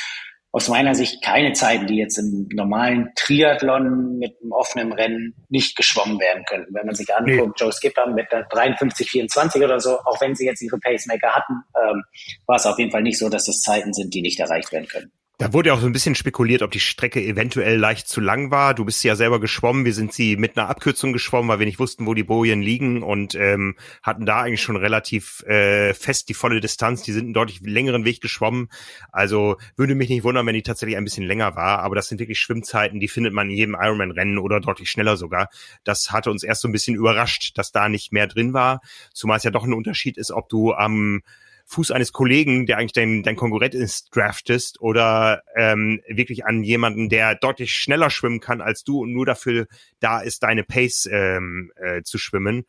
aus 0.56 0.68
meiner 0.68 0.94
Sicht 0.94 1.22
keine 1.22 1.52
Zeiten, 1.52 1.86
die 1.86 1.96
jetzt 1.96 2.16
im 2.16 2.48
normalen 2.50 3.12
Triathlon 3.14 4.16
mit 4.16 4.40
einem 4.40 4.52
offenen 4.52 4.90
Rennen 4.90 5.34
nicht 5.50 5.76
geschwommen 5.76 6.18
werden 6.18 6.46
könnten. 6.48 6.72
Wenn 6.72 6.86
man 6.86 6.94
sich 6.94 7.14
anguckt, 7.14 7.60
nee. 7.60 7.64
Joe 7.66 7.70
Skipper 7.70 8.06
mit 8.06 8.32
der 8.32 8.44
53, 8.44 9.10
24 9.10 9.62
oder 9.62 9.78
so, 9.80 9.98
auch 9.98 10.18
wenn 10.22 10.34
sie 10.34 10.46
jetzt 10.46 10.62
ihre 10.62 10.78
Pacemaker 10.78 11.34
hatten, 11.34 11.62
ähm, 11.78 12.04
war 12.46 12.56
es 12.56 12.64
auf 12.64 12.78
jeden 12.78 12.90
Fall 12.90 13.02
nicht 13.02 13.18
so, 13.18 13.28
dass 13.28 13.44
das 13.44 13.60
Zeiten 13.60 13.92
sind, 13.92 14.14
die 14.14 14.22
nicht 14.22 14.40
erreicht 14.40 14.72
werden 14.72 14.88
können. 14.88 15.12
Da 15.38 15.52
wurde 15.52 15.68
ja 15.68 15.74
auch 15.74 15.80
so 15.80 15.86
ein 15.86 15.92
bisschen 15.92 16.14
spekuliert, 16.14 16.62
ob 16.62 16.70
die 16.70 16.80
Strecke 16.80 17.22
eventuell 17.22 17.76
leicht 17.76 18.08
zu 18.08 18.22
lang 18.22 18.50
war. 18.50 18.72
Du 18.72 18.86
bist 18.86 19.04
ja 19.04 19.16
selber 19.16 19.38
geschwommen. 19.38 19.84
Wir 19.84 19.92
sind 19.92 20.14
sie 20.14 20.38
mit 20.38 20.56
einer 20.56 20.70
Abkürzung 20.70 21.12
geschwommen, 21.12 21.50
weil 21.50 21.58
wir 21.58 21.66
nicht 21.66 21.78
wussten, 21.78 22.06
wo 22.06 22.14
die 22.14 22.22
Bojen 22.22 22.62
liegen 22.62 23.02
und 23.02 23.34
ähm, 23.34 23.76
hatten 24.02 24.24
da 24.24 24.40
eigentlich 24.40 24.62
schon 24.62 24.76
relativ 24.76 25.42
äh, 25.42 25.92
fest 25.92 26.30
die 26.30 26.34
volle 26.34 26.60
Distanz. 26.60 27.02
Die 27.02 27.12
sind 27.12 27.24
einen 27.24 27.34
deutlich 27.34 27.60
längeren 27.60 28.06
Weg 28.06 28.22
geschwommen. 28.22 28.70
Also 29.12 29.58
würde 29.76 29.94
mich 29.94 30.08
nicht 30.08 30.24
wundern, 30.24 30.46
wenn 30.46 30.54
die 30.54 30.62
tatsächlich 30.62 30.96
ein 30.96 31.04
bisschen 31.04 31.26
länger 31.26 31.54
war. 31.54 31.80
Aber 31.80 31.96
das 31.96 32.08
sind 32.08 32.18
wirklich 32.18 32.40
Schwimmzeiten, 32.40 32.98
die 32.98 33.08
findet 33.08 33.34
man 33.34 33.50
in 33.50 33.56
jedem 33.56 33.76
Ironman-Rennen 33.78 34.38
oder 34.38 34.60
deutlich 34.60 34.90
schneller 34.90 35.18
sogar. 35.18 35.50
Das 35.84 36.12
hatte 36.12 36.30
uns 36.30 36.44
erst 36.44 36.62
so 36.62 36.68
ein 36.68 36.72
bisschen 36.72 36.96
überrascht, 36.96 37.58
dass 37.58 37.72
da 37.72 37.90
nicht 37.90 38.10
mehr 38.10 38.26
drin 38.26 38.54
war. 38.54 38.80
Zumal 39.12 39.36
es 39.36 39.44
ja 39.44 39.50
doch 39.50 39.64
ein 39.64 39.74
Unterschied 39.74 40.16
ist, 40.16 40.30
ob 40.30 40.48
du 40.48 40.72
am 40.72 41.20
Fuß 41.66 41.90
eines 41.90 42.12
Kollegen, 42.12 42.66
der 42.66 42.78
eigentlich 42.78 42.92
dein, 42.92 43.22
dein 43.22 43.36
Konkurrent 43.36 43.74
ist, 43.74 44.14
draftest 44.14 44.80
oder 44.80 45.42
ähm, 45.56 46.00
wirklich 46.08 46.46
an 46.46 46.62
jemanden, 46.62 47.08
der 47.08 47.34
deutlich 47.34 47.72
schneller 47.74 48.08
schwimmen 48.08 48.40
kann 48.40 48.60
als 48.60 48.84
du 48.84 49.00
und 49.00 49.12
nur 49.12 49.26
dafür 49.26 49.66
da 49.98 50.20
ist, 50.20 50.44
deine 50.44 50.62
Pace 50.62 51.08
ähm, 51.10 51.72
äh, 51.76 52.02
zu 52.02 52.18
schwimmen. 52.18 52.66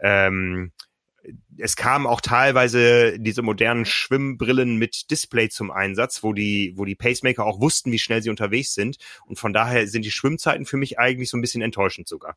Ähm, 0.00 0.72
es 1.56 1.76
kamen 1.76 2.06
auch 2.06 2.20
teilweise 2.20 3.18
diese 3.18 3.42
modernen 3.42 3.84
Schwimmbrillen 3.84 4.76
mit 4.76 5.10
Display 5.12 5.48
zum 5.48 5.70
Einsatz, 5.70 6.24
wo 6.24 6.32
die, 6.32 6.72
wo 6.76 6.84
die 6.84 6.96
Pacemaker 6.96 7.44
auch 7.44 7.60
wussten, 7.60 7.92
wie 7.92 7.98
schnell 8.00 8.22
sie 8.22 8.30
unterwegs 8.30 8.74
sind. 8.74 8.96
Und 9.26 9.38
von 9.38 9.52
daher 9.52 9.86
sind 9.86 10.04
die 10.04 10.10
Schwimmzeiten 10.10 10.66
für 10.66 10.76
mich 10.76 10.98
eigentlich 10.98 11.30
so 11.30 11.36
ein 11.36 11.40
bisschen 11.40 11.62
enttäuschend 11.62 12.08
sogar. 12.08 12.36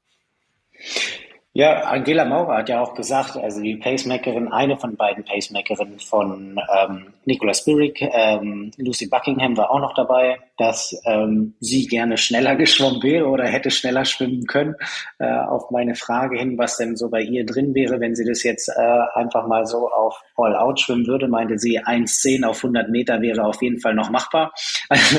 Ja, 1.57 1.83
Angela 1.83 2.25
Maurer 2.25 2.57
hat 2.57 2.67
ja 2.67 2.81
auch 2.81 2.95
gesagt, 2.95 3.37
also 3.37 3.61
die 3.61 3.77
Pacemakerin, 3.77 4.51
eine 4.51 4.77
von 4.77 4.97
beiden 4.97 5.23
Pacemakerinnen 5.23 5.99
von 5.99 6.59
ähm, 6.77 7.13
Nicolas 7.23 7.59
Spirik, 7.59 8.01
ähm, 8.01 8.71
Lucy 8.75 9.07
Buckingham 9.07 9.55
war 9.55 9.71
auch 9.71 9.79
noch 9.79 9.93
dabei, 9.93 10.37
dass 10.57 10.93
ähm, 11.05 11.53
sie 11.61 11.87
gerne 11.87 12.17
schneller 12.17 12.55
geschwommen 12.57 13.01
wäre 13.01 13.27
oder 13.27 13.45
hätte 13.45 13.71
schneller 13.71 14.03
schwimmen 14.03 14.45
können. 14.47 14.75
Äh, 15.17 15.31
auf 15.31 15.71
meine 15.71 15.95
Frage 15.95 16.37
hin, 16.37 16.57
was 16.57 16.75
denn 16.75 16.97
so 16.97 17.09
bei 17.09 17.21
ihr 17.21 17.45
drin 17.45 17.73
wäre, 17.73 18.01
wenn 18.01 18.15
sie 18.15 18.25
das 18.25 18.43
jetzt 18.43 18.67
äh, 18.67 18.99
einfach 19.13 19.47
mal 19.47 19.65
so 19.65 19.89
auf 19.89 20.21
All-Out 20.35 20.81
schwimmen 20.81 21.07
würde, 21.07 21.29
meinte 21.29 21.57
sie, 21.57 21.79
1,10 21.79 22.43
auf 22.43 22.57
100 22.57 22.89
Meter 22.89 23.21
wäre 23.21 23.45
auf 23.45 23.61
jeden 23.61 23.79
Fall 23.79 23.95
noch 23.95 24.09
machbar. 24.09 24.53
Also 24.87 25.17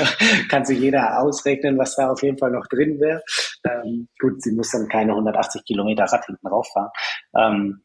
kann 0.49 0.65
sich 0.65 0.79
jeder 0.79 1.21
ausrechnen, 1.21 1.77
was 1.77 1.97
da 1.97 2.11
auf 2.11 2.23
jeden 2.23 2.39
Fall 2.39 2.51
noch 2.51 2.67
drin 2.69 3.01
wäre. 3.01 3.23
Ähm, 3.67 4.09
gut, 4.21 4.43
sie 4.43 4.53
muss 4.53 4.71
dann 4.71 4.89
keine 4.89 5.13
180 5.13 5.65
Kilometer 5.65 6.05
Rad 6.05 6.27
hinten 6.27 6.47
rauffahren. 6.47 6.91
Ähm, 7.37 7.83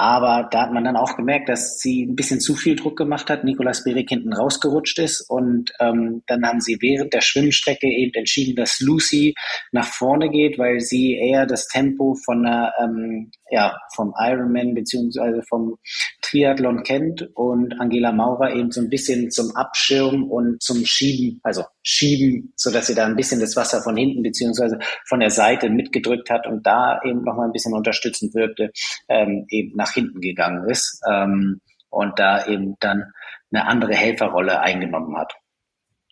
aber 0.00 0.48
da 0.52 0.62
hat 0.62 0.72
man 0.72 0.84
dann 0.84 0.96
auch 0.96 1.16
gemerkt, 1.16 1.48
dass 1.48 1.80
sie 1.80 2.04
ein 2.04 2.14
bisschen 2.14 2.38
zu 2.38 2.54
viel 2.54 2.76
Druck 2.76 2.96
gemacht 2.96 3.28
hat. 3.28 3.42
Nicolas 3.42 3.82
Berik 3.82 4.10
hinten 4.10 4.32
rausgerutscht 4.32 5.00
ist. 5.00 5.28
Und 5.28 5.72
ähm, 5.80 6.22
dann 6.28 6.46
haben 6.46 6.60
sie 6.60 6.78
während 6.80 7.12
der 7.12 7.20
Schwimmstrecke 7.20 7.88
eben 7.88 8.14
entschieden, 8.14 8.54
dass 8.54 8.78
Lucy 8.78 9.34
nach 9.72 9.88
vorne 9.88 10.30
geht, 10.30 10.56
weil 10.56 10.78
sie 10.78 11.16
eher 11.16 11.46
das 11.46 11.66
Tempo 11.66 12.14
von 12.14 12.46
einer, 12.46 12.72
ähm, 12.80 13.32
ja, 13.50 13.76
vom 13.96 14.14
Ironman 14.16 14.74
beziehungsweise 14.74 15.42
vom 15.48 15.76
Triathlon 16.22 16.84
kennt 16.84 17.28
und 17.34 17.80
Angela 17.80 18.12
Maurer 18.12 18.54
eben 18.54 18.70
so 18.70 18.80
ein 18.80 18.90
bisschen 18.90 19.32
zum 19.32 19.56
Abschirmen 19.56 20.24
und 20.24 20.62
zum 20.62 20.84
Schieben, 20.84 21.40
also 21.42 21.64
schieben, 21.82 22.52
so 22.54 22.70
dass 22.70 22.86
sie 22.86 22.94
da 22.94 23.06
ein 23.06 23.16
bisschen 23.16 23.40
das 23.40 23.56
Wasser 23.56 23.82
von 23.82 23.96
hinten 23.96 24.22
beziehungsweise 24.22 24.78
von 25.08 25.20
der 25.20 25.30
Seite 25.30 25.70
mitgedrückt 25.70 26.28
hat 26.30 26.46
und 26.46 26.66
da 26.66 27.00
eben 27.04 27.24
noch 27.24 27.36
mal 27.36 27.46
ein 27.46 27.52
bisschen 27.52 27.72
unterstützend 27.72 28.34
wirkte, 28.34 28.70
ähm, 29.08 29.46
eben 29.48 29.74
nach 29.74 29.87
hinten 29.92 30.20
gegangen 30.20 30.68
ist 30.68 31.02
ähm, 31.08 31.60
und 31.90 32.18
da 32.18 32.46
eben 32.46 32.76
dann 32.80 33.12
eine 33.52 33.66
andere 33.66 33.94
Helferrolle 33.94 34.60
eingenommen 34.60 35.16
hat. 35.16 35.34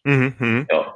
Mhm, 0.05 0.35
mhm. 0.39 0.66
ja. 0.70 0.95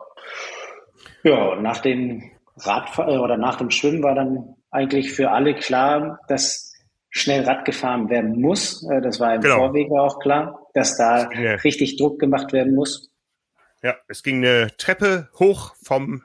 ja, 1.24 1.57
nach 1.57 1.78
dem 1.78 2.31
Radfahren 2.57 3.18
oder 3.18 3.37
nach 3.37 3.57
dem 3.57 3.70
Schwimmen 3.70 4.03
war 4.03 4.14
dann 4.14 4.55
eigentlich 4.70 5.12
für 5.12 5.31
alle 5.31 5.55
klar, 5.55 6.20
dass 6.28 6.72
schnell 7.11 7.45
Rad 7.45 7.64
gefahren 7.64 8.09
werden 8.09 8.41
muss. 8.41 8.89
Äh, 8.89 9.01
das 9.01 9.20
war 9.20 9.35
im 9.35 9.41
genau. 9.41 9.57
Vorwege 9.57 10.01
auch 10.01 10.20
klar, 10.20 10.66
dass 10.74 10.97
da 10.97 11.31
ja. 11.33 11.55
richtig 11.57 11.97
Druck 11.97 12.18
gemacht 12.18 12.53
werden 12.53 12.74
muss. 12.74 13.11
Ja, 13.83 13.97
es 14.09 14.22
ging 14.22 14.45
eine 14.45 14.76
Treppe 14.76 15.28
hoch 15.39 15.74
vom 15.83 16.22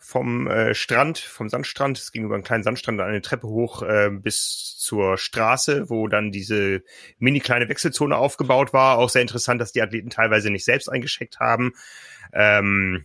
vom 0.00 0.48
äh, 0.48 0.74
Strand, 0.74 1.18
vom 1.18 1.48
Sandstrand. 1.48 1.98
Es 1.98 2.10
ging 2.10 2.24
über 2.24 2.34
einen 2.34 2.42
kleinen 2.42 2.64
Sandstrand 2.64 3.00
eine 3.00 3.20
Treppe 3.20 3.46
hoch 3.46 3.82
äh, 3.82 4.10
bis 4.10 4.76
zur 4.78 5.18
Straße, 5.18 5.90
wo 5.90 6.08
dann 6.08 6.32
diese 6.32 6.82
mini 7.18 7.38
kleine 7.38 7.68
Wechselzone 7.68 8.16
aufgebaut 8.16 8.72
war. 8.72 8.98
Auch 8.98 9.10
sehr 9.10 9.22
interessant, 9.22 9.60
dass 9.60 9.72
die 9.72 9.82
Athleten 9.82 10.10
teilweise 10.10 10.50
nicht 10.50 10.64
selbst 10.64 10.88
eingeschickt 10.88 11.38
haben. 11.38 11.74
Ähm, 12.32 13.04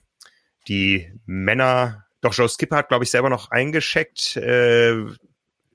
die 0.67 1.11
Männer, 1.25 2.05
doch 2.21 2.33
Joe 2.33 2.49
Skipper 2.49 2.77
hat, 2.77 2.87
glaube 2.87 3.03
ich, 3.03 3.11
selber 3.11 3.29
noch 3.29 3.51
eingeschickt. 3.51 4.37
Äh, 4.37 4.95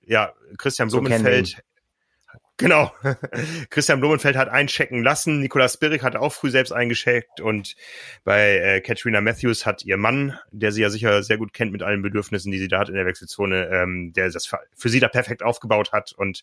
ja, 0.03 0.33
Christian 0.57 0.89
Blumenfeld. 0.89 1.47
So 1.49 1.57
Genau. 2.61 2.93
Christian 3.71 4.01
Blumenfeld 4.01 4.37
hat 4.37 4.51
einchecken 4.51 5.03
lassen. 5.03 5.41
Nicolas 5.41 5.75
Spirik 5.75 6.03
hat 6.03 6.15
auch 6.15 6.33
früh 6.33 6.51
selbst 6.51 6.73
eingeschickt 6.73 7.41
und 7.41 7.75
bei 8.23 8.59
äh, 8.59 8.81
Katrina 8.83 9.23
Matthews 9.23 9.65
hat 9.65 9.83
ihr 9.87 9.97
Mann, 9.97 10.39
der 10.51 10.71
sie 10.71 10.83
ja 10.83 10.91
sicher 10.91 11.23
sehr 11.23 11.39
gut 11.39 11.55
kennt 11.55 11.73
mit 11.73 11.83
allen 11.83 12.03
Bedürfnissen, 12.03 12.53
die 12.53 12.59
sie 12.59 12.69
da 12.69 12.81
hat 12.81 12.91
in 12.91 12.97
der 12.97 13.07
Wechselzone, 13.07 13.67
ähm, 13.73 14.13
der 14.13 14.31
das 14.31 14.55
für 14.75 14.89
sie 14.91 15.01
da 15.01 15.09
perfekt 15.09 15.43
aufgebaut 15.43 15.93
hat 15.93 16.13
und 16.13 16.43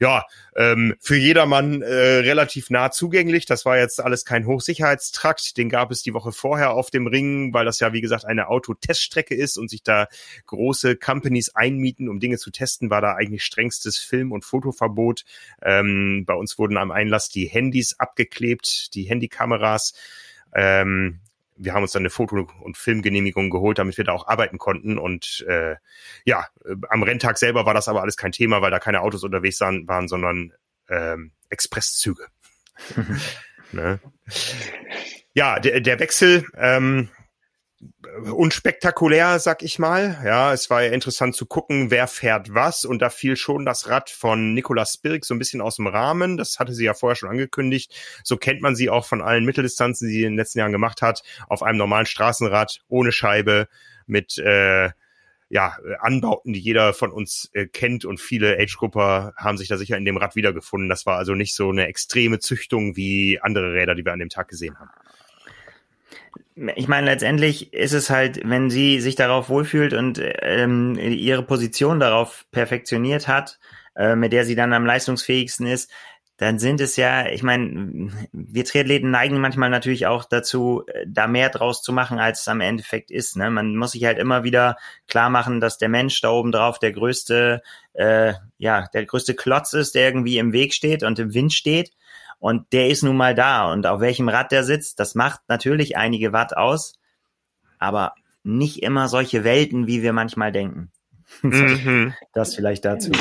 ja, 0.00 0.24
ähm, 0.56 0.96
für 0.98 1.16
jedermann 1.16 1.80
äh, 1.82 1.94
relativ 1.94 2.68
nah 2.68 2.90
zugänglich. 2.90 3.46
Das 3.46 3.64
war 3.64 3.78
jetzt 3.78 4.00
alles 4.02 4.24
kein 4.24 4.46
Hochsicherheitstrakt. 4.46 5.56
Den 5.56 5.68
gab 5.68 5.92
es 5.92 6.02
die 6.02 6.12
Woche 6.12 6.32
vorher 6.32 6.72
auf 6.72 6.90
dem 6.90 7.06
Ring, 7.06 7.54
weil 7.54 7.64
das 7.64 7.78
ja 7.78 7.92
wie 7.92 8.00
gesagt 8.00 8.24
eine 8.24 8.48
Autoteststrecke 8.48 9.36
ist 9.36 9.58
und 9.58 9.70
sich 9.70 9.84
da 9.84 10.08
große 10.46 10.96
Companies 10.96 11.54
einmieten, 11.54 12.08
um 12.08 12.18
Dinge 12.18 12.38
zu 12.38 12.50
testen, 12.50 12.90
war 12.90 13.00
da 13.00 13.14
eigentlich 13.14 13.44
strengstes 13.44 13.98
Film- 13.98 14.32
und 14.32 14.44
Fotoverbot. 14.44 15.24
Ähm, 15.60 16.24
bei 16.26 16.34
uns 16.34 16.58
wurden 16.58 16.76
am 16.76 16.90
Einlass 16.90 17.28
die 17.28 17.46
Handys 17.46 17.98
abgeklebt, 17.98 18.94
die 18.94 19.04
Handykameras. 19.04 19.94
Ähm, 20.54 21.20
wir 21.56 21.74
haben 21.74 21.82
uns 21.82 21.92
dann 21.92 22.02
eine 22.02 22.10
Foto- 22.10 22.48
und 22.60 22.76
Filmgenehmigung 22.76 23.50
geholt, 23.50 23.78
damit 23.78 23.96
wir 23.96 24.04
da 24.04 24.12
auch 24.12 24.26
arbeiten 24.26 24.58
konnten. 24.58 24.98
Und 24.98 25.44
äh, 25.48 25.76
ja, 26.24 26.46
am 26.88 27.02
Renntag 27.02 27.38
selber 27.38 27.66
war 27.66 27.74
das 27.74 27.88
aber 27.88 28.02
alles 28.02 28.16
kein 28.16 28.32
Thema, 28.32 28.62
weil 28.62 28.70
da 28.70 28.78
keine 28.78 29.00
Autos 29.00 29.22
unterwegs 29.22 29.60
waren, 29.60 30.08
sondern 30.08 30.52
ähm, 30.88 31.32
Expresszüge. 31.50 32.26
ne? 33.72 34.00
Ja, 35.34 35.60
der, 35.60 35.80
der 35.80 35.98
Wechsel, 35.98 36.46
ähm, 36.56 37.08
unspektakulär, 38.32 39.38
sag 39.38 39.62
ich 39.62 39.78
mal. 39.78 40.20
Ja, 40.24 40.52
es 40.52 40.70
war 40.70 40.82
ja 40.82 40.92
interessant 40.92 41.34
zu 41.34 41.46
gucken, 41.46 41.90
wer 41.90 42.06
fährt 42.06 42.54
was. 42.54 42.84
Und 42.84 43.00
da 43.00 43.10
fiel 43.10 43.36
schon 43.36 43.64
das 43.64 43.88
Rad 43.88 44.10
von 44.10 44.54
Nicolas 44.54 44.94
Spirk 44.94 45.24
so 45.24 45.34
ein 45.34 45.38
bisschen 45.38 45.60
aus 45.60 45.76
dem 45.76 45.86
Rahmen. 45.86 46.36
Das 46.36 46.58
hatte 46.58 46.74
sie 46.74 46.84
ja 46.84 46.94
vorher 46.94 47.16
schon 47.16 47.30
angekündigt. 47.30 47.94
So 48.24 48.36
kennt 48.36 48.60
man 48.60 48.76
sie 48.76 48.90
auch 48.90 49.04
von 49.04 49.22
allen 49.22 49.44
Mitteldistanzen, 49.44 50.08
die 50.08 50.14
sie 50.14 50.22
in 50.24 50.32
den 50.32 50.36
letzten 50.36 50.60
Jahren 50.60 50.72
gemacht 50.72 51.02
hat. 51.02 51.22
Auf 51.48 51.62
einem 51.62 51.78
normalen 51.78 52.06
Straßenrad, 52.06 52.80
ohne 52.88 53.12
Scheibe, 53.12 53.68
mit 54.06 54.38
äh, 54.38 54.90
ja, 55.48 55.76
Anbauten, 56.00 56.52
die 56.52 56.60
jeder 56.60 56.94
von 56.94 57.12
uns 57.12 57.50
äh, 57.52 57.66
kennt 57.66 58.04
und 58.04 58.20
viele 58.20 58.58
Age-Grupper 58.58 59.34
haben 59.36 59.58
sich 59.58 59.68
da 59.68 59.76
sicher 59.76 59.96
in 59.96 60.04
dem 60.04 60.16
Rad 60.16 60.34
wiedergefunden. 60.34 60.88
Das 60.88 61.04
war 61.04 61.18
also 61.18 61.34
nicht 61.34 61.54
so 61.54 61.70
eine 61.70 61.86
extreme 61.86 62.38
Züchtung 62.38 62.96
wie 62.96 63.38
andere 63.40 63.74
Räder, 63.74 63.94
die 63.94 64.04
wir 64.04 64.12
an 64.12 64.18
dem 64.18 64.30
Tag 64.30 64.48
gesehen 64.48 64.78
haben 64.78 64.90
ich 66.54 66.88
meine, 66.88 67.06
letztendlich 67.06 67.72
ist 67.72 67.92
es 67.92 68.10
halt, 68.10 68.40
wenn 68.44 68.70
sie 68.70 69.00
sich 69.00 69.14
darauf 69.14 69.48
wohlfühlt 69.48 69.94
und 69.94 70.20
ähm, 70.22 70.96
ihre 70.96 71.42
Position 71.42 71.98
darauf 71.98 72.44
perfektioniert 72.50 73.26
hat, 73.26 73.58
äh, 73.96 74.16
mit 74.16 74.32
der 74.32 74.44
sie 74.44 74.54
dann 74.54 74.72
am 74.72 74.84
leistungsfähigsten 74.84 75.66
ist, 75.66 75.90
dann 76.42 76.58
sind 76.58 76.80
es 76.80 76.96
ja, 76.96 77.26
ich 77.28 77.42
meine, 77.42 78.10
wir 78.32 78.64
Triathleten 78.64 79.10
neigen 79.10 79.40
manchmal 79.40 79.70
natürlich 79.70 80.06
auch 80.06 80.24
dazu, 80.24 80.84
da 81.06 81.28
mehr 81.28 81.50
draus 81.50 81.82
zu 81.82 81.92
machen, 81.92 82.18
als 82.18 82.40
es 82.40 82.48
am 82.48 82.60
Endeffekt 82.60 83.12
ist. 83.12 83.36
Ne? 83.36 83.48
Man 83.48 83.76
muss 83.76 83.92
sich 83.92 84.04
halt 84.04 84.18
immer 84.18 84.42
wieder 84.42 84.76
klar 85.06 85.30
machen, 85.30 85.60
dass 85.60 85.78
der 85.78 85.88
Mensch 85.88 86.20
da 86.20 86.30
oben 86.30 86.50
drauf 86.50 86.80
der 86.80 86.92
größte, 86.92 87.62
äh, 87.92 88.32
ja, 88.58 88.88
der 88.92 89.06
größte 89.06 89.34
Klotz 89.34 89.72
ist, 89.72 89.94
der 89.94 90.06
irgendwie 90.06 90.38
im 90.38 90.52
Weg 90.52 90.74
steht 90.74 91.04
und 91.04 91.18
im 91.18 91.32
Wind 91.32 91.52
steht. 91.52 91.92
Und 92.42 92.72
der 92.72 92.88
ist 92.88 93.04
nun 93.04 93.16
mal 93.16 93.36
da. 93.36 93.72
Und 93.72 93.86
auf 93.86 94.00
welchem 94.00 94.28
Rad 94.28 94.50
der 94.50 94.64
sitzt, 94.64 94.98
das 94.98 95.14
macht 95.14 95.42
natürlich 95.46 95.96
einige 95.96 96.32
Watt 96.32 96.56
aus. 96.56 96.94
Aber 97.78 98.16
nicht 98.42 98.82
immer 98.82 99.06
solche 99.06 99.44
Welten, 99.44 99.86
wie 99.86 100.02
wir 100.02 100.12
manchmal 100.12 100.50
denken. 100.50 100.90
Mhm. 101.42 102.12
Das 102.34 102.54
vielleicht 102.56 102.84
dazu. 102.84 103.12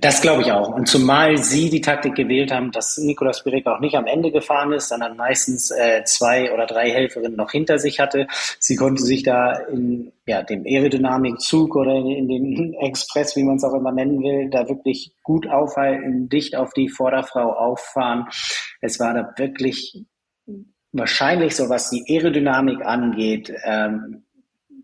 Das 0.00 0.20
glaube 0.20 0.42
ich 0.42 0.50
auch. 0.50 0.70
Und 0.70 0.88
zumal 0.88 1.36
Sie 1.36 1.70
die 1.70 1.80
Taktik 1.80 2.16
gewählt 2.16 2.50
haben, 2.50 2.72
dass 2.72 2.98
Nikolaus 2.98 3.44
Birek 3.44 3.66
auch 3.66 3.78
nicht 3.78 3.94
am 3.94 4.06
Ende 4.06 4.32
gefahren 4.32 4.72
ist, 4.72 4.88
sondern 4.88 5.16
meistens 5.16 5.70
äh, 5.70 6.02
zwei 6.04 6.52
oder 6.52 6.66
drei 6.66 6.90
Helferinnen 6.90 7.36
noch 7.36 7.52
hinter 7.52 7.78
sich 7.78 8.00
hatte. 8.00 8.26
Sie 8.58 8.74
konnte 8.74 9.02
sich 9.02 9.22
da 9.22 9.52
in 9.52 10.12
ja, 10.26 10.42
dem 10.42 10.64
Aerodynamikzug 10.66 11.76
oder 11.76 11.94
in, 11.94 12.28
in 12.28 12.28
den 12.28 12.74
Express, 12.74 13.36
wie 13.36 13.44
man 13.44 13.56
es 13.56 13.64
auch 13.64 13.74
immer 13.74 13.92
nennen 13.92 14.20
will, 14.22 14.50
da 14.50 14.68
wirklich 14.68 15.12
gut 15.22 15.48
aufhalten, 15.48 16.28
dicht 16.28 16.56
auf 16.56 16.72
die 16.72 16.88
Vorderfrau 16.88 17.52
auffahren. 17.52 18.26
Es 18.80 18.98
war 18.98 19.14
da 19.14 19.32
wirklich 19.36 20.04
wahrscheinlich 20.90 21.54
so, 21.54 21.68
was 21.68 21.90
die 21.90 22.04
Aerodynamik 22.08 22.84
angeht, 22.84 23.52
ähm, 23.64 24.24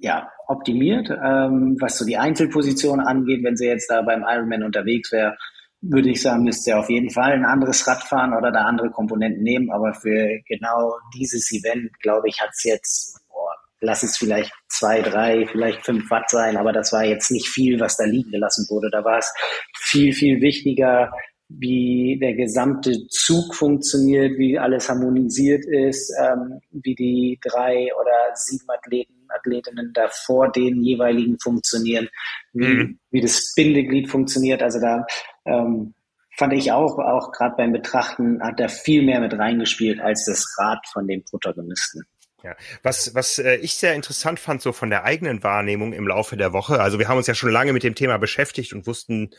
ja, 0.01 0.29
optimiert. 0.51 1.09
Ähm, 1.11 1.77
was 1.81 1.99
so 1.99 2.05
die 2.05 2.17
Einzelposition 2.17 3.01
angeht, 3.01 3.45
wenn 3.45 3.57
sie 3.57 3.67
jetzt 3.67 3.91
da 3.91 4.03
beim 4.03 4.25
Ironman 4.27 4.65
unterwegs 4.65 5.13
wäre, 5.13 5.37
würde 5.83 6.11
ich 6.11 6.21
sagen, 6.21 6.45
müsste 6.45 6.65
sie 6.65 6.73
auf 6.75 6.91
jeden 6.91 7.11
Fall 7.11 7.33
ein 7.33 7.45
anderes 7.45 7.87
Rad 7.87 8.03
fahren 8.03 8.35
oder 8.35 8.53
da 8.53 8.65
andere 8.65 8.91
Komponenten 8.91 9.43
nehmen. 9.43 9.71
Aber 9.71 9.95
für 9.95 10.41
genau 10.47 10.95
dieses 11.15 11.51
Event, 11.53 11.91
glaube 12.01 12.29
ich, 12.29 12.41
hat 12.41 12.51
es 12.53 12.65
jetzt, 12.65 13.21
boah, 13.31 13.55
lass 13.81 14.03
es 14.03 14.17
vielleicht 14.17 14.53
zwei, 14.69 15.01
drei, 15.01 15.47
vielleicht 15.47 15.85
fünf 15.85 16.11
Watt 16.11 16.29
sein, 16.29 16.57
aber 16.57 16.73
das 16.73 16.93
war 16.93 17.05
jetzt 17.05 17.31
nicht 17.31 17.49
viel, 17.49 17.81
was 17.81 17.97
da 17.97 18.05
liegen 18.05 18.31
gelassen 18.31 18.67
wurde. 18.69 18.91
Da 18.91 19.05
war 19.05 19.19
es 19.19 19.33
viel, 19.75 20.13
viel 20.13 20.41
wichtiger, 20.43 21.11
wie 21.49 22.19
der 22.21 22.35
gesamte 22.35 23.07
Zug 23.09 23.55
funktioniert, 23.55 24.39
wie 24.39 24.59
alles 24.59 24.89
harmonisiert 24.89 25.65
ist, 25.67 26.13
ähm, 26.21 26.61
wie 26.71 26.95
die 26.95 27.41
drei 27.43 27.89
oder 28.01 28.35
sieben 28.35 28.69
Athleten, 28.69 29.20
Athletinnen 29.35 29.93
da 29.93 30.09
vor 30.09 30.51
den 30.51 30.83
jeweiligen 30.83 31.39
funktionieren, 31.39 32.09
wie, 32.53 32.67
mhm. 32.67 32.99
wie 33.11 33.21
das 33.21 33.53
Bindeglied 33.55 34.11
funktioniert. 34.11 34.63
Also 34.63 34.81
da 34.81 35.07
ähm, 35.45 35.95
fand 36.37 36.53
ich 36.53 36.73
auch, 36.73 36.99
auch 36.99 37.33
gerade 37.33 37.57
beim 37.57 37.73
Betrachten, 37.73 38.43
hat 38.43 38.61
er 38.61 38.69
viel 38.69 39.03
mehr 39.03 39.21
mit 39.21 39.33
reingespielt 39.35 40.01
als 40.01 40.25
das 40.25 40.57
Rad 40.59 40.81
von 40.93 41.07
den 41.07 41.25
Protagonisten. 41.25 42.03
Ja, 42.43 42.57
was, 42.83 43.15
was 43.15 43.39
äh, 43.39 43.57
ich 43.57 43.75
sehr 43.75 43.95
interessant 43.95 44.41
fand, 44.41 44.63
so 44.63 44.73
von 44.73 44.89
der 44.89 45.05
eigenen 45.05 45.43
Wahrnehmung 45.43 45.93
im 45.93 46.09
Laufe 46.09 46.39
der 46.39 46.55
Woche, 46.55 46.81
also 46.81 46.99
wir 46.99 47.09
haben 47.09 47.19
uns 47.19 47.27
ja 47.27 47.35
schon 47.35 47.51
lange 47.51 47.75
mit 47.75 47.83
dem 47.83 47.95
Thema 47.95 48.17
beschäftigt 48.17 48.73
und 48.73 48.87
wussten, 48.87 49.31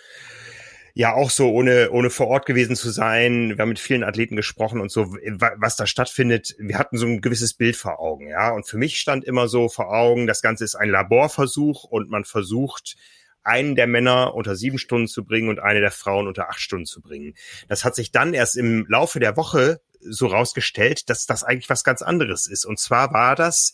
ja 0.93 1.13
auch 1.13 1.29
so, 1.29 1.49
ohne, 1.51 1.91
ohne 1.91 2.09
vor 2.09 2.27
Ort 2.27 2.45
gewesen 2.45 2.75
zu 2.75 2.89
sein. 2.89 3.49
Wir 3.49 3.57
haben 3.59 3.69
mit 3.69 3.79
vielen 3.79 4.03
Athleten 4.03 4.35
gesprochen 4.35 4.81
und 4.81 4.91
so, 4.91 5.13
was 5.57 5.75
da 5.75 5.85
stattfindet. 5.85 6.55
Wir 6.59 6.77
hatten 6.77 6.97
so 6.97 7.05
ein 7.05 7.21
gewisses 7.21 7.53
Bild 7.53 7.75
vor 7.75 7.99
Augen, 7.99 8.27
ja. 8.27 8.51
Und 8.51 8.67
für 8.67 8.77
mich 8.77 8.97
stand 8.97 9.23
immer 9.23 9.47
so 9.47 9.69
vor 9.69 9.93
Augen, 9.93 10.27
das 10.27 10.41
Ganze 10.41 10.63
ist 10.63 10.75
ein 10.75 10.89
Laborversuch 10.89 11.83
und 11.83 12.09
man 12.09 12.25
versucht, 12.25 12.95
einen 13.43 13.75
der 13.75 13.87
Männer 13.87 14.35
unter 14.35 14.55
sieben 14.55 14.77
Stunden 14.77 15.07
zu 15.07 15.25
bringen 15.25 15.49
und 15.49 15.59
eine 15.59 15.81
der 15.81 15.91
Frauen 15.91 16.27
unter 16.27 16.49
acht 16.49 16.59
Stunden 16.59 16.85
zu 16.85 17.01
bringen. 17.01 17.33
Das 17.67 17.83
hat 17.83 17.95
sich 17.95 18.11
dann 18.11 18.33
erst 18.33 18.55
im 18.55 18.85
Laufe 18.87 19.19
der 19.19 19.35
Woche 19.37 19.81
so 20.01 20.27
rausgestellt, 20.27 21.09
dass 21.09 21.25
das 21.25 21.43
eigentlich 21.43 21.69
was 21.69 21.83
ganz 21.83 22.01
anderes 22.01 22.47
ist. 22.47 22.65
Und 22.65 22.79
zwar 22.79 23.13
war 23.13 23.35
das 23.35 23.73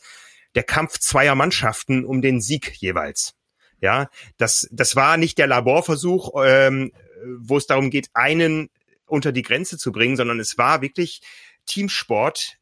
der 0.55 0.63
Kampf 0.63 0.99
zweier 0.99 1.36
Mannschaften 1.36 2.05
um 2.05 2.22
den 2.22 2.41
Sieg 2.41 2.76
jeweils. 2.78 3.34
Ja, 3.80 4.09
das, 4.38 4.68
das 4.72 4.95
war 4.95 5.18
nicht 5.18 5.38
der 5.38 5.47
Laborversuch, 5.47 6.32
ähm, 6.43 6.91
wo 7.39 7.57
es 7.57 7.68
darum 7.68 7.89
geht, 7.89 8.09
einen 8.13 8.70
unter 9.05 9.32
die 9.32 9.41
Grenze 9.41 9.78
zu 9.78 9.91
bringen, 9.91 10.18
sondern 10.18 10.39
es 10.39 10.57
war 10.57 10.82
wirklich 10.82 11.22
Teamsport, 11.65 12.57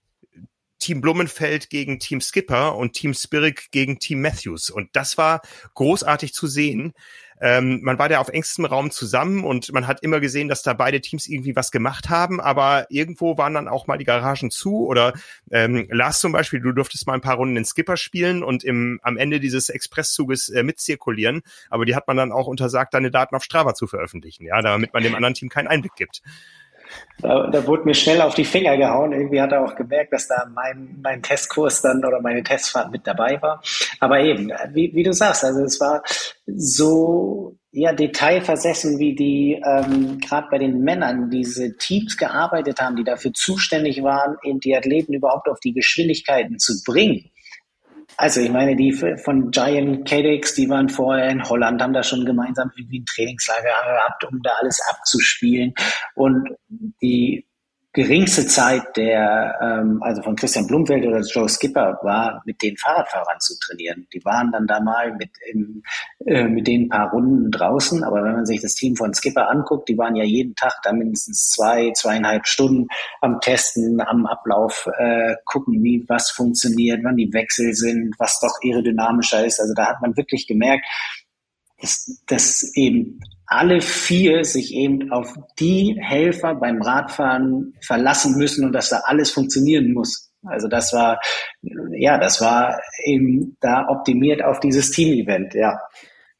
Team 0.79 1.01
Blumenfeld 1.01 1.69
gegen 1.69 1.99
Team 1.99 2.21
Skipper 2.21 2.75
und 2.75 2.93
Team 2.93 3.13
Spirik 3.13 3.71
gegen 3.71 3.99
Team 3.99 4.21
Matthews. 4.21 4.69
Und 4.69 4.89
das 4.93 5.17
war 5.17 5.41
großartig 5.73 6.33
zu 6.33 6.47
sehen. 6.47 6.93
Ähm, 7.41 7.81
man 7.83 7.99
war 7.99 8.07
da 8.07 8.19
auf 8.19 8.29
engstem 8.29 8.65
Raum 8.65 8.91
zusammen 8.91 9.43
und 9.43 9.73
man 9.73 9.88
hat 9.88 10.01
immer 10.03 10.19
gesehen, 10.19 10.47
dass 10.47 10.63
da 10.63 10.73
beide 10.73 11.01
Teams 11.01 11.27
irgendwie 11.27 11.55
was 11.55 11.71
gemacht 11.71 12.09
haben, 12.09 12.39
aber 12.39 12.88
irgendwo 12.89 13.38
waren 13.38 13.53
dann 13.53 13.67
auch 13.67 13.88
mal 13.88 13.97
die 13.97 14.05
Garagen 14.05 14.51
zu 14.51 14.86
oder 14.86 15.13
ähm, 15.51 15.88
Lars 15.89 16.21
zum 16.21 16.31
Beispiel, 16.31 16.61
du 16.61 16.71
durftest 16.71 17.07
mal 17.07 17.13
ein 17.13 17.21
paar 17.21 17.36
Runden 17.36 17.57
in 17.57 17.65
Skipper 17.65 17.97
spielen 17.97 18.41
und 18.41 18.63
im, 18.63 18.99
am 19.03 19.17
Ende 19.17 19.39
dieses 19.39 19.69
Expresszuges 19.69 20.49
äh, 20.49 20.63
mitzirkulieren, 20.63 21.41
aber 21.69 21.86
die 21.86 21.95
hat 21.95 22.07
man 22.07 22.15
dann 22.15 22.31
auch 22.31 22.47
untersagt, 22.47 22.93
deine 22.93 23.11
Daten 23.11 23.36
auf 23.36 23.43
Strava 23.43 23.73
zu 23.73 23.88
veröffentlichen, 23.88 24.45
ja, 24.45 24.61
damit 24.61 24.93
man 24.93 25.03
dem 25.03 25.15
anderen 25.15 25.33
Team 25.33 25.49
keinen 25.49 25.67
Einblick 25.67 25.95
gibt. 25.95 26.21
Da, 27.19 27.47
da 27.47 27.65
wurde 27.65 27.85
mir 27.85 27.93
schnell 27.93 28.21
auf 28.21 28.35
die 28.35 28.43
Finger 28.43 28.77
gehauen. 28.77 29.13
Irgendwie 29.13 29.41
hat 29.41 29.51
er 29.51 29.63
auch 29.63 29.75
gemerkt, 29.75 30.13
dass 30.13 30.27
da 30.27 30.45
mein, 30.53 30.99
mein 31.01 31.23
Testkurs 31.23 31.81
dann 31.81 32.03
oder 32.03 32.21
meine 32.21 32.43
Testfahrt 32.43 32.91
mit 32.91 33.07
dabei 33.07 33.41
war. 33.41 33.61
Aber 33.99 34.19
eben, 34.19 34.51
wie, 34.73 34.91
wie 34.93 35.03
du 35.03 35.13
sagst, 35.13 35.43
also 35.43 35.61
es 35.63 35.79
war 35.79 36.03
so 36.45 37.57
ja, 37.71 37.91
detailversessen, 37.93 38.99
wie 38.99 39.15
die 39.15 39.61
ähm, 39.65 40.19
gerade 40.19 40.47
bei 40.49 40.57
den 40.57 40.79
Männern 40.79 41.29
diese 41.29 41.75
Teams 41.77 42.15
gearbeitet 42.15 42.79
haben, 42.79 42.95
die 42.95 43.03
dafür 43.03 43.33
zuständig 43.33 44.01
waren, 44.01 44.37
eben 44.43 44.59
die 44.59 44.75
Athleten 44.75 45.13
überhaupt 45.13 45.49
auf 45.49 45.59
die 45.59 45.73
Geschwindigkeiten 45.73 46.57
zu 46.57 46.81
bringen. 46.85 47.31
Also 48.18 48.41
ich 48.41 48.49
meine, 48.49 48.76
die 48.76 48.93
von 48.93 49.51
Giant 49.51 50.07
KDX, 50.07 50.55
die 50.55 50.70
waren 50.70 50.89
vorher 50.89 51.30
in 51.30 51.43
Holland, 51.43 51.82
haben 51.82 51.93
da 51.93 52.03
schon 52.03 52.26
gemeinsam 52.26 52.72
irgendwie 52.76 52.99
ein 52.99 53.05
Trainingslager 53.05 53.63
gehabt, 53.63 54.24
um 54.26 54.41
da 54.41 54.51
alles 54.61 54.82
abzuspielen. 54.89 55.74
Und 56.13 56.49
die 57.01 57.45
geringste 57.95 58.45
Zeit 58.45 58.97
der, 58.97 59.57
ähm, 59.61 60.03
also 60.03 60.21
von 60.21 60.35
Christian 60.35 60.67
Blumfeld 60.67 61.05
oder 61.05 61.21
Joe 61.21 61.47
Skipper 61.47 61.97
war, 62.03 62.43
mit 62.45 62.61
den 62.61 62.75
Fahrradfahrern 62.75 63.39
zu 63.39 63.57
trainieren. 63.57 64.05
Die 64.13 64.23
waren 64.25 64.51
dann 64.51 64.67
da 64.67 64.81
mal 64.81 65.13
mit, 65.13 65.29
im, 65.49 65.81
äh, 66.25 66.43
mit 66.43 66.67
den 66.67 66.89
paar 66.89 67.11
Runden 67.11 67.51
draußen, 67.51 68.03
aber 68.03 68.21
wenn 68.21 68.33
man 68.33 68.45
sich 68.45 68.61
das 68.61 68.75
Team 68.75 68.97
von 68.97 69.13
Skipper 69.13 69.49
anguckt, 69.49 69.87
die 69.87 69.97
waren 69.97 70.17
ja 70.17 70.25
jeden 70.25 70.55
Tag 70.55 70.73
da 70.83 70.91
mindestens 70.91 71.49
zwei, 71.49 71.91
zweieinhalb 71.93 72.45
Stunden 72.45 72.87
am 73.21 73.39
Testen, 73.39 74.01
am 74.01 74.25
Ablauf, 74.25 74.89
äh, 74.97 75.35
gucken, 75.45 75.81
wie 75.81 76.03
was 76.09 76.31
funktioniert, 76.31 76.99
wann 77.03 77.15
die 77.15 77.31
Wechsel 77.31 77.73
sind, 77.73 78.13
was 78.19 78.41
doch 78.41 78.59
aerodynamischer 78.61 79.45
ist. 79.45 79.61
Also 79.61 79.73
da 79.73 79.87
hat 79.87 80.01
man 80.01 80.17
wirklich 80.17 80.47
gemerkt, 80.47 80.85
dass, 81.79 82.21
dass 82.27 82.75
eben 82.75 83.21
alle 83.47 83.81
vier 83.81 84.43
sich 84.43 84.73
eben 84.73 85.11
auf 85.11 85.35
die 85.59 85.97
Helfer 85.99 86.55
beim 86.55 86.81
Radfahren 86.81 87.73
verlassen 87.81 88.37
müssen 88.37 88.65
und 88.65 88.73
dass 88.73 88.89
da 88.89 89.01
alles 89.05 89.31
funktionieren 89.31 89.93
muss. 89.93 90.31
Also 90.47 90.67
das 90.67 90.93
war, 90.93 91.19
ja, 91.91 92.17
das 92.17 92.41
war 92.41 92.79
eben 93.03 93.57
da 93.61 93.87
optimiert 93.87 94.43
auf 94.43 94.59
dieses 94.59 94.91
Team-Event, 94.91 95.53
ja. 95.55 95.79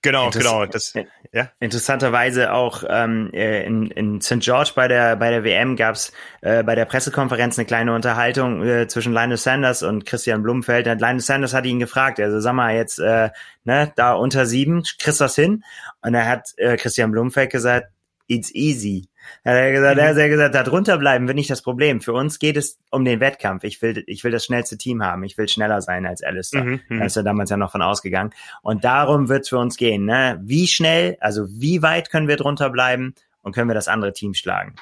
Genau, 0.01 0.30
genau. 0.30 0.66
Das, 0.68 0.93
ja. 1.36 1.50
Interessanterweise 1.60 2.54
auch 2.54 2.86
ähm, 2.88 3.30
äh, 3.34 3.66
in, 3.66 3.92
in 3.92 4.22
St. 4.22 4.40
George 4.40 4.72
bei 4.74 4.88
der 4.88 5.18
bei 5.18 5.30
der 5.30 5.44
WM 5.44 5.76
gab's 5.76 6.14
äh, 6.40 6.64
bei 6.64 6.76
der 6.76 6.86
Pressekonferenz 6.86 7.60
eine 7.60 7.66
kleine 7.66 7.94
Unterhaltung 7.94 8.64
äh, 8.64 8.88
zwischen 8.88 9.12
Linus 9.12 9.44
Sanders 9.44 9.84
und 9.84 10.06
Christian 10.06 10.44
Blumfeld. 10.44 10.86
Linus 10.86 11.26
Sanders 11.26 11.54
hat 11.54 11.66
ihn 11.66 11.80
gefragt, 11.80 12.22
also 12.22 12.40
sag 12.40 12.54
mal 12.54 12.74
jetzt, 12.74 13.00
äh, 13.00 13.32
ne, 13.66 13.92
da 13.98 14.14
unter 14.14 14.46
sieben, 14.46 14.84
kriegst 14.98 15.20
du 15.20 15.26
das 15.26 15.36
hin? 15.36 15.66
Und 16.02 16.14
er 16.14 16.26
hat 16.26 16.54
äh, 16.56 16.78
Christian 16.78 17.12
Blumfeld 17.12 17.52
gesagt, 17.52 17.90
it's 18.28 18.54
easy. 18.54 19.10
Hat 19.44 19.56
er 19.56 19.72
gesagt, 19.72 19.96
mhm. 19.96 20.02
er 20.02 20.10
hat 20.10 20.30
gesagt, 20.30 20.56
da 20.56 20.64
drunter 20.64 20.98
bleiben 20.98 21.28
wird 21.28 21.36
nicht 21.36 21.50
das 21.50 21.62
Problem. 21.62 22.02
Für 22.02 22.14
uns 22.14 22.40
geht 22.40 22.58
es 22.58 22.80
um 22.92 23.06
den 23.06 23.20
Wettkampf. 23.20 23.64
Ich 23.64 23.82
will, 23.82 24.04
ich 24.08 24.24
will 24.24 24.32
das 24.32 24.46
schnellste 24.46 24.78
Team 24.78 25.04
haben. 25.04 25.24
Ich 25.24 25.38
will 25.38 25.48
schneller 25.48 25.82
sein 25.82 26.06
als 26.06 26.24
Alistair. 26.24 26.64
Mhm. 26.64 26.82
Da 26.90 26.96
mhm. 26.96 27.02
ist 27.04 27.18
er 27.18 27.24
damals 27.24 27.50
ja 27.50 27.58
noch 27.58 27.72
von 27.72 27.82
ausgegangen. 27.82 28.32
Und 28.62 28.84
darum 28.84 29.30
wird 29.30 29.44
es 29.44 29.50
für 29.50 29.58
uns 29.58 29.78
gehen. 29.78 30.06
Ne? 30.06 30.40
Wie 30.44 30.68
schnell, 30.68 31.18
also 31.20 31.48
wie 31.50 31.82
weit 31.82 32.10
können 32.10 32.28
wir 32.28 32.38
drunter 32.38 32.70
bleiben 32.70 33.16
und 33.42 33.54
können 33.54 33.70
wir 33.70 33.76
das 33.76 33.88
andere 33.88 34.14
Team 34.14 34.34
schlagen? 34.34 34.76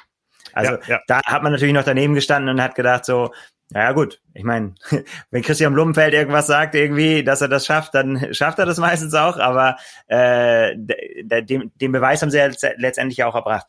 Also 0.52 0.72
ja, 0.72 0.80
ja. 0.86 1.00
da 1.06 1.22
hat 1.24 1.42
man 1.42 1.52
natürlich 1.52 1.74
noch 1.74 1.84
daneben 1.84 2.14
gestanden 2.14 2.48
und 2.50 2.62
hat 2.62 2.74
gedacht 2.74 3.04
so, 3.04 3.32
ja 3.72 3.92
gut, 3.92 4.20
ich 4.34 4.44
meine, 4.44 4.74
wenn 5.30 5.42
Christian 5.42 5.74
Blumenfeld 5.74 6.14
irgendwas 6.14 6.46
sagt, 6.46 6.74
irgendwie, 6.74 7.24
dass 7.24 7.40
er 7.40 7.48
das 7.48 7.66
schafft, 7.66 7.94
dann 7.94 8.28
schafft 8.34 8.58
er 8.58 8.66
das 8.66 8.78
meistens 8.78 9.14
auch, 9.14 9.38
aber 9.38 9.76
äh, 10.06 10.74
den, 10.76 11.72
den 11.74 11.92
Beweis 11.92 12.22
haben 12.22 12.30
sie 12.30 12.38
ja 12.38 12.50
letztendlich 12.76 13.24
auch 13.24 13.34
erbracht. 13.34 13.66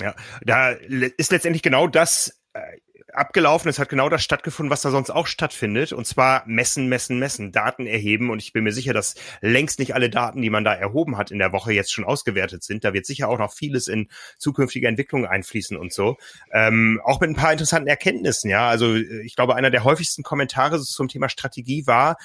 Ja, 0.00 0.14
da 0.42 0.70
ist 0.70 1.32
letztendlich 1.32 1.62
genau 1.62 1.88
das 1.88 2.40
äh, 2.52 2.60
abgelaufen. 3.18 3.68
Es 3.68 3.78
hat 3.78 3.88
genau 3.88 4.08
das 4.08 4.22
stattgefunden, 4.22 4.70
was 4.70 4.82
da 4.82 4.90
sonst 4.90 5.10
auch 5.10 5.26
stattfindet. 5.26 5.92
Und 5.92 6.06
zwar 6.06 6.44
messen, 6.46 6.88
messen, 6.88 7.18
messen, 7.18 7.52
Daten 7.52 7.86
erheben. 7.86 8.30
Und 8.30 8.42
ich 8.42 8.52
bin 8.52 8.64
mir 8.64 8.72
sicher, 8.72 8.92
dass 8.92 9.14
längst 9.40 9.78
nicht 9.78 9.94
alle 9.94 10.10
Daten, 10.10 10.40
die 10.40 10.50
man 10.50 10.64
da 10.64 10.74
erhoben 10.74 11.16
hat 11.16 11.30
in 11.30 11.38
der 11.38 11.52
Woche, 11.52 11.72
jetzt 11.72 11.92
schon 11.92 12.04
ausgewertet 12.04 12.62
sind. 12.64 12.84
Da 12.84 12.92
wird 12.92 13.06
sicher 13.06 13.28
auch 13.28 13.38
noch 13.38 13.52
vieles 13.52 13.88
in 13.88 14.08
zukünftige 14.38 14.88
Entwicklungen 14.88 15.26
einfließen 15.26 15.76
und 15.76 15.92
so. 15.92 16.16
Ähm, 16.52 17.00
auch 17.04 17.20
mit 17.20 17.30
ein 17.30 17.36
paar 17.36 17.52
interessanten 17.52 17.88
Erkenntnissen. 17.88 18.50
Ja, 18.50 18.68
also 18.68 18.94
ich 18.94 19.36
glaube, 19.36 19.54
einer 19.54 19.70
der 19.70 19.84
häufigsten 19.84 20.22
Kommentare 20.22 20.80
zum 20.80 21.08
Thema 21.08 21.28
Strategie 21.28 21.86
war, 21.86 22.16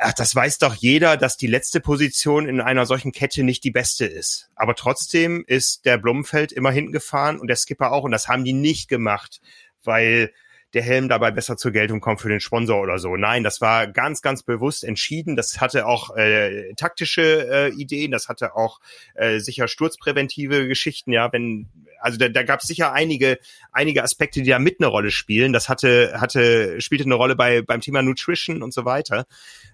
ach, 0.00 0.12
das 0.14 0.34
weiß 0.34 0.58
doch 0.58 0.74
jeder, 0.74 1.16
dass 1.16 1.36
die 1.36 1.46
letzte 1.46 1.80
Position 1.80 2.48
in 2.48 2.60
einer 2.60 2.86
solchen 2.86 3.12
Kette 3.12 3.44
nicht 3.44 3.62
die 3.64 3.70
beste 3.70 4.06
ist. 4.06 4.50
Aber 4.54 4.74
trotzdem 4.74 5.44
ist 5.46 5.84
der 5.84 5.98
Blumenfeld 5.98 6.52
immer 6.52 6.70
hinten 6.70 6.92
gefahren 6.92 7.38
und 7.38 7.48
der 7.48 7.56
Skipper 7.56 7.92
auch. 7.92 8.04
Und 8.04 8.12
das 8.12 8.28
haben 8.28 8.44
die 8.44 8.52
nicht 8.52 8.88
gemacht, 8.88 9.40
weil 9.84 10.32
der 10.74 10.82
Helm 10.82 11.08
dabei 11.08 11.30
besser 11.30 11.56
zur 11.56 11.72
Geltung 11.72 12.00
kommt 12.00 12.20
für 12.20 12.28
den 12.28 12.40
Sponsor 12.40 12.80
oder 12.80 12.98
so. 12.98 13.16
Nein, 13.16 13.42
das 13.42 13.60
war 13.60 13.88
ganz, 13.88 14.22
ganz 14.22 14.42
bewusst 14.42 14.84
entschieden. 14.84 15.34
Das 15.34 15.60
hatte 15.60 15.86
auch 15.86 16.16
äh, 16.16 16.74
taktische 16.74 17.48
äh, 17.50 17.68
Ideen, 17.70 18.12
das 18.12 18.28
hatte 18.28 18.54
auch 18.54 18.80
äh, 19.14 19.40
sicher 19.40 19.66
sturzpräventive 19.66 20.68
Geschichten, 20.68 21.12
ja, 21.12 21.32
wenn 21.32 21.68
also 22.00 22.18
da, 22.18 22.28
da 22.28 22.42
gab 22.42 22.60
es 22.60 22.66
sicher 22.66 22.92
einige, 22.92 23.38
einige 23.72 24.02
Aspekte, 24.02 24.42
die 24.42 24.48
da 24.48 24.58
mit 24.58 24.80
eine 24.80 24.86
Rolle 24.86 25.10
spielen. 25.10 25.52
Das 25.52 25.68
hatte, 25.68 26.14
hatte, 26.18 26.80
spielte 26.80 27.04
eine 27.04 27.14
Rolle 27.14 27.36
bei 27.36 27.60
beim 27.60 27.82
Thema 27.82 28.00
Nutrition 28.00 28.62
und 28.62 28.72
so 28.72 28.86
weiter. 28.86 29.26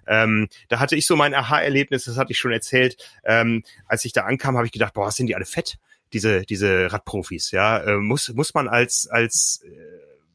Ähm, 0.07 0.49
da 0.67 0.79
hatte 0.79 0.95
ich 0.95 1.07
so 1.07 1.15
mein 1.15 1.33
Aha-Erlebnis, 1.33 2.03
das 2.03 2.17
hatte 2.17 2.33
ich 2.33 2.37
schon 2.37 2.51
erzählt. 2.51 2.97
Ähm, 3.23 3.63
als 3.85 4.03
ich 4.03 4.11
da 4.11 4.23
ankam, 4.23 4.57
habe 4.57 4.65
ich 4.65 4.73
gedacht, 4.73 4.93
boah, 4.93 5.11
sind 5.11 5.27
die 5.27 5.35
alle 5.35 5.45
fett? 5.45 5.77
Diese, 6.13 6.41
diese 6.41 6.91
Radprofis, 6.91 7.51
ja, 7.51 7.79
äh, 7.79 7.97
muss, 7.97 8.29
muss 8.29 8.53
man 8.53 8.67
als, 8.67 9.07
als, 9.07 9.61
äh, 9.65 9.69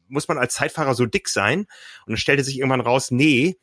muss 0.07 0.27
man 0.27 0.37
als 0.37 0.55
Zeitfahrer 0.55 0.95
so 0.95 1.05
dick 1.05 1.29
sein? 1.29 1.59
Und 1.59 2.09
dann 2.09 2.17
stellte 2.17 2.43
sich 2.43 2.57
irgendwann 2.57 2.81
raus, 2.81 3.11
nee, 3.11 3.57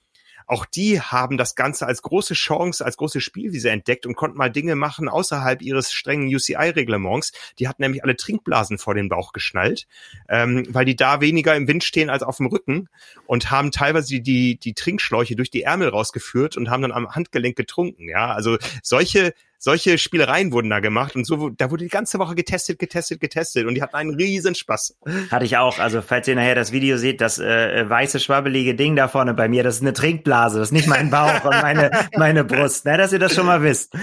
auch 0.50 0.66
die 0.66 1.00
haben 1.00 1.36
das 1.36 1.54
Ganze 1.54 1.86
als 1.86 2.02
große 2.02 2.34
Chance, 2.34 2.84
als 2.84 2.96
große 2.96 3.20
Spielwiese 3.20 3.70
entdeckt 3.70 4.04
und 4.04 4.16
konnten 4.16 4.36
mal 4.36 4.50
Dinge 4.50 4.74
machen 4.74 5.08
außerhalb 5.08 5.62
ihres 5.62 5.92
strengen 5.92 6.26
UCI-Reglements. 6.26 7.30
Die 7.60 7.68
hatten 7.68 7.82
nämlich 7.82 8.02
alle 8.02 8.16
Trinkblasen 8.16 8.76
vor 8.76 8.96
den 8.96 9.08
Bauch 9.08 9.32
geschnallt, 9.32 9.86
ähm, 10.28 10.66
weil 10.70 10.84
die 10.84 10.96
da 10.96 11.20
weniger 11.20 11.54
im 11.54 11.68
Wind 11.68 11.84
stehen 11.84 12.10
als 12.10 12.24
auf 12.24 12.38
dem 12.38 12.46
Rücken 12.46 12.88
und 13.26 13.52
haben 13.52 13.70
teilweise 13.70 14.08
die, 14.08 14.22
die, 14.22 14.56
die 14.58 14.74
Trinkschläuche 14.74 15.36
durch 15.36 15.50
die 15.50 15.62
Ärmel 15.62 15.90
rausgeführt 15.90 16.56
und 16.56 16.68
haben 16.68 16.82
dann 16.82 16.90
am 16.90 17.14
Handgelenk 17.14 17.54
getrunken. 17.54 18.08
Ja, 18.08 18.34
also 18.34 18.58
solche 18.82 19.34
solche 19.62 19.98
Spielereien 19.98 20.52
wurden 20.52 20.70
da 20.70 20.80
gemacht 20.80 21.14
und 21.14 21.26
so, 21.26 21.50
da 21.50 21.70
wurde 21.70 21.84
die 21.84 21.90
ganze 21.90 22.18
Woche 22.18 22.34
getestet, 22.34 22.78
getestet, 22.78 23.20
getestet 23.20 23.66
und 23.66 23.74
die 23.74 23.82
hatten 23.82 23.94
einen 23.94 24.14
riesen 24.14 24.54
Spaß. 24.54 24.96
Hatte 25.30 25.44
ich 25.44 25.58
auch. 25.58 25.78
Also 25.78 26.00
falls 26.00 26.26
ihr 26.26 26.34
nachher 26.34 26.54
das 26.54 26.72
Video 26.72 26.96
seht, 26.96 27.20
das 27.20 27.38
äh, 27.38 27.88
weiße 27.88 28.20
schwabbelige 28.20 28.74
Ding 28.74 28.96
da 28.96 29.06
vorne 29.06 29.34
bei 29.34 29.48
mir, 29.48 29.62
das 29.62 29.76
ist 29.76 29.82
eine 29.82 29.92
Trinkblase, 29.92 30.58
das 30.58 30.68
ist 30.68 30.72
nicht 30.72 30.88
mein 30.88 31.10
Bauch 31.10 31.44
und 31.44 31.60
meine 31.60 31.90
meine 32.16 32.42
Brust. 32.42 32.86
Ne, 32.86 32.96
dass 32.96 33.12
ihr 33.12 33.18
das 33.18 33.34
schon 33.34 33.46
mal 33.46 33.62
wisst. 33.62 33.94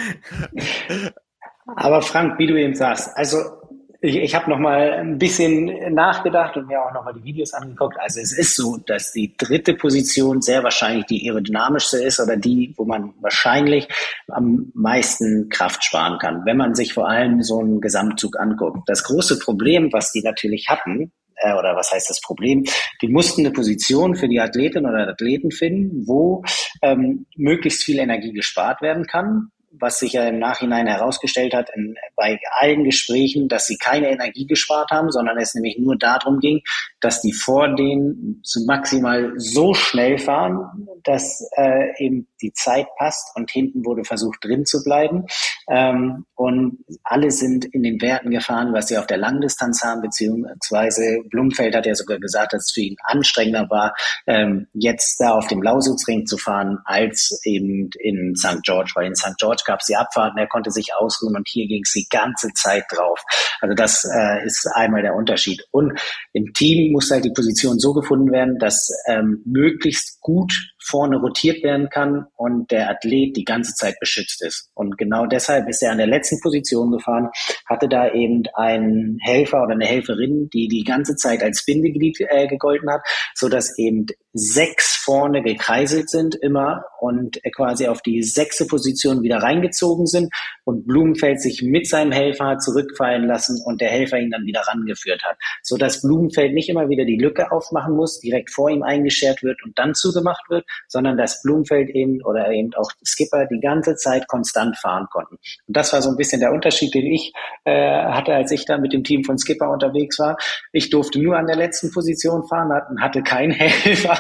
Aber 1.76 2.04
Frank, 2.04 2.38
wie 2.38 2.48
du 2.48 2.56
eben 2.56 2.76
sagst, 2.76 3.10
also 3.16 3.57
ich, 4.02 4.18
ich 4.18 4.36
habe 4.36 4.50
noch 4.50 4.60
mal 4.60 4.94
ein 4.94 5.18
bisschen 5.18 5.94
nachgedacht 5.94 6.58
und 6.58 6.68
mir 6.68 6.82
auch 6.82 6.94
noch 6.94 7.04
mal 7.04 7.14
die 7.14 7.24
Videos 7.24 7.54
angeguckt. 7.54 7.98
Also 8.00 8.20
es 8.20 8.38
ist 8.38 8.56
so, 8.56 8.78
dass 8.78 9.12
die 9.12 9.36
dritte 9.38 9.74
Position 9.74 10.42
sehr 10.42 10.64
wahrscheinlich 10.64 11.06
die 11.06 11.28
aerodynamischste 11.28 12.04
ist 12.04 12.20
oder 12.20 12.38
die, 12.38 12.74
wo 12.78 12.86
man 12.86 13.14
wahrscheinlich 13.22 13.88
am 14.28 14.72
meisten 14.74 15.50
Kraft 15.50 15.84
sparen 15.84 16.20
kann, 16.20 16.46
wenn 16.46 16.58
man 16.58 16.76
sich 16.76 16.94
vor 16.94 17.10
allem 17.10 17.42
so 17.42 17.60
einen 17.60 17.82
Gesamtzug 17.82 18.40
anguckt. 18.40 18.80
Das 18.88 19.04
große 19.04 19.40
Problem, 19.40 19.92
was 19.92 20.12
die 20.12 20.22
natürlich 20.22 20.68
hatten, 20.70 21.12
äh, 21.38 21.54
oder 21.54 21.76
was 21.76 21.92
heißt 21.92 22.10
das 22.10 22.22
Problem? 22.22 22.66
Die 23.02 23.08
mussten 23.08 23.42
eine 23.42 23.52
Position 23.52 24.16
für 24.16 24.28
die 24.28 24.40
Athletin 24.40 24.86
oder 24.86 25.08
Athleten 25.08 25.52
finden, 25.52 26.08
wo 26.08 26.44
ähm, 26.82 27.26
möglichst 27.36 27.84
viel 27.84 28.00
Energie 28.00 28.34
gespart 28.34 28.82
werden 28.82 29.06
kann 29.06 29.52
was 29.80 30.00
sich 30.00 30.14
ja 30.14 30.28
im 30.28 30.40
Nachhinein 30.40 30.88
herausgestellt 30.88 31.54
hat 31.54 31.70
in, 31.76 31.96
bei 32.16 32.40
allen 32.60 32.84
Gesprächen, 32.84 33.48
dass 33.48 33.68
sie 33.68 33.78
keine 33.78 34.10
Energie 34.10 34.46
gespart 34.46 34.92
haben, 34.92 35.12
sondern 35.12 35.38
es 35.38 35.54
nämlich 35.54 35.78
nur 35.78 35.98
darum 35.98 36.40
ging, 36.40 36.62
dass 37.00 37.22
die 37.22 37.34
vor 37.34 37.76
denen 37.76 38.42
maximal 38.66 39.34
so 39.38 39.74
schnell 39.74 40.18
fahren, 40.18 40.88
dass 41.04 41.48
äh, 41.56 42.04
eben 42.04 42.28
die 42.42 42.54
Zeit 42.54 42.88
passt 42.98 43.36
und 43.36 43.50
hinten 43.50 43.86
wurde 43.86 44.04
versucht 44.04 44.44
drin 44.44 44.66
zu 44.66 44.84
bleiben. 44.84 45.26
Ähm, 45.70 46.26
und 46.36 46.84
alle 47.04 47.32
sind 47.32 47.66
in 47.66 47.84
den 47.84 48.02
Werten 48.02 48.30
gefahren, 48.30 48.74
was 48.74 48.88
sie 48.88 48.98
auf 48.98 49.08
der 49.08 49.18
Langdistanz 49.18 49.84
haben, 49.84 50.02
beziehungsweise 50.02 51.22
Blumfeld 51.30 51.76
hat 51.76 51.86
ja 51.86 51.96
sogar 51.96 52.20
gesagt, 52.20 52.54
dass 52.54 52.66
es 52.66 52.72
für 52.72 52.82
ihn 52.82 52.96
anstrengender 53.04 53.70
war, 53.70 53.96
ähm, 54.28 54.68
jetzt 54.74 55.20
da 55.20 55.32
auf 55.32 55.48
dem 55.48 55.62
Lausitzring 55.62 56.26
zu 56.26 56.38
fahren, 56.38 56.80
als 56.86 57.42
eben 57.44 57.90
in 58.00 58.36
St. 58.36 58.62
George, 58.64 58.92
weil 58.96 59.08
in 59.08 59.16
St. 59.16 59.36
George 59.40 59.64
gab 59.68 59.82
es 59.82 59.86
die 59.86 59.96
Abfahrten, 59.96 60.40
er 60.40 60.48
konnte 60.48 60.72
sich 60.72 60.96
ausruhen 60.96 61.36
und 61.36 61.48
hier 61.48 61.68
ging 61.68 61.84
es 61.84 61.94
die 61.94 62.08
ganze 62.10 62.52
Zeit 62.54 62.86
drauf. 62.90 63.24
Also 63.62 63.76
das 63.76 64.04
äh, 64.06 64.44
ist 64.46 64.68
einmal 64.74 65.04
der 65.04 65.14
Unterschied. 65.14 65.64
Und 65.72 66.00
im 66.34 66.54
Team 66.54 66.92
muss 66.92 67.12
halt 67.12 67.26
die 67.26 67.34
Position 67.34 67.78
so 67.78 67.94
gefunden 67.94 68.32
werden, 68.32 68.58
dass 68.58 68.90
ähm, 69.08 69.44
möglichst 69.46 70.20
gut 70.22 70.54
vorne 70.80 71.18
rotiert 71.18 71.64
werden 71.64 71.90
kann 71.90 72.26
und 72.36 72.72
der 72.72 72.90
Athlet 72.90 73.36
die 73.36 73.44
ganze 73.44 73.74
Zeit 73.74 73.96
beschützt 74.00 74.44
ist. 74.44 74.70
Und 74.74 74.98
genau 74.98 75.26
deshalb 75.26 75.68
ist 75.68 75.82
er 75.82 75.92
an 75.92 75.98
der 75.98 76.08
letzten 76.08 76.40
Position 76.42 76.92
gefahren, 76.92 77.30
hatte 77.68 77.88
da 77.88 78.12
eben 78.12 78.44
einen 78.54 79.18
Helfer 79.22 79.64
oder 79.64 79.74
eine 79.74 79.86
Helferin, 79.86 80.50
die 80.54 80.68
die 80.68 80.84
ganze 80.84 81.16
Zeit 81.16 81.44
als 81.44 81.66
Bindeglied 81.66 82.20
äh, 82.22 82.48
gegolten 82.48 82.90
hat, 82.90 83.02
so 83.34 83.50
dass 83.50 83.78
eben 83.78 84.06
sechs 84.34 84.96
vorne 84.96 85.42
gekreiselt 85.42 86.10
sind 86.10 86.36
immer 86.36 86.84
und 87.00 87.40
quasi 87.56 87.88
auf 87.88 88.02
die 88.02 88.24
sechste 88.24 88.66
Position 88.66 89.24
wieder 89.24 89.38
reingezogen 89.38 90.06
sind 90.06 90.34
und 90.64 90.86
Blumenfeld 90.86 91.42
sich 91.42 91.62
mit 91.64 91.88
seinem 91.88 92.12
Helfer 92.12 92.58
zurückfallen 92.60 93.26
lassen 93.26 93.62
und 93.66 93.82
der 93.82 93.90
Helfer 93.90 94.20
ihn 94.20 94.32
dann 94.32 94.46
wieder 94.46 94.62
rangeführt 94.62 95.24
hat, 95.24 95.38
so 95.64 95.78
dass 95.78 96.02
Blumenfeld 96.02 96.54
nicht 96.54 96.70
immer 96.70 96.90
wieder 96.90 97.06
die 97.06 97.18
Lücke 97.18 97.52
aufmachen 97.52 97.96
muss, 97.96 98.20
direkt 98.20 98.52
vor 98.52 98.70
ihm 98.70 98.84
eingeschert 98.84 99.44
wird 99.44 99.64
und 99.64 99.80
dann 99.80 99.96
zugemacht 99.96 100.50
wird, 100.50 100.66
sondern 100.88 101.18
dass 101.18 101.42
Blumenfeld 101.42 101.90
eben 101.90 102.22
oder 102.24 102.50
eben 102.52 102.74
auch 102.76 102.92
Skipper 103.06 103.46
die 103.46 103.60
ganze 103.60 103.96
Zeit 103.96 104.28
konstant 104.28 104.78
fahren 104.78 105.08
konnten. 105.12 105.36
Und 105.68 105.78
das 105.78 105.94
war 105.94 106.02
so 106.02 106.10
ein 106.10 106.18
bisschen 106.18 106.40
der 106.40 106.52
Unterschied, 106.52 106.94
den 106.94 107.06
ich 107.06 107.34
äh, 107.64 108.04
hatte, 108.04 108.34
als 108.34 108.52
ich 108.52 108.66
da 108.66 108.78
mit 108.78 108.94
dem 108.94 109.04
Team 109.04 109.24
von 109.24 109.38
Skipper 109.38 109.70
unterwegs 109.70 110.20
war. 110.20 110.38
Ich 110.72 110.90
durfte 110.90 111.22
nur 111.22 111.38
an 111.38 111.48
der 111.48 111.56
letzten 111.56 111.92
Position 111.92 112.48
fahren 112.48 112.72
hatte 113.00 113.22
keinen 113.24 113.52
Helfer. 113.58 114.18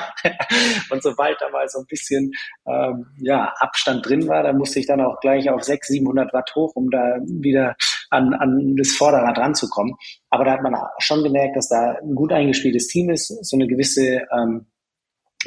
und 0.89 1.03
sobald 1.03 1.37
da 1.39 1.49
mal 1.49 1.67
so 1.67 1.79
ein 1.79 1.85
bisschen 1.85 2.31
ähm, 2.67 3.07
ja, 3.19 3.53
Abstand 3.59 4.07
drin 4.07 4.27
war, 4.27 4.43
da 4.43 4.53
musste 4.53 4.79
ich 4.79 4.87
dann 4.87 5.01
auch 5.01 5.19
gleich 5.19 5.49
auf 5.49 5.63
600, 5.63 5.85
700 5.87 6.33
Watt 6.33 6.51
hoch, 6.55 6.75
um 6.75 6.89
da 6.89 7.17
wieder 7.25 7.75
an, 8.09 8.33
an 8.33 8.75
das 8.77 8.91
Vorderrad 8.91 9.37
ranzukommen. 9.37 9.95
Aber 10.29 10.45
da 10.45 10.51
hat 10.51 10.61
man 10.61 10.75
schon 10.99 11.23
gemerkt, 11.23 11.55
dass 11.55 11.69
da 11.69 11.97
ein 12.01 12.15
gut 12.15 12.31
eingespieltes 12.31 12.87
Team 12.87 13.09
ist, 13.09 13.27
so 13.27 13.57
eine 13.57 13.67
gewisse 13.67 14.21
ähm, 14.31 14.67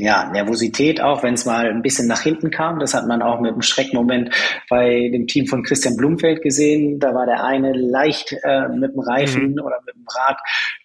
ja, 0.03 0.31
Nervosität 0.31 1.01
auch, 1.01 1.23
wenn 1.23 1.35
es 1.35 1.45
mal 1.45 1.69
ein 1.69 1.83
bisschen 1.83 2.09
nach 2.09 2.23
hinten 2.23 2.51
kam. 2.51 2.79
Das 2.79 2.95
hat 2.95 3.07
man 3.07 3.23
auch 3.23 3.41
mit 3.41 3.53
einem 3.53 3.63
Schreckmoment 3.63 4.31
bei 4.69 5.09
dem 5.13 5.27
Team 5.27 5.47
von 5.47 5.63
Christian 5.63 5.97
Blumfeld 5.97 6.43
gesehen. 6.43 6.99
Da 6.99 7.15
war 7.15 7.27
der 7.27 7.45
eine 7.45 7.73
leicht 7.73 8.35
äh, 8.43 8.69
mit 8.69 8.93
dem 8.93 9.01
Reifen 9.01 9.53
mhm. 9.53 9.61
oder 9.61 9.81
mit 9.87 9.95
dem 9.95 10.07
Rad 10.09 10.39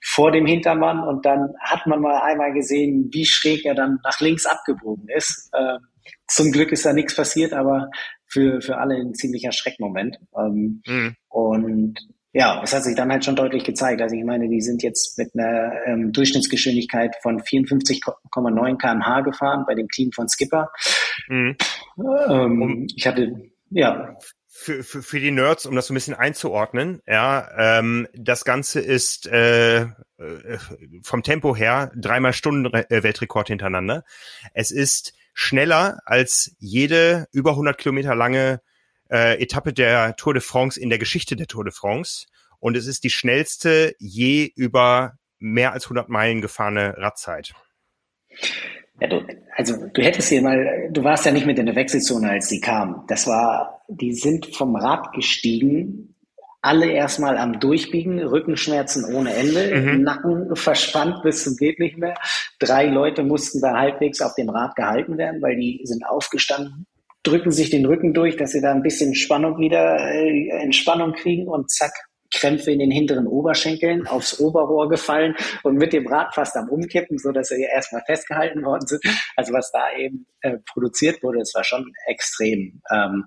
vor 0.04 0.32
dem 0.32 0.46
Hintermann 0.46 1.00
und 1.00 1.26
dann 1.26 1.54
hat 1.60 1.88
man 1.88 2.02
mal 2.02 2.22
einmal 2.22 2.54
gesehen, 2.54 3.10
wie 3.12 3.26
schräg 3.26 3.66
er 3.66 3.76
dann 3.76 4.00
nach 4.04 4.20
links 4.20 4.46
abgebogen 4.46 5.08
ist. 5.10 5.50
Äh, 5.54 5.80
zum 6.28 6.52
Glück 6.52 6.72
ist 6.72 6.86
da 6.86 6.94
nichts 6.94 7.16
passiert, 7.16 7.54
aber 7.54 7.90
für, 8.28 8.62
für 8.62 8.78
alle 8.78 8.96
ein 8.96 9.14
ziemlicher 9.14 9.52
Schreckmoment. 9.52 10.18
Ähm, 10.38 10.82
mhm. 10.86 11.16
Und 11.30 12.00
ja, 12.36 12.62
es 12.62 12.74
hat 12.74 12.84
sich 12.84 12.96
dann 12.96 13.10
halt 13.10 13.24
schon 13.24 13.38
deutlich 13.38 13.64
gezeigt. 13.64 14.02
Also 14.02 14.14
ich 14.14 14.26
meine, 14.26 14.50
die 14.50 14.60
sind 14.60 14.84
jetzt 14.84 15.18
mit 15.18 15.32
einer 15.34 15.72
ähm, 15.86 16.12
Durchschnittsgeschwindigkeit 16.12 17.16
von 17.22 17.40
54,9 17.40 18.78
kmh 18.78 19.22
gefahren 19.22 19.64
bei 19.66 19.74
dem 19.74 19.88
Team 19.88 20.12
von 20.12 20.28
Skipper. 20.28 20.70
Mhm. 21.30 21.56
Ähm, 21.98 22.62
um, 22.62 22.88
ich 22.94 23.08
hatte, 23.08 23.42
ja. 23.70 24.18
Für, 24.50 24.84
für, 24.84 25.02
für 25.02 25.22
die 25.22 25.32
Nerds, 25.32 25.66
um 25.66 25.76
das 25.76 25.88
so 25.88 25.94
ein 25.94 25.96
bisschen 25.96 26.14
einzuordnen, 26.14 27.02
ja, 27.08 27.80
ähm, 27.80 28.06
das 28.14 28.44
Ganze 28.44 28.82
ist 28.82 29.28
äh, 29.28 29.84
äh 29.84 29.88
vom 31.04 31.24
Tempo 31.24 31.56
her 31.56 31.94
dreimal 31.96 32.34
Stunden 32.34 32.66
äh, 32.74 33.02
Weltrekord 33.02 33.48
hintereinander. 33.48 34.04
Es 34.54 34.72
ist 34.72 35.14
schneller 35.34 36.00
als 36.04 36.54
jede 36.60 37.28
über 37.32 37.52
100 37.52 37.78
Kilometer 37.78 38.14
lange 38.14 38.60
äh, 39.10 39.42
Etappe 39.42 39.74
der 39.74 40.16
Tour 40.16 40.34
de 40.34 40.42
France 40.42 40.80
in 40.80 40.90
der 40.90 41.00
Geschichte 41.00 41.36
der 41.36 41.48
Tour 41.48 41.64
de 41.64 41.74
France. 41.74 42.26
Und 42.60 42.76
es 42.78 42.88
ist 42.88 43.04
die 43.04 43.10
schnellste 43.10 43.96
je 44.00 44.52
über 44.56 45.18
mehr 45.40 45.74
als 45.74 45.86
100 45.86 46.10
Meilen 46.10 46.42
gefahrene 46.42 46.98
Radzeit. 46.98 47.54
Ja, 49.00 49.08
du, 49.08 49.26
also 49.56 49.76
du 49.94 50.02
hättest 50.02 50.30
hier 50.30 50.42
mal, 50.42 50.90
du 50.92 51.04
warst 51.04 51.26
ja 51.26 51.32
nicht 51.32 51.46
mit 51.46 51.60
in 51.60 51.66
der 51.66 51.76
Wechselzone, 51.76 52.30
als 52.30 52.48
die 52.48 52.62
kamen. 52.62 53.04
Das 53.08 53.28
war, 53.28 53.82
die 53.88 54.14
sind 54.14 54.56
vom 54.56 54.76
Rad 54.76 55.12
gestiegen, 55.14 56.16
alle 56.62 56.90
erstmal 56.90 57.38
am 57.38 57.60
Durchbiegen, 57.60 58.20
Rückenschmerzen 58.20 59.14
ohne 59.14 59.34
Ende, 59.36 59.76
mhm. 59.76 60.02
Nacken 60.02 60.56
verspannt 60.56 61.22
bis 61.22 61.44
zum 61.44 61.58
geht 61.58 61.80
nicht 61.80 61.98
mehr. 61.98 62.16
Drei 62.58 62.88
Leute 62.88 63.24
mussten 63.24 63.62
da 63.62 63.74
halbwegs 63.78 64.22
auf 64.22 64.34
dem 64.34 64.50
Rad 64.50 64.76
gehalten 64.76 65.18
werden, 65.18 65.42
weil 65.44 65.58
die 65.58 65.82
sind 65.84 66.06
aufgestanden, 66.08 66.88
drücken 67.26 67.52
sich 67.52 67.70
den 67.70 67.86
Rücken 67.86 68.14
durch, 68.14 68.38
dass 68.38 68.52
sie 68.52 68.62
da 68.62 68.72
ein 68.72 68.84
bisschen 68.84 69.16
Spannung 69.16 69.60
wieder, 69.60 69.98
äh, 70.00 70.50
Entspannung 70.62 71.14
kriegen 71.14 71.48
und 71.48 71.70
zack, 71.72 71.94
Krämpfe 72.34 72.72
in 72.72 72.80
den 72.80 72.92
hinteren 72.92 73.28
Oberschenkeln, 73.28 74.08
aufs 74.08 74.40
Oberrohr 74.40 74.90
gefallen 74.90 75.36
und 75.64 75.76
mit 75.76 75.94
dem 75.94 76.08
Rad 76.08 76.34
fast 76.34 76.56
am 76.58 76.70
Umkippen, 76.70 77.18
so 77.18 77.32
dass 77.32 77.50
sie 77.50 77.62
erstmal 77.62 78.04
festgehalten 78.06 78.64
worden 78.64 78.86
sind. 78.88 79.04
Also 79.36 79.54
was 79.54 79.72
da 79.72 79.96
eben 79.98 80.26
äh, 80.42 80.58
produziert 80.72 81.22
wurde, 81.24 81.40
das 81.40 81.54
war 81.56 81.64
schon 81.64 81.92
extrem. 82.08 82.82
Ähm, 82.92 83.26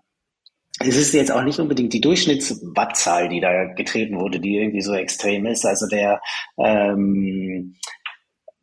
es 0.81 0.97
ist 0.97 1.15
jetzt 1.15 1.33
auch 1.33 1.43
nicht 1.43 1.59
unbedingt 1.59 1.93
die 1.93 2.01
Durchschnittswattzahl, 2.01 3.29
die 3.29 3.41
da 3.41 3.73
getreten 3.75 4.19
wurde, 4.20 4.39
die 4.39 4.59
irgendwie 4.59 4.83
so 4.83 4.95
extrem 4.95 5.47
ist. 5.47 5.65
Also 5.65 5.89
der 5.89 6.20
ähm, 6.59 7.75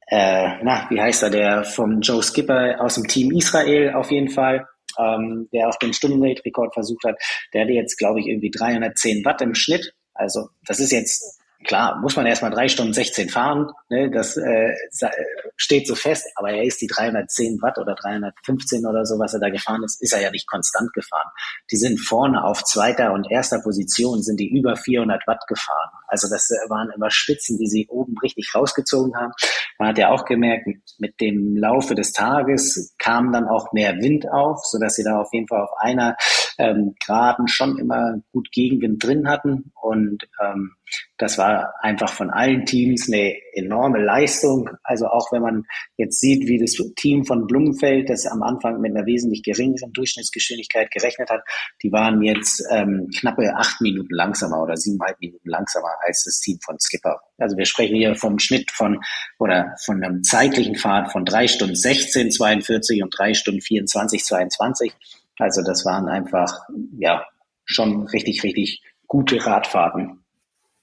äh, 0.08 0.64
na, 0.64 0.88
wie 0.90 1.02
heißt 1.02 1.24
er, 1.24 1.30
der 1.30 1.64
vom 1.64 2.00
Joe 2.02 2.22
Skipper 2.22 2.80
aus 2.80 2.96
dem 2.96 3.08
Team 3.08 3.32
Israel 3.32 3.94
auf 3.94 4.12
jeden 4.12 4.30
Fall, 4.30 4.66
ähm, 5.00 5.50
der 5.54 5.70
auch 5.70 5.76
den 5.76 5.94
Stundenweltrekord 5.94 6.74
versucht 6.74 7.04
hat, 7.06 7.16
der 7.54 7.62
hatte 7.62 7.74
jetzt, 7.74 7.98
glaube 7.98 8.20
ich, 8.20 8.28
irgendwie 8.28 8.52
310 8.52 9.24
Watt 9.26 9.42
im 9.42 9.56
Schnitt. 9.56 9.94
Also 10.14 10.50
das 10.66 10.80
ist 10.80 10.92
jetzt 10.92 11.35
Klar, 11.66 12.00
muss 12.00 12.16
man 12.16 12.28
erstmal 12.28 12.52
drei 12.52 12.68
Stunden 12.68 12.94
16 12.94 13.30
fahren, 13.30 13.72
ne, 13.90 14.12
das 14.12 14.38
äh, 14.38 14.72
steht 15.56 15.88
so 15.88 15.96
fest, 15.96 16.28
aber 16.36 16.52
er 16.52 16.64
ist 16.64 16.80
die 16.80 16.88
310 16.88 17.60
Watt 17.62 17.80
oder 17.80 17.96
315 17.96 18.86
oder 18.86 19.04
so, 19.06 19.18
was 19.18 19.34
er 19.34 19.40
da 19.40 19.50
gefahren 19.50 19.84
ist, 19.84 20.02
ist 20.02 20.14
er 20.14 20.22
ja 20.22 20.30
nicht 20.30 20.48
konstant 20.48 20.94
gefahren. 20.94 21.28
Die 21.72 21.78
sind 21.78 22.00
vorne 22.00 22.44
auf 22.44 22.64
zweiter 22.64 23.14
und 23.14 23.32
erster 23.32 23.62
Position, 23.62 24.22
sind 24.22 24.40
die 24.40 24.50
über 24.50 24.76
400 24.76 25.26
Watt 25.26 25.48
gefahren. 25.48 25.90
Also 26.08 26.28
das 26.30 26.50
waren 26.70 26.92
immer 26.96 27.10
Spitzen, 27.10 27.58
die 27.58 27.68
sie 27.68 27.88
oben 27.90 28.16
richtig 28.22 28.52
rausgezogen 28.54 29.16
haben. 29.16 29.32
Man 29.80 29.90
hat 29.90 29.98
ja 29.98 30.10
auch 30.10 30.26
gemerkt, 30.26 30.68
mit 31.00 31.20
dem 31.20 31.58
Laufe 31.58 31.96
des 31.96 32.12
Tages 32.12 32.94
kam 33.00 33.34
dann 33.34 33.48
auch 33.48 33.74
mehr 33.74 33.96
Wind 33.98 34.32
auf, 34.32 34.64
so 34.66 34.78
dass 34.78 34.96
sie 34.96 35.04
da 35.04 35.20
auf 35.20 35.30
jeden 35.34 35.48
Fall 35.48 35.64
auf 35.64 35.72
einer 35.80 36.16
ähm, 36.58 36.96
Graden 37.04 37.48
schon 37.48 37.78
immer 37.80 38.20
gut 38.32 38.52
Gegenwind 38.52 39.04
drin 39.04 39.28
hatten 39.28 39.72
und 39.82 40.28
ähm, 40.42 40.76
das 41.18 41.38
war 41.38 41.74
einfach 41.82 42.12
von 42.12 42.30
allen 42.30 42.66
Teams 42.66 43.08
eine 43.08 43.36
enorme 43.54 44.04
Leistung. 44.04 44.70
Also 44.84 45.08
auch 45.08 45.32
wenn 45.32 45.42
man 45.42 45.64
jetzt 45.96 46.20
sieht, 46.20 46.48
wie 46.48 46.60
das 46.60 46.74
Team 46.96 47.26
von 47.26 47.48
Blumenfeld, 47.48 48.10
das 48.10 48.26
am 48.26 48.44
Anfang 48.44 48.82
mit 48.82 48.96
einer 48.96 49.06
wesentlich 49.06 49.42
geringeren 49.44 49.94
Durchschnittsgeschwindigkeit 49.94 50.92
gerechnet 50.92 51.30
hat, 51.30 51.42
die 51.82 51.92
waren 51.92 52.22
jetzt 52.22 52.62
ähm, 52.70 53.10
knappe 53.18 53.56
acht 53.56 53.80
Minuten 53.80 54.14
langsamer 54.14 54.62
oder 54.62 54.76
siebeneinhalb 54.76 55.20
Minuten 55.22 55.50
langsamer 55.50 55.92
als 56.06 56.26
das 56.26 56.40
Team 56.42 56.60
von 56.64 56.78
Skipper. 56.80 57.22
Also 57.38 57.56
wir 57.58 57.66
sprechen 57.66 57.96
hier 57.96 58.16
vom 58.16 58.38
Schnitt 58.40 58.72
von 58.72 59.00
oder 59.40 59.74
von 59.84 60.04
einem 60.04 60.24
zeitlichen 60.24 60.76
Fahrt 60.76 61.12
von 61.12 61.24
drei 61.24 61.48
Stunden 61.48 61.76
16, 61.76 62.32
42 62.32 63.04
und 63.04 63.18
drei 63.18 63.34
Stunden 63.34 63.62
24, 63.62 64.24
22. 64.24 64.94
Also 65.40 65.62
das 65.64 65.86
waren 65.86 66.10
einfach, 66.10 66.60
ja, 66.98 67.26
schon 67.66 68.08
richtig, 68.08 68.44
richtig 68.44 68.84
gute 69.08 69.46
Radfahrten. 69.46 70.25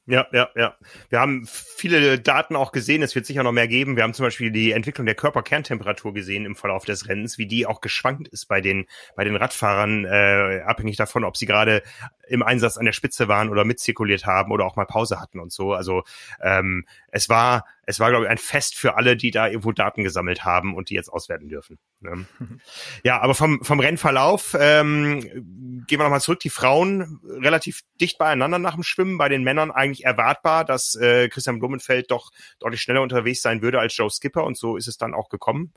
Ja, 0.07 0.27
ja, 0.33 0.49
ja. 0.57 0.75
Wir 1.11 1.21
haben 1.21 1.47
viele 1.47 2.19
Daten 2.19 2.57
auch 2.57 2.73
gesehen. 2.73 3.03
Es 3.03 3.15
wird 3.15 3.25
sicher 3.25 3.45
noch 3.45 3.53
mehr 3.53 3.69
geben. 3.69 3.95
Wir 3.95 4.03
haben 4.03 4.15
zum 4.15 4.25
Beispiel 4.25 4.51
die 4.51 4.73
Entwicklung 4.73 5.07
der 5.07 5.15
Körperkerntemperatur 5.15 6.13
gesehen 6.13 6.45
im 6.45 6.57
Verlauf 6.57 6.85
des 6.85 7.09
Rennens, 7.09 7.39
wie 7.39 7.47
die 7.47 7.67
auch 7.67 7.81
geschwankt 7.81 8.27
ist 8.27 8.47
bei 8.47 8.61
den 8.61 8.87
bei 9.15 9.23
den 9.23 9.37
Radfahrern, 9.37 10.05
äh, 10.05 10.63
abhängig 10.67 10.97
davon, 10.97 11.23
ob 11.23 11.37
sie 11.37 11.47
gerade 11.47 11.83
im 12.27 12.43
Einsatz 12.43 12.79
an 12.79 12.85
der 12.85 12.93
Spitze 12.93 13.29
waren 13.29 13.49
oder 13.49 13.65
mitzirkuliert 13.65 14.27
haben 14.27 14.51
oder 14.51 14.65
auch 14.65 14.75
mal 14.75 14.87
Pause 14.87 15.21
hatten 15.21 15.39
und 15.39 15.53
so. 15.53 15.73
Also 15.73 16.03
ähm, 16.41 16.85
es 17.13 17.29
war 17.29 17.65
es 17.85 17.99
war, 17.99 18.11
glaube 18.11 18.25
ich, 18.25 18.31
ein 18.31 18.39
Fest 18.39 18.77
für 18.77 18.97
alle, 18.97 19.17
die 19.17 19.31
da 19.31 19.49
irgendwo 19.49 19.73
Daten 19.73 20.05
gesammelt 20.05 20.45
haben 20.45 20.75
und 20.77 20.89
die 20.89 20.95
jetzt 20.95 21.09
auswerten 21.09 21.49
dürfen. 21.49 21.79
Ne? 22.01 22.27
ja, 23.05 23.21
aber 23.21 23.35
vom, 23.35 23.65
vom 23.65 23.81
Rennverlauf 23.81 24.57
ähm, 24.59 25.21
gehen 25.21 25.99
wir 25.99 26.05
nochmal 26.05 26.21
zurück. 26.21 26.41
Die 26.41 26.51
Frauen 26.51 27.21
relativ 27.25 27.83
dicht 28.01 28.19
beieinander 28.19 28.59
nach 28.59 28.75
dem 28.75 28.85
Schwimmen, 28.85 29.19
bei 29.19 29.29
den 29.29 29.43
Männern 29.43 29.73
eigentlich 29.73 29.92
erwartbar, 30.01 30.65
dass 30.65 30.95
äh, 30.95 31.29
Christian 31.29 31.59
Blumenfeld 31.59 32.11
doch 32.11 32.31
deutlich 32.59 32.81
schneller 32.81 33.03
unterwegs 33.03 33.43
sein 33.43 33.63
würde 33.63 33.79
als 33.79 33.97
Joe 33.97 34.11
Skipper 34.11 34.45
und 34.45 34.57
so 34.57 34.77
ist 34.77 34.89
es 34.89 34.97
dann 34.97 35.15
auch 35.15 35.29
gekommen. 35.29 35.73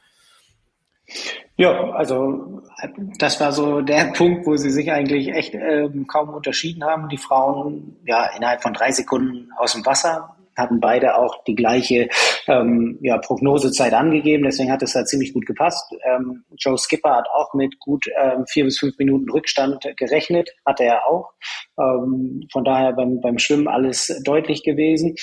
Ja, 1.58 1.92
also 1.92 2.64
das 3.20 3.40
war 3.40 3.52
so 3.52 3.82
der 3.82 4.06
Punkt, 4.18 4.46
wo 4.46 4.58
sie 4.58 4.72
sich 4.72 4.92
eigentlich 4.92 5.30
echt 5.30 5.54
ähm, 5.54 6.08
kaum 6.08 6.30
unterschieden 6.30 6.84
haben. 6.84 7.10
Die 7.10 7.18
Frauen 7.18 7.98
ja 8.06 8.26
innerhalb 8.36 8.62
von 8.62 8.74
drei 8.74 8.92
Sekunden 8.92 9.50
aus 9.58 9.74
dem 9.74 9.86
Wasser 9.86 10.35
hatten 10.56 10.80
beide 10.80 11.18
auch 11.18 11.44
die 11.44 11.56
gleiche 11.56 12.10
ähm, 12.48 12.98
ja, 13.02 13.18
Prognosezeit 13.18 13.94
angegeben, 13.94 14.44
deswegen 14.44 14.72
hat 14.72 14.84
es 14.84 14.94
da 14.94 15.06
ziemlich 15.06 15.34
gut 15.34 15.46
gepasst. 15.46 15.94
Ähm, 16.04 16.44
Joe 16.58 16.78
Skipper 16.78 17.16
hat 17.16 17.28
auch 17.34 17.54
mit 17.54 17.80
gut 17.80 18.06
ähm, 18.22 18.46
vier 18.48 18.66
bis 18.66 18.80
fünf 18.80 18.98
Minuten 18.98 19.30
Rückstand 19.30 19.86
gerechnet, 19.98 20.50
hatte 20.66 20.84
er 20.84 21.08
auch. 21.08 21.32
Ähm, 21.80 22.48
von 22.52 22.64
daher 22.64 22.94
beim, 22.94 23.20
beim 23.22 23.38
Schwimmen 23.38 23.68
alles 23.68 24.22
deutlich 24.24 24.64
gewesen. 24.64 25.16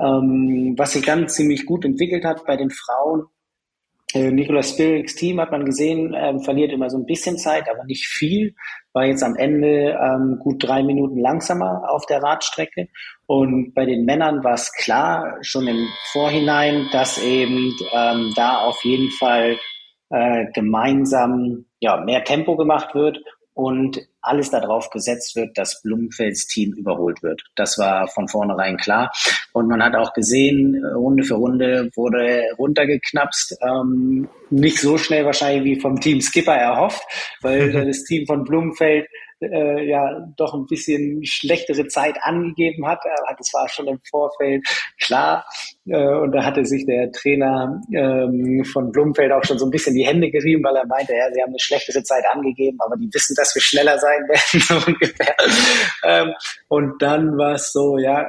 Ähm, 0.00 0.74
was 0.76 0.92
sich 0.92 1.04
dann 1.04 1.28
ziemlich 1.28 1.66
gut 1.66 1.84
entwickelt 1.84 2.24
hat 2.24 2.44
bei 2.46 2.56
den 2.56 2.70
Frauen, 2.70 3.26
Nicolas 4.14 4.70
Spirix 4.70 5.14
Team 5.14 5.40
hat 5.40 5.52
man 5.52 5.64
gesehen, 5.64 6.14
ähm, 6.16 6.40
verliert 6.40 6.72
immer 6.72 6.90
so 6.90 6.98
ein 6.98 7.06
bisschen 7.06 7.38
Zeit, 7.38 7.68
aber 7.68 7.84
nicht 7.84 8.06
viel. 8.06 8.54
War 8.92 9.04
jetzt 9.04 9.22
am 9.22 9.36
Ende 9.36 9.98
ähm, 10.00 10.38
gut 10.40 10.66
drei 10.66 10.82
Minuten 10.82 11.18
langsamer 11.18 11.84
auf 11.88 12.06
der 12.06 12.22
Radstrecke. 12.22 12.88
Und 13.26 13.72
bei 13.74 13.86
den 13.86 14.04
Männern 14.04 14.42
war 14.42 14.54
es 14.54 14.72
klar, 14.72 15.36
schon 15.42 15.68
im 15.68 15.86
Vorhinein, 16.12 16.88
dass 16.92 17.22
eben 17.22 17.72
ähm, 17.92 18.32
da 18.34 18.58
auf 18.58 18.82
jeden 18.82 19.10
Fall 19.12 19.56
äh, 20.10 20.46
gemeinsam 20.52 21.66
ja, 21.78 21.98
mehr 22.00 22.24
Tempo 22.24 22.56
gemacht 22.56 22.94
wird 22.94 23.18
und 23.54 24.00
alles 24.22 24.50
darauf 24.50 24.90
gesetzt 24.90 25.36
wird, 25.36 25.56
dass 25.56 25.82
Blumenfelds 25.82 26.46
Team 26.46 26.72
überholt 26.72 27.22
wird. 27.22 27.42
Das 27.56 27.78
war 27.78 28.08
von 28.08 28.28
vornherein 28.28 28.76
klar. 28.76 29.12
Und 29.52 29.68
man 29.68 29.82
hat 29.82 29.94
auch 29.94 30.12
gesehen, 30.12 30.84
Runde 30.84 31.24
für 31.24 31.34
Runde 31.34 31.90
wurde 31.94 32.44
runtergeknapst. 32.58 33.58
Ähm, 33.62 34.28
nicht 34.50 34.78
so 34.78 34.98
schnell 34.98 35.24
wahrscheinlich 35.24 35.64
wie 35.64 35.80
vom 35.80 36.00
Team 36.00 36.20
Skipper 36.20 36.54
erhofft, 36.54 37.02
weil 37.40 37.72
das 37.86 38.04
Team 38.04 38.26
von 38.26 38.44
Blumenfeld 38.44 39.06
äh, 39.40 39.88
ja 39.88 40.26
doch 40.36 40.54
ein 40.54 40.66
bisschen 40.66 41.24
schlechtere 41.24 41.86
Zeit 41.88 42.16
angegeben 42.22 42.86
hat. 42.86 43.00
Das 43.38 43.52
war 43.52 43.68
schon 43.68 43.88
im 43.88 44.00
Vorfeld 44.08 44.66
klar. 45.00 45.44
Äh, 45.90 46.14
und 46.18 46.30
da 46.32 46.44
hatte 46.44 46.64
sich 46.64 46.86
der 46.86 47.10
Trainer 47.10 47.82
ähm, 47.92 48.64
von 48.64 48.92
Blumfeld 48.92 49.32
auch 49.32 49.42
schon 49.44 49.58
so 49.58 49.66
ein 49.66 49.72
bisschen 49.72 49.94
die 49.94 50.06
Hände 50.06 50.30
gerieben, 50.30 50.62
weil 50.62 50.76
er 50.76 50.86
meinte, 50.86 51.12
ja, 51.14 51.32
sie 51.32 51.42
haben 51.42 51.50
eine 51.50 51.58
schlechtere 51.58 52.02
Zeit 52.04 52.24
angegeben, 52.32 52.78
aber 52.80 52.96
die 52.96 53.12
wissen, 53.12 53.34
dass 53.34 53.52
wir 53.56 53.62
schneller 53.62 53.98
sein 53.98 54.20
werden, 54.28 54.60
so 54.60 54.74
ungefähr. 54.86 55.36
Ähm, 56.04 56.32
und 56.68 57.02
dann 57.02 57.36
war 57.36 57.54
es 57.54 57.72
so, 57.72 57.98
ja, 57.98 58.24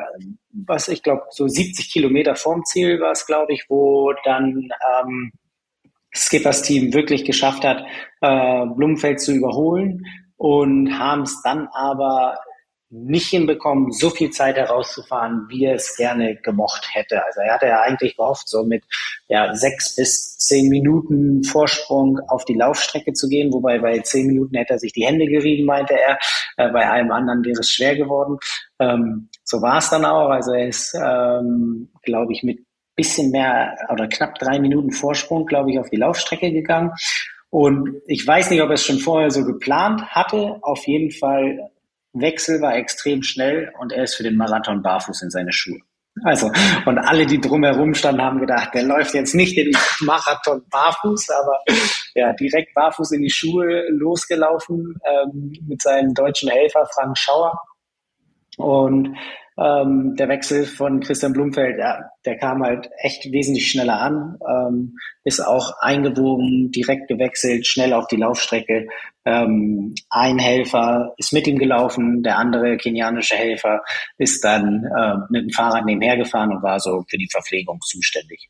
was 0.53 0.88
ich 0.88 1.03
glaube, 1.03 1.23
so 1.29 1.47
70 1.47 1.91
Kilometer 1.91 2.35
vorm 2.35 2.65
Ziel 2.65 2.99
war 2.99 3.11
es, 3.11 3.27
glaube 3.27 3.53
ich, 3.53 3.65
wo 3.69 4.11
dann 4.25 4.69
ähm, 5.03 5.31
Skippers 6.13 6.63
Team 6.63 6.93
wirklich 6.95 7.25
geschafft 7.25 7.63
hat, 7.63 7.83
äh, 8.21 8.65
Blumenfeld 8.75 9.21
zu 9.21 9.33
überholen 9.33 10.03
und 10.35 10.97
haben 10.97 11.21
es 11.21 11.39
dann 11.43 11.67
aber 11.73 12.39
nicht 12.91 13.27
hinbekommen, 13.27 13.91
so 13.91 14.09
viel 14.09 14.30
Zeit 14.30 14.57
herauszufahren, 14.57 15.47
wie 15.49 15.65
er 15.65 15.76
es 15.76 15.95
gerne 15.95 16.35
gemocht 16.35 16.89
hätte. 16.93 17.26
Also 17.26 17.41
er 17.41 17.53
hatte 17.53 17.68
ja 17.68 17.81
eigentlich 17.81 18.18
gehofft, 18.18 18.49
so 18.49 18.63
mit 18.63 18.84
ja, 19.27 19.55
sechs 19.55 19.95
bis 19.95 20.38
zehn 20.38 20.69
Minuten 20.69 21.43
Vorsprung 21.43 22.19
auf 22.27 22.45
die 22.45 22.55
Laufstrecke 22.55 23.13
zu 23.13 23.30
gehen, 23.30 23.51
wobei 23.53 23.80
bei 23.80 23.99
zehn 23.99 24.27
Minuten 24.27 24.57
hätte 24.57 24.73
er 24.73 24.80
sich 24.80 24.93
die 24.93 25.05
Hände 25.05 25.26
gerieben, 25.26 25.65
meinte 25.65 25.93
er. 25.93 26.19
Äh, 26.57 26.72
bei 26.72 26.89
allem 26.89 27.11
anderen 27.11 27.43
wäre 27.45 27.61
es 27.61 27.72
schwer 27.72 27.95
geworden. 27.95 28.38
Ähm, 28.80 29.30
so 29.43 29.61
war 29.61 29.77
es 29.77 29.89
dann 29.89 30.05
auch. 30.05 30.30
Also 30.30 30.51
er 30.51 30.68
ist, 30.68 30.93
ähm, 30.95 31.89
glaube 32.03 32.34
ich, 32.34 32.43
mit 32.43 32.59
bisschen 32.95 33.31
mehr 33.31 33.76
oder 33.89 34.07
knapp 34.07 34.35
drei 34.35 34.59
Minuten 34.59 34.91
Vorsprung, 34.91 35.45
glaube 35.45 35.72
ich, 35.72 35.80
auf 35.80 35.89
die 35.89 35.97
Laufstrecke 35.97 36.51
gegangen. 36.51 36.91
Und 37.49 38.01
ich 38.07 38.26
weiß 38.26 38.49
nicht, 38.49 38.61
ob 38.61 38.69
er 38.69 38.76
es 38.76 38.85
schon 38.85 38.99
vorher 38.99 39.31
so 39.31 39.43
geplant 39.43 40.03
hatte. 40.07 40.59
Auf 40.61 40.85
jeden 40.88 41.11
Fall, 41.11 41.69
Wechsel 42.13 42.61
war 42.61 42.75
extrem 42.75 43.23
schnell 43.23 43.71
und 43.79 43.91
er 43.91 44.03
ist 44.03 44.15
für 44.15 44.23
den 44.23 44.35
Marathon 44.35 44.81
barfuß 44.81 45.21
in 45.21 45.29
seine 45.29 45.53
Schuhe. 45.53 45.79
Also, 46.23 46.51
und 46.85 46.97
alle, 46.99 47.25
die 47.25 47.39
drumherum 47.39 47.93
standen, 47.93 48.21
haben 48.21 48.39
gedacht, 48.39 48.73
der 48.73 48.83
läuft 48.83 49.13
jetzt 49.13 49.33
nicht 49.33 49.55
den 49.55 49.71
Marathon 50.01 50.61
barfuß, 50.69 51.29
aber 51.29 51.59
ja, 52.15 52.33
direkt 52.33 52.73
barfuß 52.73 53.11
in 53.13 53.21
die 53.21 53.29
Schuhe 53.29 53.85
losgelaufen 53.89 54.99
ähm, 55.05 55.53
mit 55.67 55.81
seinem 55.81 56.13
deutschen 56.13 56.49
Helfer 56.49 56.85
Frank 56.93 57.17
Schauer. 57.17 57.57
Und 58.57 59.15
ähm, 59.61 60.15
der 60.15 60.27
Wechsel 60.27 60.65
von 60.65 61.01
Christian 61.01 61.33
Blumfeld, 61.33 61.77
ja, 61.77 61.99
der 62.25 62.38
kam 62.38 62.63
halt 62.63 62.89
echt 62.97 63.31
wesentlich 63.31 63.69
schneller 63.69 63.99
an, 63.99 64.38
ähm, 64.49 64.97
ist 65.23 65.39
auch 65.39 65.73
eingebogen, 65.81 66.71
direkt 66.71 67.07
gewechselt, 67.07 67.67
schnell 67.67 67.93
auf 67.93 68.07
die 68.07 68.15
Laufstrecke. 68.15 68.88
Ähm, 69.25 69.93
ein 70.09 70.39
Helfer 70.39 71.13
ist 71.17 71.33
mit 71.33 71.45
ihm 71.47 71.59
gelaufen, 71.59 72.23
der 72.23 72.38
andere 72.38 72.77
kenianische 72.77 73.35
Helfer 73.35 73.81
ist 74.17 74.43
dann 74.43 74.85
äh, 74.97 75.15
mit 75.29 75.43
dem 75.43 75.49
Fahrrad 75.51 75.85
nebenher 75.85 76.17
gefahren 76.17 76.51
und 76.51 76.63
war 76.63 76.79
so 76.79 77.03
für 77.07 77.17
die 77.17 77.29
Verpflegung 77.29 77.79
zuständig. 77.81 78.49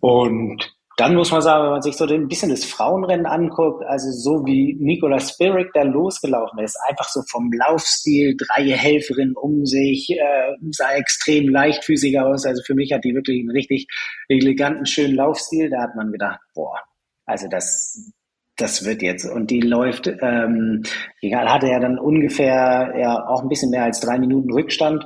Und 0.00 0.74
dann 0.96 1.16
muss 1.16 1.32
man 1.32 1.42
sagen, 1.42 1.64
wenn 1.64 1.72
man 1.72 1.82
sich 1.82 1.96
so 1.96 2.06
ein 2.06 2.28
bisschen 2.28 2.50
das 2.50 2.64
Frauenrennen 2.64 3.26
anguckt, 3.26 3.84
also 3.84 4.12
so 4.12 4.46
wie 4.46 4.76
Nicola 4.78 5.18
Spirik 5.18 5.70
da 5.74 5.82
losgelaufen 5.82 6.60
ist, 6.60 6.78
einfach 6.88 7.08
so 7.08 7.22
vom 7.28 7.50
Laufstil, 7.52 8.36
drei 8.36 8.70
Helferinnen 8.70 9.34
um 9.36 9.66
sich, 9.66 10.10
äh, 10.10 10.54
sah 10.70 10.92
extrem 10.92 11.48
leichtfüßig 11.48 12.20
aus. 12.20 12.46
Also 12.46 12.62
für 12.64 12.74
mich 12.74 12.92
hat 12.92 13.04
die 13.04 13.14
wirklich 13.14 13.40
einen 13.40 13.50
richtig 13.50 13.88
eleganten, 14.28 14.86
schönen 14.86 15.16
Laufstil. 15.16 15.68
Da 15.68 15.82
hat 15.82 15.96
man 15.96 16.12
gedacht, 16.12 16.38
boah, 16.54 16.78
also 17.26 17.48
das, 17.48 18.12
das 18.56 18.84
wird 18.84 19.02
jetzt. 19.02 19.24
Und 19.24 19.50
die 19.50 19.60
läuft, 19.60 20.06
ähm, 20.06 20.84
egal, 21.20 21.52
hatte 21.52 21.66
ja 21.66 21.80
dann 21.80 21.98
ungefähr 21.98 22.94
ja 22.96 23.26
auch 23.26 23.42
ein 23.42 23.48
bisschen 23.48 23.70
mehr 23.70 23.84
als 23.84 23.98
drei 23.98 24.18
Minuten 24.20 24.52
Rückstand, 24.52 25.04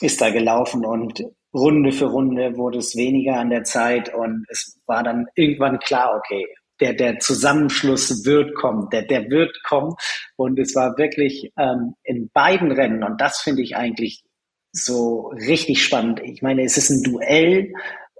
ist 0.00 0.22
da 0.22 0.30
gelaufen 0.30 0.86
und 0.86 1.24
Runde 1.54 1.92
für 1.92 2.06
Runde 2.06 2.56
wurde 2.56 2.78
es 2.78 2.96
weniger 2.96 3.38
an 3.38 3.50
der 3.50 3.62
Zeit 3.62 4.12
und 4.12 4.44
es 4.48 4.80
war 4.86 5.02
dann 5.02 5.26
irgendwann 5.36 5.78
klar, 5.78 6.16
okay, 6.16 6.46
der, 6.80 6.94
der 6.94 7.18
Zusammenschluss 7.20 8.24
wird 8.24 8.54
kommen, 8.56 8.88
der, 8.90 9.02
der 9.02 9.30
wird 9.30 9.62
kommen. 9.62 9.94
Und 10.36 10.58
es 10.58 10.74
war 10.74 10.98
wirklich 10.98 11.52
ähm, 11.56 11.94
in 12.02 12.30
beiden 12.30 12.72
Rennen, 12.72 13.04
und 13.04 13.20
das 13.20 13.40
finde 13.40 13.62
ich 13.62 13.76
eigentlich 13.76 14.24
so 14.72 15.28
richtig 15.28 15.84
spannend. 15.84 16.20
Ich 16.24 16.42
meine, 16.42 16.64
es 16.64 16.76
ist 16.76 16.90
ein 16.90 17.02
Duell 17.04 17.72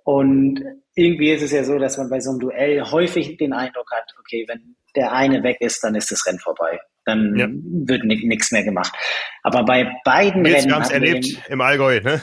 und 0.04 0.62
irgendwie 0.94 1.32
ist 1.32 1.42
es 1.42 1.50
ja 1.50 1.64
so, 1.64 1.78
dass 1.78 1.98
man 1.98 2.08
bei 2.08 2.20
so 2.20 2.30
einem 2.30 2.38
Duell 2.38 2.82
häufig 2.84 3.36
den 3.36 3.52
Eindruck 3.52 3.90
hat, 3.90 4.14
okay, 4.20 4.44
wenn 4.46 4.76
der 4.94 5.12
eine 5.12 5.42
weg 5.42 5.56
ist, 5.60 5.82
dann 5.82 5.96
ist 5.96 6.12
das 6.12 6.24
Rennen 6.26 6.38
vorbei 6.38 6.78
dann 7.04 7.36
ja. 7.36 7.48
wird 7.50 8.04
nichts 8.04 8.50
mehr 8.50 8.64
gemacht. 8.64 8.92
Aber 9.42 9.64
bei 9.64 9.92
beiden 10.04 10.42
Nils, 10.42 10.56
Rennen. 10.56 10.68
Wir 10.68 10.74
haben 10.74 10.82
es 10.82 10.90
erlebt 10.90 11.26
im 11.48 11.60
Allgäu, 11.60 12.00
ne? 12.00 12.20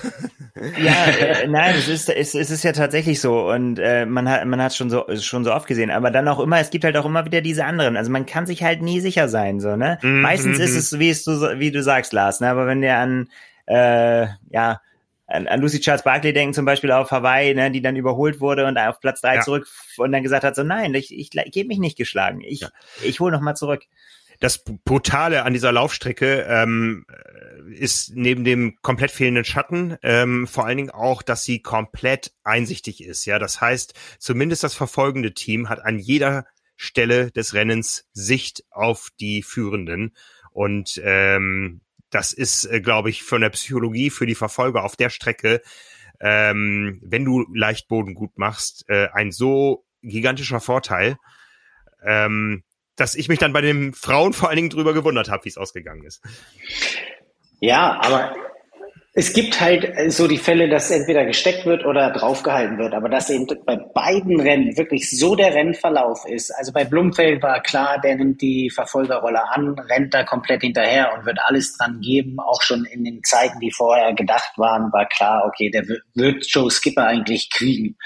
Ja, 0.83 1.05
äh, 1.05 1.47
nein, 1.47 1.75
es 1.77 1.87
ist, 1.87 2.09
es, 2.09 2.35
es 2.35 2.49
ist 2.49 2.63
ja 2.63 2.71
tatsächlich 2.71 3.21
so 3.21 3.49
und 3.49 3.79
äh, 3.79 4.05
man 4.05 4.27
hat 4.29 4.45
man 4.45 4.61
hat 4.61 4.75
schon 4.75 4.89
so 4.89 5.05
schon 5.19 5.43
so 5.43 5.53
oft 5.53 5.67
gesehen, 5.67 5.91
aber 5.91 6.11
dann 6.11 6.27
auch 6.27 6.39
immer, 6.39 6.59
es 6.59 6.71
gibt 6.71 6.83
halt 6.83 6.97
auch 6.97 7.05
immer 7.05 7.25
wieder 7.25 7.41
diese 7.41 7.65
anderen. 7.65 7.95
Also 7.95 8.11
man 8.11 8.25
kann 8.25 8.45
sich 8.45 8.63
halt 8.63 8.81
nie 8.81 8.99
sicher 8.99 9.29
sein, 9.29 9.59
so 9.59 9.75
ne. 9.75 9.97
Mhm. 10.01 10.21
Meistens 10.21 10.59
ist 10.59 10.71
mhm. 10.71 10.77
es 10.77 10.99
wie 10.99 11.09
es 11.09 11.23
du 11.23 11.59
wie 11.59 11.71
du 11.71 11.83
sagst, 11.83 12.11
Lars, 12.11 12.41
ne. 12.41 12.49
Aber 12.49 12.67
wenn 12.67 12.81
der 12.81 12.97
an 12.97 13.29
äh, 13.67 14.27
ja 14.49 14.81
an, 15.27 15.47
an 15.47 15.61
Lucy 15.61 15.79
Charles 15.79 16.03
Barkley 16.03 16.33
denken, 16.33 16.53
zum 16.53 16.65
Beispiel 16.65 16.91
auf 16.91 17.11
Hawaii, 17.11 17.53
ne, 17.53 17.71
die 17.71 17.81
dann 17.81 17.95
überholt 17.95 18.41
wurde 18.41 18.65
und 18.65 18.77
auf 18.77 18.99
Platz 18.99 19.21
drei 19.21 19.35
ja. 19.35 19.41
zurück 19.41 19.67
und 19.97 20.11
dann 20.11 20.23
gesagt 20.23 20.43
hat, 20.43 20.55
so 20.55 20.63
nein, 20.63 20.93
ich, 20.93 21.17
ich, 21.17 21.29
ich 21.33 21.51
gebe 21.51 21.67
mich 21.67 21.79
nicht 21.79 21.97
geschlagen. 21.97 22.41
Ich, 22.41 22.61
ja. 22.61 22.69
ich 23.03 23.19
hole 23.19 23.31
noch 23.31 23.41
mal 23.41 23.55
zurück 23.55 23.83
das 24.41 24.63
Brutale 24.63 25.43
an 25.43 25.53
dieser 25.53 25.71
Laufstrecke 25.71 26.45
ähm, 26.49 27.05
ist 27.69 28.15
neben 28.15 28.43
dem 28.43 28.75
komplett 28.81 29.11
fehlenden 29.11 29.45
Schatten 29.45 29.97
ähm, 30.01 30.47
vor 30.47 30.65
allen 30.65 30.77
Dingen 30.77 30.89
auch, 30.89 31.21
dass 31.21 31.43
sie 31.43 31.61
komplett 31.61 32.33
einsichtig 32.43 33.03
ist. 33.03 33.25
Ja, 33.25 33.37
das 33.37 33.61
heißt, 33.61 33.93
zumindest 34.17 34.63
das 34.63 34.73
verfolgende 34.73 35.35
Team 35.35 35.69
hat 35.69 35.85
an 35.85 35.99
jeder 35.99 36.47
Stelle 36.75 37.29
des 37.31 37.53
Rennens 37.53 38.09
Sicht 38.13 38.63
auf 38.71 39.09
die 39.19 39.43
Führenden 39.43 40.15
und 40.51 40.99
ähm, 41.03 41.81
das 42.09 42.33
ist, 42.33 42.65
äh, 42.65 42.81
glaube 42.81 43.11
ich, 43.11 43.21
von 43.21 43.41
der 43.41 43.51
Psychologie 43.51 44.09
für 44.09 44.25
die 44.25 44.35
Verfolger 44.35 44.83
auf 44.83 44.95
der 44.95 45.11
Strecke, 45.11 45.61
ähm, 46.19 46.99
wenn 47.03 47.25
du 47.25 47.45
Leichtboden 47.53 48.15
gut 48.15 48.39
machst, 48.39 48.85
äh, 48.89 49.07
ein 49.13 49.31
so 49.31 49.85
gigantischer 50.01 50.59
Vorteil. 50.59 51.17
Ähm, 52.03 52.63
dass 52.95 53.15
ich 53.15 53.29
mich 53.29 53.39
dann 53.39 53.53
bei 53.53 53.61
den 53.61 53.93
Frauen 53.93 54.33
vor 54.33 54.49
allen 54.49 54.57
Dingen 54.57 54.69
drüber 54.69 54.93
gewundert 54.93 55.29
habe, 55.29 55.45
wie 55.45 55.49
es 55.49 55.57
ausgegangen 55.57 56.03
ist. 56.03 56.21
Ja, 57.59 57.99
aber 58.01 58.35
es 59.13 59.33
gibt 59.33 59.59
halt 59.59 59.91
so 60.09 60.25
die 60.25 60.37
Fälle, 60.37 60.69
dass 60.69 60.89
entweder 60.89 61.25
gesteckt 61.25 61.65
wird 61.65 61.85
oder 61.85 62.11
draufgehalten 62.11 62.77
wird, 62.77 62.93
aber 62.93 63.09
dass 63.09 63.29
eben 63.29 63.45
bei 63.65 63.75
beiden 63.75 64.39
Rennen 64.39 64.77
wirklich 64.77 65.09
so 65.09 65.35
der 65.35 65.53
Rennverlauf 65.53 66.25
ist. 66.25 66.49
Also 66.51 66.71
bei 66.71 66.85
Blumfeld 66.85 67.43
war 67.43 67.61
klar, 67.61 67.99
der 67.99 68.15
nimmt 68.15 68.41
die 68.41 68.69
Verfolgerrolle 68.69 69.49
an, 69.49 69.77
rennt 69.77 70.13
da 70.13 70.23
komplett 70.23 70.61
hinterher 70.61 71.13
und 71.13 71.25
wird 71.25 71.39
alles 71.43 71.75
dran 71.75 71.99
geben. 71.99 72.39
Auch 72.39 72.61
schon 72.61 72.85
in 72.85 73.03
den 73.03 73.21
Zeiten, 73.23 73.59
die 73.59 73.71
vorher 73.71 74.13
gedacht 74.13 74.57
waren, 74.57 74.93
war 74.93 75.05
klar, 75.07 75.43
okay, 75.45 75.69
der 75.69 75.85
wird 75.87 76.45
Joe 76.47 76.71
Skipper 76.71 77.05
eigentlich 77.05 77.49
kriegen. 77.49 77.97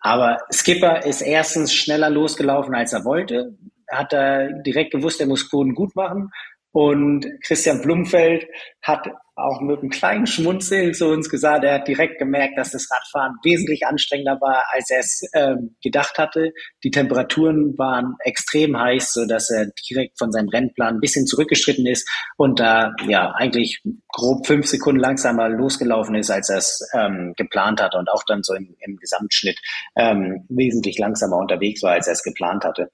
Aber 0.00 0.38
Skipper 0.52 1.06
ist 1.06 1.20
erstens 1.22 1.72
schneller 1.72 2.10
losgelaufen, 2.10 2.74
als 2.74 2.92
er 2.92 3.04
wollte 3.04 3.56
hat 3.90 4.12
er 4.12 4.52
direkt 4.62 4.92
gewusst, 4.92 5.20
er 5.20 5.26
muss 5.26 5.48
Boden 5.48 5.74
gut 5.74 5.94
machen. 5.96 6.30
Und 6.72 7.24
Christian 7.44 7.82
Blumfeld 7.82 8.46
hat 8.82 9.08
auch 9.36 9.60
mit 9.60 9.80
einem 9.80 9.90
kleinen 9.90 10.26
Schmunzeln 10.26 10.94
zu 10.94 11.06
uns 11.08 11.28
gesagt, 11.28 11.64
er 11.64 11.74
hat 11.74 11.88
direkt 11.88 12.18
gemerkt, 12.18 12.56
dass 12.56 12.70
das 12.70 12.88
Radfahren 12.90 13.36
wesentlich 13.42 13.86
anstrengender 13.86 14.40
war, 14.40 14.62
als 14.72 14.90
er 14.90 15.00
es 15.00 15.22
ähm, 15.34 15.76
gedacht 15.82 16.18
hatte. 16.18 16.52
Die 16.84 16.90
Temperaturen 16.90 17.76
waren 17.76 18.14
extrem 18.20 18.78
heiß, 18.78 19.12
so 19.12 19.26
dass 19.26 19.50
er 19.50 19.66
direkt 19.90 20.18
von 20.18 20.30
seinem 20.30 20.48
Rennplan 20.48 20.96
ein 20.96 21.00
bisschen 21.00 21.26
zurückgeschritten 21.26 21.86
ist 21.86 22.08
und 22.36 22.60
da 22.60 22.92
ja 23.08 23.32
eigentlich 23.32 23.82
grob 24.08 24.46
fünf 24.46 24.66
Sekunden 24.66 25.00
langsamer 25.00 25.48
losgelaufen 25.48 26.14
ist, 26.14 26.30
als 26.30 26.48
er 26.50 26.58
es 26.58 26.88
ähm, 26.94 27.34
geplant 27.36 27.82
hatte 27.82 27.98
und 27.98 28.08
auch 28.10 28.22
dann 28.26 28.42
so 28.42 28.54
im, 28.54 28.76
im 28.80 28.96
Gesamtschnitt 28.96 29.58
ähm, 29.96 30.44
wesentlich 30.48 30.98
langsamer 30.98 31.38
unterwegs 31.38 31.82
war, 31.82 31.92
als 31.92 32.06
er 32.06 32.12
es 32.12 32.22
geplant 32.22 32.64
hatte. 32.64 32.90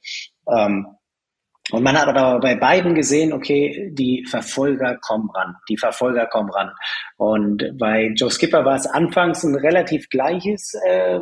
Ähm, 0.49 0.87
und 1.73 1.85
man 1.85 1.99
hat 1.99 2.09
aber 2.09 2.41
bei 2.41 2.57
beiden 2.57 2.95
gesehen, 2.95 3.33
okay, 3.33 3.91
die 3.93 4.25
Verfolger 4.29 4.97
kommen 5.01 5.31
ran, 5.31 5.55
die 5.69 5.77
Verfolger 5.77 6.27
kommen 6.27 6.51
ran. 6.51 6.73
Und 7.17 7.79
bei 7.79 8.13
Joe 8.17 8.31
Skipper 8.31 8.65
war 8.65 8.75
es 8.75 8.87
anfangs 8.87 9.45
ein 9.45 9.55
relativ 9.55 10.09
gleiches 10.09 10.75
äh, 10.85 11.21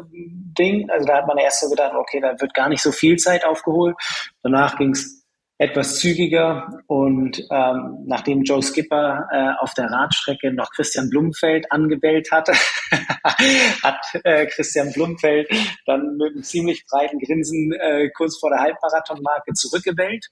Ding. 0.59 0.89
Also 0.90 1.07
da 1.07 1.19
hat 1.19 1.27
man 1.27 1.39
erst 1.39 1.61
so 1.61 1.69
gedacht, 1.69 1.93
okay, 1.95 2.20
da 2.20 2.40
wird 2.40 2.55
gar 2.55 2.69
nicht 2.69 2.82
so 2.82 2.93
viel 2.93 3.16
Zeit 3.16 3.45
aufgeholt. 3.45 3.97
Danach 4.43 4.78
ging 4.78 4.90
es 4.90 5.18
etwas 5.59 5.99
zügiger. 5.99 6.83
Und 6.87 7.41
ähm, 7.51 8.05
nachdem 8.07 8.43
Joe 8.43 8.63
Skipper 8.63 9.29
äh, 9.31 9.63
auf 9.63 9.75
der 9.75 9.87
Radstrecke 9.91 10.53
noch 10.53 10.71
Christian 10.71 11.11
Blumfeld 11.11 11.71
angebellt 11.71 12.31
hatte, 12.31 12.53
hat 13.83 14.01
äh, 14.25 14.47
Christian 14.47 14.93
Blumfeld 14.93 15.49
dann 15.87 16.17
mit 16.17 16.33
einem 16.33 16.43
ziemlich 16.43 16.85
breiten 16.87 17.19
Grinsen 17.19 17.73
äh, 17.73 18.09
kurz 18.11 18.39
vor 18.39 18.51
der 18.51 18.61
Halbmarathonmarke 18.61 19.53
zurückgebellt. 19.55 20.27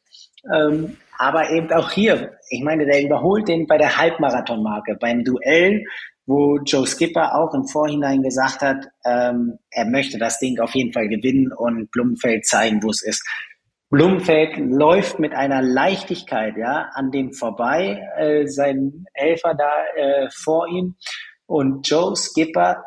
Ähm, 0.55 0.97
aber 1.19 1.51
eben 1.51 1.73
auch 1.73 1.91
hier, 1.91 2.37
ich 2.51 2.63
meine, 2.63 2.87
der 2.87 3.03
überholt 3.03 3.49
den 3.49 3.67
bei 3.67 3.79
der 3.79 3.97
Halbmarathonmarke, 3.97 4.97
beim 5.01 5.25
Duell, 5.25 5.85
wo 6.27 6.59
Joe 6.59 6.87
Skipper 6.87 7.37
auch 7.37 7.55
im 7.55 7.67
Vorhinein 7.67 8.23
gesagt 8.23 8.61
hat, 8.61 8.85
ähm, 9.05 9.59
er 9.71 9.87
möchte 9.87 10.19
das 10.19 10.39
Ding 10.39 10.59
auf 10.61 10.75
jeden 10.75 10.93
Fall 10.93 11.09
gewinnen 11.09 11.53
und 11.53 11.91
Blumfeld 11.91 12.45
zeigen, 12.45 12.83
wo 12.83 12.91
es 12.91 13.03
ist. 13.03 13.25
Blumenfeld 13.89 14.57
läuft 14.57 15.21
mit 15.21 15.33
einer 15.33 15.63
Leichtigkeit 15.63 16.57
ja 16.57 16.91
an 16.95 17.11
dem 17.13 17.33
vorbei, 17.33 18.03
äh, 18.17 18.47
sein 18.47 19.07
Helfer 19.15 19.55
da 19.55 19.85
äh, 19.95 20.29
vor 20.31 20.67
ihm. 20.69 20.97
Und 21.47 21.89
Joe 21.89 22.17
Skipper 22.17 22.83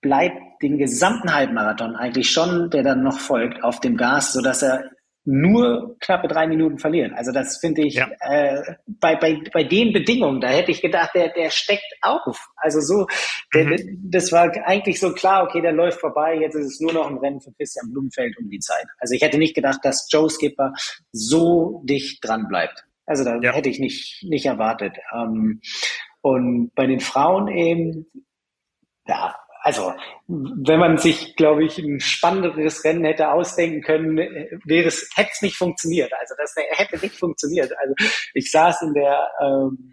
bleibt 0.00 0.40
den 0.62 0.78
gesamten 0.78 1.32
Halbmarathon 1.32 1.94
eigentlich 1.94 2.30
schon, 2.30 2.70
der 2.70 2.82
dann 2.82 3.02
noch 3.02 3.18
folgt, 3.18 3.62
auf 3.62 3.80
dem 3.80 3.96
Gas, 3.96 4.32
so 4.32 4.42
dass 4.42 4.62
er 4.62 4.84
nur 5.26 5.96
knappe 5.98 6.28
drei 6.28 6.46
Minuten 6.46 6.78
verlieren. 6.78 7.12
Also 7.12 7.32
das 7.32 7.58
finde 7.58 7.84
ich 7.84 7.94
ja. 7.94 8.08
äh, 8.20 8.62
bei, 8.86 9.16
bei, 9.16 9.40
bei 9.52 9.64
den 9.64 9.92
Bedingungen, 9.92 10.40
da 10.40 10.48
hätte 10.48 10.70
ich 10.70 10.80
gedacht, 10.80 11.10
der, 11.14 11.30
der 11.30 11.50
steckt 11.50 11.92
auf. 12.00 12.48
Also 12.56 12.80
so, 12.80 13.06
der, 13.52 13.64
mhm. 13.64 14.00
das 14.04 14.30
war 14.30 14.52
eigentlich 14.64 15.00
so 15.00 15.12
klar, 15.12 15.42
okay, 15.42 15.60
der 15.60 15.72
läuft 15.72 16.00
vorbei, 16.00 16.36
jetzt 16.36 16.54
ist 16.54 16.66
es 16.66 16.80
nur 16.80 16.92
noch 16.92 17.10
ein 17.10 17.18
Rennen 17.18 17.40
für 17.40 17.52
Christian 17.52 17.90
Blumenfeld 17.90 18.38
um 18.38 18.48
die 18.48 18.60
Zeit. 18.60 18.86
Also 18.98 19.14
ich 19.14 19.22
hätte 19.22 19.38
nicht 19.38 19.56
gedacht, 19.56 19.80
dass 19.82 20.08
Joe 20.10 20.30
Skipper 20.30 20.72
so 21.10 21.82
dicht 21.84 22.24
dran 22.24 22.46
bleibt. 22.48 22.84
Also 23.04 23.24
da 23.24 23.38
ja. 23.40 23.52
hätte 23.52 23.68
ich 23.68 23.80
nicht, 23.80 24.24
nicht 24.24 24.46
erwartet. 24.46 24.96
Ähm, 25.12 25.60
und 26.20 26.72
bei 26.74 26.86
den 26.86 27.00
Frauen 27.00 27.48
eben, 27.48 28.06
ja, 29.06 29.36
also 29.66 29.92
wenn 30.28 30.78
man 30.78 30.96
sich, 30.96 31.34
glaube 31.34 31.64
ich, 31.64 31.76
ein 31.78 31.98
spannenderes 31.98 32.84
Rennen 32.84 33.04
hätte 33.04 33.32
ausdenken 33.32 33.82
können, 33.82 34.16
wäre 34.16 34.86
es, 34.86 35.10
hätte 35.16 35.30
es 35.32 35.42
nicht 35.42 35.56
funktioniert. 35.56 36.12
Also 36.20 36.36
das 36.38 36.54
hätte 36.54 37.04
nicht 37.04 37.18
funktioniert. 37.18 37.72
Also 37.76 37.94
ich 38.32 38.48
saß 38.52 38.82
in 38.82 38.94
der 38.94 39.28
ähm, 39.40 39.92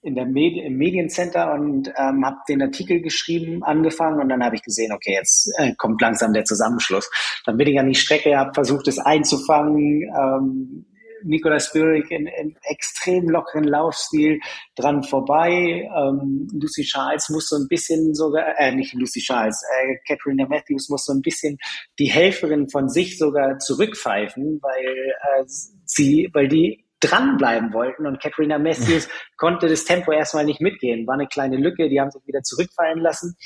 in 0.00 0.14
der 0.14 0.24
Medi 0.24 0.60
im 0.60 0.78
Mediencenter 0.78 1.52
und 1.52 1.88
ähm, 1.88 2.24
habe 2.24 2.38
den 2.48 2.62
Artikel 2.62 3.02
geschrieben, 3.02 3.62
angefangen 3.62 4.18
und 4.18 4.30
dann 4.30 4.42
habe 4.42 4.56
ich 4.56 4.62
gesehen, 4.62 4.92
okay, 4.92 5.12
jetzt 5.12 5.52
äh, 5.58 5.74
kommt 5.76 6.00
langsam 6.00 6.32
der 6.32 6.46
Zusammenschluss. 6.46 7.10
Dann 7.44 7.58
bin 7.58 7.68
ich 7.68 7.78
an 7.78 7.88
die 7.88 7.94
Strecke, 7.94 8.38
habe 8.38 8.54
versucht, 8.54 8.88
es 8.88 8.98
einzufangen, 8.98 10.02
ähm, 10.02 10.86
Nicola 11.24 11.60
Spirik 11.60 12.10
in, 12.10 12.26
in 12.26 12.56
extrem 12.62 13.28
lockeren 13.28 13.64
Laufstil 13.64 14.40
dran 14.76 15.02
vorbei. 15.02 15.88
Ähm, 15.96 16.48
Lucy 16.52 16.82
Charles 16.82 17.28
muss 17.30 17.48
so 17.48 17.56
ein 17.56 17.66
bisschen 17.68 18.14
sogar, 18.14 18.58
äh, 18.58 18.74
nicht 18.74 18.94
Lucy 18.94 19.20
Charles, 19.20 19.62
äh, 19.80 19.96
Catherine 20.06 20.46
Matthews 20.48 20.88
muss 20.88 21.04
so 21.04 21.12
ein 21.12 21.22
bisschen 21.22 21.58
die 21.98 22.10
Helferin 22.10 22.68
von 22.68 22.88
sich 22.88 23.18
sogar 23.18 23.58
zurückpfeifen, 23.58 24.60
weil 24.62 24.84
äh, 24.84 25.44
sie, 25.84 26.28
weil 26.32 26.48
die 26.48 26.84
dranbleiben 27.02 27.72
wollten 27.72 28.06
und 28.06 28.22
Katharina 28.22 28.58
Matthews 28.58 29.08
konnte 29.36 29.68
das 29.68 29.84
Tempo 29.84 30.12
erstmal 30.12 30.44
nicht 30.44 30.60
mitgehen. 30.60 31.06
War 31.06 31.14
eine 31.14 31.26
kleine 31.26 31.56
Lücke, 31.56 31.88
die 31.88 32.00
haben 32.00 32.10
sich 32.10 32.26
wieder 32.26 32.42
zurückfallen 32.42 33.00
lassen 33.00 33.36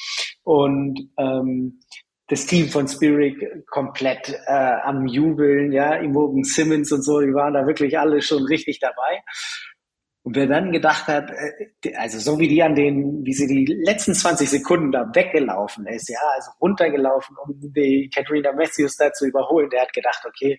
und 0.43 1.09
ähm, 1.19 1.81
das 2.29 2.47
Team 2.47 2.69
von 2.69 2.89
Spirit 2.89 3.67
komplett 3.67 4.31
äh, 4.47 4.77
am 4.85 5.07
Jubeln, 5.07 5.73
ja, 5.73 5.95
Imogen 5.95 6.45
Simmons 6.45 6.91
und 6.93 7.03
so, 7.03 7.21
die 7.21 7.35
waren 7.35 7.55
da 7.55 7.67
wirklich 7.67 7.99
alle 7.99 8.21
schon 8.21 8.45
richtig 8.45 8.81
dabei. 8.81 9.23
Und 10.23 10.35
wer 10.35 10.49
dann 10.49 10.73
gedacht 10.73 11.07
hat, 11.07 11.31
äh, 11.31 11.95
also 11.95 12.19
so 12.19 12.41
wie 12.41 12.49
die 12.49 12.61
an 12.61 12.75
den, 12.75 13.25
wie 13.25 13.33
sie 13.33 13.47
die 13.47 13.73
letzten 13.85 14.13
20 14.13 14.51
Sekunden 14.51 14.91
da 14.91 15.09
weggelaufen 15.15 15.87
ist, 15.87 16.09
ja, 16.09 16.19
also 16.35 16.51
runtergelaufen, 16.61 17.37
um 17.45 17.55
die 17.61 18.11
Katrina 18.13 18.53
Matthews 18.53 18.97
da 18.97 19.13
zu 19.13 19.27
überholen, 19.27 19.71
der 19.71 19.83
hat 19.83 19.93
gedacht, 19.93 20.25
okay, 20.27 20.59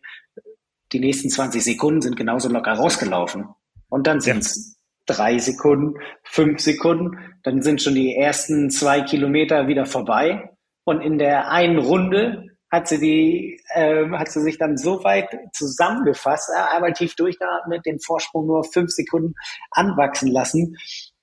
die 0.93 1.01
nächsten 1.01 1.29
20 1.29 1.61
Sekunden 1.61 2.01
sind 2.01 2.15
genauso 2.15 2.47
locker 2.47 2.73
rausgelaufen. 2.73 3.49
Und 3.89 4.07
dann 4.07 4.21
sind 4.21 4.39
es 4.39 4.79
drei 5.05 5.37
Sekunden, 5.37 5.99
fünf 6.23 6.61
Sekunden, 6.61 7.17
dann 7.43 7.61
sind 7.61 7.81
schon 7.81 7.95
die 7.95 8.15
ersten 8.15 8.69
zwei 8.69 9.01
Kilometer 9.01 9.67
wieder 9.67 9.85
vorbei. 9.85 10.56
Und 10.87 11.01
in 11.01 11.17
der 11.17 11.51
einen 11.51 11.79
Runde 11.79 12.45
hat 12.71 12.87
sie 12.87 12.97
die, 12.97 13.61
äh, 13.73 14.09
hat 14.11 14.31
sie 14.31 14.39
sich 14.39 14.57
dann 14.57 14.77
so 14.77 15.03
weit 15.03 15.27
zusammengefasst, 15.51 16.49
äh, 16.55 16.75
einmal 16.75 16.93
tief 16.93 17.13
durchgeatmet, 17.15 17.85
den 17.85 17.99
Vorsprung 17.99 18.47
nur 18.47 18.63
fünf 18.63 18.91
Sekunden 18.91 19.33
anwachsen 19.71 20.31
lassen. 20.31 20.77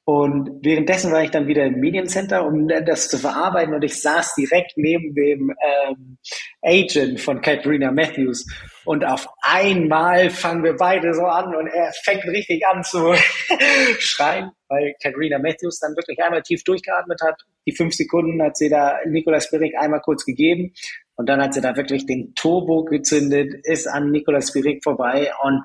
Und 0.04 0.62
währenddessen 0.62 1.12
war 1.12 1.22
ich 1.22 1.30
dann 1.30 1.46
wieder 1.46 1.64
im 1.64 1.80
Mediencenter, 1.80 2.46
um 2.46 2.68
das 2.68 3.08
zu 3.08 3.16
verarbeiten. 3.16 3.72
Und 3.72 3.82
ich 3.82 4.02
saß 4.02 4.34
direkt 4.34 4.72
neben 4.76 5.14
dem 5.14 5.50
ähm, 5.88 6.18
Agent 6.60 7.22
von 7.22 7.40
Katrina 7.40 7.90
Matthews. 7.90 8.46
Und 8.84 9.02
auf 9.06 9.26
einmal 9.40 10.28
fangen 10.28 10.62
wir 10.62 10.76
beide 10.76 11.14
so 11.14 11.24
an 11.24 11.56
und 11.56 11.68
er 11.68 11.90
fängt 12.04 12.24
richtig 12.24 12.66
an 12.66 12.84
zu 12.84 13.14
schreien, 13.98 14.50
weil 14.68 14.94
Katrina 15.02 15.38
Matthews 15.38 15.78
dann 15.78 15.96
wirklich 15.96 16.22
einmal 16.22 16.42
tief 16.42 16.62
durchgeatmet 16.64 17.22
hat. 17.22 17.40
Die 17.66 17.74
fünf 17.74 17.94
Sekunden 17.94 18.42
hat 18.42 18.56
sie 18.56 18.68
da 18.68 18.96
Nicolas 19.06 19.46
Spirik 19.46 19.74
einmal 19.78 20.00
kurz 20.00 20.24
gegeben. 20.24 20.72
Und 21.16 21.28
dann 21.28 21.40
hat 21.40 21.54
sie 21.54 21.60
da 21.60 21.76
wirklich 21.76 22.06
den 22.06 22.34
Turbo 22.34 22.84
gezündet, 22.84 23.54
ist 23.64 23.86
an 23.86 24.10
Nicolas 24.10 24.48
Spirik 24.48 24.82
vorbei 24.82 25.30
und 25.42 25.64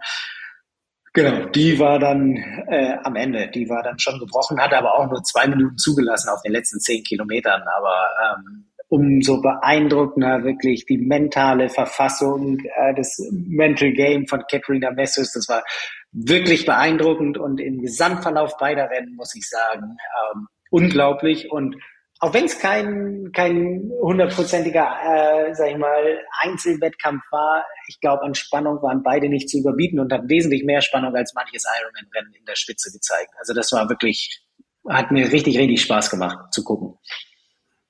Genau, 1.11 1.45
die 1.47 1.79
war 1.79 1.97
dann 1.97 2.35
äh, 2.67 2.95
am 3.03 3.15
Ende, 3.15 3.49
die 3.49 3.67
war 3.67 3.81
dann 3.81 3.97
schon 3.97 4.19
gebrochen, 4.19 4.61
hat 4.61 4.73
aber 4.73 4.93
auch 4.93 5.09
nur 5.09 5.23
zwei 5.23 5.47
Minuten 5.47 5.75
zugelassen 5.75 6.29
auf 6.29 6.43
den 6.43 6.51
letzten 6.51 6.79
zehn 6.79 7.03
Kilometern. 7.03 7.63
Aber 7.63 8.09
ähm, 8.23 8.69
umso 8.89 9.41
beeindruckender 9.41 10.43
wirklich 10.43 10.85
die 10.85 10.97
mentale 10.97 11.69
Verfassung, 11.69 12.59
äh, 12.59 12.93
das 12.95 13.17
Mental 13.31 13.91
Game 13.91 14.27
von 14.27 14.43
Katrina 14.49 14.91
Messers. 14.91 15.31
Das 15.31 15.49
war 15.49 15.63
wirklich 16.11 16.65
beeindruckend 16.65 17.37
und 17.37 17.59
im 17.59 17.81
Gesamtverlauf 17.81 18.57
beider 18.57 18.89
Rennen 18.89 19.15
muss 19.15 19.35
ich 19.35 19.47
sagen, 19.47 19.97
ähm, 20.33 20.47
unglaublich 20.69 21.51
und 21.51 21.75
auch 22.21 22.33
wenn 22.33 22.45
es 22.45 22.59
kein 22.59 23.31
kein 23.33 23.89
hundertprozentiger, 24.01 24.85
äh, 25.03 25.55
sag 25.55 25.71
ich 25.71 25.77
mal, 25.77 26.19
Einzelwettkampf 26.41 27.23
war, 27.31 27.65
ich 27.87 27.99
glaube, 28.01 28.23
an 28.23 28.35
Spannung 28.35 28.81
waren 28.81 29.03
beide 29.03 29.29
nicht 29.29 29.49
zu 29.49 29.59
überbieten 29.59 29.99
und 29.99 30.11
hat 30.11 30.27
wesentlich 30.27 30.65
mehr 30.65 30.81
Spannung 30.81 31.15
als 31.15 31.33
manches 31.33 31.63
Ironman-Rennen 31.79 32.33
in 32.33 32.45
der 32.45 32.55
Spitze 32.55 32.91
gezeigt. 32.91 33.31
Also 33.39 33.53
das 33.53 33.71
war 33.71 33.87
wirklich, 33.89 34.43
hat 34.89 35.11
mir 35.11 35.31
richtig, 35.31 35.57
richtig 35.57 35.81
Spaß 35.81 36.09
gemacht 36.09 36.53
zu 36.53 36.63
gucken. 36.63 36.97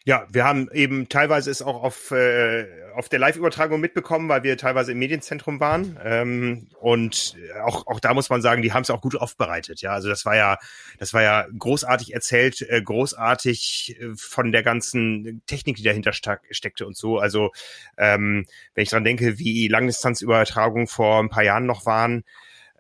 Ja, 0.10 0.26
wir 0.32 0.44
haben 0.44 0.72
eben 0.74 1.08
teilweise 1.08 1.52
es 1.52 1.62
auch 1.62 1.84
auf, 1.84 2.10
äh, 2.10 2.66
auf 2.96 3.10
der 3.10 3.20
Live-Übertragung 3.20 3.80
mitbekommen, 3.80 4.28
weil 4.28 4.42
wir 4.42 4.58
teilweise 4.58 4.94
im 4.94 4.98
Medienzentrum 4.98 5.60
waren. 5.60 6.00
Ähm, 6.04 6.68
und 6.80 7.36
auch, 7.64 7.86
auch 7.86 8.00
da 8.00 8.16
muss 8.16 8.32
man 8.32 8.42
sagen, 8.42 8.64
die 8.64 8.74
haben 8.74 8.82
es 8.82 8.90
auch 8.90 9.02
gut 9.02 9.16
aufbereitet. 9.16 9.82
Ja, 9.82 9.92
also 9.92 10.10
das 10.10 10.26
war 10.26 10.36
ja, 10.36 10.58
das 10.98 11.14
war 11.14 11.22
ja 11.22 11.46
großartig 11.56 12.12
erzählt, 12.16 12.60
äh, 12.68 12.82
großartig 12.82 13.98
äh, 14.02 14.08
von 14.16 14.52
der 14.52 14.64
ganzen 14.64 15.44
Technik, 15.46 15.76
die 15.76 15.84
dahinter 15.84 16.12
steckte 16.12 16.88
und 16.88 16.98
so. 16.98 17.20
Also 17.20 17.52
ähm, 17.96 18.48
wenn 18.74 18.82
ich 18.82 18.90
dran 18.90 19.04
denke, 19.04 19.38
wie 19.38 19.68
Langdistanzübertragungen 19.68 20.88
vor 20.88 21.20
ein 21.22 21.30
paar 21.30 21.44
Jahren 21.44 21.68
noch 21.68 21.86
waren, 21.86 22.24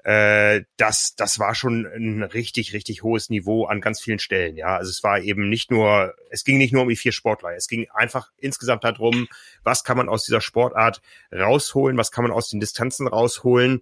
äh, 0.03 0.63
das, 0.77 1.15
das 1.15 1.39
war 1.39 1.55
schon 1.55 1.85
ein 1.85 2.23
richtig, 2.23 2.73
richtig 2.73 3.03
hohes 3.03 3.29
Niveau 3.29 3.65
an 3.65 3.81
ganz 3.81 4.01
vielen 4.01 4.19
Stellen. 4.19 4.55
Ja, 4.55 4.77
also 4.77 4.89
es 4.89 5.03
war 5.03 5.19
eben 5.19 5.49
nicht 5.49 5.71
nur, 5.71 6.15
es 6.29 6.43
ging 6.43 6.57
nicht 6.57 6.73
nur 6.73 6.83
um 6.83 6.89
die 6.89 6.95
vier 6.95 7.11
Sportler, 7.11 7.55
es 7.55 7.67
ging 7.67 7.87
einfach 7.93 8.31
insgesamt 8.37 8.83
darum, 8.83 9.27
was 9.63 9.83
kann 9.83 9.97
man 9.97 10.09
aus 10.09 10.25
dieser 10.25 10.41
Sportart 10.41 11.01
rausholen, 11.33 11.97
was 11.97 12.11
kann 12.11 12.23
man 12.23 12.31
aus 12.31 12.49
den 12.49 12.59
Distanzen 12.59 13.07
rausholen 13.07 13.81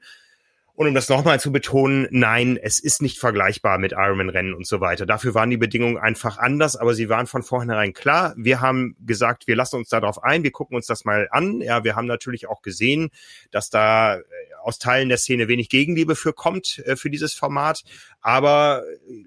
und 0.77 0.87
um 0.87 0.93
das 0.93 1.09
nochmal 1.09 1.39
zu 1.39 1.51
betonen, 1.51 2.07
nein, 2.11 2.55
es 2.61 2.77
ist 2.79 3.01
nicht 3.01 3.17
vergleichbar 3.17 3.79
mit 3.79 3.93
Ironman-Rennen 3.93 4.53
und 4.53 4.67
so 4.67 4.79
weiter. 4.79 5.07
Dafür 5.07 5.33
waren 5.33 5.49
die 5.49 5.57
Bedingungen 5.57 5.97
einfach 5.97 6.37
anders, 6.37 6.75
aber 6.75 6.93
sie 6.93 7.09
waren 7.09 7.25
von 7.25 7.41
vornherein 7.41 7.93
klar. 7.93 8.35
Wir 8.37 8.61
haben 8.61 8.95
gesagt, 9.03 9.47
wir 9.47 9.55
lassen 9.55 9.77
uns 9.77 9.89
darauf 9.89 10.23
ein, 10.23 10.43
wir 10.43 10.51
gucken 10.51 10.75
uns 10.75 10.85
das 10.85 11.03
mal 11.03 11.29
an. 11.31 11.61
Ja, 11.61 11.83
wir 11.83 11.95
haben 11.95 12.05
natürlich 12.05 12.47
auch 12.47 12.61
gesehen, 12.61 13.09
dass 13.49 13.71
da 13.71 14.17
äh, 14.17 14.21
aus 14.61 14.77
Teilen 14.77 15.09
der 15.09 15.17
Szene 15.17 15.47
wenig 15.47 15.69
Gegenliebe 15.69 16.15
für 16.15 16.31
kommt, 16.31 16.77
äh, 16.85 16.95
für 16.95 17.09
dieses 17.09 17.33
Format. 17.33 17.83
Aber 18.21 18.83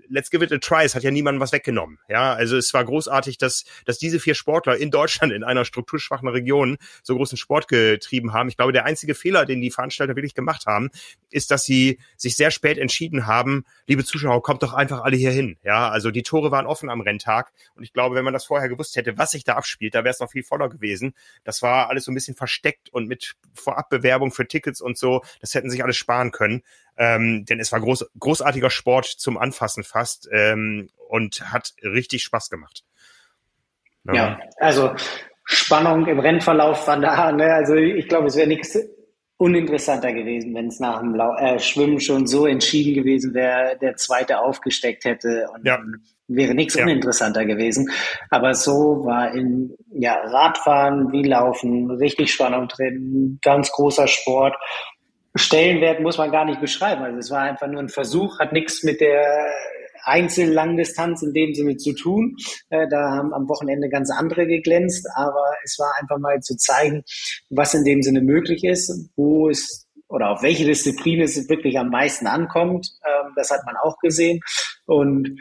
let's 0.08 0.30
give 0.30 0.44
it 0.44 0.52
a 0.52 0.58
try. 0.58 0.84
Es 0.84 0.94
hat 0.94 1.02
ja 1.02 1.10
niemandem 1.10 1.40
was 1.40 1.50
weggenommen. 1.50 1.98
Ja, 2.08 2.32
also 2.32 2.56
es 2.56 2.72
war 2.74 2.84
großartig, 2.84 3.38
dass, 3.38 3.64
dass 3.86 3.98
diese 3.98 4.20
vier 4.20 4.34
Sportler 4.34 4.76
in 4.76 4.92
Deutschland 4.92 5.32
in 5.32 5.42
einer 5.42 5.64
strukturschwachen 5.64 6.28
Region 6.28 6.76
so 7.02 7.16
großen 7.16 7.38
Sport 7.38 7.66
getrieben 7.66 8.34
haben. 8.34 8.48
Ich 8.48 8.56
glaube, 8.56 8.72
der 8.72 8.84
einzige 8.84 9.16
Fehler, 9.16 9.46
den 9.46 9.60
die 9.60 9.72
Veranstalter 9.72 10.14
wirklich 10.14 10.34
gemacht 10.34 10.66
haben, 10.66 10.90
ist, 11.30 11.39
dass 11.46 11.64
sie 11.64 11.98
sich 12.16 12.36
sehr 12.36 12.50
spät 12.50 12.78
entschieden 12.78 13.26
haben, 13.26 13.64
liebe 13.86 14.04
Zuschauer, 14.04 14.42
kommt 14.42 14.62
doch 14.62 14.72
einfach 14.72 15.02
alle 15.02 15.16
hier 15.16 15.30
hin. 15.30 15.58
Ja, 15.62 15.88
also 15.88 16.10
die 16.10 16.22
Tore 16.22 16.50
waren 16.50 16.66
offen 16.66 16.90
am 16.90 17.00
Renntag 17.00 17.52
und 17.74 17.82
ich 17.82 17.92
glaube, 17.92 18.14
wenn 18.14 18.24
man 18.24 18.32
das 18.32 18.44
vorher 18.44 18.68
gewusst 18.68 18.96
hätte, 18.96 19.18
was 19.18 19.32
sich 19.32 19.44
da 19.44 19.54
abspielt, 19.54 19.94
da 19.94 20.04
wäre 20.04 20.12
es 20.12 20.20
noch 20.20 20.30
viel 20.30 20.42
voller 20.42 20.68
gewesen. 20.68 21.14
Das 21.44 21.62
war 21.62 21.88
alles 21.88 22.04
so 22.04 22.12
ein 22.12 22.14
bisschen 22.14 22.34
versteckt 22.36 22.88
und 22.90 23.08
mit 23.08 23.36
Vorabbewerbung 23.54 24.32
für 24.32 24.46
Tickets 24.46 24.80
und 24.80 24.98
so, 24.98 25.22
das 25.40 25.54
hätten 25.54 25.70
sich 25.70 25.82
alles 25.82 25.96
sparen 25.96 26.30
können. 26.30 26.62
Ähm, 26.96 27.44
denn 27.46 27.60
es 27.60 27.72
war 27.72 27.80
groß, 27.80 28.10
großartiger 28.18 28.70
Sport 28.70 29.06
zum 29.06 29.38
Anfassen 29.38 29.84
fast 29.84 30.28
ähm, 30.32 30.90
und 31.08 31.52
hat 31.52 31.74
richtig 31.82 32.22
Spaß 32.24 32.50
gemacht. 32.50 32.84
Ja, 34.04 34.14
ja 34.14 34.40
also 34.58 34.94
Spannung 35.44 36.06
im 36.06 36.20
Rennverlauf 36.20 36.86
war 36.86 37.00
da. 37.00 37.32
Ne? 37.32 37.52
Also 37.52 37.74
ich 37.74 38.08
glaube, 38.08 38.28
es 38.28 38.36
wäre 38.36 38.46
nichts 38.46 38.78
uninteressanter 39.40 40.12
gewesen, 40.12 40.54
wenn 40.54 40.66
es 40.66 40.80
nach 40.80 41.00
dem 41.00 41.14
Lau 41.14 41.34
äh, 41.36 41.58
Schwimmen 41.58 41.98
schon 41.98 42.26
so 42.26 42.46
entschieden 42.46 42.92
gewesen 42.92 43.32
wäre, 43.32 43.78
der 43.80 43.96
zweite 43.96 44.38
aufgesteckt 44.38 45.06
hätte 45.06 45.48
und 45.54 45.66
ja. 45.66 45.78
wäre 46.28 46.54
nichts 46.54 46.74
ja. 46.74 46.82
uninteressanter 46.84 47.46
gewesen. 47.46 47.90
Aber 48.28 48.52
so 48.52 49.02
war 49.02 49.34
in 49.34 49.74
ja, 49.92 50.20
Radfahren 50.26 51.10
wie 51.10 51.22
Laufen 51.22 51.90
richtig 51.90 52.30
Spannung 52.30 52.68
drin, 52.68 53.38
ganz 53.40 53.72
großer 53.72 54.08
Sport. 54.08 54.56
Stellenwert 55.34 56.00
muss 56.00 56.18
man 56.18 56.30
gar 56.30 56.44
nicht 56.44 56.60
beschreiben. 56.60 57.02
Also 57.02 57.18
es 57.18 57.30
war 57.30 57.40
einfach 57.40 57.66
nur 57.66 57.80
ein 57.80 57.88
Versuch, 57.88 58.38
hat 58.40 58.52
nichts 58.52 58.82
mit 58.82 59.00
der 59.00 59.24
Einzellangdistanz 60.04 61.22
in 61.22 61.32
dem 61.32 61.54
Sinne 61.54 61.76
zu 61.76 61.94
tun. 61.94 62.36
Äh, 62.68 62.88
da 62.88 63.10
haben 63.10 63.32
am 63.32 63.48
Wochenende 63.48 63.88
ganz 63.88 64.10
andere 64.10 64.46
geglänzt, 64.46 65.06
aber 65.14 65.44
es 65.64 65.78
war 65.78 65.92
einfach 66.00 66.18
mal 66.18 66.40
zu 66.40 66.56
zeigen, 66.56 67.02
was 67.48 67.74
in 67.74 67.84
dem 67.84 68.02
Sinne 68.02 68.20
möglich 68.20 68.64
ist, 68.64 69.10
wo 69.16 69.48
es 69.48 69.86
oder 70.08 70.30
auf 70.30 70.42
welche 70.42 70.64
Disziplin 70.64 71.20
es 71.20 71.48
wirklich 71.48 71.78
am 71.78 71.88
meisten 71.88 72.26
ankommt. 72.26 72.88
Ähm, 73.06 73.32
das 73.36 73.50
hat 73.50 73.64
man 73.64 73.76
auch 73.76 73.96
gesehen. 73.98 74.40
Und 74.86 75.38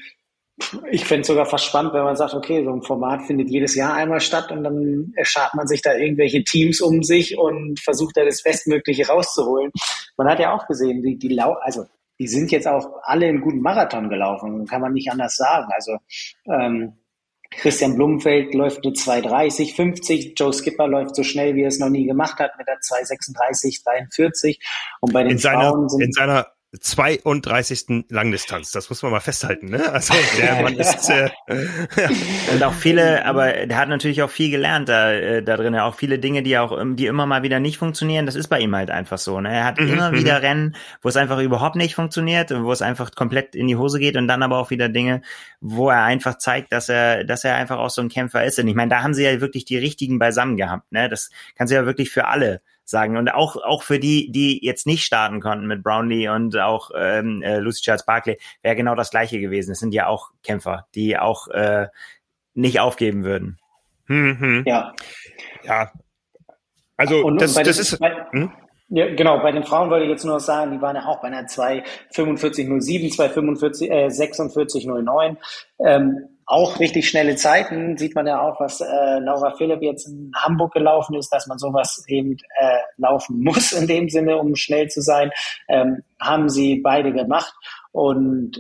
ich 0.92 1.06
fände 1.06 1.22
es 1.22 1.28
sogar 1.28 1.46
fast 1.46 1.66
spannend, 1.66 1.94
wenn 1.94 2.04
man 2.04 2.16
sagt, 2.16 2.34
okay, 2.34 2.64
so 2.64 2.72
ein 2.72 2.82
Format 2.82 3.24
findet 3.26 3.50
jedes 3.50 3.76
Jahr 3.76 3.94
einmal 3.94 4.20
statt 4.20 4.52
und 4.52 4.64
dann 4.64 5.14
erschart 5.16 5.56
man 5.56 5.68
sich 5.68 5.82
da 5.82 5.96
irgendwelche 5.96 6.44
Teams 6.44 6.82
um 6.82 7.02
sich 7.02 7.38
und 7.38 7.80
versucht 7.80 8.18
da 8.18 8.26
das 8.26 8.44
Bestmögliche 8.44 9.08
rauszuholen. 9.08 9.72
Man 10.18 10.28
hat 10.28 10.40
ja 10.40 10.54
auch 10.54 10.68
gesehen, 10.68 11.02
die, 11.02 11.18
die 11.18 11.30
Lau 11.30 11.54
also 11.62 11.86
die 12.20 12.28
sind 12.28 12.52
jetzt 12.52 12.68
auch 12.68 13.02
alle 13.04 13.28
einen 13.28 13.42
guten 13.42 13.62
Marathon 13.62 14.10
gelaufen, 14.10 14.66
kann 14.68 14.82
man 14.82 14.94
nicht 14.94 15.12
anders 15.12 15.36
sagen. 15.36 15.72
Also 15.74 15.98
ähm, 16.46 16.98
Christian 17.52 17.96
Blumenfeld 17.96 18.54
läuft 18.54 18.86
eine 18.86 18.94
2,30, 18.94 19.76
50. 19.76 20.34
Joe 20.38 20.54
Skipper 20.54 20.88
läuft 20.88 21.16
so 21.16 21.24
schnell, 21.24 21.56
wie 21.56 21.64
er 21.64 21.70
es 21.70 21.80
noch 21.80 21.90
nie 21.90 22.06
gemacht 22.06 22.40
hat, 22.40 22.52
mit 22.58 22.68
der 22.68 22.76
2,36, 22.76 23.84
43. 23.84 24.60
Und 25.02 25.14
bei 25.14 25.24
den 25.24 25.34
in 25.34 25.40
Frauen 25.40 25.62
seiner, 25.62 25.90
sind 25.90 26.02
in 26.02 26.12
seiner 26.12 26.48
32. 26.78 28.06
Langdistanz. 28.10 28.72
Das 28.72 28.90
muss 28.90 29.02
man 29.02 29.12
mal 29.12 29.20
festhalten, 29.20 29.70
ne? 29.70 29.92
Also 29.92 30.14
der 30.38 30.62
Mann 30.62 30.76
ist 30.76 31.10
äh, 31.10 31.30
und 32.54 32.64
auch 32.64 32.74
viele, 32.74 33.26
aber 33.26 33.66
der 33.66 33.78
hat 33.78 33.90
natürlich 33.90 34.22
auch 34.22 34.30
viel 34.30 34.52
gelernt 34.52 34.88
da, 34.88 35.12
äh, 35.12 35.42
da 35.42 35.58
drin. 35.58 35.76
Auch 35.76 35.96
viele 35.96 36.20
Dinge, 36.20 36.44
die 36.44 36.60
auch, 36.60 36.80
die 36.94 37.08
immer 37.08 37.26
mal 37.26 37.42
wieder 37.42 37.60
nicht 37.60 37.78
funktionieren. 37.78 38.28
Das 38.28 38.36
ist 38.36 38.50
bei 38.50 38.60
ihm 38.60 38.76
halt 38.76 38.92
einfach 38.92 39.18
so. 39.18 39.42
Ne? 39.42 39.52
Er 39.52 39.66
hat 39.66 39.80
mhm, 39.80 39.94
immer 39.94 40.12
wieder 40.12 40.38
mhm. 40.38 40.46
Rennen, 40.46 40.76
wo 41.02 41.10
es 41.10 41.18
einfach 41.18 41.40
überhaupt 41.40 41.76
nicht 41.76 41.96
funktioniert 41.96 42.52
und 42.52 42.64
wo 42.64 42.72
es 42.72 42.84
einfach 42.84 43.12
komplett 43.16 43.56
in 43.56 43.68
die 43.68 43.76
Hose 43.76 44.00
geht 44.00 44.16
und 44.16 44.28
dann 44.28 44.44
aber 44.44 44.60
auch 44.60 44.70
wieder 44.70 44.90
Dinge, 44.90 45.24
wo 45.62 45.90
er 45.90 46.04
einfach 46.04 46.38
zeigt, 46.38 46.72
dass 46.72 46.88
er, 46.88 47.24
dass 47.24 47.44
er 47.44 47.56
einfach 47.56 47.80
auch 47.80 47.90
so 47.90 48.02
ein 48.02 48.10
Kämpfer 48.10 48.44
ist. 48.46 48.60
Und 48.60 48.68
ich 48.68 48.76
meine, 48.76 48.90
da 48.90 49.02
haben 49.02 49.16
sie 49.16 49.24
ja 49.24 49.42
wirklich 49.42 49.66
die 49.66 49.78
richtigen 49.78 50.20
beisammen 50.20 50.56
gehabt. 50.56 50.92
Ne? 50.92 51.10
Das 51.10 51.32
kannst 51.56 51.72
du 51.72 51.76
ja 51.76 51.88
wirklich 51.88 52.12
für 52.12 52.28
alle 52.28 52.62
sagen. 52.90 53.18
Und 53.18 53.30
auch, 53.30 53.56
auch 53.58 53.84
für 53.84 54.00
die, 54.00 54.32
die 54.32 54.64
jetzt 54.64 54.88
nicht 54.88 55.04
starten 55.04 55.40
konnten 55.40 55.68
mit 55.68 55.84
Brownlee 55.84 56.30
und 56.30 56.58
auch 56.58 56.92
ähm, 56.96 57.42
äh, 57.42 57.60
Lucy 57.60 57.84
Charles 57.84 58.06
Barkley, 58.06 58.38
wäre 58.62 58.76
genau 58.76 58.96
das 58.96 59.12
gleiche 59.12 59.40
gewesen. 59.40 59.72
Es 59.72 59.80
sind 59.80 59.94
ja 59.94 60.08
auch 60.08 60.32
Kämpfer, 60.44 60.88
die 60.96 61.18
auch 61.18 61.48
äh, 61.50 61.88
nicht 62.54 62.80
aufgeben 62.80 63.24
würden. 63.24 63.60
Mhm. 64.08 64.64
Ja. 64.66 64.94
Ja. 65.64 65.92
Also 66.98 67.24
und, 67.24 67.42
das, 67.42 67.56
und 67.56 67.66
das 67.66 67.80
ist. 67.80 68.00
Bei, 68.00 68.28
hm? 68.32 68.52
Ja, 68.92 69.14
genau, 69.14 69.40
bei 69.40 69.52
den 69.52 69.64
Frauen 69.64 69.92
wollte 69.92 70.06
ich 70.06 70.10
jetzt 70.10 70.26
nur 70.26 70.40
sagen, 70.40 70.72
die 70.72 70.82
waren 70.82 70.96
ja 70.96 71.06
auch 71.06 71.22
bei 71.22 71.28
einer 71.28 71.48
24507, 71.48 73.12
245, 73.12 73.92
äh, 73.92 74.10
4609. 74.10 75.38
Ähm, 75.80 76.39
auch 76.50 76.80
richtig 76.80 77.08
schnelle 77.08 77.36
Zeiten. 77.36 77.96
Sieht 77.96 78.16
man 78.16 78.26
ja 78.26 78.42
auch, 78.42 78.60
was 78.60 78.82
äh, 78.82 79.20
Laura 79.20 79.54
Philipp 79.56 79.84
jetzt 79.84 80.08
in 80.08 80.32
Hamburg 80.36 80.74
gelaufen 80.74 81.16
ist, 81.16 81.30
dass 81.30 81.46
man 81.46 81.60
sowas 81.60 82.04
eben 82.08 82.38
äh, 82.58 82.80
laufen 82.98 83.40
muss 83.44 83.72
in 83.72 83.88
dem 83.88 84.10
Sinne, 84.10 84.38
um 84.38 84.56
schnell 84.56 84.88
zu 84.88 85.02
sein. 85.02 85.30
Ähm, 85.68 86.04
haben 86.20 86.50
sie 86.50 86.78
beide 86.78 87.14
gemacht. 87.14 87.54
Und 87.92 88.58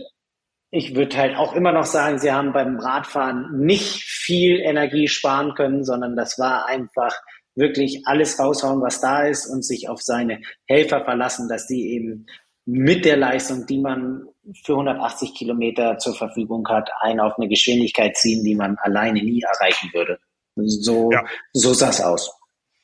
ich 0.69 0.95
würde 0.95 1.17
halt 1.17 1.35
auch 1.35 1.55
immer 1.55 1.71
noch 1.71 1.85
sagen, 1.85 2.19
sie 2.19 2.31
haben 2.31 2.53
beim 2.53 2.77
Radfahren 2.77 3.59
nicht 3.59 4.03
viel 4.03 4.59
Energie 4.59 5.07
sparen 5.07 5.55
können, 5.55 5.83
sondern 5.83 6.15
das 6.15 6.37
war 6.37 6.67
einfach 6.67 7.15
wirklich 7.55 8.03
alles 8.05 8.39
raushauen, 8.39 8.81
was 8.83 9.01
da 9.01 9.23
ist 9.23 9.47
und 9.47 9.65
sich 9.65 9.89
auf 9.89 10.03
seine 10.03 10.41
Helfer 10.67 11.03
verlassen, 11.03 11.49
dass 11.49 11.65
die 11.65 11.95
eben 11.95 12.27
mit 12.65 13.03
der 13.03 13.17
Leistung, 13.17 13.65
die 13.65 13.79
man 13.79 14.27
für 14.63 14.73
180 14.73 15.33
Kilometer 15.35 15.97
zur 15.97 16.15
Verfügung 16.15 16.67
hat, 16.67 16.89
einen 17.01 17.19
auf 17.19 17.37
eine 17.37 17.47
Geschwindigkeit 17.47 18.15
ziehen, 18.17 18.43
die 18.43 18.55
man 18.55 18.77
alleine 18.79 19.21
nie 19.21 19.41
erreichen 19.41 19.89
würde. 19.93 20.19
So, 20.55 21.11
ja. 21.11 21.23
so 21.53 21.73
sah 21.73 21.89
es 21.89 22.01
aus. 22.01 22.38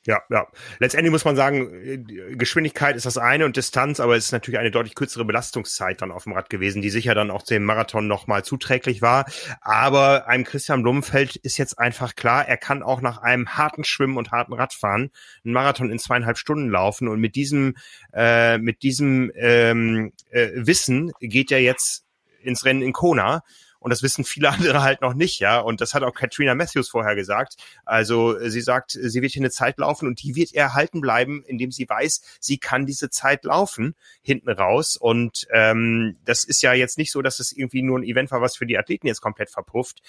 Ja, 0.06 0.22
ja. 0.30 0.46
Letztendlich 0.78 1.10
muss 1.10 1.24
man 1.24 1.34
sagen, 1.34 1.68
äh, 1.84 1.98
Geschwindigkeit 2.36 2.94
ist 2.94 3.06
das 3.06 3.18
eine 3.18 3.44
und 3.44 3.56
Distanz, 3.56 3.98
aber 3.98 4.14
es 4.16 4.26
ist 4.26 4.32
natürlich 4.32 4.60
eine 4.60 4.70
deutlich 4.70 4.94
kürzere 4.94 5.24
Belastungszeit 5.24 6.00
dann 6.00 6.12
auf 6.12 6.24
dem 6.24 6.32
Rad 6.32 6.48
gewesen, 6.48 6.80
die 6.80 6.90
sicher 6.90 7.14
dann 7.16 7.32
auch 7.32 7.42
dem 7.42 7.64
Marathon 7.64 8.06
nochmal 8.06 8.44
zuträglich 8.44 9.02
war. 9.02 9.26
Aber 9.60 10.28
einem 10.28 10.44
Christian 10.44 10.82
Blumenfeld 10.82 11.34
ist 11.34 11.58
jetzt 11.58 11.80
einfach 11.80 12.14
klar, 12.14 12.46
er 12.46 12.56
kann 12.56 12.84
auch 12.84 13.00
nach 13.00 13.18
einem 13.18 13.48
harten 13.56 13.82
Schwimmen 13.82 14.16
und 14.16 14.30
harten 14.30 14.52
Radfahren 14.52 15.10
einen 15.44 15.52
Marathon 15.52 15.90
in 15.90 15.98
zweieinhalb 15.98 16.38
Stunden 16.38 16.70
laufen 16.70 17.08
und 17.08 17.18
mit 17.18 17.34
diesem, 17.34 17.74
äh, 18.14 18.58
mit 18.58 18.82
diesem 18.82 19.32
ähm, 19.34 20.12
äh, 20.30 20.50
Wissen 20.54 21.10
geht 21.20 21.50
er 21.50 21.60
jetzt 21.60 22.04
ins 22.42 22.64
Rennen 22.64 22.82
in 22.82 22.92
Kona 22.92 23.42
und 23.86 23.90
das 23.90 24.02
wissen 24.02 24.24
viele 24.24 24.50
andere 24.50 24.82
halt 24.82 25.00
noch 25.00 25.14
nicht, 25.14 25.38
ja. 25.38 25.60
Und 25.60 25.80
das 25.80 25.94
hat 25.94 26.02
auch 26.02 26.12
Katrina 26.12 26.56
Matthews 26.56 26.88
vorher 26.88 27.14
gesagt. 27.14 27.54
Also 27.84 28.36
sie 28.48 28.60
sagt, 28.60 28.90
sie 28.90 29.22
wird 29.22 29.30
hier 29.30 29.42
eine 29.42 29.52
Zeit 29.52 29.78
laufen 29.78 30.08
und 30.08 30.24
die 30.24 30.34
wird 30.34 30.52
erhalten 30.52 31.00
bleiben, 31.00 31.44
indem 31.46 31.70
sie 31.70 31.88
weiß, 31.88 32.20
sie 32.40 32.58
kann 32.58 32.84
diese 32.84 33.10
Zeit 33.10 33.44
laufen 33.44 33.94
hinten 34.22 34.50
raus. 34.50 34.96
Und 34.96 35.46
ähm, 35.52 36.16
das 36.24 36.42
ist 36.42 36.62
ja 36.62 36.72
jetzt 36.72 36.98
nicht 36.98 37.12
so, 37.12 37.22
dass 37.22 37.38
es 37.38 37.52
irgendwie 37.52 37.82
nur 37.82 38.00
ein 38.00 38.02
Event 38.02 38.32
war, 38.32 38.40
was 38.40 38.56
für 38.56 38.66
die 38.66 38.76
Athleten 38.76 39.06
jetzt 39.06 39.20
komplett 39.20 39.50
verpufft 39.50 40.02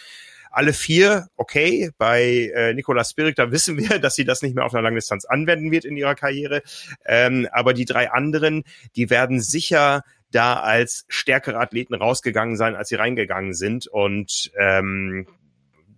alle 0.50 0.74
vier, 0.74 1.28
okay, 1.36 1.92
bei 1.98 2.52
äh, 2.56 2.74
Nicola 2.74 3.04
Spirik, 3.04 3.36
da 3.36 3.52
wissen 3.52 3.78
wir, 3.78 4.00
dass 4.00 4.16
sie 4.16 4.26
das 4.26 4.42
nicht 4.42 4.56
mehr 4.56 4.66
auf 4.66 4.74
einer 4.74 4.82
Langdistanz 4.82 5.26
anwenden 5.26 5.72
wird 5.72 5.86
in 5.86 5.98
ihrer 5.98 6.16
Karriere. 6.16 6.64
Ähm, 7.06 7.48
aber 7.52 7.74
die 7.74 7.86
drei 7.86 8.10
anderen, 8.10 8.64
die 8.96 9.10
werden 9.10 9.40
sicher 9.42 10.04
da 10.32 10.60
als 10.60 11.06
stärkere 11.08 11.58
Athleten 11.58 11.94
rausgegangen 11.94 12.58
sein, 12.58 12.76
als 12.76 12.90
sie 12.90 12.96
reingegangen 12.96 13.54
sind. 13.54 13.88
Und 13.88 14.52
ähm, 14.58 15.28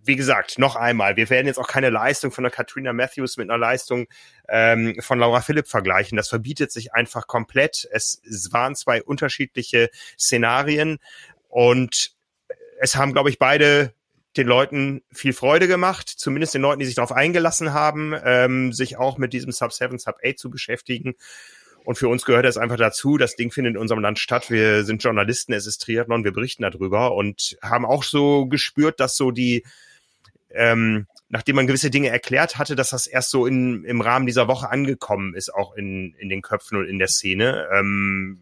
wie 0.04 0.16
gesagt, 0.16 0.58
noch 0.58 0.76
einmal, 0.76 1.16
wir 1.16 1.28
werden 1.30 1.46
jetzt 1.46 1.58
auch 1.58 1.68
keine 1.68 1.90
Leistung 1.90 2.30
von 2.30 2.44
der 2.44 2.50
Katrina 2.50 2.92
Matthews 2.92 3.36
mit 3.36 3.50
einer 3.50 3.58
Leistung 3.58 4.06
ähm, 4.48 4.96
von 5.00 5.18
Laura 5.18 5.40
Philipp 5.40 5.68
vergleichen. 5.68 6.16
Das 6.16 6.28
verbietet 6.28 6.72
sich 6.72 6.94
einfach 6.94 7.26
komplett. 7.26 7.88
Es, 7.92 8.20
es 8.28 8.52
waren 8.52 8.74
zwei 8.74 9.02
unterschiedliche 9.02 9.90
Szenarien 10.18 10.98
und 11.48 12.12
es 12.80 12.96
haben, 12.96 13.12
glaube 13.12 13.30
ich, 13.30 13.38
beide 13.38 13.92
den 14.36 14.46
Leuten 14.46 15.02
viel 15.12 15.32
Freude 15.32 15.66
gemacht, 15.66 16.08
zumindest 16.08 16.54
den 16.54 16.62
Leuten, 16.62 16.78
die 16.78 16.86
sich 16.86 16.94
darauf 16.94 17.12
eingelassen 17.12 17.72
haben, 17.72 18.14
ähm, 18.24 18.72
sich 18.72 18.96
auch 18.96 19.18
mit 19.18 19.32
diesem 19.32 19.52
Sub 19.52 19.72
7, 19.72 19.98
Sub 19.98 20.16
8 20.24 20.38
zu 20.38 20.50
beschäftigen. 20.50 21.14
Und 21.84 21.96
für 21.96 22.08
uns 22.08 22.24
gehört 22.24 22.44
es 22.46 22.56
einfach 22.56 22.76
dazu. 22.76 23.16
Das 23.16 23.36
Ding 23.36 23.50
findet 23.50 23.74
in 23.74 23.80
unserem 23.80 24.00
Land 24.00 24.18
statt. 24.18 24.50
Wir 24.50 24.84
sind 24.84 25.02
Journalisten, 25.02 25.52
es 25.52 25.66
ist 25.66 25.78
Triathlon, 25.78 26.24
wir 26.24 26.32
berichten 26.32 26.62
darüber 26.62 27.14
und 27.14 27.56
haben 27.62 27.86
auch 27.86 28.02
so 28.02 28.46
gespürt, 28.46 29.00
dass 29.00 29.16
so 29.16 29.30
die, 29.30 29.64
ähm, 30.50 31.06
nachdem 31.28 31.56
man 31.56 31.66
gewisse 31.66 31.90
Dinge 31.90 32.08
erklärt 32.08 32.58
hatte, 32.58 32.76
dass 32.76 32.90
das 32.90 33.06
erst 33.06 33.30
so 33.30 33.46
in, 33.46 33.84
im 33.84 34.00
Rahmen 34.00 34.26
dieser 34.26 34.48
Woche 34.48 34.70
angekommen 34.70 35.34
ist, 35.34 35.52
auch 35.54 35.74
in, 35.74 36.14
in 36.18 36.28
den 36.28 36.42
Köpfen 36.42 36.78
und 36.78 36.86
in 36.86 36.98
der 36.98 37.08
Szene. 37.08 37.68
Ähm, 37.72 38.40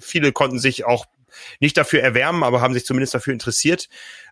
viele 0.00 0.32
konnten 0.32 0.58
sich 0.58 0.84
auch 0.84 1.06
nicht 1.60 1.76
dafür 1.76 2.00
erwärmen, 2.00 2.44
aber 2.44 2.60
haben 2.60 2.74
sich 2.74 2.86
zumindest 2.86 3.14
dafür 3.14 3.32
interessiert. 3.32 3.88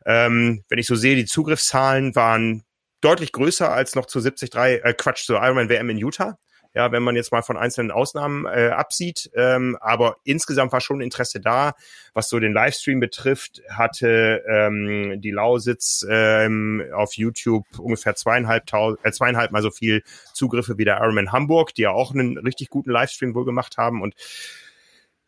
Ähm, 0.07 0.65
wenn 0.69 0.79
ich 0.79 0.87
so 0.87 0.95
sehe, 0.95 1.17
die 1.17 1.27
Zugriffszahlen 1.27 2.15
waren 2.15 2.65
deutlich 3.01 3.33
größer 3.33 3.71
als 3.71 3.95
noch 3.95 4.07
zu 4.07 4.21
73, 4.21 4.55
äh, 4.55 4.95
Quatsch, 4.95 5.27
zur 5.27 5.43
Ironman 5.43 5.69
WM 5.69 5.91
in 5.91 5.99
Utah 5.99 6.39
ja, 6.75 6.91
wenn 6.91 7.03
man 7.03 7.17
jetzt 7.17 7.33
mal 7.33 7.43
von 7.43 7.57
einzelnen 7.57 7.91
Ausnahmen 7.91 8.47
äh, 8.47 8.69
absieht. 8.69 9.31
Ähm, 9.35 9.77
aber 9.81 10.17
insgesamt 10.25 10.73
war 10.73 10.81
schon 10.81 11.01
Interesse 11.01 11.41
da. 11.41 11.75
Was 12.15 12.29
so 12.29 12.39
den 12.41 12.53
Livestream 12.53 13.01
betrifft, 13.01 13.63
hatte 13.69 14.43
ähm, 14.49 15.21
die 15.21 15.31
Lausitz 15.31 16.07
ähm, 16.09 16.83
auf 16.95 17.15
YouTube 17.15 17.67
ungefähr 17.79 18.15
zweieinhalb, 18.15 18.65
äh, 19.03 19.13
zweieinhalb 19.13 19.53
mal 19.53 19.63
so 19.63 19.71
viel 19.71 20.03
Zugriffe 20.33 20.79
wie 20.79 20.85
der 20.85 20.99
Ironman 20.99 21.33
Hamburg, 21.33 21.75
die 21.75 21.83
ja 21.83 21.91
auch 21.91 22.13
einen 22.13 22.39
richtig 22.39 22.71
guten 22.71 22.91
Livestream 22.91 23.35
wohl 23.35 23.45
gemacht 23.45 23.77
haben. 23.77 24.01
Und 24.01 24.15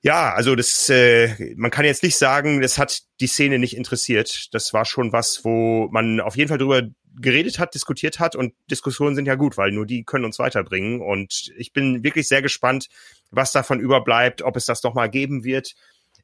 ja, 0.05 0.35
also 0.35 0.55
das, 0.55 0.89
äh, 0.91 1.55
man 1.57 1.71
kann 1.71 1.87
jetzt 1.87 2.03
nicht 2.03 2.17
sagen, 2.17 2.61
das 2.61 2.77
hat 2.77 3.01
die 3.21 3.27
Szene 3.27 3.59
nicht 3.59 3.75
interessiert. 3.75 4.53
Das 4.53 4.75
war 4.75 4.85
schon 4.85 5.13
was, 5.13 5.45
wo 5.45 5.89
man 5.91 6.21
auf 6.21 6.37
jeden 6.37 6.51
Fall 6.51 6.59
drüber 6.59 6.83
geredet 7.21 7.59
hat, 7.59 7.75
diskutiert 7.75 8.19
hat 8.19 8.37
und 8.37 8.55
Diskussionen 8.71 9.15
sind 9.15 9.27
ja 9.27 9.35
gut, 9.35 9.57
weil 9.57 9.73
nur 9.73 9.87
die 9.87 10.05
können 10.05 10.25
uns 10.25 10.39
weiterbringen 10.39 11.01
und 11.01 11.53
ich 11.57 11.73
bin 11.73 12.03
wirklich 12.03 12.29
sehr 12.29 12.43
gespannt, 12.43 12.89
was 13.31 13.53
davon 13.53 13.81
überbleibt, 13.81 14.43
ob 14.43 14.57
es 14.57 14.67
das 14.67 14.83
noch 14.83 14.95
mal 14.95 15.09
geben 15.09 15.45
wird. 15.45 15.75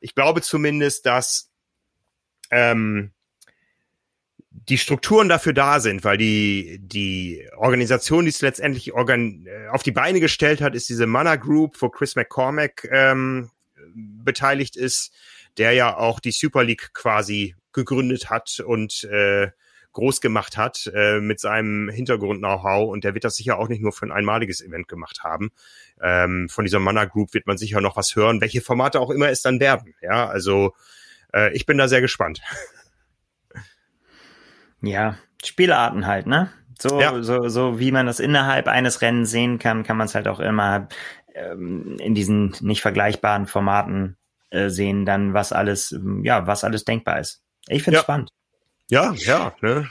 Ich 0.00 0.14
glaube 0.14 0.42
zumindest, 0.42 1.06
dass 1.06 1.50
ähm, 2.50 3.12
die 4.50 4.78
Strukturen 4.78 5.28
dafür 5.28 5.52
da 5.52 5.80
sind, 5.80 6.04
weil 6.04 6.16
die, 6.16 6.80
die 6.82 7.48
Organisation, 7.56 8.24
die 8.24 8.30
es 8.30 8.40
letztendlich 8.40 8.92
organ 8.92 9.46
äh, 9.46 9.68
auf 9.68 9.82
die 9.82 9.92
Beine 9.92 10.20
gestellt 10.20 10.60
hat, 10.60 10.74
ist 10.74 10.88
diese 10.88 11.06
Mana 11.06 11.36
Group, 11.36 11.80
wo 11.80 11.88
Chris 11.88 12.16
McCormack 12.16 12.88
ähm, 12.90 13.50
beteiligt 13.94 14.76
ist, 14.76 15.12
der 15.56 15.72
ja 15.72 15.96
auch 15.96 16.20
die 16.20 16.32
Super 16.32 16.64
League 16.64 16.90
quasi 16.92 17.54
gegründet 17.72 18.30
hat 18.30 18.60
und 18.60 19.04
äh, 19.04 19.50
groß 19.92 20.20
gemacht 20.20 20.56
hat 20.56 20.90
äh, 20.94 21.20
mit 21.20 21.40
seinem 21.40 21.88
Hintergrund-Know-how 21.88 22.90
und 22.90 23.04
der 23.04 23.14
wird 23.14 23.24
das 23.24 23.36
sicher 23.36 23.58
auch 23.58 23.68
nicht 23.68 23.82
nur 23.82 23.92
für 23.92 24.06
ein 24.06 24.12
einmaliges 24.12 24.60
Event 24.60 24.88
gemacht 24.88 25.22
haben. 25.22 25.50
Ähm, 26.00 26.48
von 26.48 26.64
dieser 26.64 26.78
Mana 26.78 27.04
Group 27.04 27.34
wird 27.34 27.46
man 27.46 27.58
sicher 27.58 27.80
noch 27.80 27.96
was 27.96 28.14
hören, 28.14 28.40
welche 28.40 28.60
Formate 28.60 29.00
auch 29.00 29.10
immer 29.10 29.28
es 29.28 29.42
dann 29.42 29.60
werden. 29.60 29.94
Ja, 30.00 30.28
also 30.28 30.74
äh, 31.32 31.52
ich 31.54 31.66
bin 31.66 31.78
da 31.78 31.88
sehr 31.88 32.00
gespannt. 32.00 32.40
Ja, 34.82 35.16
Spielarten 35.44 36.06
halt, 36.06 36.26
ne? 36.26 36.50
So, 36.80 37.00
ja. 37.00 37.22
so, 37.22 37.48
so 37.48 37.78
wie 37.78 37.92
man 37.92 38.06
das 38.06 38.20
innerhalb 38.20 38.66
eines 38.66 39.02
Rennens 39.02 39.30
sehen 39.30 39.58
kann, 39.58 39.82
kann 39.82 39.98
man 39.98 40.06
es 40.06 40.14
halt 40.14 40.26
auch 40.26 40.40
immer 40.40 40.88
ähm, 41.34 41.96
in 41.98 42.14
diesen 42.14 42.54
nicht 42.60 42.80
vergleichbaren 42.80 43.46
Formaten 43.46 44.16
äh, 44.48 44.70
sehen, 44.70 45.04
dann 45.04 45.34
was 45.34 45.52
alles, 45.52 45.94
ja, 46.22 46.46
was 46.46 46.64
alles 46.64 46.84
denkbar 46.84 47.20
ist. 47.20 47.42
Ich 47.68 47.82
finde 47.82 47.98
es 47.98 48.00
ja. 48.00 48.04
spannend. 48.04 48.30
Ja, 48.90 49.14
ja, 49.16 49.52
ne? 49.60 49.88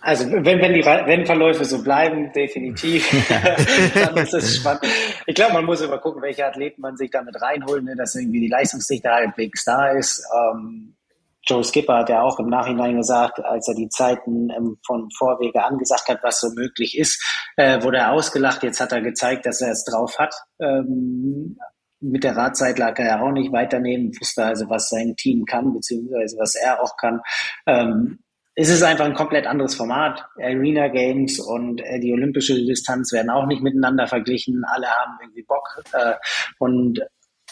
Also 0.00 0.30
wenn, 0.30 0.44
wenn 0.44 0.72
die 0.72 0.82
Rennverläufe 0.82 1.64
so 1.64 1.82
bleiben, 1.82 2.32
definitiv, 2.32 3.10
dann 3.94 4.16
ist 4.18 4.34
es 4.34 4.56
spannend. 4.58 4.84
Ich 5.26 5.34
glaube, 5.34 5.54
man 5.54 5.64
muss 5.64 5.80
immer 5.80 5.98
gucken, 5.98 6.22
welche 6.22 6.46
Athleten 6.46 6.80
man 6.80 6.96
sich 6.96 7.10
damit 7.10 7.34
reinholt, 7.42 7.82
ne, 7.82 7.96
dass 7.96 8.14
irgendwie 8.14 8.38
die 8.38 8.48
Leistungsdichte 8.48 9.10
halbwegs 9.10 9.64
da 9.64 9.90
ist. 9.90 10.24
Ähm, 10.32 10.94
Joe 11.42 11.64
Skipper 11.64 11.98
hat 11.98 12.08
ja 12.08 12.22
auch 12.22 12.38
im 12.38 12.48
Nachhinein 12.48 12.96
gesagt, 12.96 13.44
als 13.44 13.66
er 13.66 13.74
die 13.74 13.88
Zeiten 13.88 14.50
ähm, 14.50 14.78
von 14.86 15.08
Vorwege 15.10 15.64
angesagt 15.64 16.08
hat, 16.08 16.22
was 16.22 16.40
so 16.40 16.50
möglich 16.54 16.96
ist, 16.96 17.20
äh, 17.56 17.82
wurde 17.82 17.98
er 17.98 18.12
ausgelacht. 18.12 18.62
Jetzt 18.62 18.80
hat 18.80 18.92
er 18.92 19.00
gezeigt, 19.00 19.44
dass 19.44 19.60
er 19.60 19.72
es 19.72 19.84
drauf 19.84 20.18
hat. 20.20 20.34
Ähm, 20.60 21.58
mit 22.00 22.24
der 22.24 22.36
Radzeit 22.36 22.78
lag 22.78 22.98
er 22.98 23.06
ja 23.06 23.20
auch 23.20 23.32
nicht 23.32 23.52
weiternehmen, 23.52 24.12
wusste 24.18 24.44
also, 24.44 24.68
was 24.68 24.88
sein 24.88 25.16
Team 25.16 25.44
kann, 25.44 25.72
beziehungsweise 25.72 26.36
was 26.38 26.54
er 26.54 26.82
auch 26.82 26.96
kann. 26.96 27.20
Ähm, 27.66 28.18
es 28.54 28.70
ist 28.70 28.82
einfach 28.82 29.04
ein 29.04 29.14
komplett 29.14 29.46
anderes 29.46 29.74
Format. 29.74 30.24
Arena 30.38 30.88
Games 30.88 31.38
und 31.38 31.80
äh, 31.82 32.00
die 32.00 32.12
olympische 32.12 32.54
Distanz 32.54 33.12
werden 33.12 33.30
auch 33.30 33.46
nicht 33.46 33.62
miteinander 33.62 34.06
verglichen. 34.06 34.64
Alle 34.66 34.86
haben 34.88 35.18
irgendwie 35.20 35.42
Bock. 35.42 35.82
Äh, 35.92 36.14
und 36.58 37.00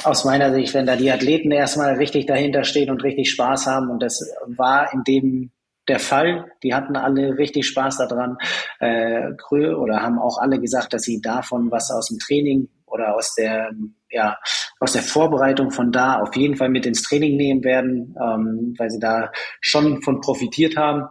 aus 0.02 0.24
meiner 0.24 0.52
Sicht, 0.52 0.72
wenn 0.72 0.86
da 0.86 0.96
die 0.96 1.10
Athleten 1.10 1.50
erstmal 1.50 1.94
richtig 1.96 2.26
dahinter 2.26 2.64
stehen 2.64 2.90
und 2.90 3.04
richtig 3.04 3.30
Spaß 3.30 3.66
haben, 3.66 3.90
und 3.90 4.02
das 4.02 4.34
war 4.46 4.92
in 4.92 5.04
dem 5.04 5.52
der 5.88 5.98
Fall. 5.98 6.50
Die 6.62 6.74
hatten 6.74 6.96
alle 6.96 7.36
richtig 7.36 7.66
Spaß 7.66 7.98
daran. 7.98 8.38
Äh, 8.80 9.32
oder 9.50 10.00
haben 10.00 10.18
auch 10.18 10.38
alle 10.38 10.58
gesagt, 10.58 10.94
dass 10.94 11.02
sie 11.02 11.20
davon 11.20 11.70
was 11.70 11.90
aus 11.90 12.08
dem 12.08 12.18
Training 12.18 12.68
oder 12.86 13.14
aus 13.14 13.34
der 13.34 13.72
ja 14.15 14.39
aus 14.81 14.93
der 14.93 15.03
Vorbereitung 15.03 15.70
von 15.70 15.93
da 15.93 16.20
auf 16.20 16.35
jeden 16.36 16.57
Fall 16.57 16.69
mit 16.69 16.86
ins 16.86 17.03
Training 17.03 17.36
nehmen 17.36 17.65
werden, 17.65 18.15
ähm, 18.20 18.74
weil 18.78 18.91
sie 18.91 19.01
da 19.01 19.31
schon 19.61 20.03
von 20.03 20.20
profitiert 20.20 20.77
haben. 20.77 21.09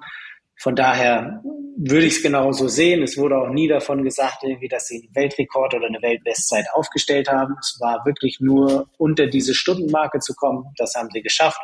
Von 0.58 0.76
daher 0.76 1.42
würde 1.78 2.06
ich 2.06 2.18
es 2.18 2.24
genauso 2.24 2.68
sehen. 2.68 3.04
Es 3.04 3.18
wurde 3.18 3.38
auch 3.38 3.50
nie 3.50 3.68
davon 3.68 4.04
gesagt, 4.04 4.44
irgendwie, 4.44 4.68
dass 4.68 4.88
sie 4.88 5.04
einen 5.04 5.16
Weltrekord 5.16 5.74
oder 5.74 5.88
eine 5.88 6.02
Weltbestzeit 6.02 6.66
aufgestellt 6.74 7.30
haben. 7.30 7.56
Es 7.60 7.78
war 7.82 8.06
wirklich 8.06 8.40
nur 8.40 8.88
unter 8.98 9.28
diese 9.28 9.54
Stundenmarke 9.54 10.20
zu 10.20 10.34
kommen. 10.36 10.66
Das 10.78 10.94
haben 10.96 11.10
sie 11.12 11.22
geschafft. 11.22 11.60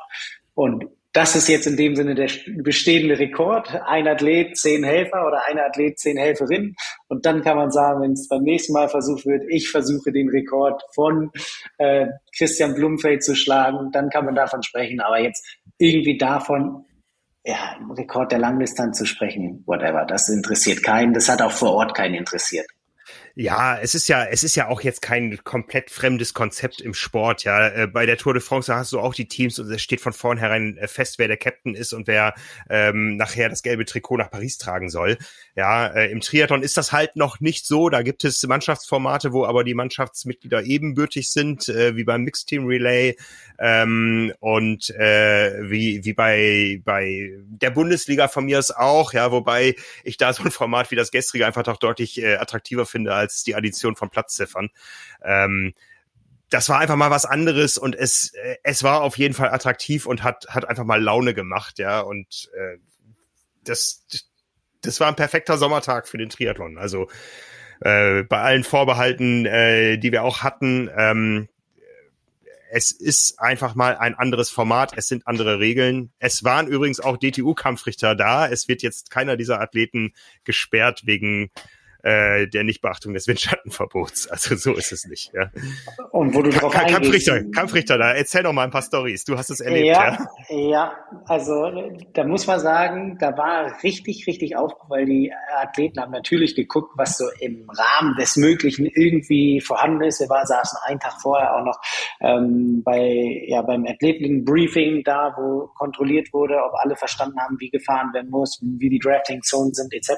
Und 0.53 0.85
das 1.13 1.35
ist 1.35 1.47
jetzt 1.47 1.65
in 1.65 1.75
dem 1.75 1.95
Sinne 1.95 2.13
der 2.13 2.29
bestehende 2.63 3.17
Rekord. 3.17 3.67
Ein 3.85 4.07
Athlet, 4.07 4.55
zehn 4.57 4.83
Helfer 4.83 5.25
oder 5.25 5.41
ein 5.47 5.57
Athlet, 5.57 5.97
zehn 5.97 6.17
Helferinnen. 6.17 6.75
Und 7.07 7.25
dann 7.25 7.41
kann 7.41 7.57
man 7.57 7.71
sagen, 7.71 8.01
wenn 8.01 8.11
es 8.11 8.27
beim 8.27 8.43
nächsten 8.43 8.73
Mal 8.73 8.89
versucht 8.89 9.25
wird, 9.25 9.43
ich 9.49 9.69
versuche 9.69 10.11
den 10.11 10.29
Rekord 10.29 10.83
von 10.93 11.31
äh, 11.79 12.07
Christian 12.37 12.75
Blumfeld 12.75 13.23
zu 13.23 13.35
schlagen, 13.35 13.91
dann 13.91 14.09
kann 14.09 14.25
man 14.25 14.35
davon 14.35 14.61
sprechen. 14.61 14.99
Aber 14.99 15.19
jetzt 15.19 15.43
irgendwie 15.79 16.17
davon, 16.17 16.85
ja, 17.43 17.77
Rekord 17.97 18.31
der 18.31 18.39
Langdistanz 18.39 18.99
zu 18.99 19.05
sprechen, 19.05 19.63
whatever, 19.65 20.05
das 20.05 20.29
interessiert 20.29 20.83
keinen, 20.83 21.13
das 21.13 21.27
hat 21.27 21.41
auch 21.41 21.51
vor 21.51 21.73
Ort 21.73 21.95
keinen 21.95 22.13
interessiert. 22.13 22.67
Ja, 23.41 23.79
es 23.79 23.95
ist 23.95 24.09
ja, 24.09 24.25
es 24.25 24.43
ist 24.43 24.57
ja 24.57 24.67
auch 24.67 24.81
jetzt 24.81 25.01
kein 25.01 25.41
komplett 25.45 25.91
fremdes 25.91 26.33
Konzept 26.33 26.81
im 26.81 26.93
Sport. 26.93 27.45
Ja, 27.45 27.69
äh, 27.69 27.87
bei 27.87 28.05
der 28.05 28.17
Tour 28.17 28.33
de 28.33 28.41
France 28.41 28.75
hast 28.75 28.91
du 28.91 28.99
auch 28.99 29.13
die 29.13 29.29
Teams 29.29 29.57
und 29.59 29.71
es 29.71 29.81
steht 29.81 30.01
von 30.01 30.11
vornherein 30.11 30.75
äh, 30.75 30.89
fest, 30.89 31.19
wer 31.19 31.29
der 31.29 31.37
Captain 31.37 31.73
ist 31.73 31.93
und 31.93 32.07
wer 32.07 32.33
ähm, 32.69 33.15
nachher 33.15 33.47
das 33.47 33.63
gelbe 33.63 33.85
Trikot 33.85 34.17
nach 34.17 34.29
Paris 34.29 34.57
tragen 34.57 34.89
soll. 34.89 35.17
Ja, 35.55 35.87
äh, 35.87 36.11
im 36.11 36.19
Triathlon 36.19 36.63
ist 36.63 36.75
das 36.75 36.91
halt 36.91 37.15
noch 37.15 37.39
nicht 37.39 37.65
so. 37.65 37.87
Da 37.87 38.01
gibt 38.01 38.25
es 38.25 38.43
Mannschaftsformate, 38.43 39.31
wo 39.31 39.45
aber 39.45 39.63
die 39.63 39.73
Mannschaftsmitglieder 39.73 40.63
ebenbürtig 40.63 41.31
sind, 41.31 41.69
äh, 41.69 41.95
wie 41.95 42.03
beim 42.03 42.23
Mixed 42.23 42.47
Team 42.47 42.65
Relay 42.65 43.15
ähm, 43.57 44.33
und 44.41 44.89
äh, 44.89 45.69
wie 45.69 46.03
wie 46.03 46.13
bei 46.13 46.81
bei 46.83 47.29
der 47.47 47.69
Bundesliga 47.69 48.27
von 48.27 48.43
mir 48.43 48.59
ist 48.59 48.75
auch. 48.75 49.13
Ja, 49.13 49.31
wobei 49.31 49.75
ich 50.03 50.17
da 50.17 50.33
so 50.33 50.43
ein 50.43 50.51
Format 50.51 50.91
wie 50.91 50.97
das 50.97 51.11
gestrige 51.11 51.45
einfach 51.45 51.63
doch 51.63 51.77
deutlich 51.77 52.21
äh, 52.21 52.35
attraktiver 52.35 52.85
finde 52.85 53.13
als 53.13 53.28
die 53.43 53.55
Addition 53.55 53.95
von 53.95 54.09
Platzziffern. 54.09 54.69
Ähm, 55.23 55.73
das 56.49 56.67
war 56.69 56.79
einfach 56.79 56.95
mal 56.95 57.11
was 57.11 57.25
anderes 57.25 57.77
und 57.77 57.95
es 57.95 58.33
äh, 58.33 58.57
es 58.63 58.83
war 58.83 59.01
auf 59.01 59.17
jeden 59.17 59.33
Fall 59.33 59.49
attraktiv 59.49 60.05
und 60.05 60.23
hat 60.23 60.47
hat 60.49 60.65
einfach 60.65 60.85
mal 60.85 61.01
Laune 61.01 61.33
gemacht, 61.33 61.79
ja 61.79 61.99
und 61.99 62.49
äh, 62.55 62.77
das 63.63 64.05
das 64.81 64.99
war 64.99 65.07
ein 65.07 65.15
perfekter 65.15 65.57
Sommertag 65.57 66.07
für 66.07 66.17
den 66.17 66.29
Triathlon. 66.29 66.77
Also 66.77 67.09
äh, 67.81 68.23
bei 68.23 68.41
allen 68.41 68.63
Vorbehalten, 68.63 69.45
äh, 69.45 69.97
die 69.97 70.11
wir 70.11 70.23
auch 70.23 70.41
hatten, 70.41 70.89
ähm, 70.95 71.49
es 72.71 72.91
ist 72.91 73.39
einfach 73.39 73.73
mal 73.73 73.97
ein 73.97 74.15
anderes 74.15 74.49
Format, 74.49 74.93
es 74.95 75.07
sind 75.07 75.27
andere 75.27 75.59
Regeln. 75.59 76.11
Es 76.19 76.43
waren 76.43 76.67
übrigens 76.67 76.99
auch 76.99 77.17
DTU-Kampfrichter 77.17 78.15
da. 78.15 78.47
Es 78.47 78.67
wird 78.67 78.83
jetzt 78.83 79.09
keiner 79.09 79.37
dieser 79.37 79.59
Athleten 79.59 80.13
gesperrt 80.43 81.01
wegen 81.05 81.51
äh, 82.03 82.47
der 82.47 82.63
Nichtbeachtung 82.63 83.13
des 83.13 83.27
Windschattenverbots. 83.27 84.27
Also 84.27 84.55
so 84.55 84.73
ist 84.73 84.91
es 84.91 85.05
nicht. 85.05 85.31
Ja. 85.33 85.51
Und 86.11 86.33
wo 86.33 86.41
du 86.41 86.49
drauf 86.49 86.71
Ka 86.71 86.85
Kampfrichter, 86.85 87.43
Kampfrichter, 87.51 87.97
da 87.97 88.13
erzähl 88.13 88.43
doch 88.43 88.53
mal 88.53 88.63
ein 88.63 88.71
paar 88.71 88.81
Stories. 88.81 89.25
Du 89.25 89.37
hast 89.37 89.49
es 89.49 89.59
erlebt. 89.59 89.87
Ja, 89.87 90.17
ja, 90.49 90.57
ja, 90.57 90.93
also 91.25 91.91
da 92.13 92.23
muss 92.23 92.47
man 92.47 92.59
sagen, 92.59 93.17
da 93.19 93.37
war 93.37 93.83
richtig, 93.83 94.25
richtig 94.27 94.55
auf, 94.55 94.73
weil 94.87 95.05
die 95.05 95.33
Athleten 95.57 95.99
haben 95.99 96.11
natürlich 96.11 96.55
geguckt, 96.55 96.93
was 96.95 97.17
so 97.17 97.25
im 97.39 97.69
Rahmen 97.69 98.15
des 98.15 98.37
Möglichen 98.37 98.85
irgendwie 98.85 99.59
vorhanden 99.59 100.03
ist. 100.03 100.19
Wir 100.19 100.29
war, 100.29 100.45
saßen 100.45 100.79
einen 100.85 100.99
Tag 100.99 101.21
vorher 101.21 101.55
auch 101.55 101.65
noch 101.65 101.79
ähm, 102.21 102.81
bei, 102.83 103.43
ja, 103.47 103.61
beim 103.61 103.85
Athletenbriefing 103.85 105.03
da, 105.03 105.33
wo 105.37 105.67
kontrolliert 105.77 106.31
wurde, 106.33 106.55
ob 106.63 106.73
alle 106.75 106.95
verstanden 106.95 107.39
haben, 107.39 107.57
wie 107.59 107.69
gefahren 107.69 108.13
werden 108.13 108.29
muss, 108.29 108.59
wie 108.61 108.89
die 108.89 108.99
Drafting-Zonen 108.99 109.73
sind, 109.73 109.93
etc. 109.93 110.11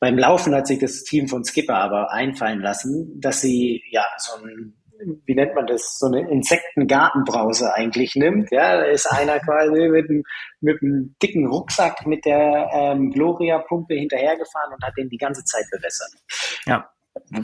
Beim 0.00 0.18
Laufen 0.18 0.54
hat 0.54 0.66
sich 0.66 0.78
das 0.78 1.04
Team 1.04 1.28
von 1.28 1.44
Skipper 1.44 1.76
aber 1.76 2.10
einfallen 2.10 2.60
lassen, 2.60 3.20
dass 3.20 3.40
sie 3.42 3.82
ja 3.90 4.04
so 4.18 4.42
ein 4.42 4.74
wie 5.26 5.34
nennt 5.34 5.54
man 5.54 5.66
das, 5.66 5.98
so 5.98 6.06
eine 6.06 6.28
Insektengartenbrause 6.30 7.74
eigentlich 7.74 8.14
nimmt. 8.16 8.50
Ja, 8.50 8.76
da 8.76 8.82
ist 8.82 9.06
einer 9.06 9.38
quasi 9.40 9.88
mit 9.88 10.10
einem, 10.10 10.22
mit 10.60 10.82
einem 10.82 11.14
dicken 11.22 11.46
Rucksack 11.46 12.06
mit 12.06 12.24
der 12.24 12.68
ähm, 12.72 13.10
Gloria-Pumpe 13.10 13.94
hinterhergefahren 13.94 14.74
und 14.74 14.84
hat 14.84 14.92
den 14.98 15.08
die 15.08 15.16
ganze 15.16 15.44
Zeit 15.44 15.64
bewässert. 15.70 16.12
Ja. 16.66 16.90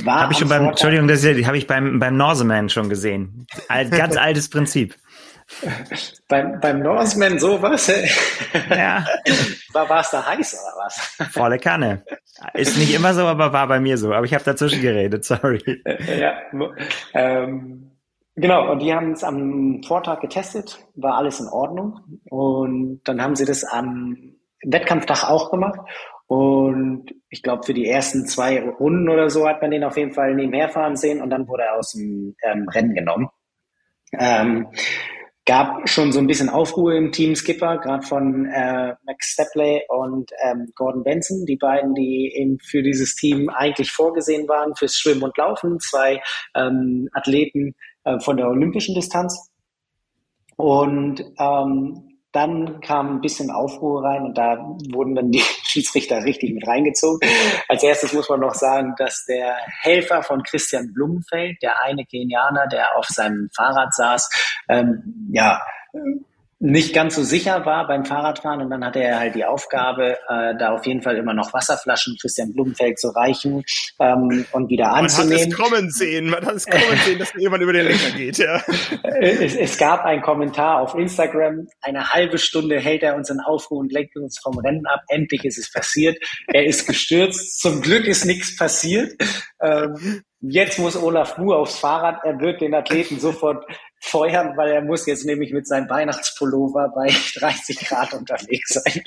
Habe 0.07 0.33
ich 0.33 0.39
schon 0.39 0.49
beim, 0.49 0.67
Entschuldigung, 0.67 1.09
das 1.09 1.25
habe 1.25 1.59
ich 1.59 1.67
beim, 1.67 1.99
beim 1.99 2.17
Norseman 2.17 2.69
schon 2.69 2.89
gesehen. 2.89 3.47
Ganz 3.69 4.17
altes 4.17 4.49
Prinzip. 4.49 4.95
beim, 6.29 6.61
beim 6.61 6.81
Norseman 6.81 7.39
sowas? 7.39 7.93
ja. 8.71 9.05
War, 9.73 10.01
es 10.01 10.11
da 10.11 10.27
heiß 10.27 10.55
oder 10.55 10.85
was? 10.85 11.33
Volle 11.33 11.59
Kanne. 11.59 12.03
Ist 12.55 12.79
nicht 12.79 12.95
immer 12.95 13.13
so, 13.13 13.27
aber 13.27 13.53
war 13.53 13.67
bei 13.67 13.79
mir 13.79 13.99
so. 13.99 14.13
Aber 14.13 14.25
ich 14.25 14.33
habe 14.33 14.45
dazwischen 14.45 14.81
geredet, 14.81 15.25
sorry. 15.25 15.83
Ja, 16.19 16.35
ähm, 17.13 17.91
genau, 18.35 18.73
und 18.73 18.79
die 18.81 18.95
haben 18.95 19.13
es 19.13 19.23
am 19.23 19.83
Vortag 19.87 20.21
getestet, 20.21 20.79
war 20.95 21.19
alles 21.19 21.41
in 21.41 21.49
Ordnung. 21.49 22.21
Und 22.31 23.03
dann 23.05 23.21
haben 23.23 23.37
sie 23.37 23.45
das 23.45 23.65
am 23.65 24.37
Wettkampftag 24.65 25.25
auch 25.25 25.51
gemacht. 25.51 25.79
Und 26.27 27.15
ich 27.29 27.43
glaube, 27.43 27.63
für 27.65 27.75
die 27.75 27.89
ersten 27.89 28.27
zwei 28.27 28.61
Runden 28.63 29.09
oder 29.09 29.31
so 29.31 29.47
hat 29.47 29.63
man 29.63 29.71
den 29.71 29.85
auf 29.85 29.97
jeden 29.97 30.13
Fall 30.13 30.35
nebenher 30.35 30.69
fahren 30.69 30.97
sehen 30.97 31.23
und 31.23 31.31
dann 31.31 31.47
wurde 31.47 31.65
er 31.65 31.77
aus 31.77 31.93
dem 31.93 32.35
ähm, 32.43 32.69
Rennen 32.69 32.95
genommen. 32.95 33.29
Ähm, 34.13 34.69
gab 35.47 35.89
schon 35.89 36.13
so 36.13 36.19
ein 36.19 36.27
bisschen 36.27 36.49
Aufruhr 36.49 36.95
im 36.95 37.13
Team 37.13 37.37
Skipper, 37.37 37.79
gerade 37.79 38.05
von 38.05 38.47
äh, 38.47 38.95
Max 39.05 39.33
Stepley 39.33 39.83
und 39.89 40.31
ähm, 40.45 40.73
Gordon 40.75 41.05
Benson, 41.05 41.47
die 41.47 41.57
beiden, 41.57 41.95
die 41.95 42.33
eben 42.35 42.59
für 42.59 42.83
dieses 42.83 43.15
Team 43.15 43.49
eigentlich 43.49 43.93
vorgesehen 43.93 44.49
waren, 44.49 44.75
fürs 44.75 44.97
Schwimmen 44.97 45.23
und 45.23 45.37
Laufen, 45.39 45.79
zwei 45.79 46.21
ähm, 46.55 47.09
Athleten 47.13 47.75
äh, 48.05 48.19
von 48.19 48.37
der 48.37 48.49
olympischen 48.49 48.97
Distanz. 48.97 49.51
Und 50.57 51.25
ähm, 51.39 52.06
dann 52.37 52.81
kam 52.81 53.17
ein 53.17 53.21
bisschen 53.23 53.51
Aufruhr 53.51 54.05
rein 54.05 54.25
und 54.25 54.37
da 54.37 54.59
wurden 54.93 55.15
dann 55.15 55.31
die 55.31 55.41
Schiedsrichter 55.63 56.23
richtig 56.23 56.53
mit 56.53 56.67
reingezogen. 56.67 57.29
Als 57.69 57.83
erstes 57.83 58.13
muss 58.13 58.29
man 58.29 58.41
noch 58.41 58.55
sagen, 58.55 58.95
dass 58.99 59.25
der 59.25 59.57
Helfer 59.81 60.23
von 60.23 60.43
Christian 60.43 60.93
Blumenfeld, 60.93 61.57
der 61.63 61.83
eine 61.83 62.05
Kenianer, 62.05 62.67
der 62.67 62.97
auf 62.97 63.07
seinem 63.07 63.49
Fahrrad 63.57 63.95
saß, 63.95 64.29
ähm, 64.69 65.31
ja, 65.33 65.63
nicht 66.59 66.95
ganz 66.95 67.15
so 67.15 67.23
sicher 67.23 67.67
war 67.67 67.87
beim 67.87 68.07
Fahrradfahren 68.07 68.63
und 68.63 68.71
dann 68.71 68.83
hatte 68.83 69.01
er 69.01 69.19
halt 69.19 69.35
die 69.35 69.45
Aufgabe, 69.45 70.17
äh, 70.29 70.55
da 70.59 70.71
auf 70.73 70.87
jeden 70.87 71.03
Fall 71.03 71.17
immer 71.17 71.35
noch 71.35 71.53
Wasserflaschen 71.53 72.17
Christian 72.21 72.55
Blumenfeld 72.55 72.99
zu 72.99 73.09
reichen 73.09 73.63
ähm, 74.01 74.47
und 74.53 74.71
wieder 74.71 74.95
anzunehmen. 74.95 75.31
Man 75.31 75.41
hat 75.41 75.49
es 75.49 75.57
kommen 75.57 75.91
sehen, 75.91 76.31
man 76.31 76.47
hat 76.47 76.55
es 76.55 76.67
kommen 76.67 76.99
sehen, 77.05 77.19
dass 77.19 77.35
jemand 77.35 77.63
über 77.63 77.75
den 77.75 77.87
Lenker 77.87 78.11
geht. 78.17 78.39
Ja. 78.39 78.63
Es, 79.03 79.55
es, 79.55 79.77
gab 79.77 80.05
einen 80.05 80.23
Kommentar 80.23 80.81
auf 80.81 80.95
Instagram, 80.95 81.67
eine 81.83 82.11
halbe 82.11 82.39
Stunde 82.39 82.81
hält 82.81 83.03
er 83.03 83.17
uns 83.17 83.29
in 83.29 83.41
Aufruhr 83.41 83.81
und 83.81 83.93
lenkt 83.93 84.17
uns 84.17 84.39
vom 84.43 84.59
Rennen 84.59 84.87
ab. 84.87 85.01
Endlich 85.09 85.45
ist 85.45 85.59
es 85.59 85.71
passiert. 85.71 86.19
Er 86.49 86.65
ist 86.65 86.87
gestürzt. 86.87 87.61
Zum 87.61 87.83
Glück 87.83 88.07
ist 88.07 88.25
nichts 88.25 88.57
passiert. 88.57 89.13
Ähm, 89.61 90.23
Jetzt 90.41 90.79
muss 90.79 90.97
Olaf 90.97 91.39
nur 91.39 91.57
aufs 91.57 91.79
Fahrrad. 91.79 92.21
Er 92.23 92.39
wird 92.39 92.61
den 92.61 92.75
Athleten 92.75 93.19
sofort 93.19 93.65
feuern, 94.07 94.57
weil 94.57 94.71
er 94.71 94.83
muss 94.83 95.07
jetzt 95.07 95.25
nämlich 95.25 95.53
mit 95.53 95.67
seinem 95.67 95.89
Weihnachtspullover 95.89 96.93
bei 96.95 97.07
30 97.39 97.89
Grad 97.89 98.15
unterwegs 98.15 98.75
sein. 98.75 99.03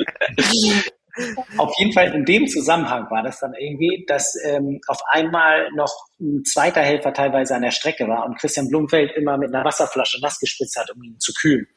auf 1.57 1.73
jeden 1.77 1.93
Fall 1.93 2.13
in 2.13 2.25
dem 2.25 2.47
Zusammenhang 2.47 3.09
war 3.09 3.23
das 3.23 3.39
dann 3.39 3.53
irgendwie, 3.53 4.05
dass 4.07 4.35
ähm, 4.45 4.79
auf 4.87 4.99
einmal 5.11 5.69
noch 5.75 5.91
ein 6.19 6.43
zweiter 6.45 6.81
Helfer 6.81 7.13
teilweise 7.13 7.55
an 7.55 7.61
der 7.61 7.71
Strecke 7.71 8.07
war 8.07 8.25
und 8.25 8.37
Christian 8.37 8.67
Blumfeld 8.67 9.11
immer 9.15 9.37
mit 9.37 9.53
einer 9.53 9.65
Wasserflasche 9.65 10.19
nass 10.21 10.39
gespritzt 10.39 10.77
hat, 10.77 10.91
um 10.95 11.01
ihn 11.03 11.19
zu 11.19 11.33
kühlen. 11.33 11.67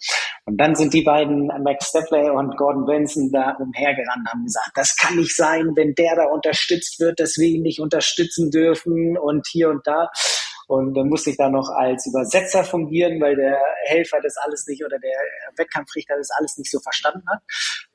Und 0.44 0.58
dann 0.58 0.74
sind 0.74 0.92
die 0.94 1.02
beiden, 1.02 1.46
Max 1.62 1.88
Stepley 1.88 2.30
und 2.30 2.56
Gordon 2.56 2.84
Benson, 2.84 3.30
da 3.32 3.56
umhergerannt 3.58 4.26
und 4.26 4.32
haben 4.32 4.44
gesagt, 4.44 4.70
das 4.74 4.96
kann 4.96 5.16
nicht 5.16 5.34
sein, 5.34 5.70
wenn 5.76 5.94
der 5.94 6.16
da 6.16 6.24
unterstützt 6.26 7.00
wird, 7.00 7.20
dass 7.20 7.36
wir 7.38 7.48
ihn 7.48 7.62
nicht 7.62 7.80
unterstützen 7.80 8.50
dürfen 8.50 9.16
und 9.16 9.46
hier 9.50 9.70
und 9.70 9.86
da. 9.86 10.08
Und 10.72 10.94
dann 10.94 11.10
musste 11.10 11.28
ich 11.28 11.36
da 11.36 11.50
noch 11.50 11.68
als 11.68 12.06
Übersetzer 12.06 12.64
fungieren, 12.64 13.20
weil 13.20 13.36
der 13.36 13.60
Helfer 13.84 14.20
das 14.22 14.38
alles 14.38 14.66
nicht 14.66 14.82
oder 14.82 14.98
der 14.98 15.18
Wettkampfrichter 15.58 16.16
das 16.16 16.30
alles 16.30 16.56
nicht 16.56 16.70
so 16.70 16.80
verstanden 16.80 17.22
hat. 17.30 17.42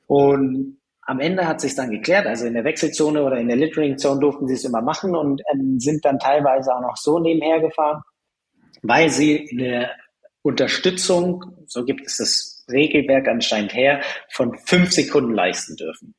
Und 0.06 0.78
am 1.00 1.18
Ende 1.18 1.48
hat 1.48 1.60
sich 1.60 1.74
dann 1.74 1.90
geklärt, 1.90 2.28
also 2.28 2.46
in 2.46 2.54
der 2.54 2.62
Wechselzone 2.62 3.24
oder 3.24 3.36
in 3.38 3.48
der 3.48 3.56
Littering-Zone 3.56 4.20
durften 4.20 4.46
sie 4.46 4.54
es 4.54 4.64
immer 4.64 4.80
machen 4.80 5.16
und 5.16 5.42
ähm, 5.52 5.80
sind 5.80 6.04
dann 6.04 6.20
teilweise 6.20 6.72
auch 6.72 6.80
noch 6.80 6.96
so 6.96 7.18
nebenher 7.18 7.58
gefahren, 7.58 8.00
weil 8.82 9.10
sie 9.10 9.48
eine 9.50 9.90
Unterstützung, 10.42 11.64
so 11.66 11.84
gibt 11.84 12.06
es 12.06 12.18
das 12.18 12.64
Regelwerk 12.70 13.26
anscheinend 13.26 13.74
her, 13.74 14.02
von 14.30 14.56
fünf 14.66 14.92
Sekunden 14.92 15.34
leisten 15.34 15.74
dürfen. 15.74 16.14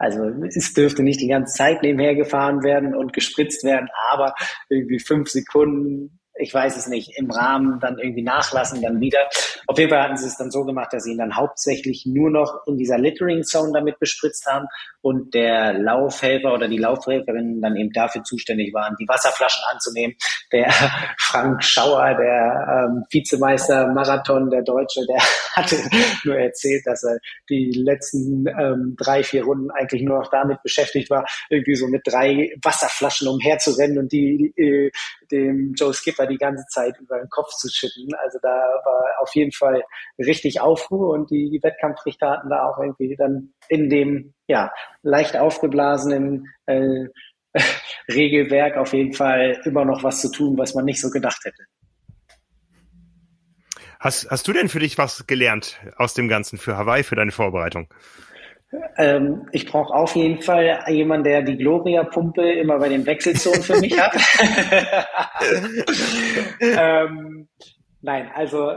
Also 0.00 0.24
es 0.46 0.72
dürfte 0.72 1.02
nicht 1.02 1.20
die 1.20 1.28
ganze 1.28 1.54
Zeit 1.54 1.82
nebenher 1.82 2.14
gefahren 2.14 2.62
werden 2.62 2.94
und 2.96 3.12
gespritzt 3.12 3.64
werden, 3.64 3.90
aber 4.10 4.34
irgendwie 4.70 4.98
fünf 4.98 5.28
Sekunden 5.28 6.19
ich 6.40 6.52
weiß 6.52 6.76
es 6.76 6.86
nicht, 6.86 7.16
im 7.16 7.30
Rahmen 7.30 7.78
dann 7.80 7.98
irgendwie 7.98 8.22
nachlassen, 8.22 8.82
dann 8.82 9.00
wieder. 9.00 9.18
Auf 9.66 9.78
jeden 9.78 9.90
Fall 9.90 10.02
hatten 10.02 10.16
sie 10.16 10.26
es 10.26 10.36
dann 10.36 10.50
so 10.50 10.64
gemacht, 10.64 10.92
dass 10.92 11.04
sie 11.04 11.12
ihn 11.12 11.18
dann 11.18 11.36
hauptsächlich 11.36 12.06
nur 12.06 12.30
noch 12.30 12.66
in 12.66 12.76
dieser 12.76 12.98
Littering 12.98 13.42
Zone 13.44 13.72
damit 13.72 13.98
bespritzt 13.98 14.46
haben 14.46 14.66
und 15.02 15.34
der 15.34 15.74
Laufhelfer 15.74 16.52
oder 16.52 16.68
die 16.68 16.78
Laufhelferinnen 16.78 17.60
dann 17.60 17.76
eben 17.76 17.92
dafür 17.92 18.22
zuständig 18.22 18.72
waren, 18.74 18.96
die 18.98 19.08
Wasserflaschen 19.08 19.62
anzunehmen. 19.70 20.16
Der 20.52 20.70
Frank 21.18 21.62
Schauer, 21.62 22.14
der 22.14 22.88
ähm, 22.90 23.04
Vizemeister 23.10 23.88
Marathon, 23.88 24.50
der 24.50 24.62
Deutsche, 24.62 25.00
der 25.06 25.20
hatte 25.56 25.76
nur 26.24 26.36
erzählt, 26.36 26.82
dass 26.86 27.04
er 27.04 27.18
die 27.48 27.70
letzten 27.72 28.46
ähm, 28.46 28.96
drei, 28.98 29.22
vier 29.22 29.44
Runden 29.44 29.70
eigentlich 29.70 30.02
nur 30.02 30.18
noch 30.18 30.30
damit 30.30 30.62
beschäftigt 30.62 31.10
war, 31.10 31.24
irgendwie 31.48 31.74
so 31.74 31.86
mit 31.88 32.02
drei 32.04 32.52
Wasserflaschen 32.62 33.28
umherzurennen 33.28 33.98
und 33.98 34.12
die 34.12 34.52
äh, 34.56 34.90
dem 35.30 35.74
Joe 35.74 35.94
Skipper 35.94 36.26
die 36.30 36.38
ganze 36.38 36.64
Zeit 36.70 36.98
über 36.98 37.18
den 37.18 37.28
Kopf 37.28 37.50
zu 37.50 37.68
schütten. 37.68 38.14
Also 38.14 38.38
da 38.40 38.48
war 38.48 39.04
auf 39.20 39.34
jeden 39.34 39.52
Fall 39.52 39.82
richtig 40.18 40.60
Aufruhr 40.60 41.10
und 41.10 41.30
die, 41.30 41.60
Wettkampfrichter 41.62 42.30
hatten 42.30 42.48
da 42.48 42.66
auch 42.66 42.78
irgendwie 42.78 43.14
dann 43.16 43.52
in 43.68 43.90
dem 43.90 44.32
ja 44.46 44.72
leicht 45.02 45.36
aufgeblasenen 45.36 46.46
äh, 46.66 47.06
Regelwerk 48.08 48.76
auf 48.76 48.92
jeden 48.92 49.12
Fall 49.12 49.60
immer 49.64 49.84
noch 49.84 50.02
was 50.02 50.20
zu 50.20 50.30
tun, 50.30 50.56
was 50.56 50.74
man 50.74 50.84
nicht 50.84 51.00
so 51.00 51.10
gedacht 51.10 51.44
hätte. 51.44 51.64
Hast, 53.98 54.30
hast 54.30 54.48
du 54.48 54.54
denn 54.54 54.70
für 54.70 54.78
dich 54.78 54.96
was 54.96 55.26
gelernt 55.26 55.78
aus 55.96 56.14
dem 56.14 56.28
Ganzen 56.28 56.56
für 56.56 56.78
Hawaii, 56.78 57.02
für 57.02 57.16
deine 57.16 57.32
Vorbereitung? 57.32 57.92
Ähm, 58.96 59.48
ich 59.50 59.66
brauche 59.66 59.92
auf 59.92 60.14
jeden 60.14 60.42
Fall 60.42 60.84
jemanden, 60.88 61.24
der 61.24 61.42
die 61.42 61.56
Gloria-Pumpe 61.56 62.52
immer 62.52 62.78
bei 62.78 62.88
den 62.88 63.04
Wechselzonen 63.04 63.62
für 63.62 63.80
mich 63.80 64.00
hat. 64.00 64.14
ähm, 66.60 67.48
nein, 68.00 68.30
also 68.34 68.70
äh, 68.70 68.76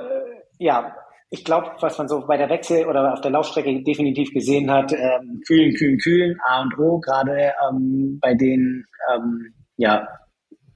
ja, 0.58 0.96
ich 1.30 1.44
glaube, 1.46 1.72
was 1.80 1.98
man 1.98 2.08
so 2.08 2.26
bei 2.26 2.38
der 2.38 2.50
Wechsel 2.50 2.88
oder 2.88 3.14
auf 3.14 3.22
der 3.22 3.32
Laufstrecke 3.32 3.84
definitiv 3.84 4.32
gesehen 4.32 4.72
hat, 4.72 4.92
ähm, 4.94 5.42
kühlen, 5.48 5.74
kühlen, 5.76 5.98
kühlen, 5.98 6.38
A 6.48 6.62
und 6.62 6.78
O, 6.80 7.00
gerade 7.00 7.54
ähm, 7.70 8.20
bei 8.22 8.34
den 8.34 8.86
ähm, 9.14 9.54
ja, 9.78 10.08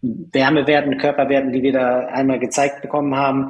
Wärmewerten, 0.01 0.97
Körperwerten, 0.97 1.51
die 1.51 1.63
wir 1.63 1.73
da 1.73 2.07
einmal 2.07 2.39
gezeigt 2.39 2.81
bekommen 2.81 3.15
haben. 3.15 3.49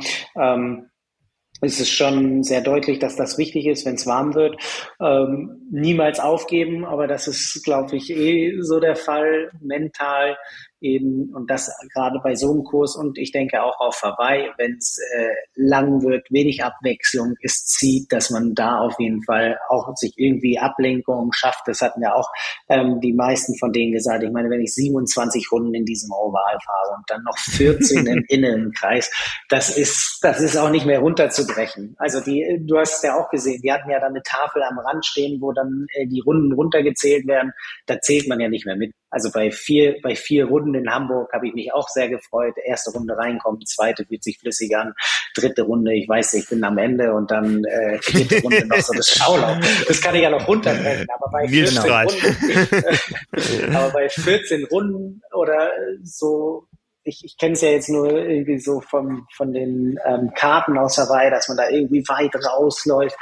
Ist 1.61 1.79
es 1.79 1.89
schon 1.89 2.43
sehr 2.43 2.61
deutlich, 2.61 2.99
dass 2.99 3.15
das 3.15 3.37
wichtig 3.37 3.65
ist, 3.65 3.85
wenn 3.85 3.95
es 3.95 4.05
warm 4.05 4.35
wird. 4.35 4.57
Ähm, 4.99 5.67
niemals 5.71 6.19
aufgeben, 6.19 6.85
aber 6.85 7.07
das 7.07 7.27
ist, 7.27 7.63
glaube 7.63 7.95
ich, 7.95 8.11
eh 8.11 8.61
so 8.61 8.79
der 8.79 8.95
Fall 8.95 9.49
mental 9.59 10.37
eben 10.81 11.33
und 11.33 11.49
das 11.49 11.71
gerade 11.93 12.19
bei 12.23 12.35
so 12.35 12.51
einem 12.51 12.63
Kurs 12.63 12.95
und 12.95 13.17
ich 13.17 13.31
denke 13.31 13.63
auch 13.63 13.79
auf 13.79 14.01
Hawaii, 14.01 14.49
wenn 14.57 14.77
es 14.77 14.97
äh, 15.15 15.33
lang 15.55 16.03
wird, 16.03 16.27
wenig 16.31 16.63
Abwechslung 16.63 17.35
ist, 17.41 17.69
zieht, 17.69 18.11
dass 18.11 18.29
man 18.29 18.53
da 18.53 18.79
auf 18.79 18.99
jeden 18.99 19.23
Fall 19.23 19.57
auch 19.69 19.95
sich 19.95 20.13
irgendwie 20.17 20.59
Ablenkung 20.59 21.31
schafft. 21.33 21.67
Das 21.67 21.81
hatten 21.81 22.01
ja 22.01 22.13
auch 22.13 22.29
ähm, 22.69 22.99
die 23.01 23.13
meisten 23.13 23.57
von 23.57 23.71
denen 23.71 23.93
gesagt. 23.93 24.23
Ich 24.23 24.31
meine, 24.31 24.49
wenn 24.49 24.61
ich 24.61 24.73
27 24.73 25.51
Runden 25.51 25.73
in 25.73 25.85
diesem 25.85 26.11
Oval 26.11 26.57
fahre 26.65 26.95
und 26.97 27.03
dann 27.07 27.23
noch 27.23 27.37
14 27.37 28.05
im 28.05 28.25
Innenkreis, 28.27 29.11
das 29.49 29.75
ist, 29.75 30.19
das 30.21 30.41
ist 30.41 30.57
auch 30.57 30.69
nicht 30.69 30.85
mehr 30.85 30.99
runterzubrechen. 30.99 31.95
Also 31.97 32.21
die, 32.21 32.61
du 32.61 32.77
hast 32.77 33.03
ja 33.03 33.15
auch 33.15 33.29
gesehen, 33.29 33.61
die 33.61 33.71
hatten 33.71 33.89
ja 33.89 33.99
dann 33.99 34.11
eine 34.11 34.23
Tafel 34.23 34.63
am 34.63 34.77
Rand 34.79 35.05
stehen, 35.05 35.41
wo 35.41 35.51
dann 35.51 35.87
äh, 35.93 36.07
die 36.07 36.19
Runden 36.19 36.51
runtergezählt 36.53 37.27
werden. 37.27 37.51
Da 37.85 37.99
zählt 37.99 38.27
man 38.27 38.39
ja 38.39 38.49
nicht 38.49 38.65
mehr 38.65 38.75
mit. 38.75 38.93
Also 39.09 39.31
bei 39.31 39.51
vier, 39.51 39.95
bei 40.01 40.15
vier 40.15 40.45
Runden 40.45 40.75
in 40.75 40.91
Hamburg 40.91 41.31
habe 41.31 41.47
ich 41.47 41.53
mich 41.53 41.73
auch 41.73 41.87
sehr 41.87 42.09
gefreut. 42.09 42.55
Erste 42.63 42.91
Runde 42.91 43.17
reinkommen, 43.17 43.65
zweite 43.65 44.05
fühlt 44.05 44.23
sich 44.23 44.37
flüssig 44.37 44.75
an, 44.75 44.93
dritte 45.33 45.61
Runde, 45.63 45.93
ich 45.93 46.09
weiß, 46.09 46.33
ich 46.33 46.49
bin 46.49 46.63
am 46.63 46.77
Ende 46.77 47.13
und 47.13 47.31
dann 47.31 47.63
äh, 47.65 47.99
vierte 48.01 48.41
Runde 48.41 48.67
noch 48.67 48.79
so 48.79 48.93
das 48.93 49.09
Schaulauf. 49.09 49.57
Das 49.87 50.01
kann 50.01 50.15
ich 50.15 50.23
ja 50.23 50.29
noch 50.29 50.47
runterbrechen, 50.47 51.07
aber 51.13 51.31
bei 51.31 51.47
14 51.47 51.77
Runden, 51.77 53.75
aber 53.75 53.89
bei 53.91 54.09
14 54.09 54.65
Runden 54.65 55.21
oder 55.33 55.69
so 56.03 56.67
ich, 57.07 57.23
ich 57.23 57.37
kenne 57.37 57.53
es 57.53 57.61
ja 57.61 57.69
jetzt 57.69 57.89
nur 57.89 58.11
irgendwie 58.11 58.59
so 58.59 58.81
von, 58.81 59.25
von 59.35 59.53
den 59.53 59.97
ähm, 60.05 60.31
Karten 60.35 60.77
aus 60.77 60.97
Hawaii, 60.97 61.31
dass 61.31 61.47
man 61.47 61.57
da 61.57 61.69
irgendwie 61.69 62.03
weit 62.07 62.35
rausläuft. 62.45 63.15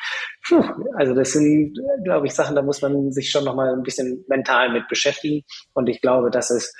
Puh, 0.48 0.64
also 0.96 1.14
das 1.14 1.32
sind, 1.34 1.78
glaube 2.04 2.28
ich, 2.28 2.34
Sachen, 2.34 2.56
da 2.56 2.62
muss 2.62 2.82
man 2.82 3.12
sich 3.12 3.30
schon 3.30 3.46
nochmal 3.46 3.74
ein 3.74 3.84
bisschen 3.84 4.26
mental 4.28 4.72
mit 4.72 4.88
beschäftigen. 4.88 5.44
Und 5.74 5.88
ich 5.88 6.02
glaube, 6.02 6.32
das 6.32 6.50
ist 6.50 6.76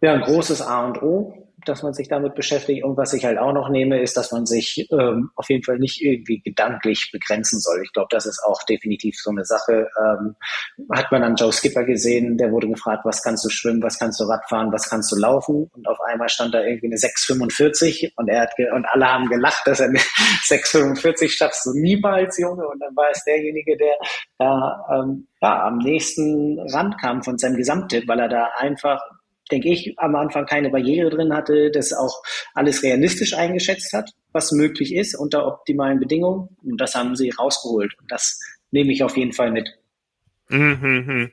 ja 0.00 0.12
ein 0.12 0.20
großes 0.20 0.62
A 0.62 0.86
und 0.86 1.02
O 1.02 1.47
dass 1.68 1.82
man 1.82 1.92
sich 1.92 2.08
damit 2.08 2.34
beschäftigt. 2.34 2.84
Und 2.84 2.96
was 2.96 3.12
ich 3.12 3.24
halt 3.24 3.38
auch 3.38 3.52
noch 3.52 3.68
nehme, 3.68 4.00
ist, 4.00 4.16
dass 4.16 4.32
man 4.32 4.46
sich 4.46 4.88
ähm, 4.90 5.30
auf 5.36 5.48
jeden 5.48 5.62
Fall 5.62 5.78
nicht 5.78 6.02
irgendwie 6.02 6.40
gedanklich 6.40 7.10
begrenzen 7.12 7.60
soll. 7.60 7.82
Ich 7.84 7.92
glaube, 7.92 8.08
das 8.10 8.26
ist 8.26 8.42
auch 8.44 8.62
definitiv 8.64 9.16
so 9.16 9.30
eine 9.30 9.44
Sache. 9.44 9.88
Ähm, 9.98 10.36
hat 10.92 11.10
man 11.12 11.22
an 11.22 11.36
Joe 11.36 11.52
Skipper 11.52 11.84
gesehen, 11.84 12.38
der 12.38 12.50
wurde 12.50 12.68
gefragt, 12.68 13.04
was 13.04 13.22
kannst 13.22 13.44
du 13.44 13.50
schwimmen, 13.50 13.82
was 13.82 13.98
kannst 13.98 14.20
du 14.20 14.24
Radfahren, 14.24 14.72
was 14.72 14.88
kannst 14.88 15.12
du 15.12 15.16
laufen? 15.16 15.70
Und 15.74 15.88
auf 15.88 15.98
einmal 16.08 16.28
stand 16.28 16.54
da 16.54 16.62
irgendwie 16.62 16.86
eine 16.86 16.96
6,45 16.96 18.12
und 18.16 18.28
er 18.28 18.42
hat 18.42 18.52
und 18.74 18.86
alle 18.86 19.06
haben 19.06 19.28
gelacht, 19.28 19.66
dass 19.66 19.80
er 19.80 19.88
eine 19.88 19.98
6,45 19.98 21.30
schaffst 21.30 21.66
du 21.66 21.72
niemals, 21.74 22.38
Junge. 22.38 22.66
Und 22.66 22.80
dann 22.80 22.94
war 22.96 23.10
es 23.10 23.22
derjenige, 23.24 23.76
der 23.76 23.94
da 24.38 24.86
ähm, 24.90 25.28
ja, 25.40 25.66
am 25.66 25.78
nächsten 25.78 26.58
Rand 26.72 27.00
kam 27.00 27.22
von 27.22 27.38
seinem 27.38 27.56
Gesamttipp, 27.56 28.08
weil 28.08 28.20
er 28.20 28.28
da 28.28 28.48
einfach 28.56 29.00
denke 29.48 29.68
ich, 29.68 29.98
am 29.98 30.14
Anfang 30.14 30.46
keine 30.46 30.70
Barriere 30.70 31.10
drin 31.10 31.32
hatte, 31.32 31.70
das 31.70 31.92
auch 31.92 32.22
alles 32.54 32.82
realistisch 32.82 33.34
eingeschätzt 33.34 33.92
hat, 33.92 34.10
was 34.32 34.52
möglich 34.52 34.94
ist 34.94 35.14
unter 35.14 35.46
optimalen 35.46 36.00
Bedingungen. 36.00 36.56
Und 36.62 36.80
das 36.80 36.94
haben 36.94 37.16
sie 37.16 37.30
rausgeholt. 37.30 37.92
Und 38.00 38.10
das 38.10 38.38
nehme 38.70 38.92
ich 38.92 39.02
auf 39.02 39.16
jeden 39.16 39.32
Fall 39.32 39.50
mit. 39.50 39.68
Mhm. 40.48 41.32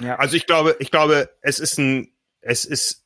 Ja. 0.00 0.16
Also 0.16 0.36
ich 0.36 0.46
glaube, 0.46 0.76
ich 0.78 0.90
glaube, 0.90 1.30
es 1.40 1.58
ist 1.58 1.78
ein, 1.78 2.12
es 2.40 2.64
ist 2.64 3.05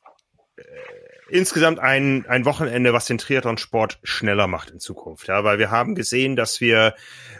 insgesamt 1.30 1.78
ein, 1.78 2.26
ein 2.28 2.44
Wochenende, 2.44 2.92
was 2.92 3.06
den 3.06 3.18
Triathlon-Sport 3.18 3.98
schneller 4.02 4.46
macht 4.46 4.70
in 4.70 4.80
Zukunft. 4.80 5.28
Ja, 5.28 5.44
weil 5.44 5.58
wir 5.58 5.70
haben 5.70 5.94
gesehen, 5.94 6.36
dass 6.36 6.60
wir 6.60 6.94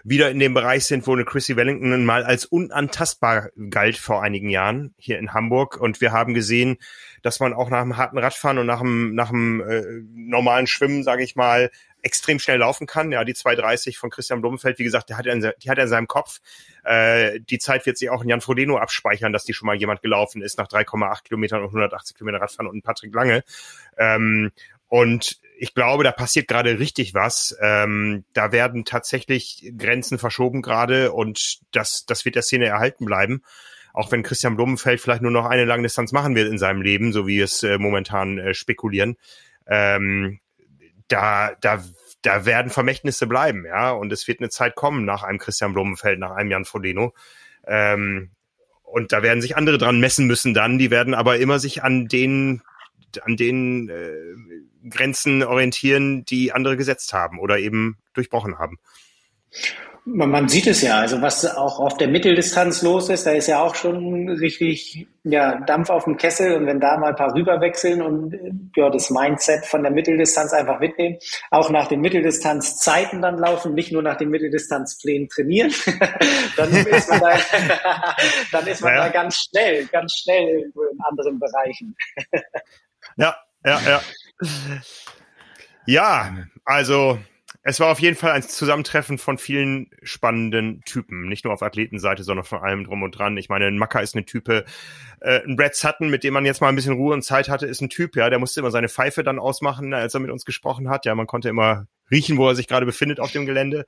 wieder 0.04 0.30
in 0.30 0.38
dem 0.38 0.54
Bereich 0.54 0.86
sind, 0.86 1.06
wo 1.06 1.12
eine 1.12 1.24
Chrissy 1.24 1.56
Wellington 1.56 2.04
mal 2.04 2.24
als 2.24 2.46
unantastbar 2.46 3.50
galt 3.70 3.96
vor 3.96 4.22
einigen 4.22 4.48
Jahren 4.48 4.94
hier 4.96 5.18
in 5.18 5.34
Hamburg. 5.34 5.76
Und 5.76 6.00
wir 6.00 6.12
haben 6.12 6.34
gesehen, 6.34 6.78
dass 7.22 7.40
man 7.40 7.52
auch 7.52 7.70
nach 7.70 7.82
einem 7.82 7.96
harten 7.96 8.18
Radfahren 8.18 8.58
und 8.58 8.66
nach 8.66 8.80
einem, 8.80 9.14
nach 9.14 9.30
einem 9.30 9.60
äh, 9.60 9.82
normalen 10.14 10.66
Schwimmen, 10.66 11.02
sage 11.02 11.22
ich 11.22 11.36
mal, 11.36 11.70
extrem 12.02 12.39
schnell 12.39 12.59
laufen 12.59 12.86
kann. 12.86 13.12
Ja, 13.12 13.24
die 13.24 13.35
230 13.35 13.98
von 13.98 14.10
Christian 14.10 14.40
Blumenfeld, 14.40 14.78
wie 14.78 14.85
gesagt, 14.85 15.09
die 15.09 15.14
hat 15.14 15.27
er 15.27 15.32
in, 15.35 15.52
die 15.62 15.70
hat 15.70 15.78
er 15.78 15.85
in 15.85 15.90
seinem 15.90 16.09
Kopf. 16.09 16.40
Äh, 16.85 17.40
die 17.40 17.59
Zeit 17.59 17.86
wird 17.86 17.98
sich 17.98 18.10
auch 18.10 18.22
in 18.22 18.28
Jan 18.28 18.40
Frodeno 18.40 18.78
abspeichern, 18.78 19.32
dass 19.32 19.44
die 19.44 19.55
schon 19.55 19.66
mal 19.66 19.77
jemand 19.77 20.02
gelaufen 20.02 20.43
ist 20.43 20.59
nach 20.59 20.68
3,8 20.68 21.24
Kilometern 21.24 21.60
und 21.60 21.68
180 21.68 22.16
Kilometer 22.16 22.40
Radfahren 22.40 22.68
und 22.68 22.82
Patrick 22.82 23.14
Lange. 23.14 23.44
Ähm, 23.98 24.52
und 24.89 25.40
ich 25.56 25.74
glaube, 25.74 26.02
da 26.02 26.10
passiert 26.10 26.48
gerade 26.48 26.78
richtig 26.78 27.14
was. 27.14 27.56
Ähm, 27.60 28.24
da 28.32 28.51
werden 28.51 28.85
tatsächlich 28.85 29.72
Grenzen 29.78 30.18
verschoben 30.18 30.62
gerade 30.62 31.12
und 31.12 31.60
das, 31.70 32.06
das 32.06 32.24
wird 32.24 32.35
der 32.35 32.43
Szene 32.43 32.66
erhalten 32.66 33.05
bleiben. 33.05 33.43
Auch 33.93 34.10
wenn 34.10 34.22
Christian 34.22 34.56
Blumenfeld 34.56 35.01
vielleicht 35.01 35.22
nur 35.22 35.31
noch 35.31 35.47
eine 35.47 35.64
Langdistanz 35.64 36.12
machen 36.12 36.35
wird 36.35 36.48
in 36.48 36.59
seinem 36.59 36.82
Leben, 36.82 37.12
so 37.12 37.27
wie 37.27 37.40
es 37.40 37.62
äh, 37.62 37.78
momentan 37.78 38.39
äh, 38.39 38.55
spekulieren. 38.55 39.16
Ähm, 39.66 40.40
da, 41.11 41.55
da, 41.61 41.85
da 42.23 42.47
werden 42.47 42.70
Vermächtnisse 42.70 43.27
bleiben, 43.27 43.66
ja. 43.66 43.91
Und 43.91 44.12
es 44.12 44.27
wird 44.27 44.41
eine 44.41 44.49
Zeit 44.49 44.74
kommen 44.74 45.05
nach 45.05 45.23
einem 45.23 45.39
Christian 45.39 45.74
Blumenfeld, 45.74 46.19
nach 46.19 46.32
einem 46.32 46.51
Jan 46.51 46.65
Frodeno. 46.65 47.12
Ähm, 47.66 48.31
und 48.82 49.12
da 49.12 49.23
werden 49.23 49.43
sich 49.43 49.57
andere 49.57 49.78
dran 49.78 50.01
messen 50.01 50.27
müssen 50.27 50.55
dann. 50.55 50.78
Die 50.78 50.91
werden 50.91 51.15
aber 51.15 51.39
immer 51.39 51.59
sich 51.59 51.82
an 51.82 52.09
den, 52.09 52.62
an 53.23 53.37
den 53.37 53.89
äh, 53.89 54.89
Grenzen 54.89 55.43
orientieren, 55.43 56.24
die 56.24 56.53
andere 56.53 56.77
gesetzt 56.77 57.12
haben 57.12 57.39
oder 57.39 57.59
eben 57.59 57.99
durchbrochen 58.15 58.59
haben. 58.59 58.78
Man, 60.05 60.48
sieht 60.48 60.66
es 60.66 60.81
ja, 60.81 60.98
also 60.98 61.20
was 61.20 61.44
auch 61.44 61.78
auf 61.78 61.97
der 61.98 62.09
Mitteldistanz 62.09 62.82
los 62.82 63.10
ist, 63.10 63.27
da 63.27 63.32
ist 63.32 63.48
ja 63.48 63.62
auch 63.62 63.74
schon 63.74 64.31
richtig 64.31 65.06
ja, 65.24 65.60
Dampf 65.60 65.90
auf 65.90 66.05
dem 66.05 66.16
Kessel 66.16 66.56
und 66.56 66.66
wenn 66.66 66.81
da 66.81 66.97
mal 66.97 67.10
ein 67.10 67.16
paar 67.16 67.35
rüberwechseln 67.35 68.01
und 68.01 68.70
ja, 68.77 68.89
das 68.89 69.10
Mindset 69.10 69.66
von 69.66 69.82
der 69.82 69.93
Mitteldistanz 69.93 70.52
einfach 70.55 70.81
mitnehmen, 70.81 71.18
auch 71.51 71.68
nach 71.68 71.86
den 71.89 72.01
Mitteldistanzzeiten 72.01 73.20
dann 73.20 73.39
laufen, 73.39 73.74
nicht 73.74 73.93
nur 73.93 74.02
nach 74.02 74.16
den 74.16 74.31
Mitteldistanzplänen 74.31 75.28
trainieren, 75.28 75.72
dann 76.56 76.70
ist 76.74 77.10
man, 77.10 77.20
da, 77.20 77.39
dann 78.52 78.66
ist 78.66 78.81
man 78.81 78.94
ja. 78.94 79.05
da 79.05 79.09
ganz 79.09 79.36
schnell, 79.36 79.86
ganz 79.86 80.14
schnell 80.14 80.72
in 80.74 80.98
anderen 81.09 81.39
Bereichen. 81.39 81.94
ja, 83.16 83.36
ja, 83.64 83.81
ja. 83.86 84.01
Ja, 85.86 86.35
also 86.64 87.18
es 87.62 87.78
war 87.78 87.89
auf 87.89 88.01
jeden 88.01 88.16
Fall 88.16 88.32
ein 88.32 88.43
Zusammentreffen 88.43 89.19
von 89.19 89.37
vielen 89.37 89.91
spannenden 90.03 90.81
Typen. 90.85 91.28
Nicht 91.28 91.45
nur 91.45 91.53
auf 91.53 91.62
Athletenseite, 91.62 92.24
sondern 92.24 92.47
von 92.47 92.61
allem 92.61 92.85
drum 92.85 93.03
und 93.03 93.12
dran. 93.12 93.37
Ich 93.37 93.51
meine, 93.51 93.66
ein 93.66 93.77
Macker 93.77 94.01
ist 94.03 94.15
eine 94.15 94.24
Type. 94.24 94.65
Äh, 95.20 95.41
ein 95.45 95.57
Brad 95.57 95.74
Sutton, 95.74 96.09
mit 96.09 96.24
dem 96.24 96.32
man 96.32 96.47
jetzt 96.47 96.62
mal 96.62 96.69
ein 96.69 96.77
bisschen 96.77 96.95
Ruhe 96.95 97.12
und 97.12 97.23
Zeit 97.23 97.51
hatte, 97.51 97.66
ist 97.66 97.82
ein 97.82 97.91
Typ, 97.91 98.16
ja. 98.16 98.31
Der 98.31 98.39
musste 98.39 98.61
immer 98.61 98.70
seine 98.70 98.89
Pfeife 98.89 99.23
dann 99.23 99.39
ausmachen, 99.39 99.93
als 99.93 100.15
er 100.15 100.20
mit 100.20 100.31
uns 100.31 100.47
gesprochen 100.47 100.89
hat. 100.89 101.05
Ja, 101.05 101.15
man 101.15 101.27
konnte 101.27 101.51
immer 101.51 101.87
riechen, 102.11 102.39
wo 102.39 102.49
er 102.49 102.55
sich 102.55 102.66
gerade 102.66 102.87
befindet 102.87 103.20
auf 103.20 103.32
dem 103.32 103.45
Gelände. 103.45 103.85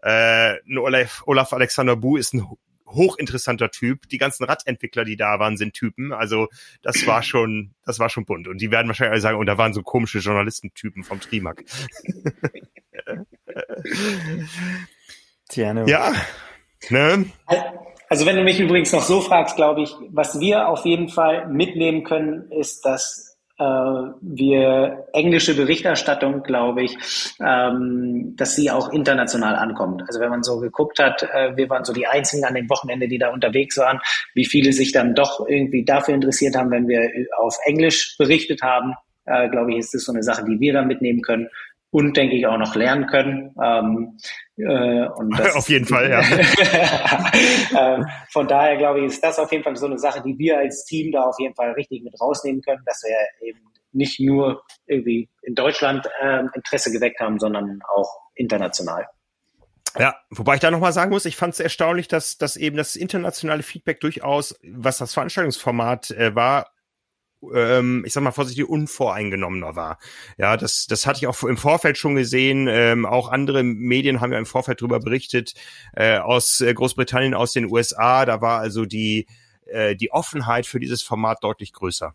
Äh, 0.00 0.54
Olaf, 0.76 1.24
Olaf 1.26 1.52
Alexander 1.52 1.96
Bu 1.96 2.16
ist 2.16 2.34
ein 2.34 2.46
hochinteressanter 2.86 3.72
Typ. 3.72 4.08
Die 4.08 4.18
ganzen 4.18 4.44
Radentwickler, 4.44 5.04
die 5.04 5.16
da 5.16 5.40
waren, 5.40 5.56
sind 5.56 5.74
Typen. 5.74 6.12
Also 6.12 6.48
das 6.82 7.04
war 7.06 7.24
schon, 7.24 7.74
das 7.84 7.98
war 7.98 8.10
schon 8.10 8.24
bunt. 8.24 8.46
Und 8.46 8.60
die 8.60 8.70
werden 8.70 8.86
wahrscheinlich 8.86 9.12
alle 9.12 9.20
sagen, 9.20 9.36
und 9.38 9.42
oh, 9.42 9.44
da 9.44 9.58
waren 9.58 9.74
so 9.74 9.82
komische 9.82 10.20
Journalistentypen 10.20 11.02
vom 11.02 11.20
Trimark. 11.20 11.64
Tja, 15.48 15.72
ne? 15.74 15.84
Ja. 15.86 16.12
Ne? 16.90 17.26
Also 18.08 18.24
wenn 18.24 18.36
du 18.36 18.42
mich 18.42 18.60
übrigens 18.60 18.92
noch 18.92 19.02
so 19.02 19.20
fragst, 19.20 19.56
glaube 19.56 19.82
ich, 19.82 19.94
was 20.10 20.40
wir 20.40 20.68
auf 20.68 20.84
jeden 20.84 21.08
Fall 21.08 21.48
mitnehmen 21.48 22.04
können, 22.04 22.50
ist, 22.50 22.84
dass 22.84 23.28
äh, 23.58 23.64
wir 23.64 25.08
englische 25.12 25.54
Berichterstattung, 25.54 26.42
glaube 26.42 26.84
ich, 26.84 26.96
ähm, 27.40 28.34
dass 28.36 28.54
sie 28.54 28.70
auch 28.70 28.92
international 28.92 29.56
ankommt. 29.56 30.02
Also 30.06 30.20
wenn 30.20 30.30
man 30.30 30.42
so 30.42 30.60
geguckt 30.60 30.98
hat, 30.98 31.22
äh, 31.22 31.56
wir 31.56 31.68
waren 31.68 31.84
so 31.84 31.92
die 31.92 32.06
Einzigen 32.06 32.44
an 32.44 32.54
dem 32.54 32.70
Wochenende, 32.70 33.08
die 33.08 33.18
da 33.18 33.30
unterwegs 33.30 33.76
waren, 33.76 34.00
wie 34.34 34.46
viele 34.46 34.72
sich 34.72 34.92
dann 34.92 35.14
doch 35.14 35.46
irgendwie 35.46 35.84
dafür 35.84 36.14
interessiert 36.14 36.56
haben, 36.56 36.70
wenn 36.70 36.88
wir 36.88 37.10
auf 37.36 37.56
Englisch 37.64 38.16
berichtet 38.16 38.62
haben, 38.62 38.94
äh, 39.26 39.48
glaube 39.48 39.72
ich, 39.72 39.78
ist 39.78 39.92
das 39.92 40.04
so 40.04 40.12
eine 40.12 40.22
Sache, 40.22 40.44
die 40.44 40.60
wir 40.60 40.72
da 40.72 40.82
mitnehmen 40.82 41.20
können 41.20 41.48
und 41.90 42.16
denke 42.16 42.36
ich 42.36 42.46
auch 42.46 42.58
noch 42.58 42.74
lernen 42.74 43.06
können. 43.06 43.54
Ähm, 43.62 44.18
äh, 44.56 45.06
und 45.08 45.38
das, 45.38 45.54
auf 45.56 45.68
jeden 45.68 45.86
Fall, 45.86 46.10
ja. 46.10 46.20
ähm, 47.96 48.06
von 48.30 48.46
daher 48.46 48.76
glaube 48.76 49.00
ich, 49.00 49.06
ist 49.06 49.24
das 49.24 49.38
auf 49.38 49.50
jeden 49.52 49.64
Fall 49.64 49.76
so 49.76 49.86
eine 49.86 49.98
Sache, 49.98 50.22
die 50.22 50.36
wir 50.38 50.58
als 50.58 50.84
Team 50.84 51.12
da 51.12 51.22
auf 51.22 51.36
jeden 51.38 51.54
Fall 51.54 51.72
richtig 51.72 52.02
mit 52.02 52.20
rausnehmen 52.20 52.62
können, 52.62 52.82
dass 52.84 53.02
wir 53.02 53.48
eben 53.48 53.60
nicht 53.92 54.20
nur 54.20 54.62
irgendwie 54.86 55.30
in 55.42 55.54
Deutschland 55.54 56.06
äh, 56.20 56.40
Interesse 56.54 56.92
geweckt 56.92 57.20
haben, 57.20 57.38
sondern 57.38 57.80
auch 57.94 58.10
international. 58.34 59.06
Ja, 59.98 60.16
wobei 60.30 60.54
ich 60.54 60.60
da 60.60 60.70
nochmal 60.70 60.92
sagen 60.92 61.10
muss, 61.10 61.24
ich 61.24 61.36
fand 61.36 61.54
es 61.54 61.60
erstaunlich, 61.60 62.08
dass, 62.08 62.36
dass 62.36 62.56
eben 62.56 62.76
das 62.76 62.94
internationale 62.94 63.62
Feedback 63.62 64.00
durchaus, 64.00 64.58
was 64.62 64.98
das 64.98 65.14
Veranstaltungsformat 65.14 66.10
äh, 66.10 66.34
war, 66.34 66.70
ähm, 67.54 68.04
ich 68.06 68.12
sag 68.12 68.22
mal 68.22 68.32
vorsichtig, 68.32 68.68
unvoreingenommener 68.68 69.76
war. 69.76 69.98
Ja, 70.36 70.56
das, 70.56 70.86
das 70.86 71.06
hatte 71.06 71.18
ich 71.18 71.26
auch 71.26 71.42
im 71.44 71.56
Vorfeld 71.56 71.98
schon 71.98 72.14
gesehen. 72.14 72.68
Ähm, 72.68 73.06
auch 73.06 73.28
andere 73.28 73.62
Medien 73.62 74.20
haben 74.20 74.32
ja 74.32 74.38
im 74.38 74.46
Vorfeld 74.46 74.80
darüber 74.80 75.00
berichtet, 75.00 75.54
äh, 75.94 76.18
aus 76.18 76.60
äh, 76.60 76.72
Großbritannien, 76.74 77.34
aus 77.34 77.52
den 77.52 77.70
USA. 77.70 78.24
Da 78.24 78.40
war 78.40 78.60
also 78.60 78.84
die, 78.84 79.26
äh, 79.66 79.96
die 79.96 80.10
Offenheit 80.10 80.66
für 80.66 80.80
dieses 80.80 81.02
Format 81.02 81.42
deutlich 81.42 81.72
größer. 81.72 82.14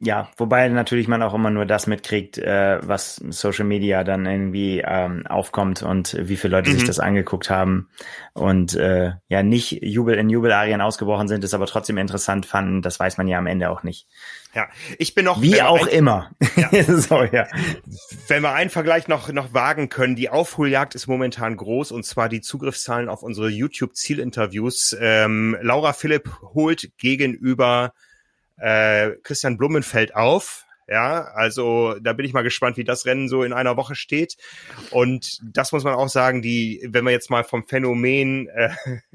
Ja, 0.00 0.30
wobei 0.36 0.68
natürlich 0.68 1.06
man 1.06 1.22
auch 1.22 1.32
immer 1.32 1.50
nur 1.50 1.64
das 1.64 1.86
mitkriegt, 1.86 2.38
äh, 2.38 2.80
was 2.82 3.16
Social 3.28 3.64
Media 3.64 4.02
dann 4.02 4.26
irgendwie 4.26 4.82
ähm, 4.84 5.26
aufkommt 5.28 5.82
und 5.82 6.16
wie 6.20 6.36
viele 6.36 6.56
Leute 6.56 6.70
mhm. 6.70 6.74
sich 6.74 6.84
das 6.84 6.98
angeguckt 6.98 7.50
haben 7.50 7.88
und 8.32 8.74
äh, 8.74 9.12
ja 9.28 9.42
nicht 9.44 9.80
Jubel 9.80 10.16
in 10.16 10.28
Jubelarien 10.28 10.80
ausgebrochen 10.80 11.28
sind, 11.28 11.44
es 11.44 11.54
aber 11.54 11.66
trotzdem 11.66 11.98
interessant 11.98 12.46
fanden, 12.46 12.82
das 12.82 12.98
weiß 12.98 13.16
man 13.16 13.28
ja 13.28 13.38
am 13.38 13.46
Ende 13.46 13.70
auch 13.70 13.84
nicht. 13.84 14.08
Ja, 14.54 14.68
ich 14.98 15.14
bin 15.14 15.24
noch 15.24 15.40
wie 15.40 15.62
auch 15.62 15.86
ein, 15.86 15.92
immer. 15.92 16.30
Ja. 16.56 16.70
so, 16.96 17.22
ja. 17.22 17.46
Wenn 18.26 18.42
wir 18.42 18.52
einen 18.54 18.70
Vergleich 18.70 19.06
noch 19.06 19.30
noch 19.32 19.54
wagen 19.54 19.88
können, 19.88 20.16
die 20.16 20.30
Aufholjagd 20.30 20.96
ist 20.96 21.06
momentan 21.06 21.56
groß 21.56 21.92
und 21.92 22.04
zwar 22.04 22.28
die 22.28 22.40
Zugriffszahlen 22.40 23.08
auf 23.08 23.22
unsere 23.22 23.48
YouTube 23.48 23.94
Zielinterviews. 23.94 24.96
Ähm, 25.00 25.56
Laura 25.60 25.92
Philipp 25.92 26.30
holt 26.54 26.90
gegenüber 26.98 27.92
äh, 28.58 29.10
Christian 29.22 29.56
Blumenfeld 29.56 30.14
auf. 30.14 30.64
Ja, 30.86 31.28
also 31.34 31.94
da 31.98 32.12
bin 32.12 32.26
ich 32.26 32.34
mal 32.34 32.42
gespannt, 32.42 32.76
wie 32.76 32.84
das 32.84 33.06
Rennen 33.06 33.28
so 33.28 33.42
in 33.42 33.54
einer 33.54 33.78
Woche 33.78 33.94
steht. 33.94 34.36
Und 34.90 35.40
das 35.42 35.72
muss 35.72 35.82
man 35.82 35.94
auch 35.94 36.10
sagen, 36.10 36.42
die, 36.42 36.86
wenn 36.90 37.04
wir 37.04 37.10
jetzt 37.10 37.30
mal 37.30 37.42
vom 37.42 37.66
Phänomen, 37.66 38.48
äh, 38.48 38.68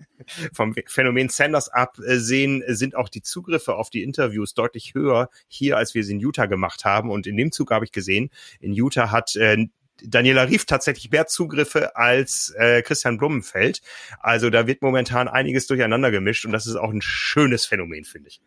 vom 0.53 0.73
Phänomen 0.87 1.29
Sanders 1.29 1.69
absehen, 1.69 2.63
sind 2.67 2.95
auch 2.95 3.07
die 3.07 3.21
Zugriffe 3.21 3.75
auf 3.75 3.91
die 3.91 4.01
Interviews 4.01 4.55
deutlich 4.55 4.95
höher 4.95 5.29
hier, 5.47 5.77
als 5.77 5.93
wir 5.93 6.03
sie 6.03 6.13
in 6.13 6.19
Utah 6.19 6.47
gemacht 6.47 6.85
haben. 6.85 7.11
Und 7.11 7.27
in 7.27 7.37
dem 7.37 7.51
Zug 7.51 7.69
habe 7.69 7.85
ich 7.85 7.91
gesehen, 7.91 8.31
in 8.59 8.73
Utah 8.73 9.11
hat 9.11 9.35
äh, 9.35 9.67
Daniela 10.03 10.43
Rief 10.43 10.65
tatsächlich 10.65 11.11
mehr 11.11 11.27
Zugriffe 11.27 11.95
als 11.95 12.53
äh, 12.57 12.81
Christian 12.81 13.17
Blumenfeld. 13.17 13.81
Also 14.19 14.49
da 14.49 14.65
wird 14.65 14.81
momentan 14.81 15.27
einiges 15.27 15.67
durcheinander 15.67 16.09
gemischt 16.09 16.45
und 16.45 16.51
das 16.51 16.65
ist 16.65 16.77
auch 16.77 16.91
ein 16.91 17.01
schönes 17.01 17.65
Phänomen, 17.65 18.05
finde 18.05 18.29
ich. 18.29 18.41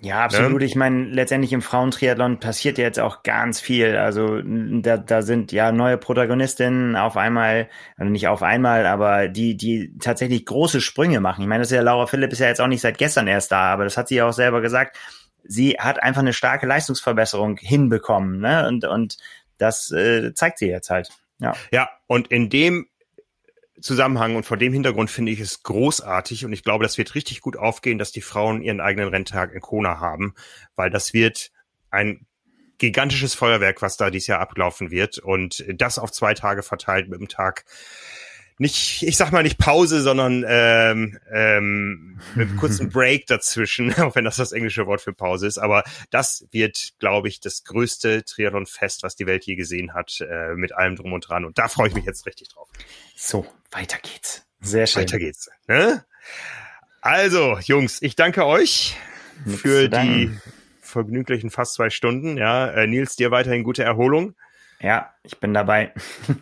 Ja, 0.00 0.24
absolut. 0.24 0.60
Ne? 0.60 0.66
Ich 0.66 0.76
meine, 0.76 1.06
letztendlich 1.06 1.52
im 1.52 1.62
Frauentriathlon 1.62 2.38
passiert 2.38 2.78
jetzt 2.78 3.00
auch 3.00 3.24
ganz 3.24 3.60
viel. 3.60 3.96
Also 3.96 4.40
da, 4.44 4.96
da 4.96 5.22
sind 5.22 5.50
ja 5.50 5.72
neue 5.72 5.98
Protagonistinnen 5.98 6.94
auf 6.94 7.16
einmal, 7.16 7.68
also 7.96 8.10
nicht 8.10 8.28
auf 8.28 8.42
einmal, 8.42 8.86
aber 8.86 9.28
die, 9.28 9.56
die 9.56 9.98
tatsächlich 9.98 10.46
große 10.46 10.80
Sprünge 10.80 11.20
machen. 11.20 11.42
Ich 11.42 11.48
meine, 11.48 11.62
das 11.62 11.72
ist 11.72 11.76
ja 11.76 11.82
Laura 11.82 12.06
Philipp 12.06 12.32
ist 12.32 12.38
ja 12.38 12.46
jetzt 12.46 12.60
auch 12.60 12.68
nicht 12.68 12.80
seit 12.80 12.98
gestern 12.98 13.26
erst 13.26 13.50
da, 13.50 13.72
aber 13.72 13.84
das 13.84 13.96
hat 13.96 14.08
sie 14.08 14.16
ja 14.16 14.28
auch 14.28 14.32
selber 14.32 14.60
gesagt. 14.60 14.96
Sie 15.42 15.72
hat 15.78 16.00
einfach 16.02 16.20
eine 16.20 16.32
starke 16.32 16.66
Leistungsverbesserung 16.66 17.56
hinbekommen, 17.56 18.38
ne? 18.40 18.68
Und, 18.68 18.84
und 18.84 19.16
das 19.56 19.90
äh, 19.90 20.32
zeigt 20.34 20.58
sie 20.58 20.68
jetzt 20.68 20.90
halt. 20.90 21.08
Ja. 21.40 21.54
Ja, 21.72 21.88
und 22.06 22.28
in 22.28 22.50
dem 22.50 22.86
Zusammenhang 23.80 24.36
und 24.36 24.44
vor 24.44 24.56
dem 24.56 24.72
Hintergrund 24.72 25.10
finde 25.10 25.32
ich 25.32 25.40
es 25.40 25.62
großartig 25.62 26.44
und 26.44 26.52
ich 26.52 26.62
glaube, 26.62 26.84
das 26.84 26.98
wird 26.98 27.14
richtig 27.14 27.40
gut 27.40 27.56
aufgehen, 27.56 27.98
dass 27.98 28.12
die 28.12 28.20
Frauen 28.20 28.62
ihren 28.62 28.80
eigenen 28.80 29.08
Renntag 29.08 29.52
in 29.52 29.60
Kona 29.60 30.00
haben, 30.00 30.34
weil 30.76 30.90
das 30.90 31.12
wird 31.12 31.50
ein 31.90 32.26
gigantisches 32.78 33.34
Feuerwerk, 33.34 33.82
was 33.82 33.96
da 33.96 34.10
dieses 34.10 34.28
Jahr 34.28 34.40
ablaufen 34.40 34.90
wird 34.90 35.18
und 35.18 35.64
das 35.74 35.98
auf 35.98 36.12
zwei 36.12 36.34
Tage 36.34 36.62
verteilt 36.62 37.08
mit 37.08 37.20
dem 37.20 37.28
Tag 37.28 37.64
nicht, 38.58 39.02
ich 39.02 39.16
sag 39.16 39.32
mal 39.32 39.42
nicht 39.42 39.58
Pause, 39.58 40.02
sondern 40.02 40.44
ähm, 40.46 41.18
ähm, 41.32 42.20
mit 42.34 42.48
einem 42.48 42.58
kurzen 42.58 42.90
Break 42.90 43.26
dazwischen, 43.26 43.94
auch 44.00 44.14
wenn 44.14 44.24
das 44.24 44.36
das 44.36 44.52
englische 44.52 44.86
Wort 44.86 45.00
für 45.00 45.12
Pause 45.12 45.46
ist. 45.46 45.58
Aber 45.58 45.84
das 46.10 46.46
wird, 46.50 46.94
glaube 46.98 47.28
ich, 47.28 47.40
das 47.40 47.64
größte 47.64 48.24
Triathlon-Fest, 48.24 49.02
was 49.02 49.16
die 49.16 49.26
Welt 49.26 49.44
je 49.44 49.54
gesehen 49.54 49.94
hat, 49.94 50.20
äh, 50.20 50.54
mit 50.54 50.74
allem 50.74 50.96
drum 50.96 51.12
und 51.12 51.28
dran. 51.28 51.44
Und 51.44 51.58
da 51.58 51.68
freue 51.68 51.88
ich 51.88 51.94
mich 51.94 52.04
jetzt 52.04 52.26
richtig 52.26 52.48
drauf. 52.48 52.68
So, 53.16 53.46
weiter 53.70 53.98
geht's. 54.02 54.44
Sehr 54.60 54.86
schön. 54.86 55.02
Weiter 55.02 55.18
geht's. 55.18 55.48
Ne? 55.66 56.04
Also, 57.00 57.58
Jungs, 57.62 58.02
ich 58.02 58.16
danke 58.16 58.44
euch 58.44 58.96
Nichts 59.44 59.60
für 59.62 59.88
die 59.88 60.36
vergnüglichen 60.80 61.50
fast 61.50 61.74
zwei 61.74 61.90
Stunden. 61.90 62.36
Ja, 62.36 62.68
äh, 62.68 62.86
Nils, 62.86 63.16
dir 63.16 63.30
weiterhin 63.30 63.62
gute 63.62 63.84
Erholung. 63.84 64.34
Ja, 64.80 65.12
ich 65.24 65.40
bin 65.40 65.54
dabei. 65.54 65.92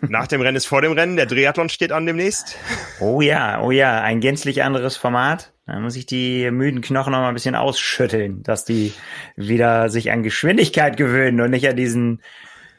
Nach 0.03 0.27
dem 0.27 0.43
Rennen 0.43 0.57
ist 0.57 0.67
vor 0.67 0.83
dem 0.83 0.93
Rennen. 0.93 1.17
Der 1.17 1.27
Triathlon 1.27 1.71
steht 1.71 1.91
an 1.91 2.05
demnächst. 2.05 2.57
Oh 3.01 3.23
ja, 3.23 3.63
oh 3.63 3.71
ja, 3.71 4.03
ein 4.03 4.21
gänzlich 4.21 4.63
anderes 4.63 4.97
Format. 4.97 5.55
Da 5.67 5.81
muss 5.81 5.97
ich 5.97 6.07
die 6.07 6.51
müden 6.51 6.83
Knochen 6.83 7.13
noch 7.13 7.21
mal 7.21 7.29
ein 7.29 7.35
bisschen 7.35 7.55
ausschütteln, 7.55 8.43
dass 8.43 8.65
die 8.65 8.93
wieder 9.37 9.89
sich 9.89 10.13
an 10.13 10.23
Geschwindigkeit 10.23 10.97
gewöhnen 10.97 11.41
und 11.41 11.51
nicht 11.51 11.67
an 11.67 11.77
diesen, 11.77 12.23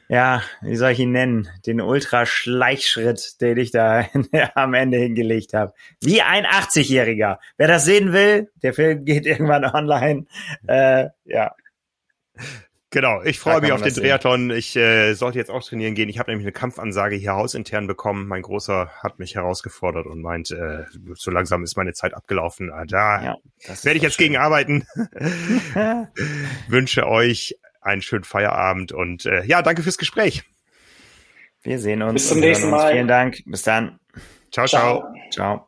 ja, 0.07 0.41
wie 0.61 0.75
soll 0.77 0.91
ich 0.91 0.99
ihn 0.99 1.11
nennen, 1.11 1.49
den 1.65 1.81
Ultraschleichschritt, 1.81 3.41
den 3.41 3.57
ich 3.57 3.71
da 3.71 4.05
am 4.55 4.73
Ende 4.75 4.97
hingelegt 4.97 5.53
habe. 5.53 5.73
Wie 6.01 6.21
ein 6.21 6.45
80-Jähriger. 6.45 7.39
Wer 7.57 7.67
das 7.67 7.83
sehen 7.83 8.13
will, 8.13 8.51
der 8.61 8.73
Film 8.73 9.03
geht 9.03 9.25
irgendwann 9.25 9.65
online. 9.65 10.27
Äh, 10.67 11.07
ja. 11.25 11.55
Genau, 12.89 13.21
ich 13.21 13.39
freue 13.39 13.59
mich 13.59 13.73
auf 13.73 13.81
den 13.81 13.93
Triathlon. 13.93 14.49
Ich 14.49 14.75
äh, 14.77 15.13
sollte 15.13 15.37
jetzt 15.37 15.51
auch 15.51 15.61
trainieren 15.61 15.93
gehen. 15.93 16.07
Ich 16.07 16.19
habe 16.19 16.31
nämlich 16.31 16.45
eine 16.45 16.53
Kampfansage 16.53 17.17
hier 17.17 17.33
hausintern 17.33 17.85
bekommen. 17.85 18.27
Mein 18.27 18.43
Großer 18.43 18.89
hat 19.03 19.19
mich 19.19 19.35
herausgefordert 19.35 20.05
und 20.05 20.21
meint, 20.21 20.51
äh, 20.51 20.85
so 21.15 21.29
langsam 21.29 21.63
ist 21.63 21.75
meine 21.75 21.93
Zeit 21.93 22.13
abgelaufen. 22.13 22.71
Ah, 22.71 22.85
da 22.85 23.21
ja, 23.21 23.37
werde 23.83 23.97
ich 23.97 24.03
jetzt 24.03 24.15
schön. 24.15 24.27
gegen 24.27 24.37
arbeiten. 24.37 24.87
Wünsche 26.69 27.07
euch 27.07 27.59
einen 27.81 28.01
schönen 28.01 28.23
Feierabend 28.23 28.93
und 28.93 29.25
äh, 29.25 29.43
ja, 29.43 29.61
danke 29.61 29.83
fürs 29.83 29.97
Gespräch. 29.97 30.43
Wir 31.63 31.79
sehen 31.79 32.01
uns. 32.01 32.13
Bis 32.13 32.29
zum 32.29 32.39
nächsten 32.39 32.69
Mal. 32.69 32.93
Vielen 32.93 33.09
Dank. 33.09 33.43
Bis 33.45 33.63
dann. 33.63 33.99
ciao. 34.51 34.65
Ciao. 34.65 35.03
ciao. 35.29 35.67